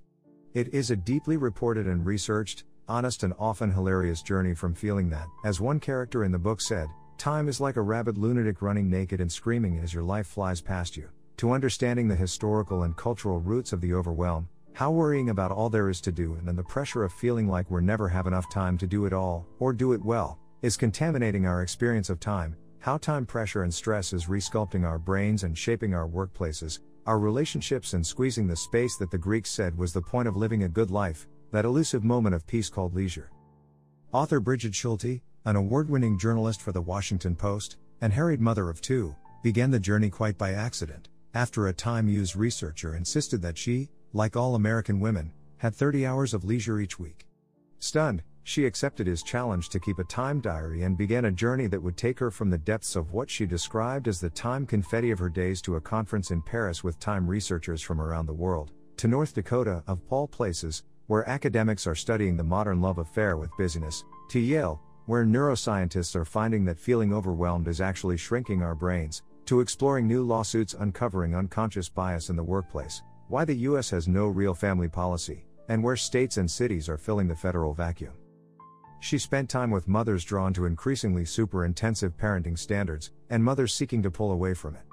It 0.53 0.71
is 0.71 0.91
a 0.91 0.95
deeply 0.95 1.35
reported 1.35 1.87
and 1.87 2.05
researched, 2.05 2.63
honest, 2.87 3.23
and 3.23 3.33
often 3.39 3.71
hilarious 3.71 4.21
journey 4.21 4.53
from 4.53 4.75
feeling 4.75 5.09
that, 5.09 5.25
as 5.43 5.59
one 5.59 5.79
character 5.79 6.25
in 6.25 6.31
the 6.31 6.37
book 6.37 6.61
said, 6.61 6.89
time 7.17 7.49
is 7.49 7.59
like 7.59 7.75
a 7.75 7.81
rabid 7.81 8.19
lunatic 8.19 8.61
running 8.61 8.87
naked 8.87 9.19
and 9.19 9.31
screaming 9.31 9.79
as 9.79 9.95
your 9.95 10.03
life 10.03 10.27
flies 10.27 10.61
past 10.61 10.95
you, 10.95 11.09
to 11.37 11.53
understanding 11.53 12.07
the 12.07 12.15
historical 12.15 12.83
and 12.83 12.95
cultural 12.97 13.39
roots 13.39 13.73
of 13.73 13.81
the 13.81 13.95
overwhelm, 13.95 14.47
how 14.73 14.91
worrying 14.91 15.31
about 15.31 15.49
all 15.51 15.71
there 15.71 15.89
is 15.89 16.01
to 16.01 16.11
do 16.11 16.35
and 16.35 16.47
then 16.47 16.55
the 16.55 16.61
pressure 16.61 17.03
of 17.03 17.11
feeling 17.11 17.47
like 17.47 17.67
we're 17.71 17.81
never 17.81 18.07
have 18.07 18.27
enough 18.27 18.47
time 18.51 18.77
to 18.77 18.85
do 18.85 19.07
it 19.07 19.11
all, 19.11 19.47
or 19.57 19.73
do 19.73 19.93
it 19.93 20.05
well, 20.05 20.37
is 20.61 20.77
contaminating 20.77 21.47
our 21.47 21.63
experience 21.63 22.11
of 22.11 22.19
time, 22.19 22.55
how 22.77 22.95
time 22.95 23.25
pressure 23.25 23.63
and 23.63 23.73
stress 23.73 24.13
is 24.13 24.25
resculpting 24.25 24.85
our 24.85 24.99
brains 24.99 25.43
and 25.43 25.57
shaping 25.57 25.95
our 25.95 26.07
workplaces, 26.07 26.77
our 27.05 27.19
relationships 27.19 27.93
and 27.93 28.05
squeezing 28.05 28.47
the 28.47 28.55
space 28.55 28.95
that 28.97 29.11
the 29.11 29.17
Greeks 29.17 29.49
said 29.49 29.77
was 29.77 29.91
the 29.91 30.01
point 30.01 30.27
of 30.27 30.37
living 30.37 30.63
a 30.63 30.69
good 30.69 30.89
life, 30.89 31.27
that 31.51 31.65
elusive 31.65 32.03
moment 32.03 32.33
of 32.33 32.47
peace 32.47 32.69
called 32.69 32.95
leisure. 32.95 33.29
Author 34.13 34.39
Brigid 34.39 34.73
Schulte, 34.73 35.21
an 35.45 35.55
award 35.55 35.89
winning 35.89 36.17
journalist 36.17 36.61
for 36.61 36.71
the 36.71 36.81
Washington 36.81 37.35
Post, 37.35 37.77
and 37.99 38.13
harried 38.13 38.39
mother 38.39 38.69
of 38.69 38.79
two, 38.79 39.15
began 39.43 39.69
the 39.69 39.79
journey 39.79 40.09
quite 40.09 40.37
by 40.37 40.53
accident, 40.53 41.09
after 41.33 41.67
a 41.67 41.73
Time 41.73 42.07
Use 42.07 42.35
researcher 42.35 42.95
insisted 42.95 43.41
that 43.41 43.57
she, 43.57 43.89
like 44.13 44.37
all 44.37 44.55
American 44.55 44.99
women, 44.99 45.33
had 45.57 45.75
30 45.75 46.05
hours 46.05 46.33
of 46.33 46.45
leisure 46.45 46.79
each 46.79 46.99
week. 46.99 47.27
Stunned, 47.79 48.23
she 48.43 48.65
accepted 48.65 49.07
his 49.07 49.23
challenge 49.23 49.69
to 49.69 49.79
keep 49.79 49.99
a 49.99 50.03
time 50.03 50.41
diary 50.41 50.83
and 50.83 50.97
began 50.97 51.25
a 51.25 51.31
journey 51.31 51.67
that 51.67 51.81
would 51.81 51.95
take 51.95 52.19
her 52.19 52.29
from 52.29 52.49
the 52.49 52.57
depths 52.57 52.95
of 52.95 53.13
what 53.13 53.29
she 53.29 53.45
described 53.45 54.07
as 54.07 54.19
the 54.19 54.29
time 54.29 54.65
confetti 54.65 55.11
of 55.11 55.19
her 55.19 55.29
days 55.29 55.61
to 55.61 55.77
a 55.77 55.81
conference 55.81 56.31
in 56.31 56.41
Paris 56.41 56.83
with 56.83 56.99
time 56.99 57.25
researchers 57.25 57.81
from 57.81 58.01
around 58.01 58.25
the 58.25 58.33
world, 58.33 58.71
to 58.97 59.07
North 59.07 59.33
Dakota, 59.33 59.83
of 59.87 60.01
all 60.09 60.27
places, 60.27 60.83
where 61.07 61.27
academics 61.29 61.87
are 61.87 61.95
studying 61.95 62.35
the 62.35 62.43
modern 62.43 62.81
love 62.81 62.97
affair 62.97 63.37
with 63.37 63.55
busyness, 63.57 64.03
to 64.29 64.39
Yale, 64.39 64.81
where 65.05 65.25
neuroscientists 65.25 66.15
are 66.15 66.25
finding 66.25 66.63
that 66.65 66.79
feeling 66.79 67.13
overwhelmed 67.13 67.67
is 67.67 67.81
actually 67.81 68.17
shrinking 68.17 68.61
our 68.61 68.75
brains, 68.75 69.23
to 69.45 69.59
exploring 69.59 70.07
new 70.07 70.23
lawsuits 70.23 70.75
uncovering 70.79 71.35
unconscious 71.35 71.89
bias 71.89 72.29
in 72.29 72.35
the 72.35 72.43
workplace, 72.43 73.01
why 73.27 73.43
the 73.43 73.55
US 73.55 73.89
has 73.89 74.07
no 74.07 74.27
real 74.27 74.53
family 74.53 74.87
policy, 74.87 75.45
and 75.67 75.83
where 75.83 75.97
states 75.97 76.37
and 76.37 76.49
cities 76.49 76.87
are 76.87 76.97
filling 76.97 77.27
the 77.27 77.35
federal 77.35 77.73
vacuum. 77.73 78.13
She 79.03 79.17
spent 79.17 79.49
time 79.49 79.69
with 79.69 79.89
mothers 79.89 80.23
drawn 80.23 80.53
to 80.53 80.63
increasingly 80.63 81.25
super 81.25 81.65
intensive 81.65 82.15
parenting 82.15 82.57
standards, 82.57 83.11
and 83.29 83.43
mothers 83.43 83.73
seeking 83.73 84.01
to 84.01 84.09
pull 84.09 84.31
away 84.31 84.53
from 84.53 84.75
it. 84.75 84.83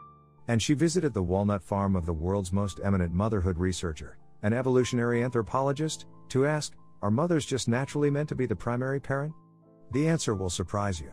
And 0.49 0.61
she 0.61 0.75
visited 0.75 1.15
the 1.15 1.23
walnut 1.23 1.63
farm 1.63 1.95
of 1.95 2.07
the 2.07 2.13
world's 2.13 2.53
most 2.53 2.81
eminent 2.83 3.15
motherhood 3.15 3.57
researcher, 3.57 4.19
an 4.43 4.53
evolutionary 4.53 5.23
anthropologist, 5.23 6.07
to 6.31 6.45
ask 6.45 6.75
Are 7.03 7.11
mothers 7.13 7.47
just 7.47 7.69
naturally 7.69 8.11
meant 8.11 8.29
to 8.31 8.35
be 8.35 8.47
the 8.47 8.57
primary 8.57 8.99
parent? 8.99 9.33
The 9.93 10.09
answer 10.09 10.35
will 10.35 10.51
surprise 10.51 10.99
you. 10.99 11.13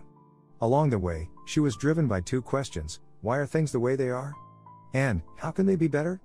Along 0.61 0.89
the 0.89 0.97
way, 0.97 1.29
she 1.45 1.59
was 1.59 1.77
driven 1.77 2.07
by 2.07 2.21
two 2.21 2.41
questions 2.41 2.99
Why 3.21 3.37
are 3.37 3.45
things 3.45 3.71
the 3.71 3.79
way 3.79 3.95
they 3.95 4.09
are? 4.09 4.33
And 4.95 5.21
How 5.35 5.51
can 5.51 5.67
they 5.67 5.75
be 5.75 5.87
better? 5.87 6.19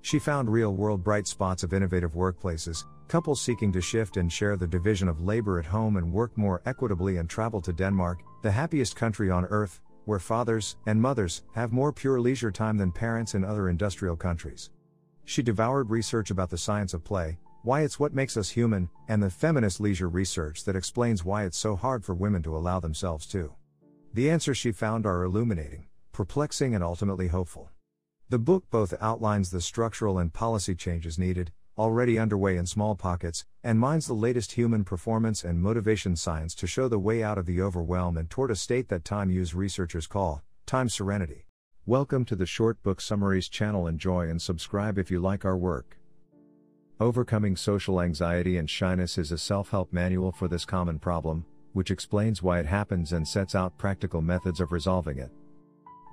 She 0.00 0.18
found 0.18 0.50
real 0.50 0.72
world 0.72 1.04
bright 1.04 1.26
spots 1.26 1.62
of 1.62 1.74
innovative 1.74 2.14
workplaces, 2.14 2.86
couples 3.08 3.40
seeking 3.40 3.72
to 3.72 3.80
shift 3.80 4.16
and 4.16 4.32
share 4.32 4.56
the 4.56 4.66
division 4.66 5.08
of 5.08 5.22
labor 5.22 5.58
at 5.58 5.66
home 5.66 5.96
and 5.96 6.12
work 6.12 6.36
more 6.36 6.62
equitably 6.66 7.18
and 7.18 7.28
travel 7.28 7.60
to 7.60 7.72
Denmark, 7.72 8.22
the 8.42 8.50
happiest 8.50 8.96
country 8.96 9.30
on 9.30 9.44
earth, 9.46 9.80
where 10.04 10.18
fathers 10.18 10.76
and 10.86 11.00
mothers 11.00 11.42
have 11.54 11.72
more 11.72 11.92
pure 11.92 12.20
leisure 12.20 12.50
time 12.50 12.76
than 12.76 12.92
parents 12.92 13.34
in 13.34 13.44
other 13.44 13.68
industrial 13.68 14.16
countries. 14.16 14.70
She 15.24 15.42
devoured 15.42 15.90
research 15.90 16.30
about 16.30 16.50
the 16.50 16.58
science 16.58 16.92
of 16.92 17.04
play, 17.04 17.38
why 17.62 17.80
it's 17.80 17.98
what 17.98 18.12
makes 18.12 18.36
us 18.36 18.50
human, 18.50 18.90
and 19.08 19.22
the 19.22 19.30
feminist 19.30 19.80
leisure 19.80 20.08
research 20.08 20.64
that 20.64 20.76
explains 20.76 21.24
why 21.24 21.44
it's 21.44 21.56
so 21.56 21.74
hard 21.74 22.04
for 22.04 22.14
women 22.14 22.42
to 22.42 22.56
allow 22.56 22.78
themselves 22.78 23.26
to. 23.26 23.54
The 24.12 24.30
answers 24.30 24.58
she 24.58 24.70
found 24.70 25.06
are 25.06 25.24
illuminating, 25.24 25.86
perplexing, 26.12 26.74
and 26.74 26.84
ultimately 26.84 27.28
hopeful. 27.28 27.70
The 28.28 28.38
book 28.38 28.64
both 28.70 28.94
outlines 29.00 29.50
the 29.50 29.60
structural 29.60 30.18
and 30.18 30.32
policy 30.32 30.74
changes 30.74 31.18
needed, 31.18 31.52
already 31.76 32.18
underway 32.18 32.56
in 32.56 32.66
small 32.66 32.94
pockets, 32.94 33.44
and 33.62 33.78
mines 33.78 34.06
the 34.06 34.14
latest 34.14 34.52
human 34.52 34.84
performance 34.84 35.44
and 35.44 35.60
motivation 35.60 36.14
science 36.14 36.54
to 36.54 36.66
show 36.66 36.88
the 36.88 36.98
way 36.98 37.22
out 37.22 37.38
of 37.38 37.46
the 37.46 37.60
overwhelm 37.60 38.16
and 38.16 38.30
toward 38.30 38.50
a 38.50 38.56
state 38.56 38.88
that 38.88 39.04
time 39.04 39.30
use 39.30 39.54
researchers 39.54 40.06
call 40.06 40.42
time 40.66 40.88
serenity. 40.88 41.46
Welcome 41.86 42.24
to 42.26 42.36
the 42.36 42.46
Short 42.46 42.82
Book 42.82 43.00
Summaries 43.00 43.48
channel. 43.48 43.86
Enjoy 43.86 44.28
and 44.28 44.40
subscribe 44.40 44.98
if 44.98 45.10
you 45.10 45.20
like 45.20 45.44
our 45.44 45.56
work. 45.56 45.98
Overcoming 47.00 47.56
Social 47.56 48.00
Anxiety 48.00 48.56
and 48.56 48.70
Shyness 48.70 49.18
is 49.18 49.32
a 49.32 49.38
self 49.38 49.70
help 49.70 49.92
manual 49.92 50.30
for 50.30 50.46
this 50.46 50.64
common 50.64 50.98
problem, 50.98 51.44
which 51.72 51.90
explains 51.90 52.42
why 52.42 52.60
it 52.60 52.66
happens 52.66 53.12
and 53.12 53.26
sets 53.26 53.54
out 53.54 53.76
practical 53.76 54.22
methods 54.22 54.60
of 54.60 54.70
resolving 54.70 55.18
it. 55.18 55.30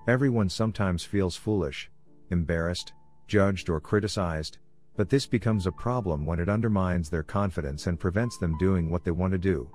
Everyone 0.08 0.50
sometimes 0.50 1.04
feels 1.04 1.36
foolish, 1.36 1.92
embarrassed, 2.32 2.94
judged, 3.28 3.70
or 3.70 3.80
criticized, 3.80 4.58
but 4.96 5.10
this 5.10 5.26
becomes 5.26 5.68
a 5.68 5.72
problem 5.72 6.26
when 6.26 6.40
it 6.40 6.50
undermines 6.50 7.10
their 7.10 7.24
confidence 7.24 7.88
and 7.88 8.00
prevents 8.00 8.38
them 8.38 8.58
doing 8.58 8.90
what 8.90 9.04
they 9.04 9.12
want 9.12 9.32
to 9.32 9.38
do. 9.38 9.70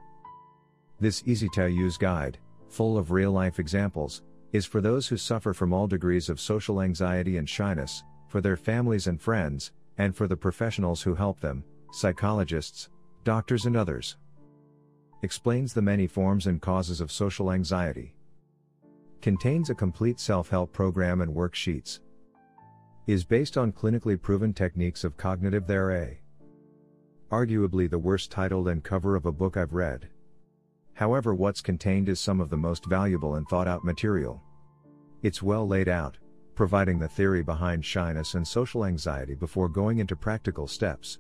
This 1.01 1.23
easy 1.27 1.49
to 1.51 1.71
use 1.71 1.97
guide, 1.97 2.39
full 2.69 2.99
of 2.99 3.11
real 3.11 3.33
life 3.33 3.59
examples, 3.59 4.23
is 4.53 4.67
for 4.67 4.81
those 4.81 5.07
who 5.07 5.17
suffer 5.17 5.53
from 5.53 5.73
all 5.73 5.87
degrees 5.87 6.29
of 6.29 6.41
social 6.41 6.81
anxiety 6.81 7.37
and 7.37 7.49
shyness, 7.49 8.03
for 8.29 8.41
their 8.41 8.57
families 8.57 9.07
and 9.07 9.21
friends, 9.21 9.73
and 9.99 10.15
for 10.15 10.27
the 10.27 10.37
professionals 10.37 11.03
who 11.03 11.15
help 11.15 11.41
them, 11.41 11.65
psychologists, 11.93 12.89
doctors, 13.25 13.67
and 13.67 13.77
others. 13.77 14.17
Explains 15.23 15.73
the 15.73 15.83
many 15.83 16.07
forms 16.07 16.47
and 16.47 16.61
causes 16.61 17.01
of 17.01 17.11
social 17.11 17.53
anxiety. 17.53 18.15
Contains 19.23 19.71
a 19.71 19.75
complete 19.75 20.21
self 20.21 20.51
help 20.51 20.73
program 20.73 21.21
and 21.23 21.35
worksheets 21.35 22.01
is 23.07 23.25
based 23.25 23.57
on 23.57 23.73
clinically 23.73 24.21
proven 24.21 24.53
techniques 24.53 25.05
of 25.05 25.17
cognitive 25.17 25.67
therapy. 25.67 26.19
Arguably 27.31 27.89
the 27.89 27.99
worst 27.99 28.31
titled 28.33 28.69
and 28.69 28.83
cover 28.83 29.15
of 29.15 29.27
a 29.27 29.33
book 29.33 29.57
I've 29.57 29.73
read. 29.73 30.09
However, 30.95 31.35
what's 31.35 31.61
contained 31.61 32.09
is 32.09 32.19
some 32.19 32.41
of 32.41 32.51
the 32.51 32.57
most 32.57 32.87
valuable 32.87 33.37
and 33.37 33.47
thought 33.49 33.69
out 33.69 33.85
material. 33.85 34.43
It's 35.23 35.43
well 35.43 35.69
laid 35.69 35.89
out, 35.89 36.19
providing 36.55 36.99
the 36.99 37.09
theory 37.09 37.43
behind 37.43 37.85
shyness 37.85 38.35
and 38.35 38.47
social 38.47 38.85
anxiety 38.85 39.35
before 39.35 39.69
going 39.69 39.99
into 39.99 40.17
practical 40.17 40.67
steps. 40.67 41.19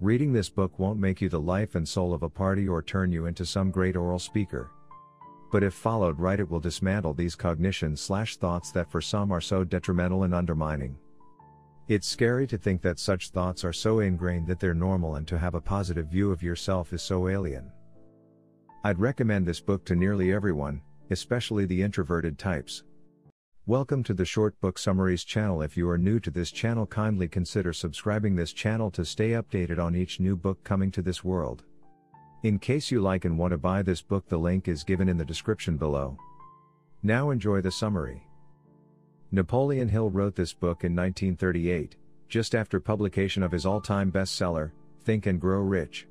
Reading 0.00 0.32
this 0.32 0.48
book 0.48 0.78
won't 0.78 0.98
make 0.98 1.20
you 1.20 1.28
the 1.28 1.40
life 1.40 1.74
and 1.74 1.86
soul 1.86 2.14
of 2.14 2.22
a 2.22 2.28
party 2.28 2.66
or 2.66 2.82
turn 2.82 3.12
you 3.12 3.26
into 3.26 3.44
some 3.44 3.70
great 3.70 3.96
oral 3.96 4.18
speaker. 4.18 4.70
But 5.50 5.62
if 5.62 5.74
followed 5.74 6.18
right, 6.18 6.40
it 6.40 6.48
will 6.48 6.60
dismantle 6.60 7.14
these 7.14 7.34
cognitions 7.34 8.00
slash 8.00 8.36
thoughts 8.36 8.72
that 8.72 8.90
for 8.90 9.02
some 9.02 9.30
are 9.30 9.40
so 9.40 9.64
detrimental 9.64 10.22
and 10.22 10.34
undermining. 10.34 10.96
It's 11.88 12.06
scary 12.06 12.46
to 12.46 12.56
think 12.56 12.80
that 12.82 13.00
such 13.00 13.30
thoughts 13.30 13.64
are 13.64 13.72
so 13.72 13.98
ingrained 13.98 14.46
that 14.46 14.60
they're 14.60 14.72
normal 14.72 15.16
and 15.16 15.26
to 15.26 15.36
have 15.36 15.56
a 15.56 15.60
positive 15.60 16.06
view 16.06 16.30
of 16.30 16.40
yourself 16.40 16.92
is 16.92 17.02
so 17.02 17.26
alien. 17.26 17.72
I'd 18.84 19.00
recommend 19.00 19.44
this 19.44 19.60
book 19.60 19.84
to 19.86 19.96
nearly 19.96 20.32
everyone, 20.32 20.80
especially 21.10 21.66
the 21.66 21.82
introverted 21.82 22.38
types. 22.38 22.84
Welcome 23.66 24.04
to 24.04 24.14
the 24.14 24.24
Short 24.24 24.58
Book 24.60 24.78
Summaries 24.78 25.24
channel. 25.24 25.60
If 25.60 25.76
you 25.76 25.88
are 25.90 25.98
new 25.98 26.20
to 26.20 26.30
this 26.30 26.52
channel, 26.52 26.86
kindly 26.86 27.26
consider 27.26 27.72
subscribing 27.72 28.36
this 28.36 28.52
channel 28.52 28.92
to 28.92 29.04
stay 29.04 29.30
updated 29.30 29.80
on 29.80 29.96
each 29.96 30.20
new 30.20 30.36
book 30.36 30.62
coming 30.62 30.92
to 30.92 31.02
this 31.02 31.24
world. 31.24 31.64
In 32.44 32.60
case 32.60 32.92
you 32.92 33.00
like 33.00 33.24
and 33.24 33.36
want 33.36 33.50
to 33.50 33.58
buy 33.58 33.82
this 33.82 34.02
book, 34.02 34.28
the 34.28 34.38
link 34.38 34.68
is 34.68 34.84
given 34.84 35.08
in 35.08 35.18
the 35.18 35.24
description 35.24 35.76
below. 35.76 36.16
Now 37.02 37.30
enjoy 37.30 37.60
the 37.60 37.72
summary. 37.72 38.22
Napoleon 39.34 39.88
Hill 39.88 40.10
wrote 40.10 40.36
this 40.36 40.52
book 40.52 40.84
in 40.84 40.94
1938, 40.94 41.96
just 42.28 42.54
after 42.54 42.78
publication 42.78 43.42
of 43.42 43.50
his 43.50 43.64
all 43.64 43.80
time 43.80 44.12
bestseller, 44.12 44.72
Think 45.04 45.24
and 45.24 45.40
Grow 45.40 45.60
Rich. 45.60 46.06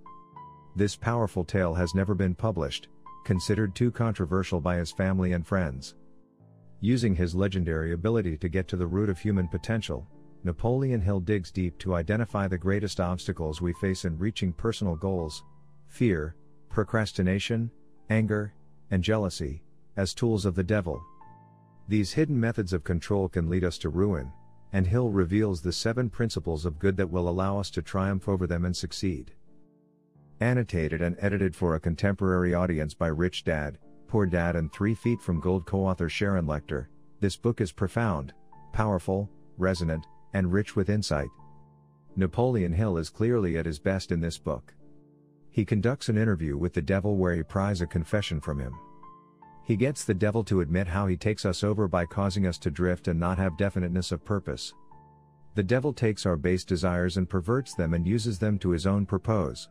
This 0.76 0.96
powerful 0.96 1.44
tale 1.44 1.76
has 1.76 1.94
never 1.94 2.16
been 2.16 2.34
published, 2.34 2.88
considered 3.24 3.76
too 3.76 3.92
controversial 3.92 4.60
by 4.60 4.78
his 4.78 4.92
family 4.92 5.34
and 5.34 5.46
friends. 5.46 5.94
Using 6.80 7.16
his 7.16 7.36
legendary 7.36 7.94
ability 7.94 8.38
to 8.38 8.50
get 8.50 8.68
to 8.70 8.76
the 8.76 8.88
root 8.88 9.08
of 9.08 9.20
human 9.20 9.48
potential, 9.48 10.08
Napoleon 10.44 11.00
Hill 11.00 11.20
digs 11.20 11.52
deep 11.52 11.78
to 11.78 11.94
identify 11.94 12.48
the 12.48 12.58
greatest 12.58 13.00
obstacles 13.00 13.62
we 13.62 13.74
face 13.74 14.04
in 14.04 14.18
reaching 14.18 14.52
personal 14.52 14.96
goals 14.96 15.44
fear, 15.90 16.36
procrastination, 16.70 17.70
anger, 18.10 18.56
and 18.90 19.04
jealousy 19.04 19.62
as 19.96 20.16
tools 20.16 20.44
of 20.44 20.56
the 20.56 20.64
devil. 20.64 21.04
These 21.92 22.14
hidden 22.14 22.40
methods 22.40 22.72
of 22.72 22.86
control 22.86 23.28
can 23.28 23.50
lead 23.50 23.66
us 23.66 23.78
to 23.80 23.90
ruin, 23.90 24.32
and 24.72 24.88
Hill 24.88 25.10
reveals 25.10 25.60
the 25.60 25.74
seven 25.74 26.10
principles 26.10 26.66
of 26.66 26.80
good 26.80 26.96
that 26.96 27.10
will 27.12 27.28
allow 27.28 27.60
us 27.60 27.70
to 27.72 27.82
triumph 27.82 28.30
over 28.30 28.48
them 28.48 28.64
and 28.64 28.74
succeed. 28.74 29.34
Annotated 30.40 31.02
and 31.02 31.18
edited 31.20 31.54
for 31.54 31.76
a 31.76 31.82
contemporary 31.82 32.54
audience 32.54 32.94
by 32.94 33.08
Rich 33.08 33.44
Dad, 33.44 33.78
Poor 34.08 34.26
Dad, 34.26 34.56
and 34.56 34.72
Three 34.72 34.96
Feet 34.96 35.22
from 35.22 35.42
Gold 35.42 35.66
co 35.66 35.80
author 35.86 36.08
Sharon 36.08 36.46
Lechter, 36.46 36.88
this 37.20 37.36
book 37.36 37.60
is 37.60 37.74
profound, 37.74 38.32
powerful, 38.72 39.30
resonant, 39.58 40.06
and 40.34 40.54
rich 40.54 40.78
with 40.78 40.90
insight. 40.90 41.28
Napoleon 42.16 42.72
Hill 42.72 42.98
is 43.00 43.10
clearly 43.10 43.58
at 43.58 43.66
his 43.66 43.80
best 43.80 44.14
in 44.14 44.22
this 44.22 44.38
book. 44.38 44.74
He 45.50 45.66
conducts 45.66 46.08
an 46.08 46.18
interview 46.18 46.56
with 46.56 46.72
the 46.72 46.82
devil 46.82 47.18
where 47.18 47.36
he 47.36 47.44
pries 47.44 47.82
a 47.82 47.86
confession 47.86 48.40
from 48.40 48.60
him. 48.60 48.76
He 49.64 49.76
gets 49.76 50.04
the 50.04 50.14
devil 50.14 50.44
to 50.46 50.62
admit 50.62 50.88
how 50.88 51.08
he 51.08 51.16
takes 51.16 51.46
us 51.46 51.64
over 51.64 51.88
by 51.88 52.06
causing 52.06 52.46
us 52.48 52.58
to 52.60 52.72
drift 52.72 53.08
and 53.08 53.20
not 53.20 53.38
have 53.38 53.58
definiteness 53.58 54.12
of 54.12 54.26
purpose. 54.26 54.74
The 55.56 55.64
devil 55.64 55.94
takes 55.94 56.26
our 56.26 56.38
base 56.38 56.64
desires 56.64 57.18
and 57.18 57.30
perverts 57.30 57.74
them 57.74 57.94
and 57.94 58.08
uses 58.08 58.40
them 58.40 58.58
to 58.60 58.70
his 58.70 58.88
own 58.88 59.06
purpose. 59.06 59.70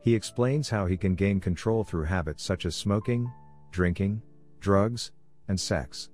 He 0.00 0.14
explains 0.14 0.70
how 0.70 0.86
he 0.86 0.96
can 0.96 1.14
gain 1.14 1.40
control 1.40 1.84
through 1.84 2.04
habits 2.04 2.42
such 2.42 2.66
as 2.66 2.74
smoking, 2.74 3.30
drinking, 3.70 4.22
drugs, 4.60 5.12
and 5.48 5.58
sex. 5.58 6.08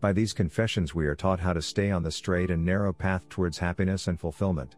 By 0.00 0.12
these 0.12 0.32
confessions, 0.32 0.94
we 0.94 1.06
are 1.06 1.16
taught 1.16 1.40
how 1.40 1.52
to 1.52 1.62
stay 1.62 1.90
on 1.90 2.02
the 2.02 2.10
straight 2.10 2.50
and 2.50 2.64
narrow 2.64 2.92
path 2.92 3.28
towards 3.28 3.58
happiness 3.58 4.08
and 4.08 4.18
fulfillment. 4.18 4.76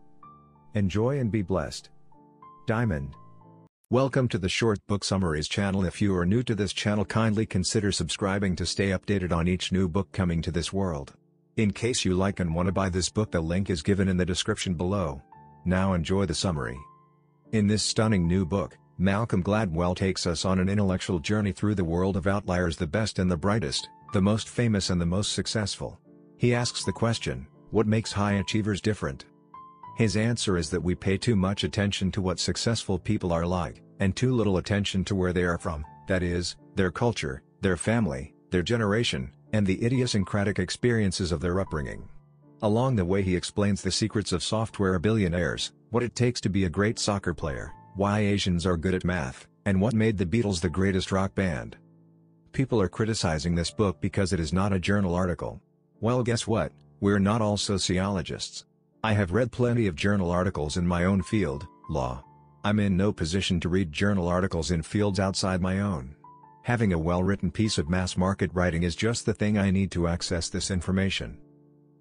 Enjoy 0.74 1.18
and 1.18 1.30
be 1.30 1.42
blessed. 1.42 1.90
Diamond 2.66 3.14
Welcome 3.90 4.28
to 4.28 4.38
the 4.38 4.50
Short 4.50 4.86
Book 4.86 5.02
Summaries 5.02 5.48
channel. 5.48 5.82
If 5.86 6.02
you 6.02 6.14
are 6.14 6.26
new 6.26 6.42
to 6.42 6.54
this 6.54 6.74
channel, 6.74 7.06
kindly 7.06 7.46
consider 7.46 7.90
subscribing 7.90 8.54
to 8.56 8.66
stay 8.66 8.90
updated 8.90 9.32
on 9.32 9.48
each 9.48 9.72
new 9.72 9.88
book 9.88 10.12
coming 10.12 10.42
to 10.42 10.50
this 10.50 10.74
world. 10.74 11.14
In 11.56 11.70
case 11.70 12.04
you 12.04 12.12
like 12.12 12.38
and 12.38 12.54
want 12.54 12.66
to 12.66 12.72
buy 12.72 12.90
this 12.90 13.08
book, 13.08 13.30
the 13.30 13.40
link 13.40 13.70
is 13.70 13.82
given 13.82 14.06
in 14.06 14.18
the 14.18 14.26
description 14.26 14.74
below. 14.74 15.22
Now 15.64 15.94
enjoy 15.94 16.26
the 16.26 16.34
summary. 16.34 16.78
In 17.52 17.66
this 17.66 17.82
stunning 17.82 18.28
new 18.28 18.44
book, 18.44 18.76
Malcolm 18.98 19.42
Gladwell 19.42 19.96
takes 19.96 20.26
us 20.26 20.44
on 20.44 20.58
an 20.58 20.68
intellectual 20.68 21.18
journey 21.18 21.52
through 21.52 21.76
the 21.76 21.82
world 21.82 22.18
of 22.18 22.26
outliers 22.26 22.76
the 22.76 22.86
best 22.86 23.18
and 23.18 23.30
the 23.30 23.38
brightest, 23.38 23.88
the 24.12 24.20
most 24.20 24.50
famous 24.50 24.90
and 24.90 25.00
the 25.00 25.06
most 25.06 25.32
successful. 25.32 25.98
He 26.36 26.54
asks 26.54 26.84
the 26.84 26.92
question, 26.92 27.46
what 27.70 27.86
makes 27.86 28.12
high 28.12 28.34
achievers 28.34 28.82
different? 28.82 29.24
His 29.98 30.16
answer 30.16 30.56
is 30.56 30.70
that 30.70 30.80
we 30.80 30.94
pay 30.94 31.18
too 31.18 31.34
much 31.34 31.64
attention 31.64 32.12
to 32.12 32.22
what 32.22 32.38
successful 32.38 33.00
people 33.00 33.32
are 33.32 33.44
like, 33.44 33.82
and 33.98 34.14
too 34.14 34.32
little 34.32 34.58
attention 34.58 35.04
to 35.06 35.16
where 35.16 35.32
they 35.32 35.42
are 35.42 35.58
from, 35.58 35.84
that 36.06 36.22
is, 36.22 36.54
their 36.76 36.92
culture, 36.92 37.42
their 37.62 37.76
family, 37.76 38.32
their 38.50 38.62
generation, 38.62 39.32
and 39.52 39.66
the 39.66 39.84
idiosyncratic 39.84 40.60
experiences 40.60 41.32
of 41.32 41.40
their 41.40 41.58
upbringing. 41.58 42.08
Along 42.62 42.94
the 42.94 43.04
way 43.04 43.22
he 43.22 43.34
explains 43.34 43.82
the 43.82 43.90
secrets 43.90 44.30
of 44.30 44.44
software 44.44 45.00
billionaires, 45.00 45.72
what 45.90 46.04
it 46.04 46.14
takes 46.14 46.40
to 46.42 46.48
be 46.48 46.66
a 46.66 46.70
great 46.70 47.00
soccer 47.00 47.34
player, 47.34 47.72
why 47.96 48.20
Asians 48.20 48.66
are 48.66 48.76
good 48.76 48.94
at 48.94 49.04
math, 49.04 49.48
and 49.64 49.80
what 49.80 49.94
made 49.94 50.16
the 50.16 50.24
Beatles 50.24 50.60
the 50.60 50.70
greatest 50.70 51.10
rock 51.10 51.34
band. 51.34 51.76
People 52.52 52.80
are 52.80 52.88
criticizing 52.88 53.56
this 53.56 53.72
book 53.72 54.00
because 54.00 54.32
it 54.32 54.38
is 54.38 54.52
not 54.52 54.72
a 54.72 54.78
journal 54.78 55.16
article. 55.16 55.60
Well 56.00 56.22
guess 56.22 56.46
what, 56.46 56.70
we're 57.00 57.18
not 57.18 57.42
all 57.42 57.56
sociologists. 57.56 58.64
I 59.04 59.12
have 59.12 59.30
read 59.30 59.52
plenty 59.52 59.86
of 59.86 59.94
journal 59.94 60.32
articles 60.32 60.76
in 60.76 60.84
my 60.84 61.04
own 61.04 61.22
field, 61.22 61.68
law. 61.88 62.24
I'm 62.64 62.80
in 62.80 62.96
no 62.96 63.12
position 63.12 63.60
to 63.60 63.68
read 63.68 63.92
journal 63.92 64.26
articles 64.26 64.72
in 64.72 64.82
fields 64.82 65.20
outside 65.20 65.60
my 65.60 65.78
own. 65.78 66.16
Having 66.64 66.92
a 66.92 66.98
well-written 66.98 67.52
piece 67.52 67.78
of 67.78 67.88
mass 67.88 68.16
market 68.16 68.50
writing 68.52 68.82
is 68.82 68.96
just 68.96 69.24
the 69.24 69.32
thing 69.32 69.56
I 69.56 69.70
need 69.70 69.92
to 69.92 70.08
access 70.08 70.48
this 70.48 70.72
information. 70.72 71.38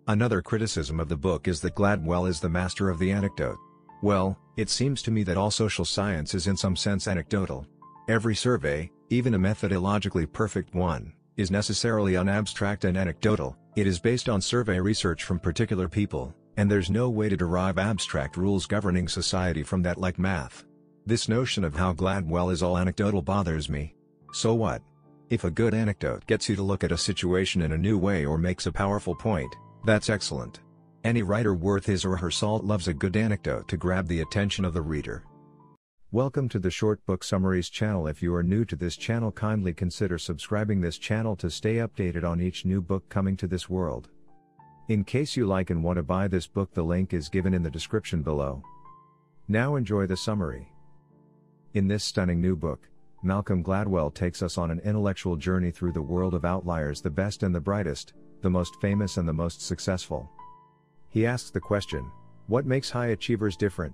Another 0.07 0.41
criticism 0.41 0.99
of 0.99 1.07
the 1.07 1.15
book 1.15 1.47
is 1.47 1.61
that 1.61 1.75
Gladwell 1.75 2.27
is 2.27 2.39
the 2.39 2.49
master 2.49 2.89
of 2.89 2.97
the 2.97 3.11
anecdote. 3.11 3.59
Well, 4.01 4.35
it 4.57 4.71
seems 4.71 5.03
to 5.03 5.11
me 5.11 5.21
that 5.23 5.37
all 5.37 5.51
social 5.51 5.85
science 5.85 6.33
is 6.33 6.47
in 6.47 6.57
some 6.57 6.75
sense 6.75 7.07
anecdotal. 7.07 7.67
Every 8.09 8.35
survey, 8.35 8.89
even 9.11 9.35
a 9.35 9.39
methodologically 9.39 10.31
perfect 10.33 10.73
one, 10.73 11.13
is 11.35 11.51
necessarily 11.51 12.13
unabstract 12.13 12.85
and 12.85 12.97
anecdotal, 12.97 13.55
it 13.75 13.85
is 13.85 13.99
based 13.99 14.29
on 14.29 14.41
survey 14.41 14.79
research 14.79 15.23
from 15.25 15.39
particular 15.39 15.87
people, 15.87 16.33
and 16.57 16.69
there's 16.69 16.89
no 16.89 17.09
way 17.09 17.29
to 17.29 17.37
derive 17.37 17.77
abstract 17.77 18.35
rules 18.35 18.65
governing 18.65 19.07
society 19.07 19.63
from 19.63 19.83
that 19.83 19.99
like 19.99 20.17
math. 20.17 20.65
This 21.05 21.29
notion 21.29 21.63
of 21.63 21.75
how 21.75 21.93
Gladwell 21.93 22.51
is 22.51 22.63
all 22.63 22.77
anecdotal 22.77 23.21
bothers 23.21 23.69
me. 23.69 23.95
So 24.33 24.53
what? 24.55 24.81
If 25.29 25.43
a 25.43 25.51
good 25.51 25.73
anecdote 25.73 26.25
gets 26.25 26.49
you 26.49 26.55
to 26.55 26.63
look 26.63 26.83
at 26.83 26.91
a 26.91 26.97
situation 26.97 27.61
in 27.61 27.73
a 27.73 27.77
new 27.77 27.97
way 27.97 28.25
or 28.25 28.37
makes 28.37 28.65
a 28.65 28.71
powerful 28.71 29.15
point, 29.15 29.55
that's 29.85 30.09
excellent. 30.09 30.61
Any 31.03 31.21
writer 31.21 31.53
worth 31.53 31.85
his 31.85 32.03
or 32.03 32.17
her 32.17 32.31
salt 32.31 32.65
loves 32.65 32.87
a 32.87 32.93
good 32.93 33.15
anecdote 33.15 33.67
to 33.67 33.77
grab 33.77 34.07
the 34.07 34.21
attention 34.21 34.65
of 34.65 34.73
the 34.73 34.81
reader. 34.81 35.23
Welcome 36.11 36.49
to 36.49 36.59
the 36.59 36.71
Short 36.71 37.05
Book 37.05 37.23
Summaries 37.23 37.69
channel. 37.69 38.07
If 38.07 38.23
you 38.23 38.33
are 38.33 38.43
new 38.43 38.65
to 38.65 38.75
this 38.75 38.97
channel, 38.97 39.31
kindly 39.31 39.73
consider 39.73 40.17
subscribing 40.17 40.81
this 40.81 40.97
channel 40.97 41.35
to 41.35 41.51
stay 41.51 41.75
updated 41.75 42.23
on 42.23 42.41
each 42.41 42.65
new 42.65 42.81
book 42.81 43.07
coming 43.09 43.37
to 43.37 43.47
this 43.47 43.69
world. 43.69 44.09
In 44.87 45.03
case 45.03 45.35
you 45.35 45.45
like 45.45 45.69
and 45.69 45.83
want 45.83 45.97
to 45.97 46.03
buy 46.03 46.29
this 46.29 46.47
book, 46.47 46.73
the 46.73 46.81
link 46.81 47.13
is 47.13 47.27
given 47.27 47.53
in 47.53 47.61
the 47.61 47.69
description 47.69 48.21
below. 48.21 48.63
Now 49.49 49.75
enjoy 49.75 50.07
the 50.07 50.15
summary. 50.15 50.71
In 51.73 51.89
this 51.89 52.05
stunning 52.05 52.39
new 52.39 52.55
book, 52.55 52.87
Malcolm 53.21 53.61
Gladwell 53.61 54.13
takes 54.13 54.41
us 54.41 54.57
on 54.57 54.71
an 54.71 54.79
intellectual 54.79 55.35
journey 55.35 55.71
through 55.71 55.91
the 55.91 56.01
world 56.01 56.33
of 56.33 56.45
outliers, 56.45 57.01
the 57.01 57.09
best 57.09 57.43
and 57.43 57.53
the 57.53 57.59
brightest, 57.59 58.13
the 58.41 58.49
most 58.49 58.79
famous 58.79 59.17
and 59.17 59.27
the 59.27 59.33
most 59.33 59.61
successful. 59.61 60.29
He 61.09 61.25
asks 61.25 61.49
the 61.49 61.59
question 61.59 62.09
What 62.47 62.65
makes 62.65 62.89
high 62.89 63.07
achievers 63.07 63.57
different? 63.57 63.93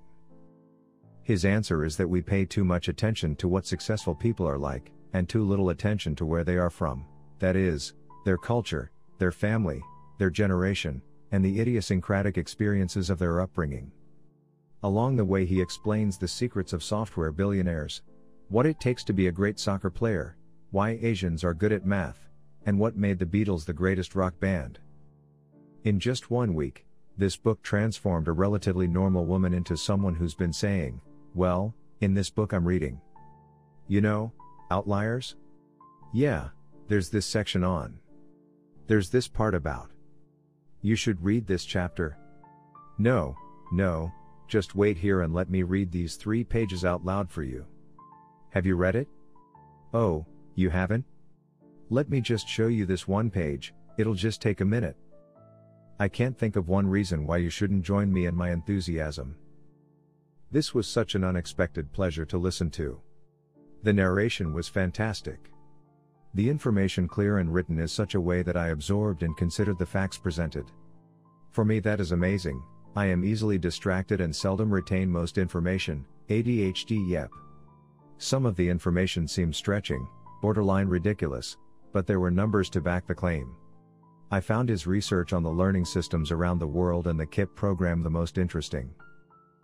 His 1.24 1.44
answer 1.44 1.84
is 1.84 1.96
that 1.96 2.08
we 2.08 2.22
pay 2.22 2.44
too 2.44 2.64
much 2.64 2.86
attention 2.86 3.34
to 3.36 3.48
what 3.48 3.66
successful 3.66 4.14
people 4.14 4.46
are 4.46 4.58
like, 4.58 4.92
and 5.12 5.28
too 5.28 5.42
little 5.42 5.70
attention 5.70 6.14
to 6.16 6.24
where 6.26 6.44
they 6.44 6.56
are 6.56 6.70
from, 6.70 7.04
that 7.40 7.56
is, 7.56 7.94
their 8.24 8.38
culture, 8.38 8.92
their 9.18 9.32
family, 9.32 9.82
their 10.24 10.30
generation, 10.30 11.02
and 11.32 11.44
the 11.44 11.60
idiosyncratic 11.60 12.38
experiences 12.38 13.10
of 13.10 13.18
their 13.18 13.42
upbringing. 13.42 13.92
Along 14.82 15.16
the 15.16 15.24
way, 15.26 15.44
he 15.44 15.60
explains 15.60 16.16
the 16.16 16.26
secrets 16.26 16.72
of 16.72 16.82
software 16.82 17.30
billionaires, 17.30 18.00
what 18.48 18.64
it 18.64 18.80
takes 18.80 19.04
to 19.04 19.12
be 19.12 19.26
a 19.26 19.32
great 19.32 19.60
soccer 19.60 19.90
player, 19.90 20.38
why 20.70 20.98
Asians 21.02 21.44
are 21.44 21.52
good 21.52 21.72
at 21.72 21.84
math, 21.84 22.26
and 22.64 22.78
what 22.78 22.96
made 22.96 23.18
the 23.18 23.26
Beatles 23.26 23.66
the 23.66 23.74
greatest 23.74 24.14
rock 24.14 24.40
band. 24.40 24.78
In 25.84 26.00
just 26.00 26.30
one 26.30 26.54
week, 26.54 26.86
this 27.18 27.36
book 27.36 27.60
transformed 27.60 28.26
a 28.26 28.32
relatively 28.32 28.86
normal 28.86 29.26
woman 29.26 29.52
into 29.52 29.76
someone 29.76 30.14
who's 30.14 30.34
been 30.34 30.54
saying, 30.54 31.02
Well, 31.34 31.74
in 32.00 32.14
this 32.14 32.30
book 32.30 32.54
I'm 32.54 32.66
reading. 32.66 32.98
You 33.88 34.00
know, 34.00 34.32
outliers? 34.70 35.36
Yeah, 36.14 36.48
there's 36.88 37.10
this 37.10 37.26
section 37.26 37.62
on. 37.62 37.98
There's 38.86 39.10
this 39.10 39.28
part 39.28 39.54
about. 39.54 39.90
You 40.84 40.96
should 40.96 41.24
read 41.24 41.46
this 41.46 41.64
chapter. 41.64 42.18
No, 42.98 43.34
no, 43.72 44.12
just 44.48 44.74
wait 44.74 44.98
here 44.98 45.22
and 45.22 45.32
let 45.32 45.48
me 45.48 45.62
read 45.62 45.90
these 45.90 46.16
three 46.16 46.44
pages 46.44 46.84
out 46.84 47.02
loud 47.02 47.30
for 47.30 47.42
you. 47.42 47.64
Have 48.50 48.66
you 48.66 48.76
read 48.76 48.94
it? 48.94 49.08
Oh, 49.94 50.26
you 50.56 50.68
haven't? 50.68 51.06
Let 51.88 52.10
me 52.10 52.20
just 52.20 52.46
show 52.46 52.66
you 52.66 52.84
this 52.84 53.08
one 53.08 53.30
page, 53.30 53.72
it'll 53.96 54.12
just 54.12 54.42
take 54.42 54.60
a 54.60 54.66
minute. 54.66 54.98
I 55.98 56.06
can't 56.08 56.38
think 56.38 56.54
of 56.54 56.68
one 56.68 56.86
reason 56.86 57.26
why 57.26 57.38
you 57.38 57.48
shouldn't 57.48 57.82
join 57.82 58.12
me 58.12 58.26
in 58.26 58.36
my 58.36 58.50
enthusiasm. 58.50 59.36
This 60.50 60.74
was 60.74 60.86
such 60.86 61.14
an 61.14 61.24
unexpected 61.24 61.94
pleasure 61.94 62.26
to 62.26 62.36
listen 62.36 62.70
to. 62.72 63.00
The 63.84 63.94
narration 63.94 64.52
was 64.52 64.68
fantastic. 64.68 65.50
The 66.34 66.50
information 66.50 67.06
clear 67.06 67.38
and 67.38 67.52
written 67.52 67.78
is 67.78 67.92
such 67.92 68.16
a 68.16 68.20
way 68.20 68.42
that 68.42 68.56
I 68.56 68.68
absorbed 68.68 69.22
and 69.22 69.36
considered 69.36 69.78
the 69.78 69.86
facts 69.86 70.18
presented. 70.18 70.66
For 71.52 71.64
me, 71.64 71.78
that 71.80 72.00
is 72.00 72.10
amazing. 72.10 72.60
I 72.96 73.06
am 73.06 73.24
easily 73.24 73.56
distracted 73.56 74.20
and 74.20 74.34
seldom 74.34 74.72
retain 74.72 75.08
most 75.08 75.38
information. 75.38 76.04
ADHD, 76.28 77.08
yep. 77.08 77.30
Some 78.18 78.46
of 78.46 78.56
the 78.56 78.68
information 78.68 79.28
seemed 79.28 79.54
stretching, 79.54 80.06
borderline 80.42 80.88
ridiculous, 80.88 81.56
but 81.92 82.06
there 82.06 82.20
were 82.20 82.30
numbers 82.30 82.68
to 82.70 82.80
back 82.80 83.06
the 83.06 83.14
claim. 83.14 83.54
I 84.30 84.40
found 84.40 84.68
his 84.68 84.86
research 84.86 85.32
on 85.32 85.44
the 85.44 85.50
learning 85.50 85.84
systems 85.84 86.32
around 86.32 86.58
the 86.58 86.66
world 86.66 87.06
and 87.06 87.18
the 87.18 87.26
KIPP 87.26 87.54
program 87.54 88.02
the 88.02 88.10
most 88.10 88.38
interesting. 88.38 88.92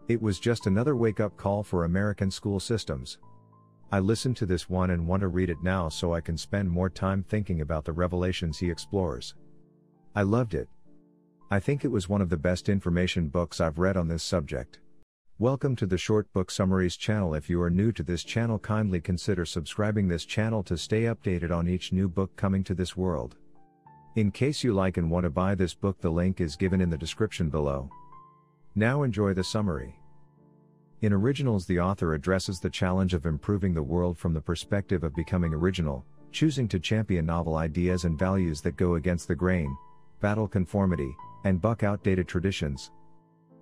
It 0.06 0.22
was 0.22 0.38
just 0.38 0.66
another 0.66 0.94
wake 0.94 1.18
up 1.18 1.36
call 1.36 1.64
for 1.64 1.84
American 1.84 2.30
school 2.30 2.60
systems. 2.60 3.18
I 3.92 3.98
listened 3.98 4.36
to 4.36 4.46
this 4.46 4.70
one 4.70 4.90
and 4.90 5.04
want 5.04 5.22
to 5.22 5.26
read 5.26 5.50
it 5.50 5.64
now 5.64 5.88
so 5.88 6.14
I 6.14 6.20
can 6.20 6.38
spend 6.38 6.70
more 6.70 6.88
time 6.88 7.24
thinking 7.24 7.60
about 7.60 7.84
the 7.84 7.92
revelations 7.92 8.56
he 8.56 8.70
explores. 8.70 9.34
I 10.14 10.22
loved 10.22 10.54
it. 10.54 10.68
I 11.50 11.58
think 11.58 11.84
it 11.84 11.90
was 11.90 12.08
one 12.08 12.20
of 12.20 12.28
the 12.28 12.36
best 12.36 12.68
information 12.68 13.26
books 13.26 13.60
I've 13.60 13.80
read 13.80 13.96
on 13.96 14.06
this 14.06 14.22
subject. 14.22 14.78
Welcome 15.40 15.74
to 15.74 15.86
the 15.86 15.98
Short 15.98 16.32
Book 16.32 16.52
Summaries 16.52 16.96
channel. 16.96 17.34
If 17.34 17.50
you 17.50 17.60
are 17.62 17.68
new 17.68 17.90
to 17.90 18.04
this 18.04 18.22
channel, 18.22 18.60
kindly 18.60 19.00
consider 19.00 19.44
subscribing 19.44 20.06
this 20.06 20.24
channel 20.24 20.62
to 20.64 20.78
stay 20.78 21.02
updated 21.02 21.50
on 21.50 21.68
each 21.68 21.92
new 21.92 22.08
book 22.08 22.36
coming 22.36 22.62
to 22.64 22.74
this 22.74 22.96
world. 22.96 23.38
In 24.14 24.30
case 24.30 24.62
you 24.62 24.72
like 24.72 24.98
and 24.98 25.10
want 25.10 25.24
to 25.24 25.30
buy 25.30 25.56
this 25.56 25.74
book, 25.74 26.00
the 26.00 26.10
link 26.10 26.40
is 26.40 26.54
given 26.54 26.80
in 26.80 26.90
the 26.90 26.96
description 26.96 27.50
below. 27.50 27.90
Now 28.76 29.02
enjoy 29.02 29.34
the 29.34 29.42
summary. 29.42 29.99
In 31.02 31.14
Originals, 31.14 31.64
the 31.64 31.80
author 31.80 32.12
addresses 32.12 32.60
the 32.60 32.68
challenge 32.68 33.14
of 33.14 33.24
improving 33.24 33.72
the 33.72 33.82
world 33.82 34.18
from 34.18 34.34
the 34.34 34.40
perspective 34.40 35.02
of 35.02 35.14
becoming 35.16 35.54
original, 35.54 36.04
choosing 36.30 36.68
to 36.68 36.78
champion 36.78 37.24
novel 37.24 37.56
ideas 37.56 38.04
and 38.04 38.18
values 38.18 38.60
that 38.60 38.76
go 38.76 38.96
against 38.96 39.26
the 39.26 39.34
grain, 39.34 39.74
battle 40.20 40.46
conformity, 40.46 41.16
and 41.44 41.62
buck 41.62 41.84
outdated 41.84 42.28
traditions. 42.28 42.90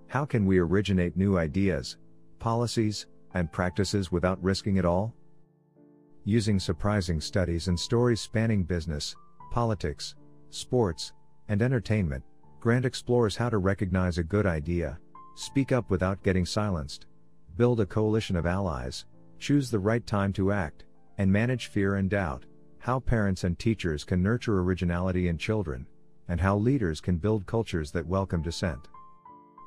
How 0.09 0.25
can 0.25 0.47
we 0.47 0.59
originate 0.59 1.17
new 1.17 1.39
ideas, 1.39 1.97
policies, 2.41 3.07
and 3.35 3.53
practices 3.53 4.11
without 4.11 4.43
risking 4.43 4.77
it 4.77 4.85
all? 4.85 5.15
Using 6.25 6.59
surprising 6.59 7.21
studies 7.21 7.69
and 7.69 7.79
stories 7.79 8.21
spanning 8.21 8.65
business, 8.65 9.15
politics, 9.53 10.17
sports, 10.51 11.13
and 11.49 11.63
entertainment, 11.63 12.25
Grant 12.59 12.85
explores 12.85 13.37
how 13.37 13.49
to 13.49 13.59
recognize 13.59 14.19
a 14.19 14.25
good 14.25 14.45
idea, 14.45 14.99
speak 15.37 15.71
up 15.71 15.89
without 15.89 16.23
getting 16.25 16.45
silenced, 16.45 17.07
build 17.59 17.81
a 17.81 17.87
coalition 17.87 18.37
of 18.37 18.47
allies, 18.47 19.05
choose 19.41 19.69
the 19.69 19.79
right 19.79 20.07
time 20.07 20.33
to 20.33 20.53
act, 20.53 20.85
and 21.19 21.31
manage 21.31 21.67
fear 21.67 21.97
and 21.97 22.09
doubt, 22.09 22.47
how 22.79 23.01
parents 23.01 23.43
and 23.43 23.59
teachers 23.59 24.05
can 24.05 24.23
nurture 24.23 24.61
originality 24.61 25.27
in 25.27 25.37
children, 25.37 25.85
and 26.29 26.41
how 26.41 26.57
leaders 26.57 27.01
can 27.01 27.19
build 27.19 27.45
cultures 27.47 27.91
that 27.91 28.07
welcome 28.07 28.43
dissent. 28.43 28.87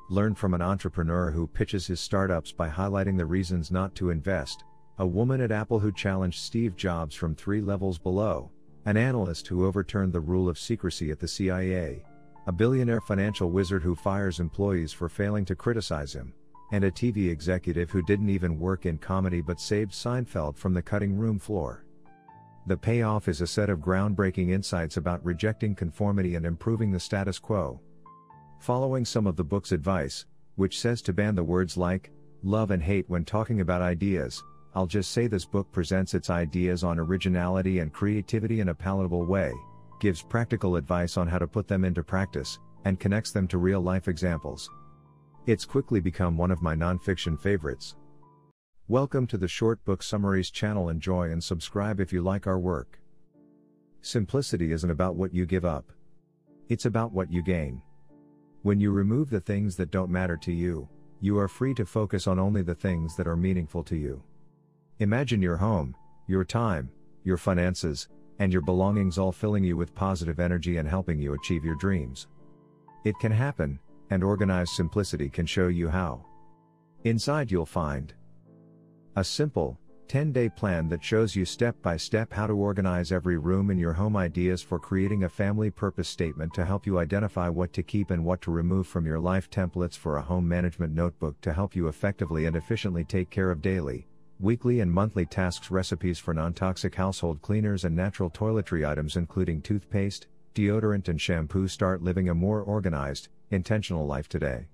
Learn 0.08 0.34
from 0.34 0.54
an 0.54 0.62
entrepreneur 0.62 1.30
who 1.30 1.46
pitches 1.46 1.86
his 1.86 2.00
startups 2.00 2.50
by 2.50 2.66
highlighting 2.66 3.18
the 3.18 3.26
reasons 3.26 3.70
not 3.70 3.94
to 3.94 4.08
invest, 4.08 4.64
a 4.98 5.06
woman 5.06 5.42
at 5.42 5.52
Apple 5.52 5.78
who 5.78 5.92
challenged 5.92 6.40
Steve 6.40 6.74
Jobs 6.76 7.14
from 7.14 7.34
three 7.34 7.60
levels 7.60 7.98
below, 7.98 8.50
an 8.86 8.96
analyst 8.96 9.46
who 9.48 9.66
overturned 9.66 10.14
the 10.14 10.20
rule 10.20 10.48
of 10.48 10.58
secrecy 10.58 11.10
at 11.10 11.20
the 11.20 11.28
CIA, 11.28 12.02
a 12.46 12.52
billionaire 12.52 13.02
financial 13.02 13.50
wizard 13.50 13.82
who 13.82 13.94
fires 13.94 14.40
employees 14.40 14.92
for 14.92 15.10
failing 15.10 15.44
to 15.44 15.54
criticize 15.54 16.14
him, 16.14 16.32
and 16.72 16.84
a 16.84 16.90
TV 16.90 17.30
executive 17.30 17.90
who 17.90 18.02
didn't 18.02 18.30
even 18.30 18.58
work 18.58 18.86
in 18.86 18.98
comedy 18.98 19.40
but 19.40 19.60
saved 19.60 19.92
Seinfeld 19.92 20.56
from 20.56 20.74
the 20.74 20.82
cutting 20.82 21.16
room 21.16 21.38
floor. 21.38 21.84
The 22.66 22.76
payoff 22.76 23.28
is 23.28 23.40
a 23.40 23.46
set 23.46 23.70
of 23.70 23.80
groundbreaking 23.80 24.50
insights 24.50 24.96
about 24.96 25.24
rejecting 25.24 25.74
conformity 25.74 26.34
and 26.34 26.46
improving 26.46 26.90
the 26.90 27.00
status 27.00 27.38
quo. 27.38 27.80
Following 28.60 29.04
some 29.04 29.26
of 29.26 29.36
the 29.36 29.44
book's 29.44 29.72
advice, 29.72 30.26
which 30.56 30.80
says 30.80 31.02
to 31.02 31.12
ban 31.12 31.34
the 31.34 31.44
words 31.44 31.76
like 31.76 32.10
love 32.42 32.70
and 32.70 32.82
hate 32.82 33.08
when 33.08 33.24
talking 33.24 33.60
about 33.60 33.82
ideas, 33.82 34.42
I'll 34.74 34.86
just 34.86 35.10
say 35.10 35.26
this 35.26 35.44
book 35.44 35.70
presents 35.72 36.14
its 36.14 36.30
ideas 36.30 36.82
on 36.82 36.98
originality 36.98 37.80
and 37.80 37.92
creativity 37.92 38.60
in 38.60 38.70
a 38.70 38.74
palatable 38.74 39.26
way, 39.26 39.52
gives 40.00 40.22
practical 40.22 40.76
advice 40.76 41.16
on 41.18 41.28
how 41.28 41.38
to 41.38 41.46
put 41.46 41.68
them 41.68 41.84
into 41.84 42.02
practice, 42.02 42.58
and 42.86 42.98
connects 42.98 43.32
them 43.32 43.46
to 43.48 43.58
real 43.58 43.80
life 43.80 44.08
examples. 44.08 44.70
It's 45.44 45.64
quickly 45.64 45.98
become 45.98 46.36
one 46.36 46.52
of 46.52 46.62
my 46.62 46.76
nonfiction 46.76 47.36
favorites. 47.36 47.96
Welcome 48.86 49.26
to 49.26 49.36
the 49.36 49.48
Short 49.48 49.84
Book 49.84 50.00
Summaries 50.00 50.52
channel. 50.52 50.88
Enjoy 50.88 51.32
and 51.32 51.42
subscribe 51.42 51.98
if 51.98 52.12
you 52.12 52.22
like 52.22 52.46
our 52.46 52.60
work. 52.60 53.00
Simplicity 54.02 54.70
isn't 54.70 54.90
about 54.90 55.16
what 55.16 55.34
you 55.34 55.44
give 55.44 55.64
up, 55.64 55.90
it's 56.68 56.86
about 56.86 57.10
what 57.10 57.32
you 57.32 57.42
gain. 57.42 57.82
When 58.62 58.78
you 58.78 58.92
remove 58.92 59.30
the 59.30 59.40
things 59.40 59.74
that 59.78 59.90
don't 59.90 60.12
matter 60.12 60.36
to 60.36 60.52
you, 60.52 60.88
you 61.20 61.36
are 61.40 61.48
free 61.48 61.74
to 61.74 61.84
focus 61.84 62.28
on 62.28 62.38
only 62.38 62.62
the 62.62 62.76
things 62.76 63.16
that 63.16 63.26
are 63.26 63.36
meaningful 63.36 63.82
to 63.82 63.96
you. 63.96 64.22
Imagine 65.00 65.42
your 65.42 65.56
home, 65.56 65.96
your 66.28 66.44
time, 66.44 66.88
your 67.24 67.36
finances, 67.36 68.08
and 68.38 68.52
your 68.52 68.62
belongings 68.62 69.18
all 69.18 69.32
filling 69.32 69.64
you 69.64 69.76
with 69.76 69.92
positive 69.96 70.38
energy 70.38 70.76
and 70.76 70.88
helping 70.88 71.18
you 71.18 71.34
achieve 71.34 71.64
your 71.64 71.74
dreams. 71.74 72.28
It 73.04 73.18
can 73.18 73.32
happen, 73.32 73.80
and 74.12 74.22
organized 74.22 74.72
simplicity 74.72 75.28
can 75.28 75.46
show 75.46 75.68
you 75.68 75.88
how. 75.88 76.24
Inside 77.04 77.50
you'll 77.50 77.66
find 77.66 78.14
a 79.16 79.24
simple, 79.24 79.78
10 80.08 80.32
day 80.32 80.48
plan 80.48 80.88
that 80.90 81.02
shows 81.02 81.34
you 81.34 81.44
step 81.44 81.80
by 81.80 81.96
step 81.96 82.32
how 82.32 82.46
to 82.46 82.52
organize 82.52 83.12
every 83.12 83.38
room 83.38 83.70
in 83.70 83.78
your 83.78 83.94
home, 83.94 84.16
ideas 84.16 84.60
for 84.60 84.78
creating 84.78 85.24
a 85.24 85.28
family 85.28 85.70
purpose 85.70 86.08
statement 86.08 86.52
to 86.52 86.64
help 86.64 86.84
you 86.86 86.98
identify 86.98 87.48
what 87.48 87.72
to 87.72 87.82
keep 87.82 88.10
and 88.10 88.22
what 88.22 88.42
to 88.42 88.50
remove 88.50 88.86
from 88.86 89.06
your 89.06 89.18
life, 89.18 89.48
templates 89.48 89.96
for 89.96 90.18
a 90.18 90.22
home 90.22 90.46
management 90.46 90.94
notebook 90.94 91.40
to 91.40 91.52
help 91.52 91.74
you 91.74 91.88
effectively 91.88 92.44
and 92.44 92.56
efficiently 92.56 93.04
take 93.04 93.30
care 93.30 93.50
of 93.50 93.62
daily, 93.62 94.06
weekly 94.38 94.80
and 94.80 94.92
monthly 94.92 95.24
tasks 95.24 95.70
recipes 95.70 96.18
for 96.18 96.34
non-toxic 96.34 96.94
household 96.94 97.40
cleaners 97.40 97.84
and 97.84 97.96
natural 97.96 98.28
toiletry 98.28 98.86
items 98.86 99.16
including 99.16 99.62
toothpaste, 99.62 100.26
deodorant 100.54 101.08
and 101.08 101.20
shampoo 101.20 101.66
start 101.66 102.02
living 102.02 102.28
a 102.28 102.34
more 102.34 102.60
organized, 102.60 103.28
intentional 103.52 104.06
life 104.06 104.28
today. 104.28 104.66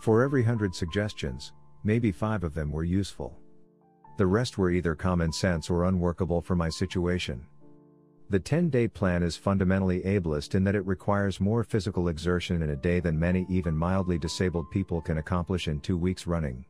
For 0.00 0.22
every 0.22 0.42
hundred 0.42 0.74
suggestions, 0.74 1.52
maybe 1.84 2.12
five 2.12 2.44
of 2.44 2.54
them 2.54 2.70
were 2.70 2.84
useful. 2.84 3.38
The 4.18 4.26
rest 4.26 4.58
were 4.58 4.70
either 4.70 4.94
common 4.94 5.32
sense 5.32 5.70
or 5.70 5.84
unworkable 5.84 6.42
for 6.42 6.54
my 6.54 6.68
situation. 6.68 7.46
The 8.30 8.40
10 8.40 8.70
day 8.70 8.88
plan 8.88 9.22
is 9.22 9.36
fundamentally 9.36 10.00
ableist 10.02 10.54
in 10.54 10.64
that 10.64 10.74
it 10.74 10.86
requires 10.86 11.40
more 11.40 11.64
physical 11.64 12.08
exertion 12.08 12.62
in 12.62 12.70
a 12.70 12.76
day 12.76 13.00
than 13.00 13.18
many 13.18 13.46
even 13.48 13.76
mildly 13.76 14.18
disabled 14.18 14.70
people 14.70 15.00
can 15.00 15.18
accomplish 15.18 15.68
in 15.68 15.80
two 15.80 15.96
weeks 15.96 16.26
running. 16.26 16.64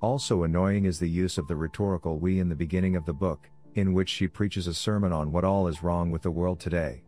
Also 0.00 0.42
annoying 0.42 0.84
is 0.84 0.98
the 0.98 1.08
use 1.08 1.38
of 1.38 1.46
the 1.46 1.54
rhetorical 1.54 2.18
we 2.18 2.40
in 2.40 2.48
the 2.48 2.54
beginning 2.54 2.96
of 2.96 3.06
the 3.06 3.12
book, 3.12 3.48
in 3.74 3.94
which 3.94 4.08
she 4.08 4.26
preaches 4.26 4.66
a 4.66 4.74
sermon 4.74 5.12
on 5.12 5.30
what 5.30 5.44
all 5.44 5.68
is 5.68 5.84
wrong 5.84 6.10
with 6.10 6.22
the 6.22 6.30
world 6.30 6.58
today. 6.58 7.04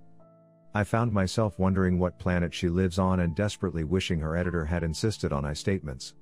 I 0.76 0.82
found 0.82 1.12
myself 1.12 1.56
wondering 1.58 2.00
what 2.00 2.18
planet 2.18 2.52
she 2.52 2.68
lives 2.68 2.98
on 2.98 3.20
and 3.20 3.36
desperately 3.36 3.84
wishing 3.84 4.18
her 4.18 4.36
editor 4.36 4.64
had 4.64 4.82
insisted 4.82 5.32
on 5.32 5.44
I 5.44 5.52
statements. 5.52 6.14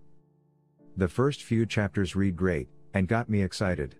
The 0.99 1.09
first 1.09 1.43
few 1.43 1.65
chapters 1.65 2.15
read 2.15 2.37
great, 2.37 2.69
and 2.93 3.09
got 3.09 3.31
me 3.31 3.41
excited. 3.41 3.97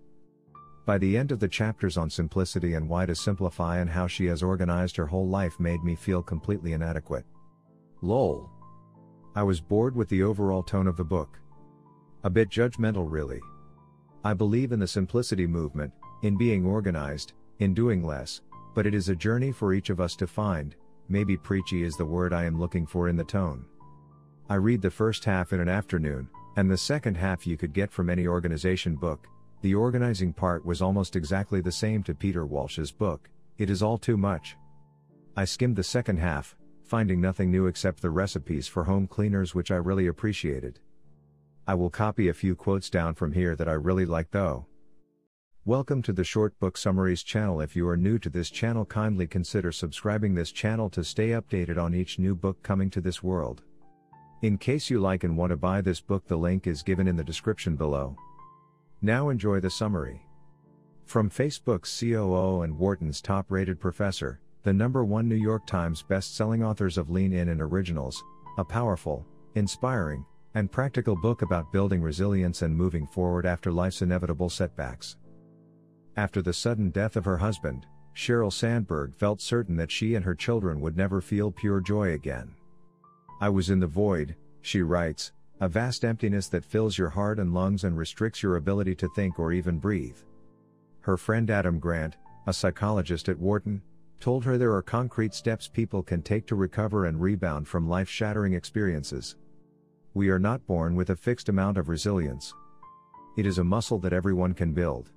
By 0.85 0.99
the 0.99 1.17
end 1.17 1.31
of 1.31 1.39
the 1.39 1.47
chapters 1.47 1.97
on 1.97 2.09
simplicity 2.09 2.75
and 2.75 2.87
why 2.87 3.07
to 3.07 3.15
simplify 3.15 3.79
and 3.79 3.89
how 3.89 4.05
she 4.05 4.27
has 4.27 4.43
organized 4.43 4.95
her 4.97 5.07
whole 5.07 5.27
life 5.27 5.59
made 5.59 5.83
me 5.83 5.95
feel 5.95 6.21
completely 6.21 6.73
inadequate. 6.73 7.25
Lol. 8.03 8.51
I 9.35 9.41
was 9.41 9.59
bored 9.59 9.95
with 9.95 10.09
the 10.09 10.21
overall 10.21 10.61
tone 10.61 10.85
of 10.85 10.97
the 10.97 11.03
book. 11.03 11.39
A 12.23 12.29
bit 12.29 12.49
judgmental, 12.49 13.07
really. 13.09 13.39
I 14.23 14.35
believe 14.35 14.71
in 14.71 14.79
the 14.79 14.87
simplicity 14.87 15.47
movement, 15.47 15.93
in 16.21 16.37
being 16.37 16.63
organized, 16.63 17.33
in 17.57 17.73
doing 17.73 18.03
less, 18.03 18.41
but 18.73 18.85
it 18.85 18.93
is 18.93 19.09
a 19.09 19.15
journey 19.15 19.51
for 19.51 19.73
each 19.73 19.89
of 19.89 19.99
us 19.99 20.15
to 20.15 20.27
find, 20.27 20.75
maybe 21.09 21.37
preachy 21.37 21.83
is 21.83 21.95
the 21.95 22.05
word 22.05 22.33
I 22.33 22.45
am 22.45 22.59
looking 22.59 22.85
for 22.85 23.07
in 23.07 23.15
the 23.15 23.23
tone. 23.23 23.65
I 24.49 24.55
read 24.55 24.81
the 24.81 24.91
first 24.91 25.25
half 25.25 25.53
in 25.53 25.59
an 25.59 25.69
afternoon, 25.69 26.27
and 26.55 26.69
the 26.69 26.77
second 26.77 27.15
half 27.15 27.47
you 27.47 27.57
could 27.57 27.73
get 27.73 27.91
from 27.91 28.09
any 28.09 28.27
organization 28.27 28.95
book. 28.95 29.27
The 29.61 29.75
organizing 29.75 30.33
part 30.33 30.65
was 30.65 30.81
almost 30.81 31.15
exactly 31.15 31.61
the 31.61 31.71
same 31.71 32.03
to 32.03 32.13
Peter 32.13 32.45
Walsh's 32.45 32.91
book, 32.91 33.29
It 33.57 33.69
Is 33.69 33.81
All 33.81 33.97
Too 33.97 34.17
Much. 34.17 34.57
I 35.35 35.45
skimmed 35.45 35.77
the 35.77 35.83
second 35.83 36.17
half, 36.17 36.55
finding 36.83 37.21
nothing 37.21 37.49
new 37.49 37.67
except 37.67 38.01
the 38.01 38.09
recipes 38.09 38.67
for 38.67 38.83
home 38.83 39.07
cleaners, 39.07 39.55
which 39.55 39.71
I 39.71 39.77
really 39.77 40.07
appreciated. 40.07 40.79
I 41.65 41.75
will 41.75 41.89
copy 41.89 42.27
a 42.27 42.33
few 42.33 42.55
quotes 42.55 42.89
down 42.89 43.15
from 43.15 43.31
here 43.31 43.55
that 43.55 43.69
I 43.69 43.73
really 43.73 44.05
like 44.05 44.31
though. 44.31 44.67
Welcome 45.65 46.01
to 46.01 46.11
the 46.11 46.25
Short 46.25 46.59
Book 46.59 46.75
Summaries 46.75 47.23
channel. 47.23 47.61
If 47.61 47.73
you 47.73 47.87
are 47.87 47.95
new 47.95 48.19
to 48.19 48.29
this 48.29 48.49
channel, 48.49 48.83
kindly 48.83 49.27
consider 49.27 49.71
subscribing 49.71 50.35
this 50.35 50.51
channel 50.51 50.89
to 50.89 51.05
stay 51.05 51.29
updated 51.29 51.81
on 51.81 51.95
each 51.95 52.19
new 52.19 52.35
book 52.35 52.61
coming 52.63 52.89
to 52.89 52.99
this 52.99 53.23
world. 53.23 53.61
In 54.41 54.57
case 54.57 54.89
you 54.89 54.99
like 54.99 55.23
and 55.23 55.37
want 55.37 55.51
to 55.51 55.55
buy 55.55 55.79
this 55.79 56.01
book, 56.01 56.27
the 56.27 56.35
link 56.35 56.67
is 56.67 56.83
given 56.83 57.07
in 57.07 57.15
the 57.15 57.23
description 57.23 57.77
below. 57.77 58.13
Now 59.01 59.29
enjoy 59.29 59.61
the 59.61 59.69
summary. 59.69 60.27
From 61.05 61.29
Facebook's 61.29 61.97
COO 61.97 62.63
and 62.63 62.77
Wharton's 62.77 63.21
top 63.21 63.45
rated 63.47 63.79
professor, 63.79 64.41
the 64.63 64.73
number 64.73 65.05
one 65.05 65.29
New 65.29 65.35
York 65.35 65.65
Times 65.65 66.03
best-selling 66.03 66.61
authors 66.61 66.97
of 66.97 67.09
Lean 67.09 67.31
In 67.31 67.47
and 67.47 67.61
Originals, 67.61 68.21
a 68.57 68.65
powerful, 68.65 69.25
inspiring, 69.55 70.25
and 70.55 70.69
practical 70.69 71.15
book 71.15 71.41
about 71.41 71.71
building 71.71 72.01
resilience 72.01 72.63
and 72.63 72.75
moving 72.75 73.07
forward 73.07 73.45
after 73.45 73.71
life's 73.71 74.01
inevitable 74.01 74.49
setbacks. 74.49 75.15
After 76.15 76.41
the 76.41 76.53
sudden 76.53 76.91
death 76.91 77.15
of 77.15 77.25
her 77.25 77.37
husband, 77.37 77.87
Sheryl 78.15 78.53
Sandberg 78.53 79.15
felt 79.15 79.41
certain 79.41 79.75
that 79.77 79.91
she 79.91 80.13
and 80.13 80.23
her 80.23 80.35
children 80.35 80.79
would 80.81 80.95
never 80.95 81.21
feel 81.21 81.51
pure 81.51 81.81
joy 81.81 82.11
again. 82.11 82.53
I 83.41 83.49
was 83.49 83.71
in 83.71 83.79
the 83.79 83.87
void, 83.87 84.35
she 84.61 84.81
writes, 84.83 85.31
a 85.59 85.67
vast 85.67 86.05
emptiness 86.05 86.47
that 86.49 86.65
fills 86.65 86.97
your 86.97 87.09
heart 87.09 87.39
and 87.39 87.53
lungs 87.53 87.83
and 87.83 87.97
restricts 87.97 88.43
your 88.43 88.57
ability 88.57 88.95
to 88.95 89.09
think 89.15 89.39
or 89.39 89.51
even 89.51 89.79
breathe. 89.79 90.17
Her 91.01 91.17
friend 91.17 91.49
Adam 91.49 91.79
Grant, 91.79 92.17
a 92.45 92.53
psychologist 92.53 93.27
at 93.29 93.39
Wharton, 93.39 93.81
told 94.19 94.45
her 94.45 94.57
there 94.57 94.73
are 94.73 94.81
concrete 94.81 95.33
steps 95.33 95.67
people 95.67 96.03
can 96.03 96.21
take 96.21 96.45
to 96.47 96.55
recover 96.55 97.07
and 97.07 97.19
rebound 97.19 97.67
from 97.67 97.89
life 97.89 98.09
shattering 98.09 98.53
experiences. 98.53 99.35
We 100.13 100.29
are 100.29 100.39
not 100.39 100.65
born 100.67 100.95
with 100.95 101.09
a 101.09 101.15
fixed 101.15 101.49
amount 101.49 101.77
of 101.77 101.89
resilience. 101.89 102.53
It 103.35 103.45
is 103.45 103.57
a 103.57 103.63
muscle 103.63 103.99
that 103.99 104.13
everyone 104.13 104.53
can 104.53 104.73
build. 104.73 105.11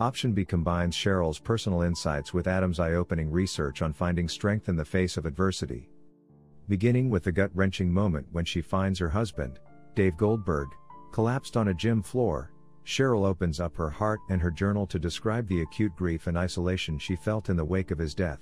Option 0.00 0.32
B 0.32 0.46
combines 0.46 0.96
Sheryl's 0.96 1.38
personal 1.38 1.82
insights 1.82 2.32
with 2.32 2.46
Adam's 2.46 2.80
eye 2.80 2.94
opening 2.94 3.30
research 3.30 3.82
on 3.82 3.92
finding 3.92 4.30
strength 4.30 4.70
in 4.70 4.76
the 4.76 4.82
face 4.82 5.18
of 5.18 5.26
adversity. 5.26 5.90
Beginning 6.70 7.10
with 7.10 7.24
the 7.24 7.32
gut 7.32 7.50
wrenching 7.54 7.92
moment 7.92 8.26
when 8.32 8.46
she 8.46 8.62
finds 8.62 8.98
her 8.98 9.10
husband, 9.10 9.58
Dave 9.94 10.16
Goldberg, 10.16 10.68
collapsed 11.12 11.54
on 11.58 11.68
a 11.68 11.74
gym 11.74 12.02
floor, 12.02 12.50
Sheryl 12.86 13.26
opens 13.26 13.60
up 13.60 13.76
her 13.76 13.90
heart 13.90 14.20
and 14.30 14.40
her 14.40 14.50
journal 14.50 14.86
to 14.86 14.98
describe 14.98 15.46
the 15.48 15.60
acute 15.60 15.94
grief 15.96 16.28
and 16.28 16.38
isolation 16.38 16.98
she 16.98 17.14
felt 17.14 17.50
in 17.50 17.56
the 17.56 17.64
wake 17.64 17.90
of 17.90 17.98
his 17.98 18.14
death. 18.14 18.40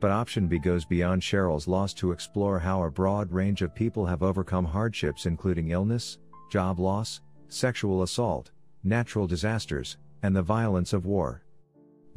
But 0.00 0.10
option 0.10 0.48
B 0.48 0.58
goes 0.58 0.84
beyond 0.84 1.22
Sheryl's 1.22 1.68
loss 1.68 1.94
to 1.94 2.10
explore 2.10 2.58
how 2.58 2.82
a 2.82 2.90
broad 2.90 3.30
range 3.30 3.62
of 3.62 3.72
people 3.72 4.04
have 4.04 4.24
overcome 4.24 4.64
hardships 4.64 5.26
including 5.26 5.70
illness, 5.70 6.18
job 6.50 6.80
loss, 6.80 7.20
sexual 7.46 8.02
assault, 8.02 8.50
natural 8.82 9.28
disasters, 9.28 9.96
and 10.26 10.34
the 10.34 10.42
violence 10.42 10.92
of 10.92 11.06
war. 11.06 11.44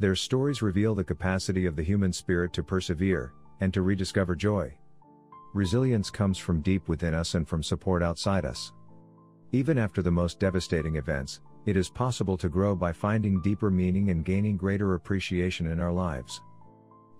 Their 0.00 0.16
stories 0.16 0.62
reveal 0.62 0.96
the 0.96 1.04
capacity 1.04 1.64
of 1.64 1.76
the 1.76 1.84
human 1.84 2.12
spirit 2.12 2.52
to 2.54 2.64
persevere, 2.64 3.32
and 3.60 3.72
to 3.72 3.82
rediscover 3.82 4.34
joy. 4.34 4.76
Resilience 5.54 6.10
comes 6.10 6.36
from 6.36 6.60
deep 6.60 6.88
within 6.88 7.14
us 7.14 7.36
and 7.36 7.46
from 7.46 7.62
support 7.62 8.02
outside 8.02 8.44
us. 8.44 8.72
Even 9.52 9.78
after 9.78 10.02
the 10.02 10.10
most 10.10 10.40
devastating 10.40 10.96
events, 10.96 11.40
it 11.66 11.76
is 11.76 11.88
possible 11.88 12.36
to 12.36 12.48
grow 12.48 12.74
by 12.74 12.92
finding 12.92 13.40
deeper 13.42 13.70
meaning 13.70 14.10
and 14.10 14.24
gaining 14.24 14.56
greater 14.56 14.94
appreciation 14.94 15.68
in 15.68 15.78
our 15.78 15.92
lives. 15.92 16.40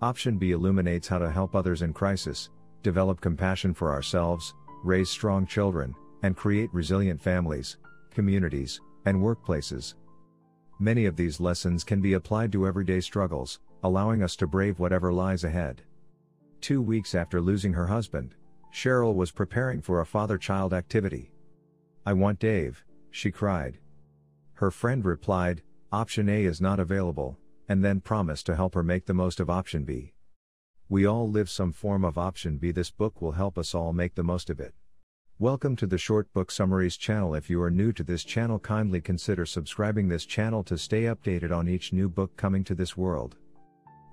Option 0.01 0.37
B 0.37 0.51
illuminates 0.51 1.07
how 1.07 1.19
to 1.19 1.31
help 1.31 1.55
others 1.55 1.83
in 1.83 1.93
crisis, 1.93 2.49
develop 2.83 3.21
compassion 3.21 3.73
for 3.73 3.93
ourselves, 3.93 4.53
raise 4.83 5.09
strong 5.09 5.45
children, 5.45 5.95
and 6.23 6.35
create 6.35 6.73
resilient 6.73 7.21
families, 7.21 7.77
communities, 8.13 8.81
and 9.05 9.17
workplaces. 9.17 9.93
Many 10.81 11.05
of 11.05 11.15
these 11.15 11.39
lessons 11.39 11.85
can 11.85 12.01
be 12.01 12.13
applied 12.13 12.51
to 12.51 12.67
everyday 12.67 12.99
struggles, 12.99 13.59
allowing 13.83 14.21
us 14.21 14.35
to 14.35 14.47
brave 14.47 14.79
whatever 14.79 15.13
lies 15.13 15.45
ahead. 15.45 15.83
Two 16.59 16.81
weeks 16.81 17.15
after 17.15 17.39
losing 17.39 17.71
her 17.71 17.87
husband, 17.87 18.35
Sheryl 18.73 19.15
was 19.15 19.31
preparing 19.31 19.81
for 19.81 20.01
a 20.01 20.05
father 20.05 20.37
child 20.37 20.73
activity, 20.73 21.31
I 22.03 22.13
want 22.13 22.39
Dave, 22.39 22.83
she 23.11 23.29
cried. 23.29 23.77
Her 24.53 24.71
friend 24.71 25.05
replied, 25.05 25.61
Option 25.91 26.27
A 26.29 26.45
is 26.45 26.59
not 26.59 26.79
available, 26.79 27.37
and 27.69 27.85
then 27.85 28.01
promised 28.01 28.47
to 28.47 28.55
help 28.55 28.73
her 28.73 28.81
make 28.81 29.05
the 29.05 29.13
most 29.13 29.39
of 29.39 29.51
Option 29.51 29.83
B. 29.83 30.15
We 30.89 31.05
all 31.05 31.29
live 31.29 31.47
some 31.47 31.71
form 31.71 32.03
of 32.03 32.17
Option 32.17 32.57
B. 32.57 32.71
This 32.71 32.89
book 32.89 33.21
will 33.21 33.33
help 33.33 33.59
us 33.59 33.75
all 33.75 33.93
make 33.93 34.15
the 34.15 34.23
most 34.23 34.49
of 34.49 34.59
it. 34.59 34.73
Welcome 35.41 35.75
to 35.77 35.87
the 35.87 35.97
Short 35.97 36.31
Book 36.33 36.51
Summaries 36.51 36.97
channel. 36.97 37.33
If 37.33 37.49
you 37.49 37.59
are 37.63 37.71
new 37.71 37.91
to 37.93 38.03
this 38.03 38.23
channel, 38.23 38.59
kindly 38.59 39.01
consider 39.01 39.43
subscribing 39.43 40.07
this 40.07 40.27
channel 40.27 40.63
to 40.65 40.77
stay 40.77 41.05
updated 41.05 41.51
on 41.51 41.67
each 41.67 41.91
new 41.91 42.09
book 42.09 42.37
coming 42.37 42.63
to 42.65 42.75
this 42.75 42.95
world. 42.95 43.37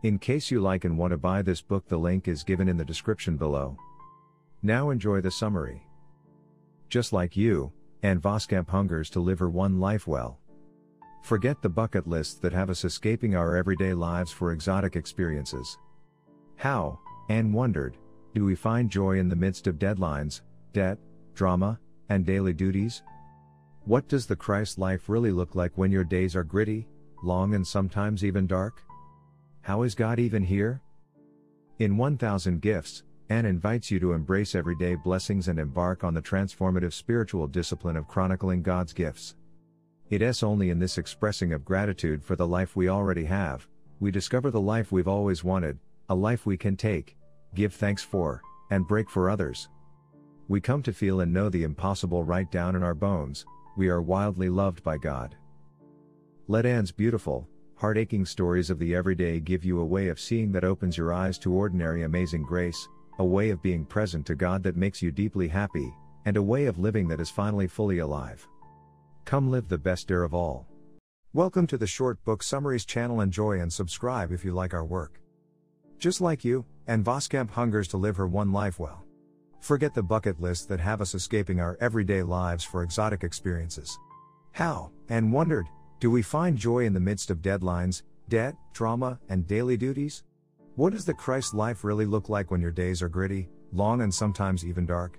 In 0.05 0.19
case 0.19 0.51
you 0.51 0.63
like 0.63 0.87
and 0.87 0.97
want 0.97 1.11
to 1.11 1.19
buy 1.19 1.43
this 1.43 1.61
book, 1.61 1.87
the 1.87 1.99
link 1.99 2.29
is 2.29 2.43
given 2.43 2.67
in 2.67 2.79
the 2.79 2.85
description 2.85 3.37
below. 3.37 3.77
Now 4.63 4.89
enjoy 4.89 5.21
the 5.21 5.31
summary. 5.31 5.83
Just 6.89 7.13
like 7.13 7.37
you, 7.37 7.75
Anne 8.03 8.23
Voskamp 8.23 8.71
hungers 8.71 9.11
to 9.11 9.21
live 9.21 9.41
her 9.41 9.51
one 9.51 9.79
life 9.79 10.07
well. 10.07 10.39
Forget 11.25 11.61
the 11.61 11.69
bucket 11.69 12.07
lists 12.07 12.37
that 12.37 12.55
have 12.55 12.71
us 12.71 12.87
escaping 12.87 13.37
our 13.37 13.55
everyday 13.55 13.93
lives 13.93 14.33
for 14.33 14.53
exotic 14.53 14.97
experiences. 14.97 15.77
How, 16.57 16.99
Anne 17.29 17.53
wondered, 17.53 17.99
do 18.35 18.47
we 18.47 18.55
find 18.55 18.89
joy 18.89 19.19
in 19.19 19.29
the 19.29 19.37
midst 19.37 19.67
of 19.67 19.79
deadlines, 19.79 20.41
debt, 20.73 20.97
drama, 21.39 21.79
and 22.09 22.27
daily 22.27 22.53
duties? 22.53 23.03
What 23.85 24.09
does 24.09 24.27
the 24.27 24.37
Christ 24.37 24.77
life 24.77 25.09
really 25.09 25.31
look 25.31 25.55
like 25.55 25.79
when 25.79 25.93
your 25.93 26.05
days 26.05 26.35
are 26.35 26.43
gritty, 26.43 26.89
long, 27.23 27.55
and 27.55 27.65
sometimes 27.65 28.25
even 28.25 28.49
dark? 28.49 28.83
How 29.63 29.85
is 29.85 29.95
God 29.95 30.19
even 30.19 30.43
here? 30.43 30.83
In 31.79 31.97
1000 31.97 32.61
Gifts, 32.61 33.05
Anne 33.31 33.47
invites 33.47 33.89
you 33.89 34.01
to 34.01 34.15
embrace 34.15 34.57
everyday 34.57 34.97
blessings 34.97 35.47
and 35.47 35.61
embark 35.61 36.03
on 36.03 36.13
the 36.13 36.21
transformative 36.21 36.93
spiritual 36.93 37.47
discipline 37.47 37.97
of 37.97 38.09
chronicling 38.09 38.63
God's 38.63 38.93
gifts. 38.93 39.37
It 40.11 40.23
is 40.23 40.43
only 40.43 40.71
in 40.71 40.81
this 40.81 40.99
expressing 40.99 41.53
of 41.53 41.65
gratitude 41.65 42.25
for 42.25 42.35
the 42.35 42.49
life 42.49 42.75
we 42.75 42.89
already 42.89 43.27
have, 43.27 43.69
we 44.01 44.11
discover 44.11 44.51
the 44.51 44.61
life 44.61 44.91
we've 44.91 45.07
always 45.07 45.45
wanted, 45.45 45.79
a 46.09 46.15
life 46.15 46.47
we 46.47 46.57
can 46.57 46.77
take, 46.77 47.17
give 47.55 47.75
thanks 47.75 48.03
for, 48.03 48.43
and 48.71 48.89
break 48.89 49.09
for 49.09 49.31
others. 49.31 49.69
We 50.51 50.63
come 50.63 50.83
to 50.85 50.95
feel 50.95 51.21
and 51.21 51.31
know 51.31 51.51
the 51.51 51.65
impossible 51.65 52.25
right 52.25 52.51
down 52.51 52.75
in 52.75 52.83
our 52.83 52.95
bones, 52.95 53.45
we 53.77 53.91
are 53.91 54.01
wildly 54.01 54.49
loved 54.49 54.83
by 54.83 54.97
God. 54.97 55.37
Let 56.47 56.65
Anne's 56.65 56.91
beautiful, 56.91 57.47
heart-aching 57.75 58.25
stories 58.25 58.71
of 58.71 58.79
the 58.79 58.95
everyday 58.95 59.41
give 59.41 59.63
you 59.63 59.81
a 59.81 59.85
way 59.85 60.09
of 60.09 60.19
seeing 60.19 60.51
that 60.53 60.65
opens 60.65 60.97
your 60.97 61.13
eyes 61.13 61.37
to 61.41 61.53
ordinary 61.53 62.05
amazing 62.05 62.45
grace, 62.45 62.89
a 63.19 63.25
way 63.25 63.51
of 63.51 63.61
being 63.61 63.85
present 63.85 64.25
to 64.25 64.35
God 64.35 64.63
that 64.63 64.75
makes 64.75 65.03
you 65.03 65.11
deeply 65.11 65.49
happy, 65.49 65.93
and 66.25 66.39
a 66.39 66.43
way 66.43 66.65
of 66.65 66.79
living 66.79 67.09
that 67.09 67.21
is 67.21 67.29
finally 67.29 67.67
fully 67.67 67.99
alive. 67.99 68.49
Come 69.27 69.51
live 69.51 69.69
the 69.69 69.77
best 69.77 70.09
dare 70.09 70.23
of 70.23 70.33
all. 70.33 70.67
Welcome 71.35 71.67
to 71.67 71.77
the 71.77 71.87
Short 71.87 72.25
Book 72.25 72.43
Summaries 72.43 72.87
channel. 72.87 73.21
Enjoy 73.21 73.61
and 73.61 73.71
subscribe 73.71 74.33
if 74.33 74.47
you 74.47 74.53
like 74.53 74.73
our 74.73 74.87
work. 74.87 75.21
Just 75.99 76.23
like 76.23 76.43
you, 76.43 76.65
Anne 76.87 77.05
Voskamp 77.05 77.51
hungers 77.51 77.89
to 77.89 77.99
live 77.99 78.17
her 78.17 78.27
one 78.27 78.51
life 78.51 78.81
well. 78.81 79.05
Forget 79.61 79.95
the 79.95 80.03
bucket 80.03 80.41
lists 80.41 80.67
that 80.67 80.81
have 80.81 81.01
us 81.01 81.15
escaping 81.15 81.61
our 81.61 81.77
everyday 81.81 82.23
lives 82.23 82.65
for 82.65 82.83
exotic 82.83 83.25
experiences. 83.25 83.99
How, 84.53 84.91
Anne 85.09 85.31
wondered, 85.31 85.67
do 86.01 86.11
we 86.11 86.23
find 86.23 86.57
joy 86.57 86.85
in 86.85 86.95
the 86.95 87.01
midst 87.01 87.31
of 87.31 87.43
deadlines, 87.43 88.03
debt, 88.29 88.55
trauma, 88.73 89.19
and 89.29 89.47
daily 89.47 89.77
duties? 89.77 90.23
What 90.77 90.93
does 90.93 91.05
the 91.05 91.15
Christ 91.15 91.55
life 91.55 91.83
really 91.83 92.07
look 92.07 92.29
like 92.29 92.51
when 92.51 92.61
your 92.61 92.71
days 92.71 93.03
are 93.03 93.09
gritty, 93.09 93.49
long, 93.73 94.03
and 94.03 94.15
sometimes 94.15 94.65
even 94.65 94.87
dark? 94.87 95.19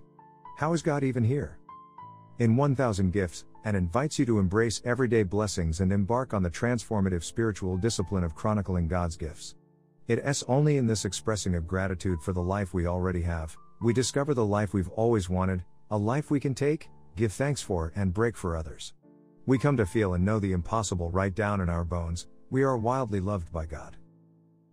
How 0.58 0.74
is 0.74 0.82
God 0.82 1.04
even 1.04 1.24
here? 1.24 1.58
In 2.40 2.56
1000 2.56 3.12
Gifts, 3.12 3.44
Anne 3.66 3.76
invites 3.76 4.18
you 4.18 4.26
to 4.26 4.40
embrace 4.40 4.82
everyday 4.86 5.24
blessings 5.24 5.82
and 5.82 5.92
embark 5.92 6.34
on 6.34 6.42
the 6.42 6.50
transformative 6.50 7.24
spiritual 7.24 7.76
discipline 7.76 8.24
of 8.24 8.36
chronicling 8.36 8.88
God's 8.88 9.18
gifts. 9.18 9.56
It 10.08 10.20
is 10.20 10.44
only 10.48 10.78
in 10.78 10.88
this 10.88 11.04
expressing 11.04 11.56
of 11.56 11.68
gratitude 11.68 12.22
for 12.22 12.32
the 12.32 12.42
life 12.42 12.74
we 12.74 12.88
already 12.88 13.22
have, 13.24 13.58
we 13.82 13.94
discover 13.94 14.34
the 14.34 14.46
life 14.46 14.74
we've 14.74 14.90
always 14.90 15.30
wanted, 15.30 15.64
a 15.92 15.98
life 15.98 16.30
we 16.30 16.40
can 16.40 16.54
take, 16.54 16.90
give 17.16 17.32
thanks 17.32 17.62
for, 17.62 17.94
and 17.96 18.14
break 18.14 18.36
for 18.36 18.58
others. 18.58 18.94
We 19.46 19.58
come 19.58 19.78
to 19.78 19.86
feel 19.86 20.14
and 20.14 20.26
know 20.26 20.40
the 20.40 20.52
impossible 20.52 21.10
right 21.12 21.34
down 21.34 21.62
in 21.62 21.70
our 21.70 21.86
bones, 21.86 22.28
we 22.50 22.64
are 22.64 22.78
wildly 22.78 23.20
loved 23.20 23.52
by 23.52 23.66
God. 23.66 23.96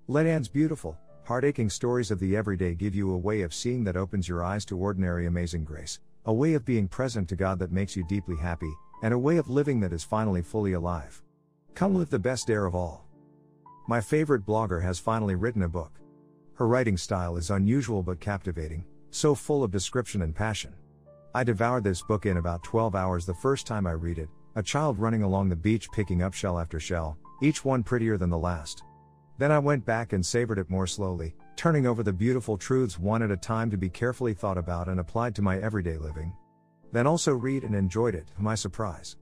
Let 0.09 0.27
Anne's 0.27 0.49
beautiful, 0.49 0.99
heart-aching 1.25 1.71
stories 1.71 2.11
of 2.11 2.19
the 2.19 2.37
everyday 2.37 2.75
give 2.75 2.95
you 2.95 3.13
a 3.13 3.19
way 3.19 3.43
of 3.43 3.55
seeing 3.55 3.85
that 3.85 3.97
opens 3.97 4.29
your 4.29 4.45
eyes 4.45 4.65
to 4.67 4.79
ordinary 4.79 5.27
amazing 5.27 5.65
grace, 5.65 6.01
a 6.25 6.33
way 6.33 6.55
of 6.55 6.65
being 6.65 6.89
present 6.89 7.29
to 7.29 7.37
God 7.37 7.59
that 7.61 7.73
makes 7.73 7.97
you 7.97 8.05
deeply 8.09 8.37
happy, 8.37 8.73
and 9.03 9.15
a 9.15 9.19
way 9.19 9.37
of 9.37 9.49
living 9.49 9.79
that 9.81 9.93
is 9.93 10.03
finally 10.03 10.43
fully 10.43 10.73
alive. 10.73 11.23
Come 11.75 11.95
live 11.95 12.11
the 12.11 12.19
best 12.19 12.51
air 12.51 12.67
of 12.67 12.75
all. 12.75 13.07
My 13.87 14.01
favorite 14.01 14.45
blogger 14.45 14.83
has 14.83 14.99
finally 14.99 15.37
written 15.37 15.63
a 15.63 15.69
book. 15.69 15.93
Her 16.55 16.67
writing 16.67 16.97
style 16.97 17.37
is 17.37 17.51
unusual 17.51 18.03
but 18.03 18.19
captivating, 18.19 18.85
so 19.17 19.35
full 19.35 19.65
of 19.65 19.71
description 19.71 20.23
and 20.23 20.35
passion. 20.35 20.75
I 21.35 21.43
devoured 21.43 21.85
this 21.85 22.03
book 22.03 22.27
in 22.27 22.37
about 22.37 22.63
12 22.63 22.95
hours 22.95 23.25
the 23.25 23.35
first 23.35 23.67
time 23.67 23.87
I 23.87 23.93
read 23.93 24.19
it, 24.19 24.29
a 24.55 24.63
child 24.63 24.99
running 24.99 25.23
along 25.23 25.49
the 25.49 25.57
beach 25.57 25.91
picking 25.91 26.23
up 26.23 26.35
shell 26.35 26.59
after 26.59 26.79
shell, 26.79 27.19
each 27.43 27.65
one 27.65 27.83
prettier 27.83 28.17
than 28.19 28.31
the 28.31 28.39
last. 28.39 28.83
Then 29.39 29.51
I 29.51 29.59
went 29.59 29.85
back 29.85 30.13
and 30.13 30.25
savored 30.25 30.59
it 30.59 30.71
more 30.71 30.87
slowly, 30.87 31.35
turning 31.57 31.87
over 31.87 32.03
the 32.03 32.13
beautiful 32.13 32.57
truths 32.57 32.99
one 32.99 33.23
at 33.23 33.31
a 33.31 33.37
time 33.37 33.71
to 33.71 33.77
be 33.77 33.89
carefully 33.89 34.35
thought 34.35 34.59
about 34.59 34.89
and 34.89 35.01
applied 35.01 35.35
to 35.37 35.43
my 35.43 35.59
everyday 35.59 35.97
living. 35.97 36.35
Then 36.93 37.07
also 37.07 37.35
read 37.35 37.65
and 37.65 37.75
enjoyed 37.75 38.15
it, 38.15 38.29
to 38.37 38.43
my 38.43 38.55
surprise. 38.55 39.17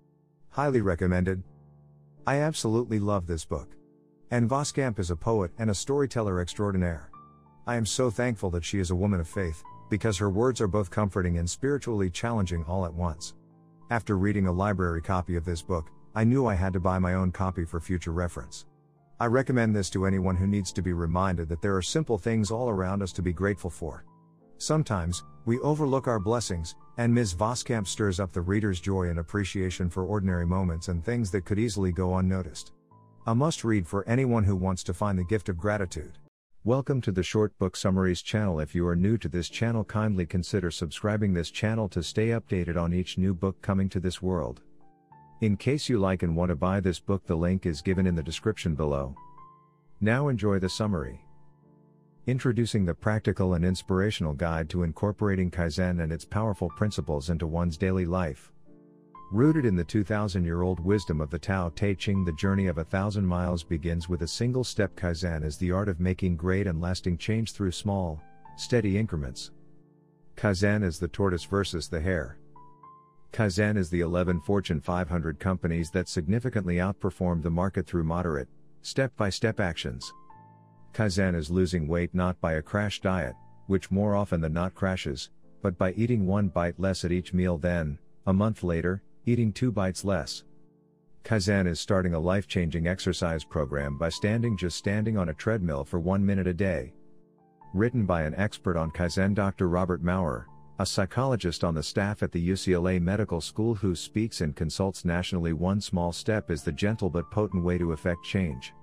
Highly 0.51 0.81
recommended. 0.81 1.43
I 2.27 2.37
absolutely 2.37 2.99
love 2.99 3.27
this 3.27 3.45
book. 3.45 3.77
Anne 4.31 4.49
Voskamp 4.49 4.99
is 4.99 5.11
a 5.11 5.17
poet 5.17 5.53
and 5.59 5.71
a 5.71 5.75
storyteller 5.75 6.41
extraordinaire. 6.41 7.11
I 7.67 7.77
am 7.77 7.87
so 7.87 8.11
thankful 8.11 8.51
that 8.51 8.65
she 8.65 8.79
is 8.79 8.91
a 8.91 8.97
woman 8.97 9.21
of 9.21 9.29
faith, 9.29 9.63
because 9.89 10.19
her 10.19 10.31
words 10.31 10.61
are 10.61 10.69
both 10.69 10.91
comforting 10.91 11.39
and 11.39 11.49
spiritually 11.49 12.11
challenging 12.11 12.65
all 12.65 12.85
at 12.85 12.95
once. 12.95 13.35
After 13.91 14.17
reading 14.17 14.47
a 14.47 14.53
library 14.53 15.03
copy 15.03 15.37
of 15.37 15.45
this 15.45 15.63
book, 15.63 15.91
I 16.15 16.25
knew 16.25 16.47
I 16.47 16.55
had 16.55 16.73
to 16.73 16.81
buy 16.81 16.99
my 16.99 17.15
own 17.15 17.33
copy 17.33 17.65
for 17.65 17.81
future 17.81 18.13
reference. 18.13 18.67
I 19.21 19.27
recommend 19.27 19.75
this 19.75 19.91
to 19.91 20.07
anyone 20.07 20.37
who 20.37 20.47
needs 20.47 20.73
to 20.73 20.83
be 20.83 20.93
reminded 20.93 21.49
that 21.49 21.63
there 21.63 21.77
are 21.77 21.83
simple 21.83 22.19
things 22.19 22.51
all 22.51 22.69
around 22.69 23.03
us 23.03 23.13
to 23.13 23.23
be 23.23 23.33
grateful 23.33 23.71
for. 23.71 24.05
Sometimes, 24.59 25.25
we 25.45 25.59
overlook 25.61 26.09
our 26.09 26.19
blessings, 26.19 26.75
and 26.97 27.13
Ms. 27.13 27.35
Voskamp 27.35 27.87
stirs 27.87 28.21
up 28.21 28.33
the 28.33 28.41
reader's 28.41 28.81
joy 28.81 29.09
and 29.09 29.19
appreciation 29.19 29.91
for 29.91 30.05
ordinary 30.05 30.47
moments 30.47 30.89
and 30.89 31.05
things 31.05 31.31
that 31.31 31.45
could 31.45 31.59
easily 31.59 31.93
go 31.93 32.17
unnoticed. 32.17 32.73
A 33.27 33.35
must 33.35 33.65
read 33.65 33.87
for 33.87 34.09
anyone 34.09 34.45
who 34.45 34.57
wants 34.57 34.83
to 34.85 34.95
find 34.95 35.19
the 35.19 35.25
gift 35.25 35.49
of 35.49 35.57
gratitude. 35.57 36.19
Welcome 36.67 37.03
to 37.03 37.13
the 37.13 37.23
Short 37.23 37.59
Book 37.59 37.77
Summaries 37.77 38.23
channel. 38.23 38.59
If 38.59 38.75
you 38.75 38.87
are 38.87 38.97
new 38.97 39.19
to 39.19 39.29
this 39.29 39.51
channel, 39.51 39.85
kindly 39.85 40.25
consider 40.25 40.71
subscribing 40.71 41.35
this 41.35 41.51
channel 41.51 41.91
to 41.91 42.03
stay 42.03 42.29
updated 42.29 42.81
on 42.81 42.95
each 42.95 43.19
new 43.19 43.35
book 43.35 43.61
coming 43.61 43.91
to 43.91 44.01
this 44.01 44.23
world. 44.23 44.63
In 45.43 45.59
case 45.59 45.91
you 45.91 45.99
like 45.99 46.23
and 46.23 46.35
want 46.35 46.49
to 46.49 46.57
buy 46.57 46.81
this 46.81 46.99
book, 46.99 47.27
the 47.27 47.37
link 47.37 47.67
is 47.67 47.83
given 47.83 48.07
in 48.07 48.15
the 48.15 48.23
description 48.23 48.75
below. 48.75 49.15
Now 50.01 50.29
enjoy 50.29 50.59
the 50.59 50.71
summary. 50.71 51.21
Introducing 52.27 52.87
the 52.87 52.95
practical 52.95 53.53
and 53.53 53.63
inspirational 53.63 54.33
guide 54.33 54.71
to 54.71 54.85
incorporating 54.85 55.51
Kaizen 55.51 56.03
and 56.03 56.11
its 56.11 56.25
powerful 56.25 56.71
principles 56.79 57.29
into 57.29 57.47
one's 57.47 57.77
daily 57.77 58.07
life. 58.07 58.54
Rooted 59.31 59.65
in 59.65 59.75
the 59.75 59.85
2000 59.85 60.45
year 60.45 60.63
old 60.63 60.79
wisdom 60.79 61.21
of 61.21 61.31
the 61.31 61.39
Tao 61.39 61.71
Te 61.71 61.95
Ching, 61.95 62.25
the 62.25 62.33
journey 62.33 62.67
of 62.67 62.79
a 62.79 62.85
thousand 62.85 63.27
miles 63.27 63.65
begins 63.65 64.09
with 64.09 64.23
a 64.23 64.29
single 64.29 64.63
step. 64.63 64.95
Kaizen 64.95 65.43
is 65.43 65.57
the 65.57 65.73
art 65.73 65.89
of 65.89 65.99
making 65.99 66.37
great 66.37 66.67
and 66.67 66.81
lasting 66.81 67.19
change 67.19 67.53
through 67.53 67.73
small, 67.73 68.23
steady 68.57 68.97
increments. 68.97 69.51
Kaizen 70.37 70.85
is 70.85 70.99
the 70.99 71.09
tortoise 71.09 71.45
versus 71.45 71.89
the 71.89 72.01
hare. 72.01 72.39
Kaizen 73.33 73.77
is 73.77 73.91
the 73.91 74.01
11 74.01 74.41
Fortune 74.43 74.81
500 74.81 75.41
companies 75.41 75.91
that 75.91 76.09
significantly 76.09 76.77
outperformed 76.77 77.43
the 77.43 77.51
market 77.51 77.87
through 77.87 78.05
moderate, 78.05 78.49
step 78.83 79.17
by 79.17 79.31
step 79.31 79.59
actions. 79.59 80.13
Kaizen 80.93 81.35
is 81.35 81.51
losing 81.51 81.89
weight 81.89 82.15
not 82.15 82.41
by 82.41 82.53
a 82.53 82.63
crash 82.63 83.01
diet, 83.01 83.35
which 83.67 83.91
more 83.91 84.15
often 84.15 84.41
than 84.41 84.53
not 84.53 84.75
crashes, 84.75 85.31
but 85.63 85.77
by 85.77 85.93
eating 85.95 86.27
one 86.27 86.47
bite 86.49 86.79
less 86.79 87.05
at 87.05 87.11
each 87.11 87.33
meal, 87.35 87.59
then, 87.59 87.99
a 88.27 88.33
month 88.33 88.63
later, 88.63 89.03
eating 89.27 89.53
two 89.53 89.73
bites 89.73 90.05
less. 90.05 90.45
Kaizen 91.25 91.67
is 91.67 91.81
starting 91.81 92.13
a 92.15 92.19
life 92.19 92.47
changing 92.47 92.87
exercise 92.87 93.45
program 93.45 93.97
by 93.97 94.11
standing 94.11 94.57
just 94.57 94.77
standing 94.77 95.17
on 95.17 95.31
a 95.31 95.35
treadmill 95.35 95.85
for 95.85 95.99
one 95.99 96.25
minute 96.25 96.47
a 96.47 96.53
day. 96.53 96.93
Written 97.73 98.05
by 98.05 98.23
an 98.23 98.35
expert 98.35 98.77
on 98.77 98.91
Kaizen, 98.91 99.35
Dr. 99.35 99.69
Robert 99.69 100.03
Maurer, 100.03 100.47
a 100.79 100.87
psychologist 100.87 101.65
on 101.65 101.75
the 101.75 101.83
staff 101.83 102.23
at 102.23 102.33
the 102.33 102.49
UCLA 102.49 103.01
Medical 103.01 103.41
School 103.41 103.75
who 103.75 103.95
speaks 103.95 104.41
and 104.41 104.55
consults 104.55 105.05
nationally. 105.05 105.53
One 105.53 105.81
small 105.81 106.13
step 106.13 106.51
is 106.51 106.63
the 106.63 106.73
gentle 106.73 107.09
but 107.09 107.31
potent 107.31 107.65
way 107.65 107.79
to 107.79 107.93
effect 107.93 108.25
change. 108.25 108.75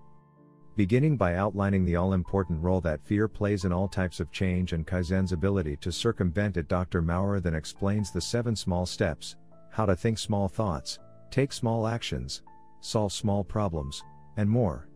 Beginning 0.78 1.18
by 1.18 1.36
outlining 1.36 1.86
the 1.86 1.98
all 1.98 2.14
important 2.14 2.64
role 2.64 2.80
that 2.82 3.06
fear 3.06 3.28
plays 3.28 3.66
in 3.66 3.74
all 3.74 3.90
types 3.90 4.22
of 4.22 4.32
change 4.32 4.72
and 4.72 4.88
Kaizen's 4.88 5.34
ability 5.34 5.76
to 5.82 5.92
circumvent 5.92 6.56
it, 6.56 6.70
Dr. 6.70 7.02
Maurer 7.02 7.42
then 7.42 7.56
explains 7.56 8.10
the 8.10 8.22
seven 8.22 8.56
small 8.56 8.86
steps, 8.86 9.36
how 9.72 9.86
to 9.86 9.96
think 9.96 10.18
small 10.18 10.48
thoughts, 10.48 11.00
take 11.32 11.52
small 11.52 11.88
actions, 11.88 12.44
solve 12.82 13.14
small 13.14 13.44
problems, 13.44 14.04
and 14.38 14.50
more. 14.50 14.88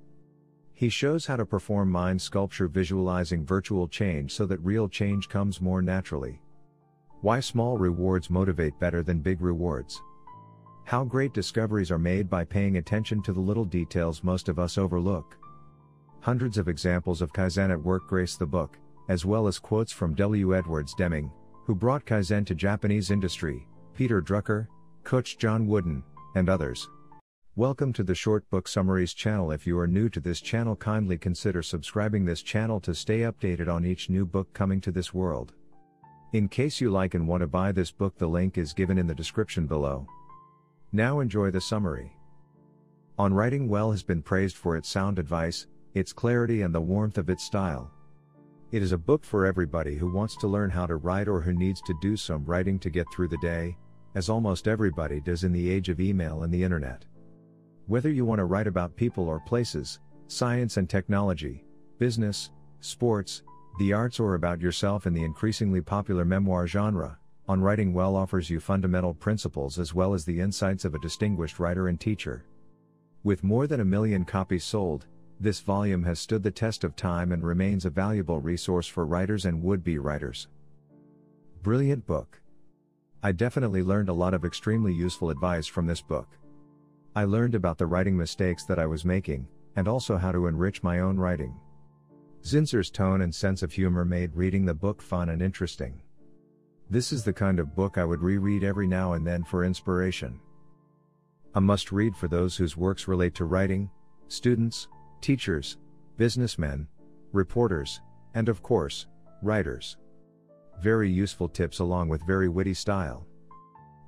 He 0.74 0.90
shows 0.90 1.26
how 1.26 1.38
to 1.38 1.46
perform 1.46 1.90
mind 1.90 2.22
sculpture 2.22 2.68
visualizing 2.68 3.46
virtual 3.46 3.88
change 3.88 4.34
so 4.34 4.46
that 4.46 4.60
real 4.60 4.90
change 4.90 5.30
comes 5.30 5.62
more 5.62 5.82
naturally. 5.82 6.42
Why 7.22 7.40
small 7.40 7.78
rewards 7.78 8.30
motivate 8.30 8.78
better 8.80 9.02
than 9.02 9.20
big 9.22 9.42
rewards. 9.42 10.02
How 10.84 11.06
great 11.06 11.34
discoveries 11.34 11.90
are 11.92 11.98
made 11.98 12.30
by 12.30 12.44
paying 12.44 12.78
attention 12.78 13.24
to 13.24 13.34
the 13.34 13.40
little 13.40 13.66
details 13.66 14.24
most 14.24 14.50
of 14.50 14.60
us 14.60 14.78
overlook. 14.78 15.38
Hundreds 16.20 16.58
of 16.58 16.68
examples 16.68 17.22
of 17.22 17.32
Kaizen 17.32 17.72
at 17.72 17.82
work 17.82 18.06
grace 18.08 18.36
the 18.36 18.46
book, 18.46 18.78
as 19.08 19.26
well 19.26 19.48
as 19.48 19.58
quotes 19.58 19.92
from 19.92 20.14
W. 20.14 20.56
Edwards 20.56 20.94
Deming, 20.94 21.32
who 21.66 21.74
brought 21.74 22.06
Kaizen 22.06 22.46
to 22.46 22.54
Japanese 22.54 23.12
industry, 23.12 23.68
Peter 23.96 24.22
Drucker, 24.22 24.68
Coach 25.06 25.38
John 25.38 25.68
Wooden, 25.68 26.04
and 26.36 26.50
others. 26.50 26.90
Welcome 27.56 27.94
to 27.94 28.04
the 28.04 28.14
Short 28.14 28.48
Book 28.50 28.68
Summaries 28.68 29.14
channel. 29.14 29.52
If 29.52 29.66
you 29.66 29.80
are 29.80 29.88
new 29.88 30.10
to 30.10 30.20
this 30.20 30.42
channel, 30.42 30.76
kindly 30.76 31.18
consider 31.18 31.64
subscribing 31.64 32.26
this 32.26 32.42
channel 32.42 32.82
to 32.82 32.94
stay 32.94 33.20
updated 33.20 33.74
on 33.74 33.86
each 33.86 34.10
new 34.10 34.26
book 34.26 34.52
coming 34.52 34.82
to 34.82 34.92
this 34.92 35.14
world. 35.14 35.54
In 36.34 36.50
case 36.50 36.82
you 36.82 36.92
like 36.92 37.14
and 37.14 37.26
want 37.26 37.40
to 37.40 37.48
buy 37.48 37.72
this 37.72 37.90
book, 37.90 38.18
the 38.18 38.28
link 38.28 38.58
is 38.58 38.74
given 38.74 38.98
in 38.98 39.08
the 39.08 39.16
description 39.16 39.66
below. 39.66 40.06
Now 40.92 41.22
enjoy 41.22 41.52
the 41.52 41.62
summary. 41.62 42.12
On 43.18 43.34
Writing 43.34 43.70
Well 43.70 43.92
has 43.92 44.04
been 44.04 44.22
praised 44.22 44.58
for 44.58 44.76
its 44.76 44.90
sound 44.90 45.20
advice, 45.20 45.68
its 45.94 46.12
clarity, 46.12 46.64
and 46.64 46.76
the 46.76 46.82
warmth 46.82 47.18
of 47.18 47.30
its 47.30 47.46
style. 47.46 47.90
It 48.74 48.84
is 48.84 48.92
a 48.92 48.98
book 48.98 49.24
for 49.24 49.46
everybody 49.46 49.96
who 49.96 50.12
wants 50.12 50.36
to 50.38 50.48
learn 50.48 50.70
how 50.70 50.86
to 50.86 50.98
write 50.98 51.30
or 51.30 51.40
who 51.40 51.54
needs 51.54 51.80
to 51.84 51.98
do 52.02 52.18
some 52.18 52.44
writing 52.44 52.78
to 52.80 52.90
get 52.90 53.06
through 53.14 53.30
the 53.30 53.38
day, 53.38 53.78
as 54.16 54.30
almost 54.30 54.68
everybody 54.68 55.20
does 55.20 55.44
in 55.44 55.52
the 55.52 55.70
age 55.70 55.90
of 55.90 56.00
email 56.00 56.44
and 56.44 56.54
the 56.54 56.64
internet. 56.64 57.06
Whether 57.88 58.10
you 58.10 58.26
want 58.26 58.40
to 58.40 58.46
write 58.46 58.66
about 58.66 58.96
people 58.96 59.28
or 59.28 59.40
places, 59.40 60.00
science 60.28 60.78
and 60.78 60.90
technology, 60.90 61.66
business, 62.00 62.50
sports, 62.80 63.44
the 63.78 63.94
arts, 63.94 64.20
or 64.20 64.36
about 64.36 64.62
yourself 64.62 65.06
in 65.06 65.14
the 65.14 65.24
increasingly 65.24 65.82
popular 65.82 66.26
memoir 66.26 66.66
genre, 66.66 67.20
On 67.48 67.62
Writing 67.62 67.94
Well 67.94 68.16
offers 68.16 68.50
you 68.50 68.60
fundamental 68.60 69.14
principles 69.14 69.78
as 69.78 69.94
well 69.94 70.14
as 70.14 70.26
the 70.26 70.40
insights 70.40 70.86
of 70.86 70.96
a 70.96 71.00
distinguished 71.00 71.60
writer 71.60 71.90
and 71.90 72.00
teacher. 72.00 72.46
With 73.24 73.44
more 73.44 73.68
than 73.68 73.82
a 73.82 73.86
million 73.86 74.26
copies 74.26 74.64
sold, 74.64 75.06
this 75.40 75.60
volume 75.60 76.04
has 76.04 76.20
stood 76.20 76.42
the 76.42 76.52
test 76.52 76.84
of 76.84 76.96
time 76.96 77.32
and 77.32 77.44
remains 77.44 77.86
a 77.86 77.90
valuable 77.90 78.40
resource 78.40 78.88
for 78.88 79.06
writers 79.06 79.46
and 79.46 79.62
would 79.62 79.84
be 79.84 79.98
writers. 79.98 80.48
Brilliant 81.62 82.06
book. 82.08 82.40
I 83.26 83.32
definitely 83.32 83.82
learned 83.82 84.10
a 84.10 84.14
lot 84.14 84.36
of 84.36 84.46
extremely 84.46 84.94
useful 84.94 85.32
advice 85.32 85.66
from 85.66 85.88
this 85.88 86.00
book. 86.00 86.38
I 87.16 87.24
learned 87.24 87.56
about 87.56 87.80
the 87.80 87.88
writing 87.88 88.16
mistakes 88.16 88.66
that 88.66 88.78
I 88.78 88.86
was 88.86 89.04
making, 89.04 89.48
and 89.76 89.88
also 89.88 90.16
how 90.16 90.32
to 90.32 90.46
enrich 90.46 90.84
my 90.84 91.00
own 91.00 91.18
writing. 91.18 91.60
Zinsser's 92.44 92.92
tone 92.92 93.22
and 93.22 93.34
sense 93.34 93.64
of 93.64 93.72
humor 93.72 94.06
made 94.06 94.36
reading 94.36 94.64
the 94.64 94.76
book 94.76 95.02
fun 95.02 95.30
and 95.30 95.42
interesting. 95.42 96.00
This 96.92 97.12
is 97.12 97.24
the 97.24 97.34
kind 97.34 97.58
of 97.60 97.76
book 97.76 97.98
I 97.98 98.06
would 98.06 98.22
reread 98.22 98.64
every 98.64 98.86
now 98.86 99.14
and 99.14 99.26
then 99.26 99.44
for 99.44 99.64
inspiration. 99.66 100.40
A 101.56 101.62
must 101.62 101.92
read 101.92 102.16
for 102.16 102.28
those 102.28 102.56
whose 102.56 102.78
works 102.78 103.08
relate 103.08 103.34
to 103.34 103.46
writing, 103.46 103.90
students, 104.28 104.88
teachers, 105.22 105.78
businessmen, 106.18 106.88
reporters, 107.32 108.02
and 108.36 108.50
of 108.50 108.62
course, 108.62 109.08
writers. 109.42 109.98
Very 110.82 111.10
useful 111.10 111.48
tips 111.48 111.80
along 111.80 112.10
with 112.10 112.28
very 112.28 112.50
witty 112.50 112.74
style. 112.74 113.26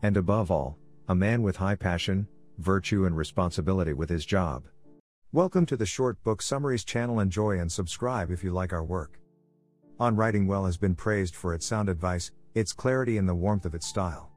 And 0.03 0.17
above 0.17 0.51
all, 0.51 0.77
a 1.07 1.15
man 1.15 1.41
with 1.41 1.55
high 1.55 1.75
passion, 1.75 2.27
virtue, 2.57 3.05
and 3.05 3.15
responsibility 3.15 3.93
with 3.93 4.09
his 4.09 4.25
job. 4.25 4.65
Welcome 5.31 5.65
to 5.67 5.77
the 5.77 5.85
Short 5.85 6.21
Book 6.23 6.41
Summaries 6.41 6.83
channel. 6.83 7.19
Enjoy 7.19 7.57
and 7.57 7.71
subscribe 7.71 8.31
if 8.31 8.43
you 8.43 8.51
like 8.51 8.73
our 8.73 8.83
work. 8.83 9.19
On 9.99 10.15
Writing 10.15 10.45
Well 10.45 10.65
has 10.65 10.77
been 10.77 10.93
praised 10.93 11.35
for 11.35 11.53
its 11.53 11.65
sound 11.65 11.87
advice, 11.87 12.31
its 12.53 12.73
clarity, 12.73 13.17
and 13.17 13.27
the 13.27 13.33
warmth 13.33 13.65
of 13.65 13.73
its 13.73 13.87
style. 13.87 14.29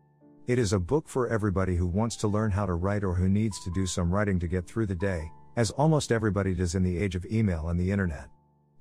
It 0.47 0.59
is 0.59 0.73
a 0.73 0.79
book 0.79 1.09
for 1.09 1.29
everybody 1.29 1.77
who 1.77 1.87
wants 1.87 2.17
to 2.17 2.29
learn 2.29 2.53
how 2.53 2.65
to 2.65 2.75
write 2.75 3.05
or 3.05 3.15
who 3.15 3.29
needs 3.29 3.63
to 3.65 3.71
do 3.73 3.87
some 3.87 4.11
writing 4.11 4.39
to 4.39 4.49
get 4.49 4.67
through 4.67 4.87
the 4.87 4.95
day, 4.95 5.31
as 5.57 5.73
almost 5.73 6.13
everybody 6.13 6.55
does 6.55 6.77
in 6.77 6.85
the 6.85 6.97
age 6.97 7.17
of 7.17 7.27
email 7.27 7.69
and 7.69 7.79
the 7.79 7.91
internet. 7.91 8.29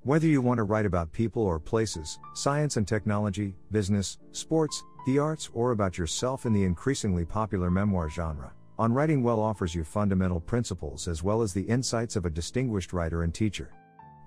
Whether 0.04 0.28
you 0.28 0.42
want 0.42 0.60
to 0.60 0.64
write 0.64 0.86
about 0.86 1.12
people 1.12 1.44
or 1.44 1.60
places, 1.60 2.20
science 2.34 2.78
and 2.78 2.88
technology, 2.88 3.54
business, 3.72 4.18
sports, 4.32 4.82
the 5.06 5.20
arts, 5.20 5.50
or 5.54 5.72
about 5.72 5.98
yourself 5.98 6.46
in 6.46 6.54
the 6.54 6.64
increasingly 6.64 7.26
popular 7.26 7.70
memoir 7.70 8.10
genre. 8.10 8.54
On 8.78 8.94
Writing 8.94 9.22
Well 9.22 9.42
offers 9.42 9.76
you 9.76 9.84
fundamental 9.84 10.40
principles 10.40 11.10
as 11.10 11.22
well 11.22 11.42
as 11.42 11.54
the 11.54 11.64
insights 11.64 12.16
of 12.16 12.26
a 12.26 12.30
distinguished 12.30 12.94
writer 12.94 13.24
and 13.24 13.34
teacher. 13.34 13.74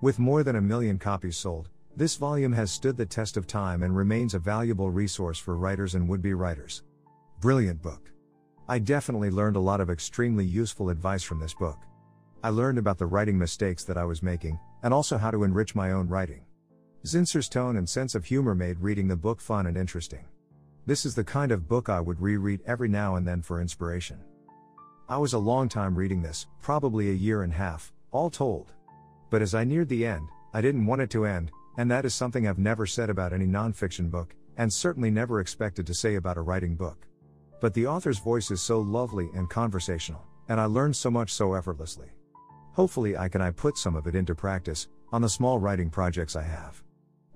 With 0.03 0.19
more 0.19 0.43
than 0.43 0.57
a 0.57 0.61
million 0.61 0.99
copies 0.99 1.39
sold, 1.39 1.71
this 1.97 2.17
volume 2.17 2.53
has 2.53 2.71
stood 2.71 2.99
the 2.99 3.07
test 3.07 3.39
of 3.39 3.47
time 3.47 3.83
and 3.83 3.97
remains 3.97 4.35
a 4.35 4.39
valuable 4.39 4.91
resource 4.91 5.39
for 5.39 5.57
writers 5.57 5.95
and 5.95 6.07
would 6.07 6.21
be 6.21 6.35
writers. 6.35 6.83
Brilliant 7.41 7.81
book. 7.81 8.13
I 8.69 8.79
definitely 8.79 9.31
learned 9.31 9.57
a 9.57 9.61
lot 9.61 9.81
of 9.81 9.89
extremely 9.89 10.45
useful 10.45 10.91
advice 10.91 11.23
from 11.23 11.41
this 11.41 11.55
book. 11.55 11.79
I 12.45 12.51
learned 12.51 12.77
about 12.77 12.99
the 12.99 13.07
writing 13.07 13.39
mistakes 13.39 13.85
that 13.85 13.97
I 13.97 14.05
was 14.05 14.23
making, 14.23 14.59
and 14.83 14.93
also 14.93 15.19
how 15.19 15.31
to 15.31 15.45
enrich 15.45 15.75
my 15.75 15.93
own 15.93 16.09
writing. 16.09 16.45
Zinsser's 17.05 17.49
tone 17.49 17.77
and 17.77 17.89
sense 17.89 18.15
of 18.15 18.25
humor 18.25 18.55
made 18.55 18.79
reading 18.79 19.09
the 19.09 19.17
book 19.17 19.41
fun 19.41 19.67
and 19.67 19.77
interesting. 19.77 20.25
This 20.87 21.05
is 21.05 21.15
the 21.15 21.25
kind 21.25 21.53
of 21.53 21.69
book 21.69 21.89
I 21.89 22.01
would 22.01 22.21
reread 22.21 22.61
every 22.67 22.89
now 22.89 23.17
and 23.17 23.27
then 23.27 23.43
for 23.43 23.61
inspiration. 23.61 24.19
I 25.09 25.19
was 25.19 25.33
a 25.33 25.39
long 25.39 25.69
time 25.69 25.95
reading 25.95 26.23
this, 26.23 26.47
probably 26.61 27.11
a 27.11 27.15
year 27.15 27.43
and 27.43 27.53
a 27.53 27.57
half, 27.57 27.93
all 28.11 28.31
told. 28.31 28.73
But 29.31 29.43
as 29.43 29.55
I 29.55 29.65
neared 29.65 29.89
the 29.89 30.07
end, 30.07 30.29
I 30.55 30.61
didn't 30.61 30.87
want 30.87 31.03
it 31.03 31.11
to 31.11 31.27
end, 31.27 31.51
and 31.77 31.91
that 31.91 32.05
is 32.05 32.15
something 32.15 32.47
I've 32.47 32.59
never 32.59 32.87
said 32.87 33.11
about 33.11 33.33
any 33.33 33.47
nonfiction 33.47 34.11
book, 34.11 34.35
and 34.57 34.73
certainly 34.73 35.11
never 35.11 35.41
expected 35.41 35.87
to 35.87 35.95
say 35.95 36.17
about 36.17 36.37
a 36.37 36.43
writing 36.43 36.77
book. 36.77 37.07
But 37.61 37.75
the 37.75 37.87
author's 37.87 38.19
voice 38.19 38.51
is 38.51 38.61
so 38.61 38.81
lovely 38.81 39.29
and 39.35 39.49
conversational, 39.49 40.25
and 40.49 40.61
I 40.61 40.67
learned 40.67 40.97
so 40.97 41.11
much 41.11 41.33
so 41.33 41.55
effortlessly. 41.55 42.09
Hopefully, 42.73 43.17
I 43.17 43.29
can 43.29 43.43
I 43.43 43.51
put 43.51 43.77
some 43.77 43.97
of 43.97 44.07
it 44.07 44.15
into 44.15 44.35
practice 44.35 44.89
on 45.13 45.21
the 45.21 45.29
small 45.29 45.59
writing 45.59 45.91
projects 45.91 46.37
I 46.37 46.43
have. 46.43 46.83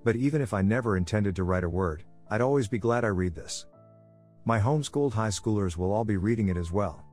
But 0.03 0.15
even 0.15 0.41
if 0.41 0.53
I 0.53 0.61
never 0.61 0.97
intended 0.97 1.35
to 1.35 1.43
write 1.43 1.63
a 1.63 1.69
word, 1.69 2.03
I'd 2.29 2.41
always 2.41 2.67
be 2.67 2.79
glad 2.79 3.05
I 3.05 3.09
read 3.09 3.35
this. 3.35 3.67
My 4.45 4.59
homeschooled 4.59 5.13
high 5.13 5.29
schoolers 5.29 5.77
will 5.77 5.91
all 5.91 6.05
be 6.05 6.17
reading 6.17 6.47
it 6.47 6.57
as 6.57 6.71
well. 6.71 7.03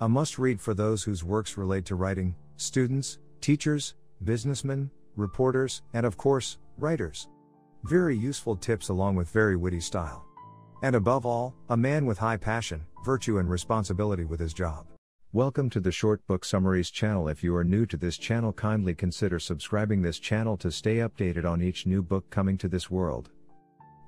A 0.00 0.08
must 0.08 0.38
read 0.38 0.60
for 0.60 0.72
those 0.72 1.02
whose 1.02 1.24
works 1.24 1.58
relate 1.58 1.84
to 1.86 1.96
writing, 1.96 2.34
students, 2.56 3.18
teachers, 3.40 3.94
businessmen, 4.24 4.90
reporters, 5.16 5.82
and 5.92 6.06
of 6.06 6.16
course, 6.16 6.58
writers. 6.78 7.28
Very 7.84 8.16
useful 8.16 8.56
tips 8.56 8.88
along 8.88 9.16
with 9.16 9.28
very 9.30 9.56
witty 9.56 9.80
style. 9.80 10.24
And 10.82 10.96
above 10.96 11.26
all, 11.26 11.54
a 11.68 11.76
man 11.76 12.06
with 12.06 12.18
high 12.18 12.36
passion, 12.36 12.86
virtue, 13.04 13.38
and 13.38 13.50
responsibility 13.50 14.24
with 14.24 14.40
his 14.40 14.54
job. 14.54 14.86
Welcome 15.36 15.68
to 15.68 15.80
the 15.80 15.92
Short 15.92 16.26
Book 16.26 16.46
Summaries 16.46 16.90
channel. 16.90 17.28
If 17.28 17.44
you 17.44 17.54
are 17.56 17.62
new 17.62 17.84
to 17.84 17.98
this 17.98 18.16
channel, 18.16 18.54
kindly 18.54 18.94
consider 18.94 19.38
subscribing 19.38 20.00
this 20.00 20.18
channel 20.18 20.56
to 20.56 20.72
stay 20.72 20.96
updated 20.96 21.44
on 21.44 21.60
each 21.60 21.84
new 21.84 22.02
book 22.02 22.30
coming 22.30 22.56
to 22.56 22.68
this 22.68 22.90
world. 22.90 23.28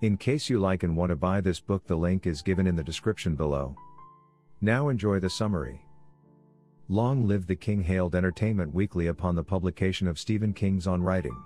In 0.00 0.16
case 0.16 0.48
you 0.48 0.58
like 0.58 0.84
and 0.84 0.96
want 0.96 1.10
to 1.10 1.16
buy 1.16 1.42
this 1.42 1.60
book, 1.60 1.86
the 1.86 1.94
link 1.94 2.26
is 2.26 2.40
given 2.40 2.66
in 2.66 2.76
the 2.76 2.82
description 2.82 3.34
below. 3.34 3.76
Now 4.62 4.88
enjoy 4.88 5.20
the 5.20 5.28
summary. 5.28 5.84
Long 6.88 7.28
live 7.28 7.46
the 7.46 7.56
King 7.56 7.82
hailed 7.82 8.14
Entertainment 8.14 8.72
Weekly 8.72 9.08
upon 9.08 9.34
the 9.34 9.44
publication 9.44 10.08
of 10.08 10.18
Stephen 10.18 10.54
King's 10.54 10.86
On 10.86 11.02
Writing. 11.02 11.36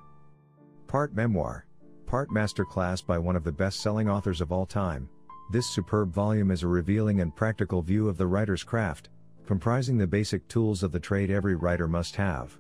Part 0.87 1.13
memoir, 1.13 1.67
part 2.07 2.31
masterclass 2.31 3.05
by 3.05 3.19
one 3.19 3.35
of 3.35 3.43
the 3.43 3.51
best 3.51 3.81
selling 3.81 4.09
authors 4.09 4.41
of 4.41 4.53
all 4.53 4.65
time, 4.65 5.09
this 5.51 5.67
superb 5.67 6.13
volume 6.13 6.53
is 6.53 6.63
a 6.63 6.69
revealing 6.69 7.21
and 7.21 7.35
practical 7.35 7.83
view 7.83 8.09
of 8.09 8.17
the 8.17 8.29
writer's 8.29 8.63
craft, 8.63 9.09
comprising 9.47 9.99
the 9.99 10.07
basic 10.07 10.47
tools 10.49 10.83
of 10.83 10.93
the 10.93 11.01
trade 11.01 11.31
every 11.31 11.55
writer 11.55 11.89
must 11.89 12.17
have. 12.17 12.59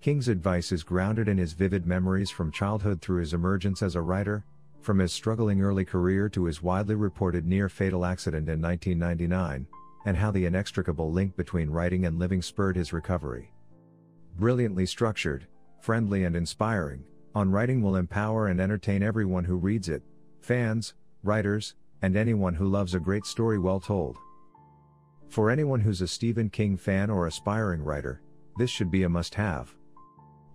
King's 0.00 0.28
advice 0.28 0.70
is 0.70 0.84
grounded 0.84 1.28
in 1.28 1.38
his 1.38 1.52
vivid 1.52 1.86
memories 1.86 2.30
from 2.30 2.52
childhood 2.52 3.00
through 3.00 3.20
his 3.20 3.34
emergence 3.34 3.82
as 3.82 3.96
a 3.96 4.00
writer, 4.00 4.44
from 4.80 4.98
his 4.98 5.12
struggling 5.12 5.60
early 5.60 5.84
career 5.84 6.28
to 6.28 6.44
his 6.44 6.62
widely 6.62 6.94
reported 6.94 7.44
near 7.44 7.68
fatal 7.68 8.04
accident 8.04 8.48
in 8.48 8.62
1999, 8.62 9.66
and 10.06 10.16
how 10.16 10.30
the 10.30 10.46
inextricable 10.46 11.10
link 11.10 11.36
between 11.36 11.68
writing 11.68 12.06
and 12.06 12.18
living 12.18 12.40
spurred 12.40 12.76
his 12.76 12.92
recovery. 12.92 13.50
Brilliantly 14.38 14.86
structured, 14.86 15.46
friendly, 15.80 16.24
and 16.24 16.36
inspiring, 16.36 17.04
On 17.34 17.50
Writing 17.50 17.82
will 17.82 17.96
empower 17.96 18.46
and 18.46 18.60
entertain 18.60 19.02
everyone 19.02 19.44
who 19.44 19.56
reads 19.56 19.88
it 19.88 20.02
fans, 20.40 20.94
writers, 21.24 21.74
and 22.00 22.16
anyone 22.16 22.54
who 22.54 22.68
loves 22.68 22.94
a 22.94 23.00
great 23.00 23.26
story 23.26 23.58
well 23.58 23.80
told. 23.80 24.16
For 25.28 25.50
anyone 25.50 25.80
who's 25.80 26.00
a 26.00 26.08
Stephen 26.08 26.48
King 26.48 26.76
fan 26.76 27.10
or 27.10 27.26
aspiring 27.26 27.82
writer, 27.82 28.22
this 28.56 28.70
should 28.70 28.90
be 28.90 29.02
a 29.02 29.08
must 29.08 29.34
have. 29.34 29.74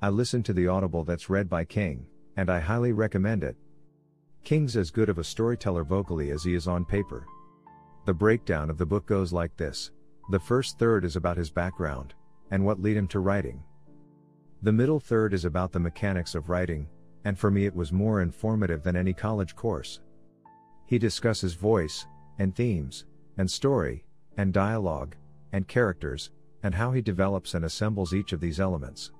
I 0.02 0.10
listened 0.10 0.45
to 0.45 0.54
the 0.54 0.68
Audible 0.68 1.04
that's 1.04 1.30
read 1.30 1.48
by 1.48 1.64
King, 1.64 2.08
and 2.36 2.50
I 2.50 2.60
highly 2.60 2.91
recommend 2.91 3.44
it. 3.44 3.56
King's 4.44 4.76
as 4.76 4.91
good 4.91 5.10
of 5.10 5.20
a 5.20 5.24
storyteller 5.24 5.84
vocally 5.84 6.32
as 6.32 6.44
he 6.44 6.56
is 6.56 6.68
on 6.68 6.86
paper. 6.86 7.26
The 8.06 8.14
breakdown 8.14 8.70
of 8.70 8.78
the 8.78 8.86
book 8.86 9.06
goes 9.06 9.32
like 9.32 9.56
this 9.56 9.91
The 10.32 10.40
first 10.40 10.80
third 10.80 11.06
is 11.06 11.16
about 11.16 11.38
his 11.38 11.52
background, 11.52 12.16
and 12.52 12.66
what 12.66 12.82
led 12.82 12.98
him 12.98 13.08
to 13.10 13.20
writing. 13.20 13.64
The 14.64 14.74
middle 14.74 15.00
third 15.00 15.34
is 15.34 15.45
about 15.45 15.72
the 15.72 15.80
mechanics 15.80 16.36
of 16.36 16.50
writing, 16.50 16.90
and 17.26 17.38
for 17.38 17.52
me 17.52 17.66
it 17.66 17.76
was 17.76 17.94
more 17.94 18.22
informative 18.22 18.82
than 18.84 18.95
any 18.95 19.14
college 19.14 19.56
course. 19.56 20.02
He 20.86 20.98
discusses 20.98 21.54
voice, 21.54 22.06
and 22.40 22.56
themes, 22.56 23.06
and 23.38 23.50
story, 23.50 24.04
and 24.38 24.53
dialogue, 24.53 25.15
and 25.51 25.68
characters, 25.68 26.31
and 26.64 26.73
how 26.73 26.91
he 26.91 27.01
develops 27.01 27.53
and 27.53 27.65
assembles 27.65 28.14
each 28.14 28.34
of 28.34 28.39
these 28.39 28.60
elements. 28.60 29.11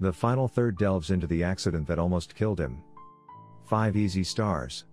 The 0.00 0.12
final 0.12 0.48
third 0.48 0.78
delves 0.78 1.10
into 1.10 1.26
the 1.26 1.44
accident 1.44 1.86
that 1.88 1.98
almost 1.98 2.34
killed 2.34 2.58
him. 2.58 2.82
5 3.66 3.96
easy 3.96 4.24
stars. 4.24 4.86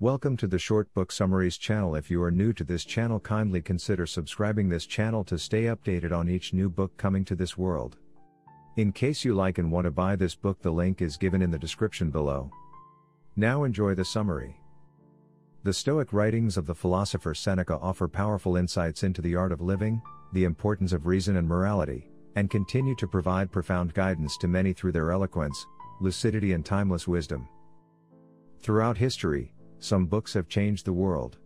Welcome 0.00 0.36
to 0.38 0.46
the 0.46 0.58
Short 0.58 0.92
Book 0.94 1.10
Summaries 1.10 1.58
channel. 1.58 1.94
If 1.94 2.10
you 2.10 2.22
are 2.22 2.30
new 2.30 2.52
to 2.52 2.64
this 2.64 2.84
channel, 2.84 3.18
kindly 3.18 3.62
consider 3.62 4.06
subscribing 4.06 4.68
this 4.68 4.86
channel 4.86 5.24
to 5.24 5.38
stay 5.38 5.64
updated 5.64 6.12
on 6.12 6.28
each 6.28 6.52
new 6.52 6.68
book 6.68 6.96
coming 6.96 7.24
to 7.24 7.34
this 7.34 7.58
world. 7.58 7.96
In 8.76 8.92
case 8.92 9.24
you 9.24 9.34
like 9.34 9.58
and 9.58 9.70
want 9.70 9.84
to 9.84 9.90
buy 9.90 10.16
this 10.16 10.34
book, 10.34 10.60
the 10.60 10.70
link 10.70 11.00
is 11.00 11.16
given 11.16 11.42
in 11.42 11.50
the 11.50 11.58
description 11.58 12.10
below. 12.10 12.50
Now 13.36 13.64
enjoy 13.64 13.94
the 13.94 14.04
summary. 14.04 14.56
The 15.64 15.72
Stoic 15.72 16.12
writings 16.12 16.58
of 16.58 16.66
the 16.66 16.74
philosopher 16.74 17.34
Seneca 17.34 17.78
offer 17.78 18.06
powerful 18.06 18.58
insights 18.58 19.02
into 19.02 19.22
the 19.22 19.34
art 19.34 19.50
of 19.50 19.62
living, 19.62 20.02
the 20.34 20.44
importance 20.44 20.92
of 20.92 21.06
reason 21.06 21.38
and 21.38 21.48
morality, 21.48 22.10
and 22.36 22.50
continue 22.50 22.94
to 22.96 23.08
provide 23.08 23.50
profound 23.50 23.94
guidance 23.94 24.36
to 24.38 24.46
many 24.46 24.74
through 24.74 24.92
their 24.92 25.10
eloquence, 25.10 25.66
lucidity, 26.02 26.52
and 26.52 26.66
timeless 26.66 27.08
wisdom. 27.08 27.48
Throughout 28.60 28.98
history, 28.98 29.54
some 29.78 30.04
books 30.04 30.34
have 30.34 30.48
changed 30.50 30.84
the 30.84 30.92
world. 30.92 31.38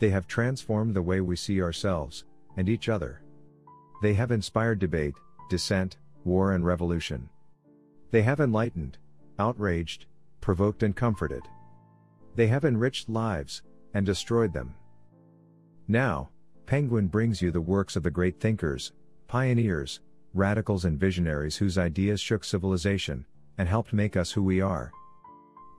They 0.00 0.10
have 0.10 0.26
transformed 0.26 0.94
the 0.94 1.00
way 1.00 1.22
we 1.22 1.34
see 1.36 1.62
ourselves, 1.62 2.26
and 2.58 2.68
each 2.68 2.90
other. 2.90 3.22
They 4.02 4.12
have 4.12 4.32
inspired 4.32 4.80
debate, 4.80 5.14
dissent, 5.48 5.96
war, 6.24 6.52
and 6.52 6.66
revolution. 6.66 7.30
They 8.10 8.20
have 8.20 8.40
enlightened, 8.40 8.98
outraged, 9.38 10.04
provoked, 10.42 10.82
and 10.82 10.94
comforted. 10.94 11.44
They 12.36 12.46
have 12.46 12.64
enriched 12.64 13.08
lives, 13.08 13.62
and 13.94 14.06
destroyed 14.06 14.52
them. 14.52 14.74
Now, 15.88 16.30
Penguin 16.66 17.08
brings 17.08 17.42
you 17.42 17.50
the 17.50 17.60
works 17.60 17.96
of 17.96 18.02
the 18.02 18.10
great 18.10 18.38
thinkers, 18.38 18.92
pioneers, 19.26 20.00
radicals, 20.34 20.84
and 20.84 20.98
visionaries 20.98 21.56
whose 21.56 21.78
ideas 21.78 22.20
shook 22.20 22.44
civilization, 22.44 23.26
and 23.58 23.68
helped 23.68 23.92
make 23.92 24.16
us 24.16 24.30
who 24.30 24.42
we 24.42 24.60
are. 24.60 24.92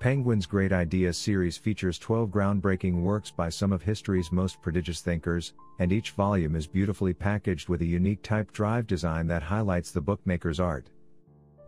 Penguin's 0.02 0.48
Great 0.48 0.73
Ideas 0.73 1.15
series 1.15 1.57
features 1.57 1.99
12 1.99 2.30
groundbreaking 2.30 3.02
works 3.02 3.30
by 3.30 3.49
some 3.49 3.72
of 3.72 3.84
history's 3.84 4.32
most 4.32 4.60
prodigious 4.61 4.99
thinkers, 4.99 5.53
and 5.78 5.94
each 5.94 6.11
volume 6.11 6.56
is 6.56 6.65
beautifully 6.65 7.14
packaged 7.14 7.69
with 7.69 7.82
a 7.82 7.86
unique 7.86 8.23
type 8.23 8.52
drive 8.52 8.88
design 8.88 9.28
that 9.28 9.44
highlights 9.44 9.91
the 9.91 10.02
bookmaker's 10.02 10.60
art. 10.60 10.90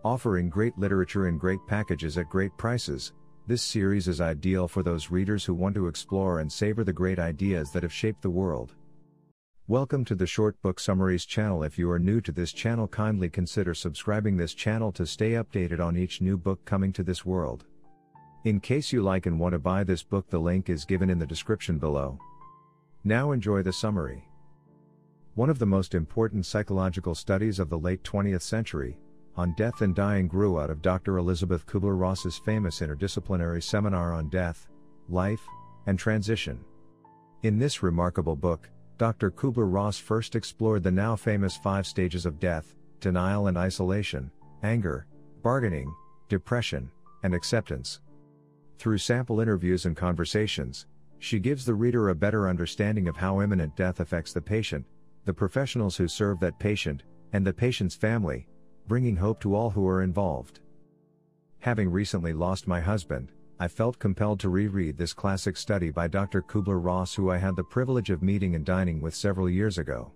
Offering 0.03 0.49
great 0.49 0.77
literature 0.80 1.27
in 1.27 1.38
great 1.38 1.60
packages 1.68 2.18
at 2.18 2.30
great 2.30 2.57
prices, 2.57 3.14
this 3.45 3.61
series 3.61 4.07
is 4.07 4.22
ideal 4.22 4.70
for 4.70 4.84
those 4.84 5.11
readers 5.11 5.44
who 5.44 5.53
want 5.53 5.76
to 5.76 5.88
explore 5.88 6.40
and 6.40 6.49
savor 6.49 6.86
the 6.86 6.94
great 6.94 7.20
ideas 7.20 7.72
that 7.72 7.84
have 7.84 7.91
shaped 7.91 8.22
the 8.22 8.30
world. 8.30 8.74
Welcome 9.68 10.06
to 10.06 10.15
the 10.15 10.26
Short 10.26 10.61
Book 10.61 10.80
Summaries 10.80 11.26
channel. 11.26 11.61
If 11.61 11.78
you 11.78 11.91
are 11.91 11.99
new 11.99 12.22
to 12.22 12.32
this 12.32 12.53
channel, 12.53 12.88
kindly 12.88 13.30
consider 13.30 13.74
subscribing 13.74 14.38
this 14.38 14.53
channel 14.53 14.94
to 14.94 15.06
stay 15.06 15.32
updated 15.32 15.82
on 15.86 15.98
each 15.98 16.22
new 16.22 16.38
book 16.38 16.64
coming 16.64 16.94
to 16.94 17.03
this 17.03 17.26
world. 17.26 17.65
In 18.45 18.61
case 18.61 18.94
you 18.94 19.02
like 19.02 19.26
and 19.26 19.38
want 19.38 19.52
to 19.52 19.60
buy 19.60 19.84
this 19.84 20.03
book, 20.03 20.30
the 20.30 20.40
link 20.40 20.70
is 20.70 20.86
given 20.86 21.10
in 21.10 21.20
the 21.20 21.28
description 21.28 21.78
below. 21.78 22.18
Now 23.03 23.34
enjoy 23.34 23.61
the 23.61 23.74
summary. 23.74 24.24
One 25.36 25.49
of 25.49 25.60
the 25.60 25.65
most 25.65 25.95
important 25.95 26.45
psychological 26.45 27.14
studies 27.14 27.60
of 27.60 27.70
the 27.70 27.80
late 27.80 28.03
20th 28.03 28.41
century, 28.41 28.98
on 29.35 29.53
Death 29.53 29.81
and 29.81 29.95
Dying 29.95 30.27
grew 30.27 30.60
out 30.60 30.69
of 30.69 30.81
Dr. 30.81 31.18
Elisabeth 31.18 31.65
Kubler 31.65 31.99
Ross's 31.99 32.38
famous 32.38 32.80
interdisciplinary 32.80 33.64
seminar 33.64 34.14
on 34.14 34.30
death, 34.30 34.68
life, 35.10 35.41
and 35.88 35.97
transition. 35.97 36.64
In 37.41 37.57
this 37.57 37.84
remarkable 37.84 38.35
book, 38.35 38.69
Dr. 38.97 39.31
Kubler 39.31 39.72
Ross 39.72 39.97
first 39.97 40.35
explored 40.35 40.84
the 40.84 40.91
now 40.91 41.15
famous 41.15 41.57
five 41.57 41.88
stages 41.88 42.26
of 42.26 42.39
death 42.39 42.76
denial 42.99 43.47
and 43.47 43.57
isolation, 43.57 44.31
anger, 44.61 45.05
bargaining, 45.41 45.93
depression, 46.30 46.89
and 47.23 47.34
acceptance. 47.34 47.99
Through 48.77 48.99
sample 48.99 49.41
interviews 49.41 49.85
and 49.85 49.97
conversations, 49.97 50.85
she 51.19 51.38
gives 51.39 51.65
the 51.65 51.73
reader 51.73 52.10
a 52.10 52.15
better 52.15 52.47
understanding 52.47 53.10
of 53.10 53.18
how 53.18 53.41
imminent 53.41 53.76
death 53.76 53.99
affects 53.99 54.31
the 54.31 54.41
patient, 54.41 54.85
the 55.26 55.34
professionals 55.34 55.97
who 55.97 56.07
serve 56.07 56.39
that 56.39 56.60
patient, 56.60 57.03
and 57.34 57.45
the 57.45 57.53
patient's 57.53 57.95
family, 57.95 58.47
bringing 58.88 59.15
hope 59.15 59.39
to 59.41 59.55
all 59.55 59.69
who 59.69 59.88
are 59.88 60.01
involved. 60.01 60.60
Having 61.60 61.91
recently 61.91 62.34
lost 62.34 62.68
my 62.68 62.80
husband, 62.80 63.31
I 63.60 63.68
felt 63.68 63.99
compelled 63.99 64.39
to 64.41 64.49
reread 64.49 64.97
this 64.97 65.14
classic 65.14 65.55
study 65.55 65.89
by 65.89 66.07
Dr. 66.07 66.41
Kubler 66.41 66.84
Ross, 66.84 67.15
who 67.15 67.30
I 67.30 67.38
had 67.38 67.55
the 67.55 67.64
privilege 67.64 68.10
of 68.10 68.22
meeting 68.22 68.55
and 68.55 68.65
dining 68.65 68.99
with 68.99 69.15
several 69.15 69.49
years 69.49 69.77
ago. 69.77 70.11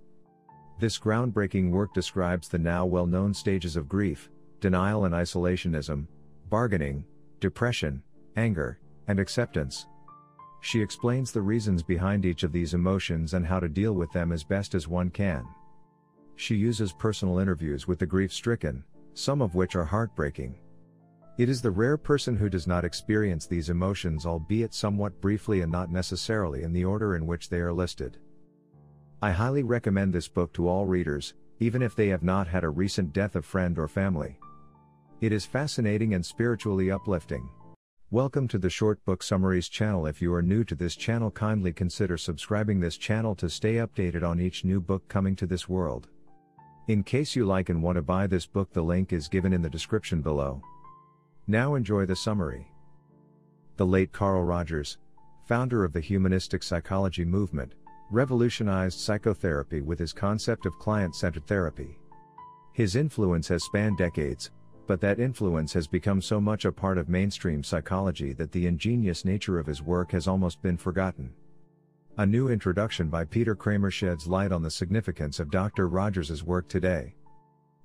This 0.80 1.00
groundbreaking 1.00 1.72
work 1.72 1.94
describes 1.94 2.50
the 2.50 2.60
now 2.60 2.86
well 2.86 3.06
known 3.06 3.34
stages 3.34 3.76
of 3.76 3.88
grief, 3.88 4.30
denial 4.60 5.06
and 5.06 5.14
isolationism, 5.14 6.08
bargaining, 6.50 7.06
depression, 7.40 8.04
anger, 8.36 8.80
and 9.08 9.20
acceptance. 9.20 9.88
She 10.62 10.82
explains 10.82 11.32
the 11.32 11.42
reasons 11.42 11.84
behind 11.84 12.26
each 12.26 12.44
of 12.44 12.52
these 12.52 12.74
emotions 12.74 13.34
and 13.34 13.46
how 13.46 13.60
to 13.60 13.70
deal 13.70 13.94
with 13.94 14.12
them 14.12 14.32
as 14.32 14.44
best 14.44 14.76
as 14.76 14.88
one 14.88 15.10
can. 15.10 15.46
She 16.40 16.56
uses 16.56 16.94
personal 16.94 17.40
interviews 17.40 17.88
with 17.88 17.98
the 17.98 18.06
grief 18.06 18.32
stricken, 18.32 18.84
some 19.16 19.42
of 19.42 19.56
which 19.56 19.76
are 19.76 19.84
heartbreaking. 19.84 20.56
It 21.40 21.50
is 21.50 21.64
the 21.64 21.72
rare 21.72 21.98
person 21.98 22.38
who 22.38 22.48
does 22.48 22.68
not 22.68 22.86
experience 22.86 23.48
these 23.48 23.72
emotions, 23.72 24.24
albeit 24.24 24.76
somewhat 24.76 25.20
briefly 25.20 25.62
and 25.62 25.72
not 25.72 25.92
necessarily 25.92 26.62
in 26.62 26.74
the 26.74 26.86
order 26.86 27.16
in 27.16 27.26
which 27.26 27.50
they 27.50 27.58
are 27.58 27.74
listed. 27.74 28.20
I 29.20 29.32
highly 29.32 29.64
recommend 29.64 30.14
this 30.14 30.28
book 30.28 30.54
to 30.54 30.68
all 30.68 30.86
readers, 30.86 31.34
even 31.60 31.82
if 31.82 31.96
they 31.96 32.08
have 32.10 32.22
not 32.22 32.48
had 32.48 32.64
a 32.64 32.70
recent 32.70 33.14
death 33.14 33.36
of 33.36 33.44
friend 33.44 33.80
or 33.80 33.88
family. 33.88 34.38
It 35.22 35.32
is 35.32 35.44
fascinating 35.44 36.14
and 36.14 36.24
spiritually 36.24 36.92
uplifting. 36.92 37.50
Welcome 38.12 38.48
to 38.50 38.60
the 38.60 38.70
Short 38.70 39.04
Book 39.06 39.24
Summaries 39.24 39.70
channel. 39.70 40.06
If 40.06 40.22
you 40.22 40.32
are 40.36 40.44
new 40.44 40.64
to 40.66 40.76
this 40.76 40.96
channel, 40.96 41.32
kindly 41.32 41.74
consider 41.74 42.16
subscribing 42.16 42.80
this 42.80 42.96
channel 42.96 43.34
to 43.36 43.50
stay 43.50 43.76
updated 43.76 44.24
on 44.24 44.40
each 44.40 44.64
new 44.64 44.80
book 44.80 45.08
coming 45.08 45.36
to 45.38 45.48
this 45.48 45.68
world. 45.68 46.10
In 46.88 47.04
case 47.04 47.36
you 47.36 47.46
like 47.46 47.68
and 47.68 47.84
want 47.84 47.98
to 47.98 48.02
buy 48.02 48.28
this 48.28 48.46
book, 48.46 48.72
the 48.72 48.82
link 48.82 49.12
is 49.12 49.28
given 49.28 49.52
in 49.52 49.62
the 49.62 49.70
description 49.70 50.22
below. 50.22 50.62
Now 51.46 51.76
enjoy 51.76 52.06
the 52.06 52.16
summary. 52.16 52.72
The 53.76 53.86
late 53.86 54.14
Carl 54.14 54.44
Rogers, 54.44 54.98
founder 55.48 55.84
of 55.84 55.92
the 55.92 56.00
humanistic 56.00 56.64
psychology 56.64 57.26
movement, 57.26 57.74
revolutionized 58.10 59.00
psychotherapy 59.00 59.82
with 59.82 60.00
his 60.00 60.14
concept 60.14 60.66
of 60.66 60.80
client 60.80 61.14
centered 61.14 61.46
therapy. 61.46 62.00
His 62.72 62.96
influence 62.96 63.50
has 63.50 63.66
spanned 63.66 63.98
decades, 63.98 64.52
but 64.88 65.02
that 65.02 65.20
influence 65.20 65.74
has 65.74 65.88
become 65.88 66.22
so 66.22 66.40
much 66.40 66.64
a 66.64 66.72
part 66.72 66.98
of 66.98 67.10
mainstream 67.10 67.66
psychology 67.66 68.32
that 68.32 68.54
the 68.54 68.66
ingenious 68.66 69.26
nature 69.26 69.60
of 69.60 69.68
his 69.68 69.82
work 69.82 70.14
has 70.14 70.26
almost 70.26 70.62
been 70.62 70.78
forgotten. 70.78 71.34
A 72.20 72.26
new 72.26 72.50
introduction 72.50 73.10
by 73.10 73.26
Peter 73.26 73.54
Kramer 73.54 73.92
sheds 73.92 74.26
light 74.26 74.52
on 74.52 74.64
the 74.64 74.72
significance 74.72 75.40
of 75.40 75.52
Dr. 75.52 75.88
Rogers's 75.88 76.44
work 76.44 76.68
today. 76.68 77.14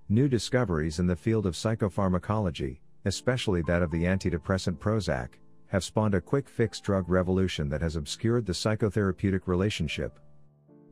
New 0.09 0.27
discoveries 0.27 0.99
in 0.99 1.07
the 1.07 1.15
field 1.15 1.45
of 1.45 1.53
psychopharmacology, 1.53 2.79
especially 3.05 3.61
that 3.67 3.83
of 3.83 3.91
the 3.91 4.05
antidepressant 4.05 4.79
Prozac, 4.79 5.35
have 5.67 5.85
spawned 5.85 6.15
a 6.15 6.21
quick 6.23 6.49
fix 6.49 6.81
drug 6.81 7.11
revolution 7.11 7.69
that 7.69 7.83
has 7.83 7.97
obscured 7.97 8.47
the 8.47 8.55
psychotherapeutic 8.55 9.43
relationship. 9.45 10.19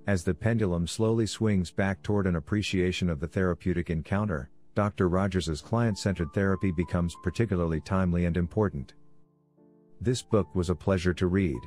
As 0.07 0.23
the 0.23 0.35
pendulum 0.35 0.87
slowly 0.87 1.25
swings 1.25 1.71
back 1.71 2.03
toward 2.03 2.27
an 2.27 2.37
appreciation 2.37 3.09
of 3.09 3.21
the 3.21 3.29
therapeutic 3.29 3.89
encounter, 3.89 4.51
Dr. 4.75 5.09
Rogers's 5.09 5.63
client 5.63 5.97
centered 5.99 6.35
therapy 6.35 6.73
becomes 6.73 7.17
particularly 7.23 7.81
timely 7.81 8.27
and 8.27 8.37
important. 8.37 8.93
This 9.99 10.21
book 10.21 10.55
was 10.55 10.69
a 10.69 10.75
pleasure 10.75 11.15
to 11.15 11.27
read. 11.27 11.61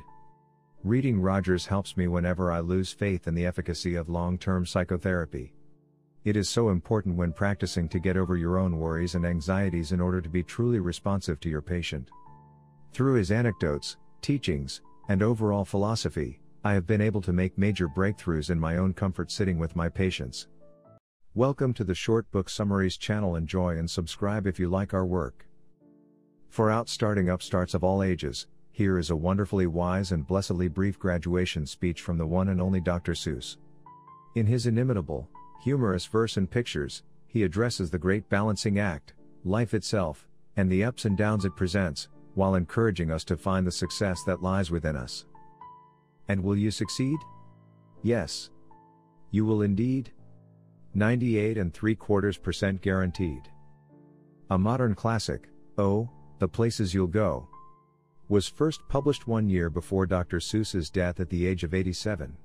Reading 0.84 1.18
Rogers 1.18 1.64
helps 1.64 1.96
me 1.96 2.08
whenever 2.08 2.52
I 2.52 2.60
lose 2.60 2.92
faith 2.92 3.26
in 3.26 3.34
the 3.34 3.46
efficacy 3.46 3.94
of 3.94 4.10
long 4.10 4.36
term 4.36 4.66
psychotherapy. 4.66 5.54
It 6.24 6.36
is 6.36 6.50
so 6.50 6.68
important 6.68 7.16
when 7.16 7.32
practicing 7.32 7.88
to 7.88 7.98
get 7.98 8.18
over 8.18 8.36
your 8.36 8.58
own 8.58 8.78
worries 8.78 9.14
and 9.14 9.24
anxieties 9.24 9.92
in 9.92 10.00
order 10.02 10.20
to 10.20 10.28
be 10.28 10.42
truly 10.42 10.80
responsive 10.80 11.40
to 11.40 11.48
your 11.48 11.62
patient. 11.62 12.10
Through 12.92 13.14
his 13.14 13.30
anecdotes, 13.30 13.96
teachings, 14.20 14.82
and 15.08 15.22
overall 15.22 15.64
philosophy, 15.64 16.38
I 16.64 16.74
have 16.74 16.86
been 16.86 17.00
able 17.00 17.22
to 17.22 17.32
make 17.32 17.56
major 17.56 17.88
breakthroughs 17.88 18.50
in 18.50 18.60
my 18.60 18.76
own 18.76 18.92
comfort 18.92 19.30
sitting 19.30 19.58
with 19.58 19.74
my 19.74 19.88
patients. 19.88 20.48
Welcome 21.34 21.72
to 21.74 21.84
the 21.84 21.94
Short 21.94 22.30
Book 22.30 22.50
Summaries 22.50 22.98
channel. 22.98 23.36
Enjoy 23.36 23.78
and 23.78 23.90
subscribe 23.90 24.46
if 24.46 24.60
you 24.60 24.68
like 24.68 24.92
our 24.92 25.06
work. 25.06 25.46
For 26.50 26.68
outstarting 26.68 27.32
upstarts 27.32 27.72
of 27.72 27.82
all 27.82 28.02
ages, 28.02 28.48
here 28.74 28.98
is 28.98 29.10
a 29.10 29.16
wonderfully 29.16 29.68
wise 29.68 30.10
and 30.10 30.26
blessedly 30.26 30.66
brief 30.66 30.98
graduation 30.98 31.64
speech 31.64 32.02
from 32.02 32.18
the 32.18 32.26
one 32.26 32.48
and 32.48 32.60
only 32.60 32.80
Dr. 32.80 33.12
Seuss. 33.12 33.56
In 34.34 34.46
his 34.46 34.66
inimitable, 34.66 35.28
humorous 35.62 36.06
verse 36.06 36.36
and 36.36 36.50
pictures, 36.50 37.04
he 37.28 37.44
addresses 37.44 37.88
the 37.88 38.00
great 38.00 38.28
balancing 38.28 38.80
act, 38.80 39.14
life 39.44 39.74
itself, 39.74 40.26
and 40.56 40.68
the 40.68 40.82
ups 40.82 41.04
and 41.04 41.16
downs 41.16 41.44
it 41.44 41.54
presents, 41.54 42.08
while 42.34 42.56
encouraging 42.56 43.12
us 43.12 43.22
to 43.22 43.36
find 43.36 43.64
the 43.64 43.70
success 43.70 44.24
that 44.24 44.42
lies 44.42 44.72
within 44.72 44.96
us. 44.96 45.24
And 46.26 46.42
will 46.42 46.56
you 46.56 46.72
succeed? 46.72 47.20
Yes. 48.02 48.50
You 49.30 49.44
will 49.44 49.62
indeed. 49.62 50.10
98 50.94 51.58
and 51.58 51.72
3 51.72 51.94
quarters 51.94 52.38
percent 52.38 52.82
guaranteed. 52.82 53.48
A 54.50 54.58
modern 54.58 54.96
classic, 54.96 55.48
Oh, 55.78 56.10
The 56.40 56.48
Places 56.48 56.92
You'll 56.92 57.06
Go, 57.06 57.48
was 58.28 58.48
first 58.48 58.86
published 58.88 59.26
one 59.26 59.48
year 59.48 59.68
before 59.68 60.06
Dr. 60.06 60.38
Seuss's 60.38 60.90
death 60.90 61.20
at 61.20 61.28
the 61.28 61.46
age 61.46 61.64
of 61.64 61.74
87. 61.74 62.36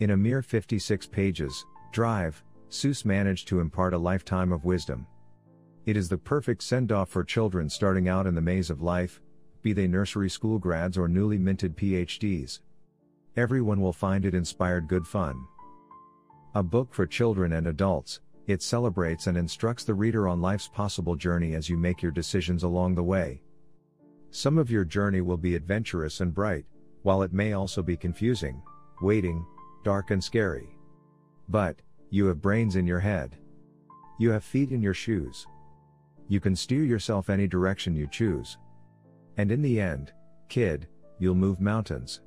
In 0.00 0.10
a 0.10 0.16
mere 0.16 0.42
56 0.42 1.06
pages, 1.06 1.64
Dr., 1.92 2.42
Seuss 2.68 3.04
managed 3.04 3.48
to 3.48 3.60
impart 3.60 3.94
a 3.94 3.98
lifetime 3.98 4.52
of 4.52 4.64
wisdom. 4.64 5.06
It 5.86 5.96
is 5.96 6.08
the 6.08 6.18
perfect 6.18 6.62
send 6.62 6.92
off 6.92 7.08
for 7.08 7.24
children 7.24 7.68
starting 7.68 8.08
out 8.08 8.26
in 8.26 8.34
the 8.34 8.40
maze 8.40 8.70
of 8.70 8.82
life, 8.82 9.20
be 9.62 9.72
they 9.72 9.88
nursery 9.88 10.30
school 10.30 10.58
grads 10.58 10.96
or 10.96 11.08
newly 11.08 11.38
minted 11.38 11.76
PhDs. 11.76 12.60
Everyone 13.36 13.80
will 13.80 13.92
find 13.92 14.24
it 14.24 14.34
inspired 14.34 14.88
good 14.88 15.06
fun. 15.06 15.46
A 16.54 16.62
book 16.62 16.92
for 16.92 17.06
children 17.06 17.52
and 17.52 17.66
adults, 17.66 18.20
it 18.46 18.62
celebrates 18.62 19.26
and 19.26 19.36
instructs 19.36 19.84
the 19.84 19.94
reader 19.94 20.28
on 20.28 20.40
life's 20.40 20.68
possible 20.68 21.16
journey 21.16 21.54
as 21.54 21.68
you 21.68 21.76
make 21.76 22.02
your 22.02 22.12
decisions 22.12 22.62
along 22.62 22.94
the 22.94 23.02
way. 23.02 23.42
Some 24.30 24.58
of 24.58 24.70
your 24.70 24.84
journey 24.84 25.20
will 25.20 25.36
be 25.36 25.56
adventurous 25.56 26.20
and 26.20 26.34
bright, 26.34 26.64
while 27.02 27.22
it 27.22 27.32
may 27.32 27.52
also 27.52 27.82
be 27.82 27.96
confusing, 27.96 28.62
waiting, 29.02 29.44
dark 29.84 30.10
and 30.10 30.22
scary. 30.22 30.76
But, 31.48 31.82
you 32.10 32.26
have 32.26 32.42
brains 32.42 32.76
in 32.76 32.86
your 32.86 33.00
head. 33.00 33.36
You 34.18 34.30
have 34.30 34.44
feet 34.44 34.70
in 34.70 34.82
your 34.82 34.94
shoes. 34.94 35.46
You 36.28 36.40
can 36.40 36.54
steer 36.54 36.84
yourself 36.84 37.28
any 37.30 37.48
direction 37.48 37.96
you 37.96 38.06
choose. 38.06 38.58
And 39.36 39.50
in 39.50 39.62
the 39.62 39.80
end, 39.80 40.12
kid, 40.48 40.86
you'll 41.18 41.34
move 41.34 41.60
mountains. 41.60 42.20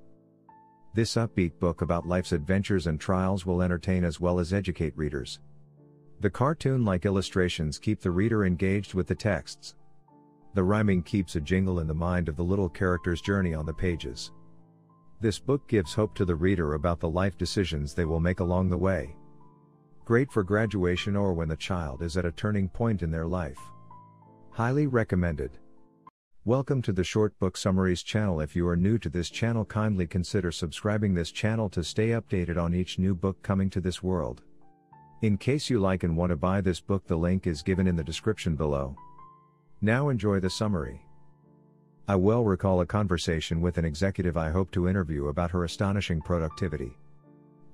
This 0.94 1.16
upbeat 1.16 1.60
book 1.60 1.82
about 1.82 2.08
life's 2.08 2.34
adventures 2.34 2.88
and 2.88 3.00
trials 3.00 3.46
will 3.46 3.62
entertain 3.62 4.04
as 4.04 4.20
well 4.20 4.40
as 4.40 4.54
educate 4.54 4.96
readers. 4.98 5.40
The 6.20 6.30
cartoon 6.30 6.86
like 6.86 7.06
illustrations 7.06 7.80
keep 7.80 8.02
the 8.02 8.12
reader 8.12 8.46
engaged 8.46 8.94
with 8.94 9.08
the 9.08 9.16
texts. 9.16 9.76
The 10.56 10.64
rhyming 10.64 11.02
keeps 11.02 11.36
a 11.36 11.42
jingle 11.42 11.80
in 11.80 11.88
the 11.88 11.96
mind 11.96 12.30
of 12.30 12.36
the 12.36 12.44
little 12.44 12.70
character's 12.70 13.22
journey 13.22 13.56
on 13.56 13.66
the 13.66 13.74
pages. 13.74 14.32
This 15.20 15.40
book 15.40 15.68
gives 15.68 15.96
hope 15.96 16.14
to 16.14 16.26
the 16.26 16.36
reader 16.36 16.76
about 16.76 17.00
the 17.00 17.10
life 17.10 17.40
decisions 17.40 17.96
they 17.96 18.06
will 18.06 18.20
make 18.20 18.40
along 18.40 18.70
the 18.70 18.78
way. 18.78 19.16
Great 20.06 20.32
for 20.32 20.44
graduation 20.44 21.16
or 21.16 21.34
when 21.34 21.48
the 21.48 21.56
child 21.56 22.04
is 22.04 22.18
at 22.18 22.26
a 22.26 22.32
turning 22.32 22.70
point 22.70 23.02
in 23.02 23.10
their 23.10 23.26
life. 23.26 23.58
Highly 24.52 24.86
recommended. 24.86 25.58
Welcome 26.46 26.84
to 26.84 26.92
the 26.92 27.04
Short 27.04 27.40
Book 27.40 27.58
Summaries 27.58 28.04
channel. 28.04 28.40
If 28.40 28.56
you 28.56 28.68
are 28.68 28.76
new 28.76 29.00
to 29.00 29.10
this 29.10 29.32
channel, 29.32 29.66
kindly 29.66 30.06
consider 30.06 30.52
subscribing 30.52 31.16
this 31.16 31.32
channel 31.32 31.68
to 31.70 31.84
stay 31.84 32.10
updated 32.10 32.62
on 32.62 32.76
each 32.76 33.00
new 33.00 33.16
book 33.16 33.42
coming 33.42 33.72
to 33.72 33.82
this 33.82 34.04
world. 34.04 34.44
In 35.24 35.36
case 35.36 35.68
you 35.72 35.80
like 35.80 36.04
and 36.04 36.16
want 36.16 36.30
to 36.30 36.36
buy 36.36 36.62
this 36.62 36.80
book, 36.80 37.08
the 37.08 37.16
link 37.16 37.48
is 37.48 37.64
given 37.64 37.88
in 37.88 37.96
the 37.96 38.04
description 38.04 38.56
below. 38.56 38.96
Now 39.84 40.08
enjoy 40.08 40.40
the 40.40 40.50
summary. 40.50 41.06
I 42.08 42.16
well 42.16 42.46
recall 42.46 42.80
a 42.80 42.86
conversation 42.86 43.60
with 43.60 43.78
an 43.78 43.84
executive 43.84 44.38
I 44.38 44.50
hope 44.50 44.72
to 44.72 44.88
interview 44.88 45.28
about 45.28 45.52
her 45.52 45.66
astonishing 45.66 46.22
productivity. 46.22 46.98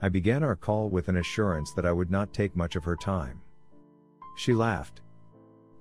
I 0.01 0.09
began 0.09 0.41
our 0.41 0.55
call 0.55 0.89
with 0.89 1.07
an 1.07 1.17
assurance 1.17 1.71
that 1.73 1.85
I 1.85 1.91
would 1.91 2.09
not 2.09 2.33
take 2.33 2.55
much 2.55 2.75
of 2.75 2.83
her 2.83 2.95
time. 2.95 3.41
She 4.37 4.55
laughed. 4.55 5.01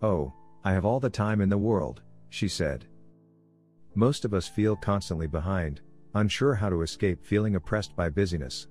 Oh, 0.02 0.34
I 0.64 0.72
have 0.72 0.84
all 0.84 1.00
the 1.00 1.08
time 1.08 1.40
in 1.40 1.48
the 1.48 1.56
world, 1.56 2.02
she 2.28 2.46
said. 2.46 2.84
Most 3.94 4.26
of 4.26 4.34
us 4.34 4.46
feel 4.46 4.76
constantly 4.76 5.28
behind, 5.28 5.80
unsure 6.12 6.54
how 6.54 6.68
to 6.68 6.82
escape 6.82 7.24
feeling 7.24 7.56
oppressed 7.56 7.96
by 7.96 8.10
busyness. 8.10 8.68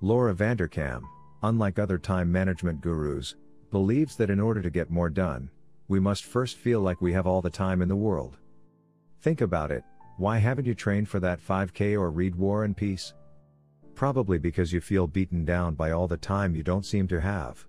Laura 0.00 0.32
Vanderkam, 0.32 1.02
unlike 1.42 1.80
other 1.80 1.98
time 1.98 2.30
management 2.30 2.80
gurus, 2.80 3.34
believes 3.72 4.14
that 4.14 4.30
in 4.30 4.38
order 4.38 4.62
to 4.62 4.70
get 4.70 4.92
more 4.92 5.10
done, 5.10 5.50
we 5.88 5.98
must 5.98 6.24
first 6.24 6.56
feel 6.56 6.80
like 6.80 7.00
we 7.00 7.12
have 7.12 7.26
all 7.26 7.40
the 7.40 7.50
time 7.50 7.82
in 7.82 7.88
the 7.88 7.96
world. 7.96 8.36
Think 9.20 9.40
about 9.40 9.70
it, 9.70 9.82
why 10.18 10.38
haven't 10.38 10.66
you 10.66 10.74
trained 10.74 11.08
for 11.08 11.20
that 11.20 11.40
5K 11.40 11.98
or 11.98 12.10
read 12.10 12.34
War 12.34 12.64
and 12.64 12.76
Peace? 12.76 13.14
Probably 13.94 14.38
because 14.38 14.72
you 14.72 14.80
feel 14.80 15.06
beaten 15.06 15.44
down 15.44 15.74
by 15.74 15.92
all 15.92 16.06
the 16.06 16.16
time 16.16 16.54
you 16.54 16.62
don't 16.62 16.84
seem 16.84 17.08
to 17.08 17.20
have. 17.20 17.66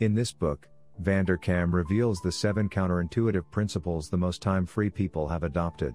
In 0.00 0.14
this 0.14 0.32
book, 0.32 0.68
Vanderkam 1.02 1.72
reveals 1.72 2.20
the 2.20 2.32
seven 2.32 2.68
counterintuitive 2.68 3.50
principles 3.50 4.08
the 4.08 4.16
most 4.16 4.42
time 4.42 4.66
free 4.66 4.90
people 4.90 5.28
have 5.28 5.42
adopted. 5.42 5.94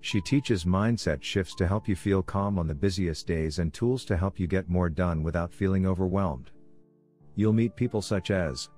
She 0.00 0.20
teaches 0.20 0.64
mindset 0.64 1.22
shifts 1.22 1.54
to 1.56 1.66
help 1.66 1.88
you 1.88 1.96
feel 1.96 2.22
calm 2.22 2.58
on 2.58 2.66
the 2.66 2.74
busiest 2.74 3.26
days 3.26 3.58
and 3.58 3.72
tools 3.72 4.04
to 4.04 4.16
help 4.16 4.38
you 4.38 4.46
get 4.46 4.68
more 4.68 4.88
done 4.88 5.22
without 5.22 5.52
feeling 5.52 5.86
overwhelmed. 5.86 6.50
You'll 7.34 7.52
meet 7.52 7.76
people 7.76 8.02
such 8.02 8.30
as 8.30 8.68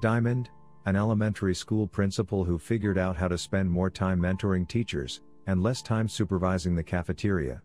Diamond, 0.00 0.48
an 0.88 0.96
elementary 0.96 1.54
school 1.54 1.86
principal 1.86 2.44
who 2.44 2.58
figured 2.58 2.96
out 2.96 3.14
how 3.14 3.28
to 3.28 3.36
spend 3.36 3.70
more 3.70 3.90
time 3.90 4.18
mentoring 4.18 4.66
teachers 4.66 5.20
and 5.46 5.62
less 5.62 5.82
time 5.82 6.08
supervising 6.08 6.74
the 6.74 6.82
cafeteria. 6.82 7.60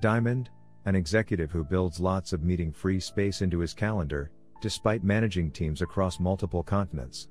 Diamond, 0.00 0.48
an 0.84 0.94
executive 0.94 1.50
who 1.50 1.64
builds 1.64 1.98
lots 1.98 2.32
of 2.32 2.44
meeting 2.44 2.70
free 2.70 3.00
space 3.00 3.42
into 3.42 3.58
his 3.58 3.74
calendar 3.74 4.30
despite 4.60 5.02
managing 5.02 5.50
teams 5.50 5.82
across 5.82 6.20
multiple 6.20 6.62
continents. 6.62 7.28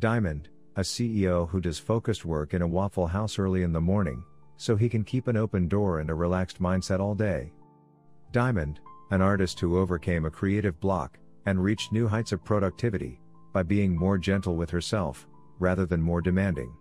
Diamond, 0.00 0.48
a 0.76 0.80
CEO 0.80 1.46
who 1.50 1.60
does 1.60 1.78
focused 1.78 2.24
work 2.24 2.54
in 2.54 2.62
a 2.62 2.66
Waffle 2.66 3.06
House 3.06 3.38
early 3.38 3.62
in 3.62 3.74
the 3.74 3.80
morning, 3.80 4.24
so 4.56 4.74
he 4.74 4.88
can 4.88 5.04
keep 5.04 5.28
an 5.28 5.36
open 5.36 5.68
door 5.68 6.00
and 6.00 6.08
a 6.08 6.14
relaxed 6.14 6.62
mindset 6.62 6.98
all 6.98 7.14
day. 7.14 7.52
Diamond, 8.32 8.80
an 9.10 9.20
artist 9.20 9.60
who 9.60 9.78
overcame 9.78 10.24
a 10.24 10.30
creative 10.30 10.80
block 10.80 11.18
and 11.44 11.62
reached 11.62 11.92
new 11.92 12.08
heights 12.08 12.32
of 12.32 12.42
productivity 12.42 13.20
by 13.54 13.62
being 13.62 13.96
more 13.96 14.18
gentle 14.18 14.56
with 14.56 14.68
herself 14.68 15.26
rather 15.58 15.86
than 15.86 16.02
more 16.02 16.20
demanding. 16.20 16.74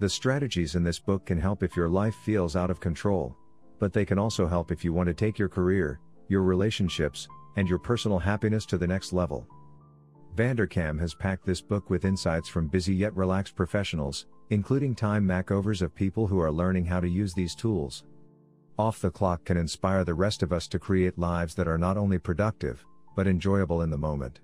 The 0.00 0.08
strategies 0.08 0.74
in 0.74 0.82
this 0.82 0.98
book 0.98 1.26
can 1.26 1.38
help 1.38 1.62
if 1.62 1.76
your 1.76 1.88
life 1.88 2.16
feels 2.16 2.56
out 2.56 2.70
of 2.70 2.80
control, 2.80 3.36
but 3.78 3.92
they 3.92 4.04
can 4.04 4.18
also 4.18 4.46
help 4.46 4.72
if 4.72 4.84
you 4.84 4.92
want 4.92 5.06
to 5.06 5.14
take 5.14 5.38
your 5.38 5.48
career, 5.48 6.00
your 6.28 6.42
relationships, 6.42 7.28
and 7.56 7.68
your 7.68 7.78
personal 7.78 8.18
happiness 8.18 8.66
to 8.66 8.78
the 8.78 8.86
next 8.86 9.12
level. 9.12 9.46
Vanderkam 10.34 10.98
has 11.00 11.14
packed 11.14 11.46
this 11.46 11.62
book 11.62 11.88
with 11.88 12.04
insights 12.04 12.48
from 12.48 12.68
busy 12.68 12.94
yet 12.94 13.16
relaxed 13.16 13.56
professionals, 13.56 14.26
including 14.50 14.94
time 14.94 15.26
makeovers 15.26 15.80
of 15.80 15.94
people 15.94 16.26
who 16.26 16.40
are 16.40 16.52
learning 16.52 16.84
how 16.84 17.00
to 17.00 17.08
use 17.08 17.32
these 17.32 17.54
tools. 17.54 18.04
Off 18.78 19.00
the 19.00 19.10
clock 19.10 19.44
can 19.44 19.56
inspire 19.56 20.04
the 20.04 20.12
rest 20.12 20.42
of 20.42 20.52
us 20.52 20.68
to 20.68 20.78
create 20.78 21.18
lives 21.18 21.54
that 21.54 21.68
are 21.68 21.78
not 21.78 21.96
only 21.96 22.18
productive, 22.18 22.84
but 23.14 23.26
enjoyable 23.26 23.80
in 23.80 23.88
the 23.88 23.96
moment. 23.96 24.40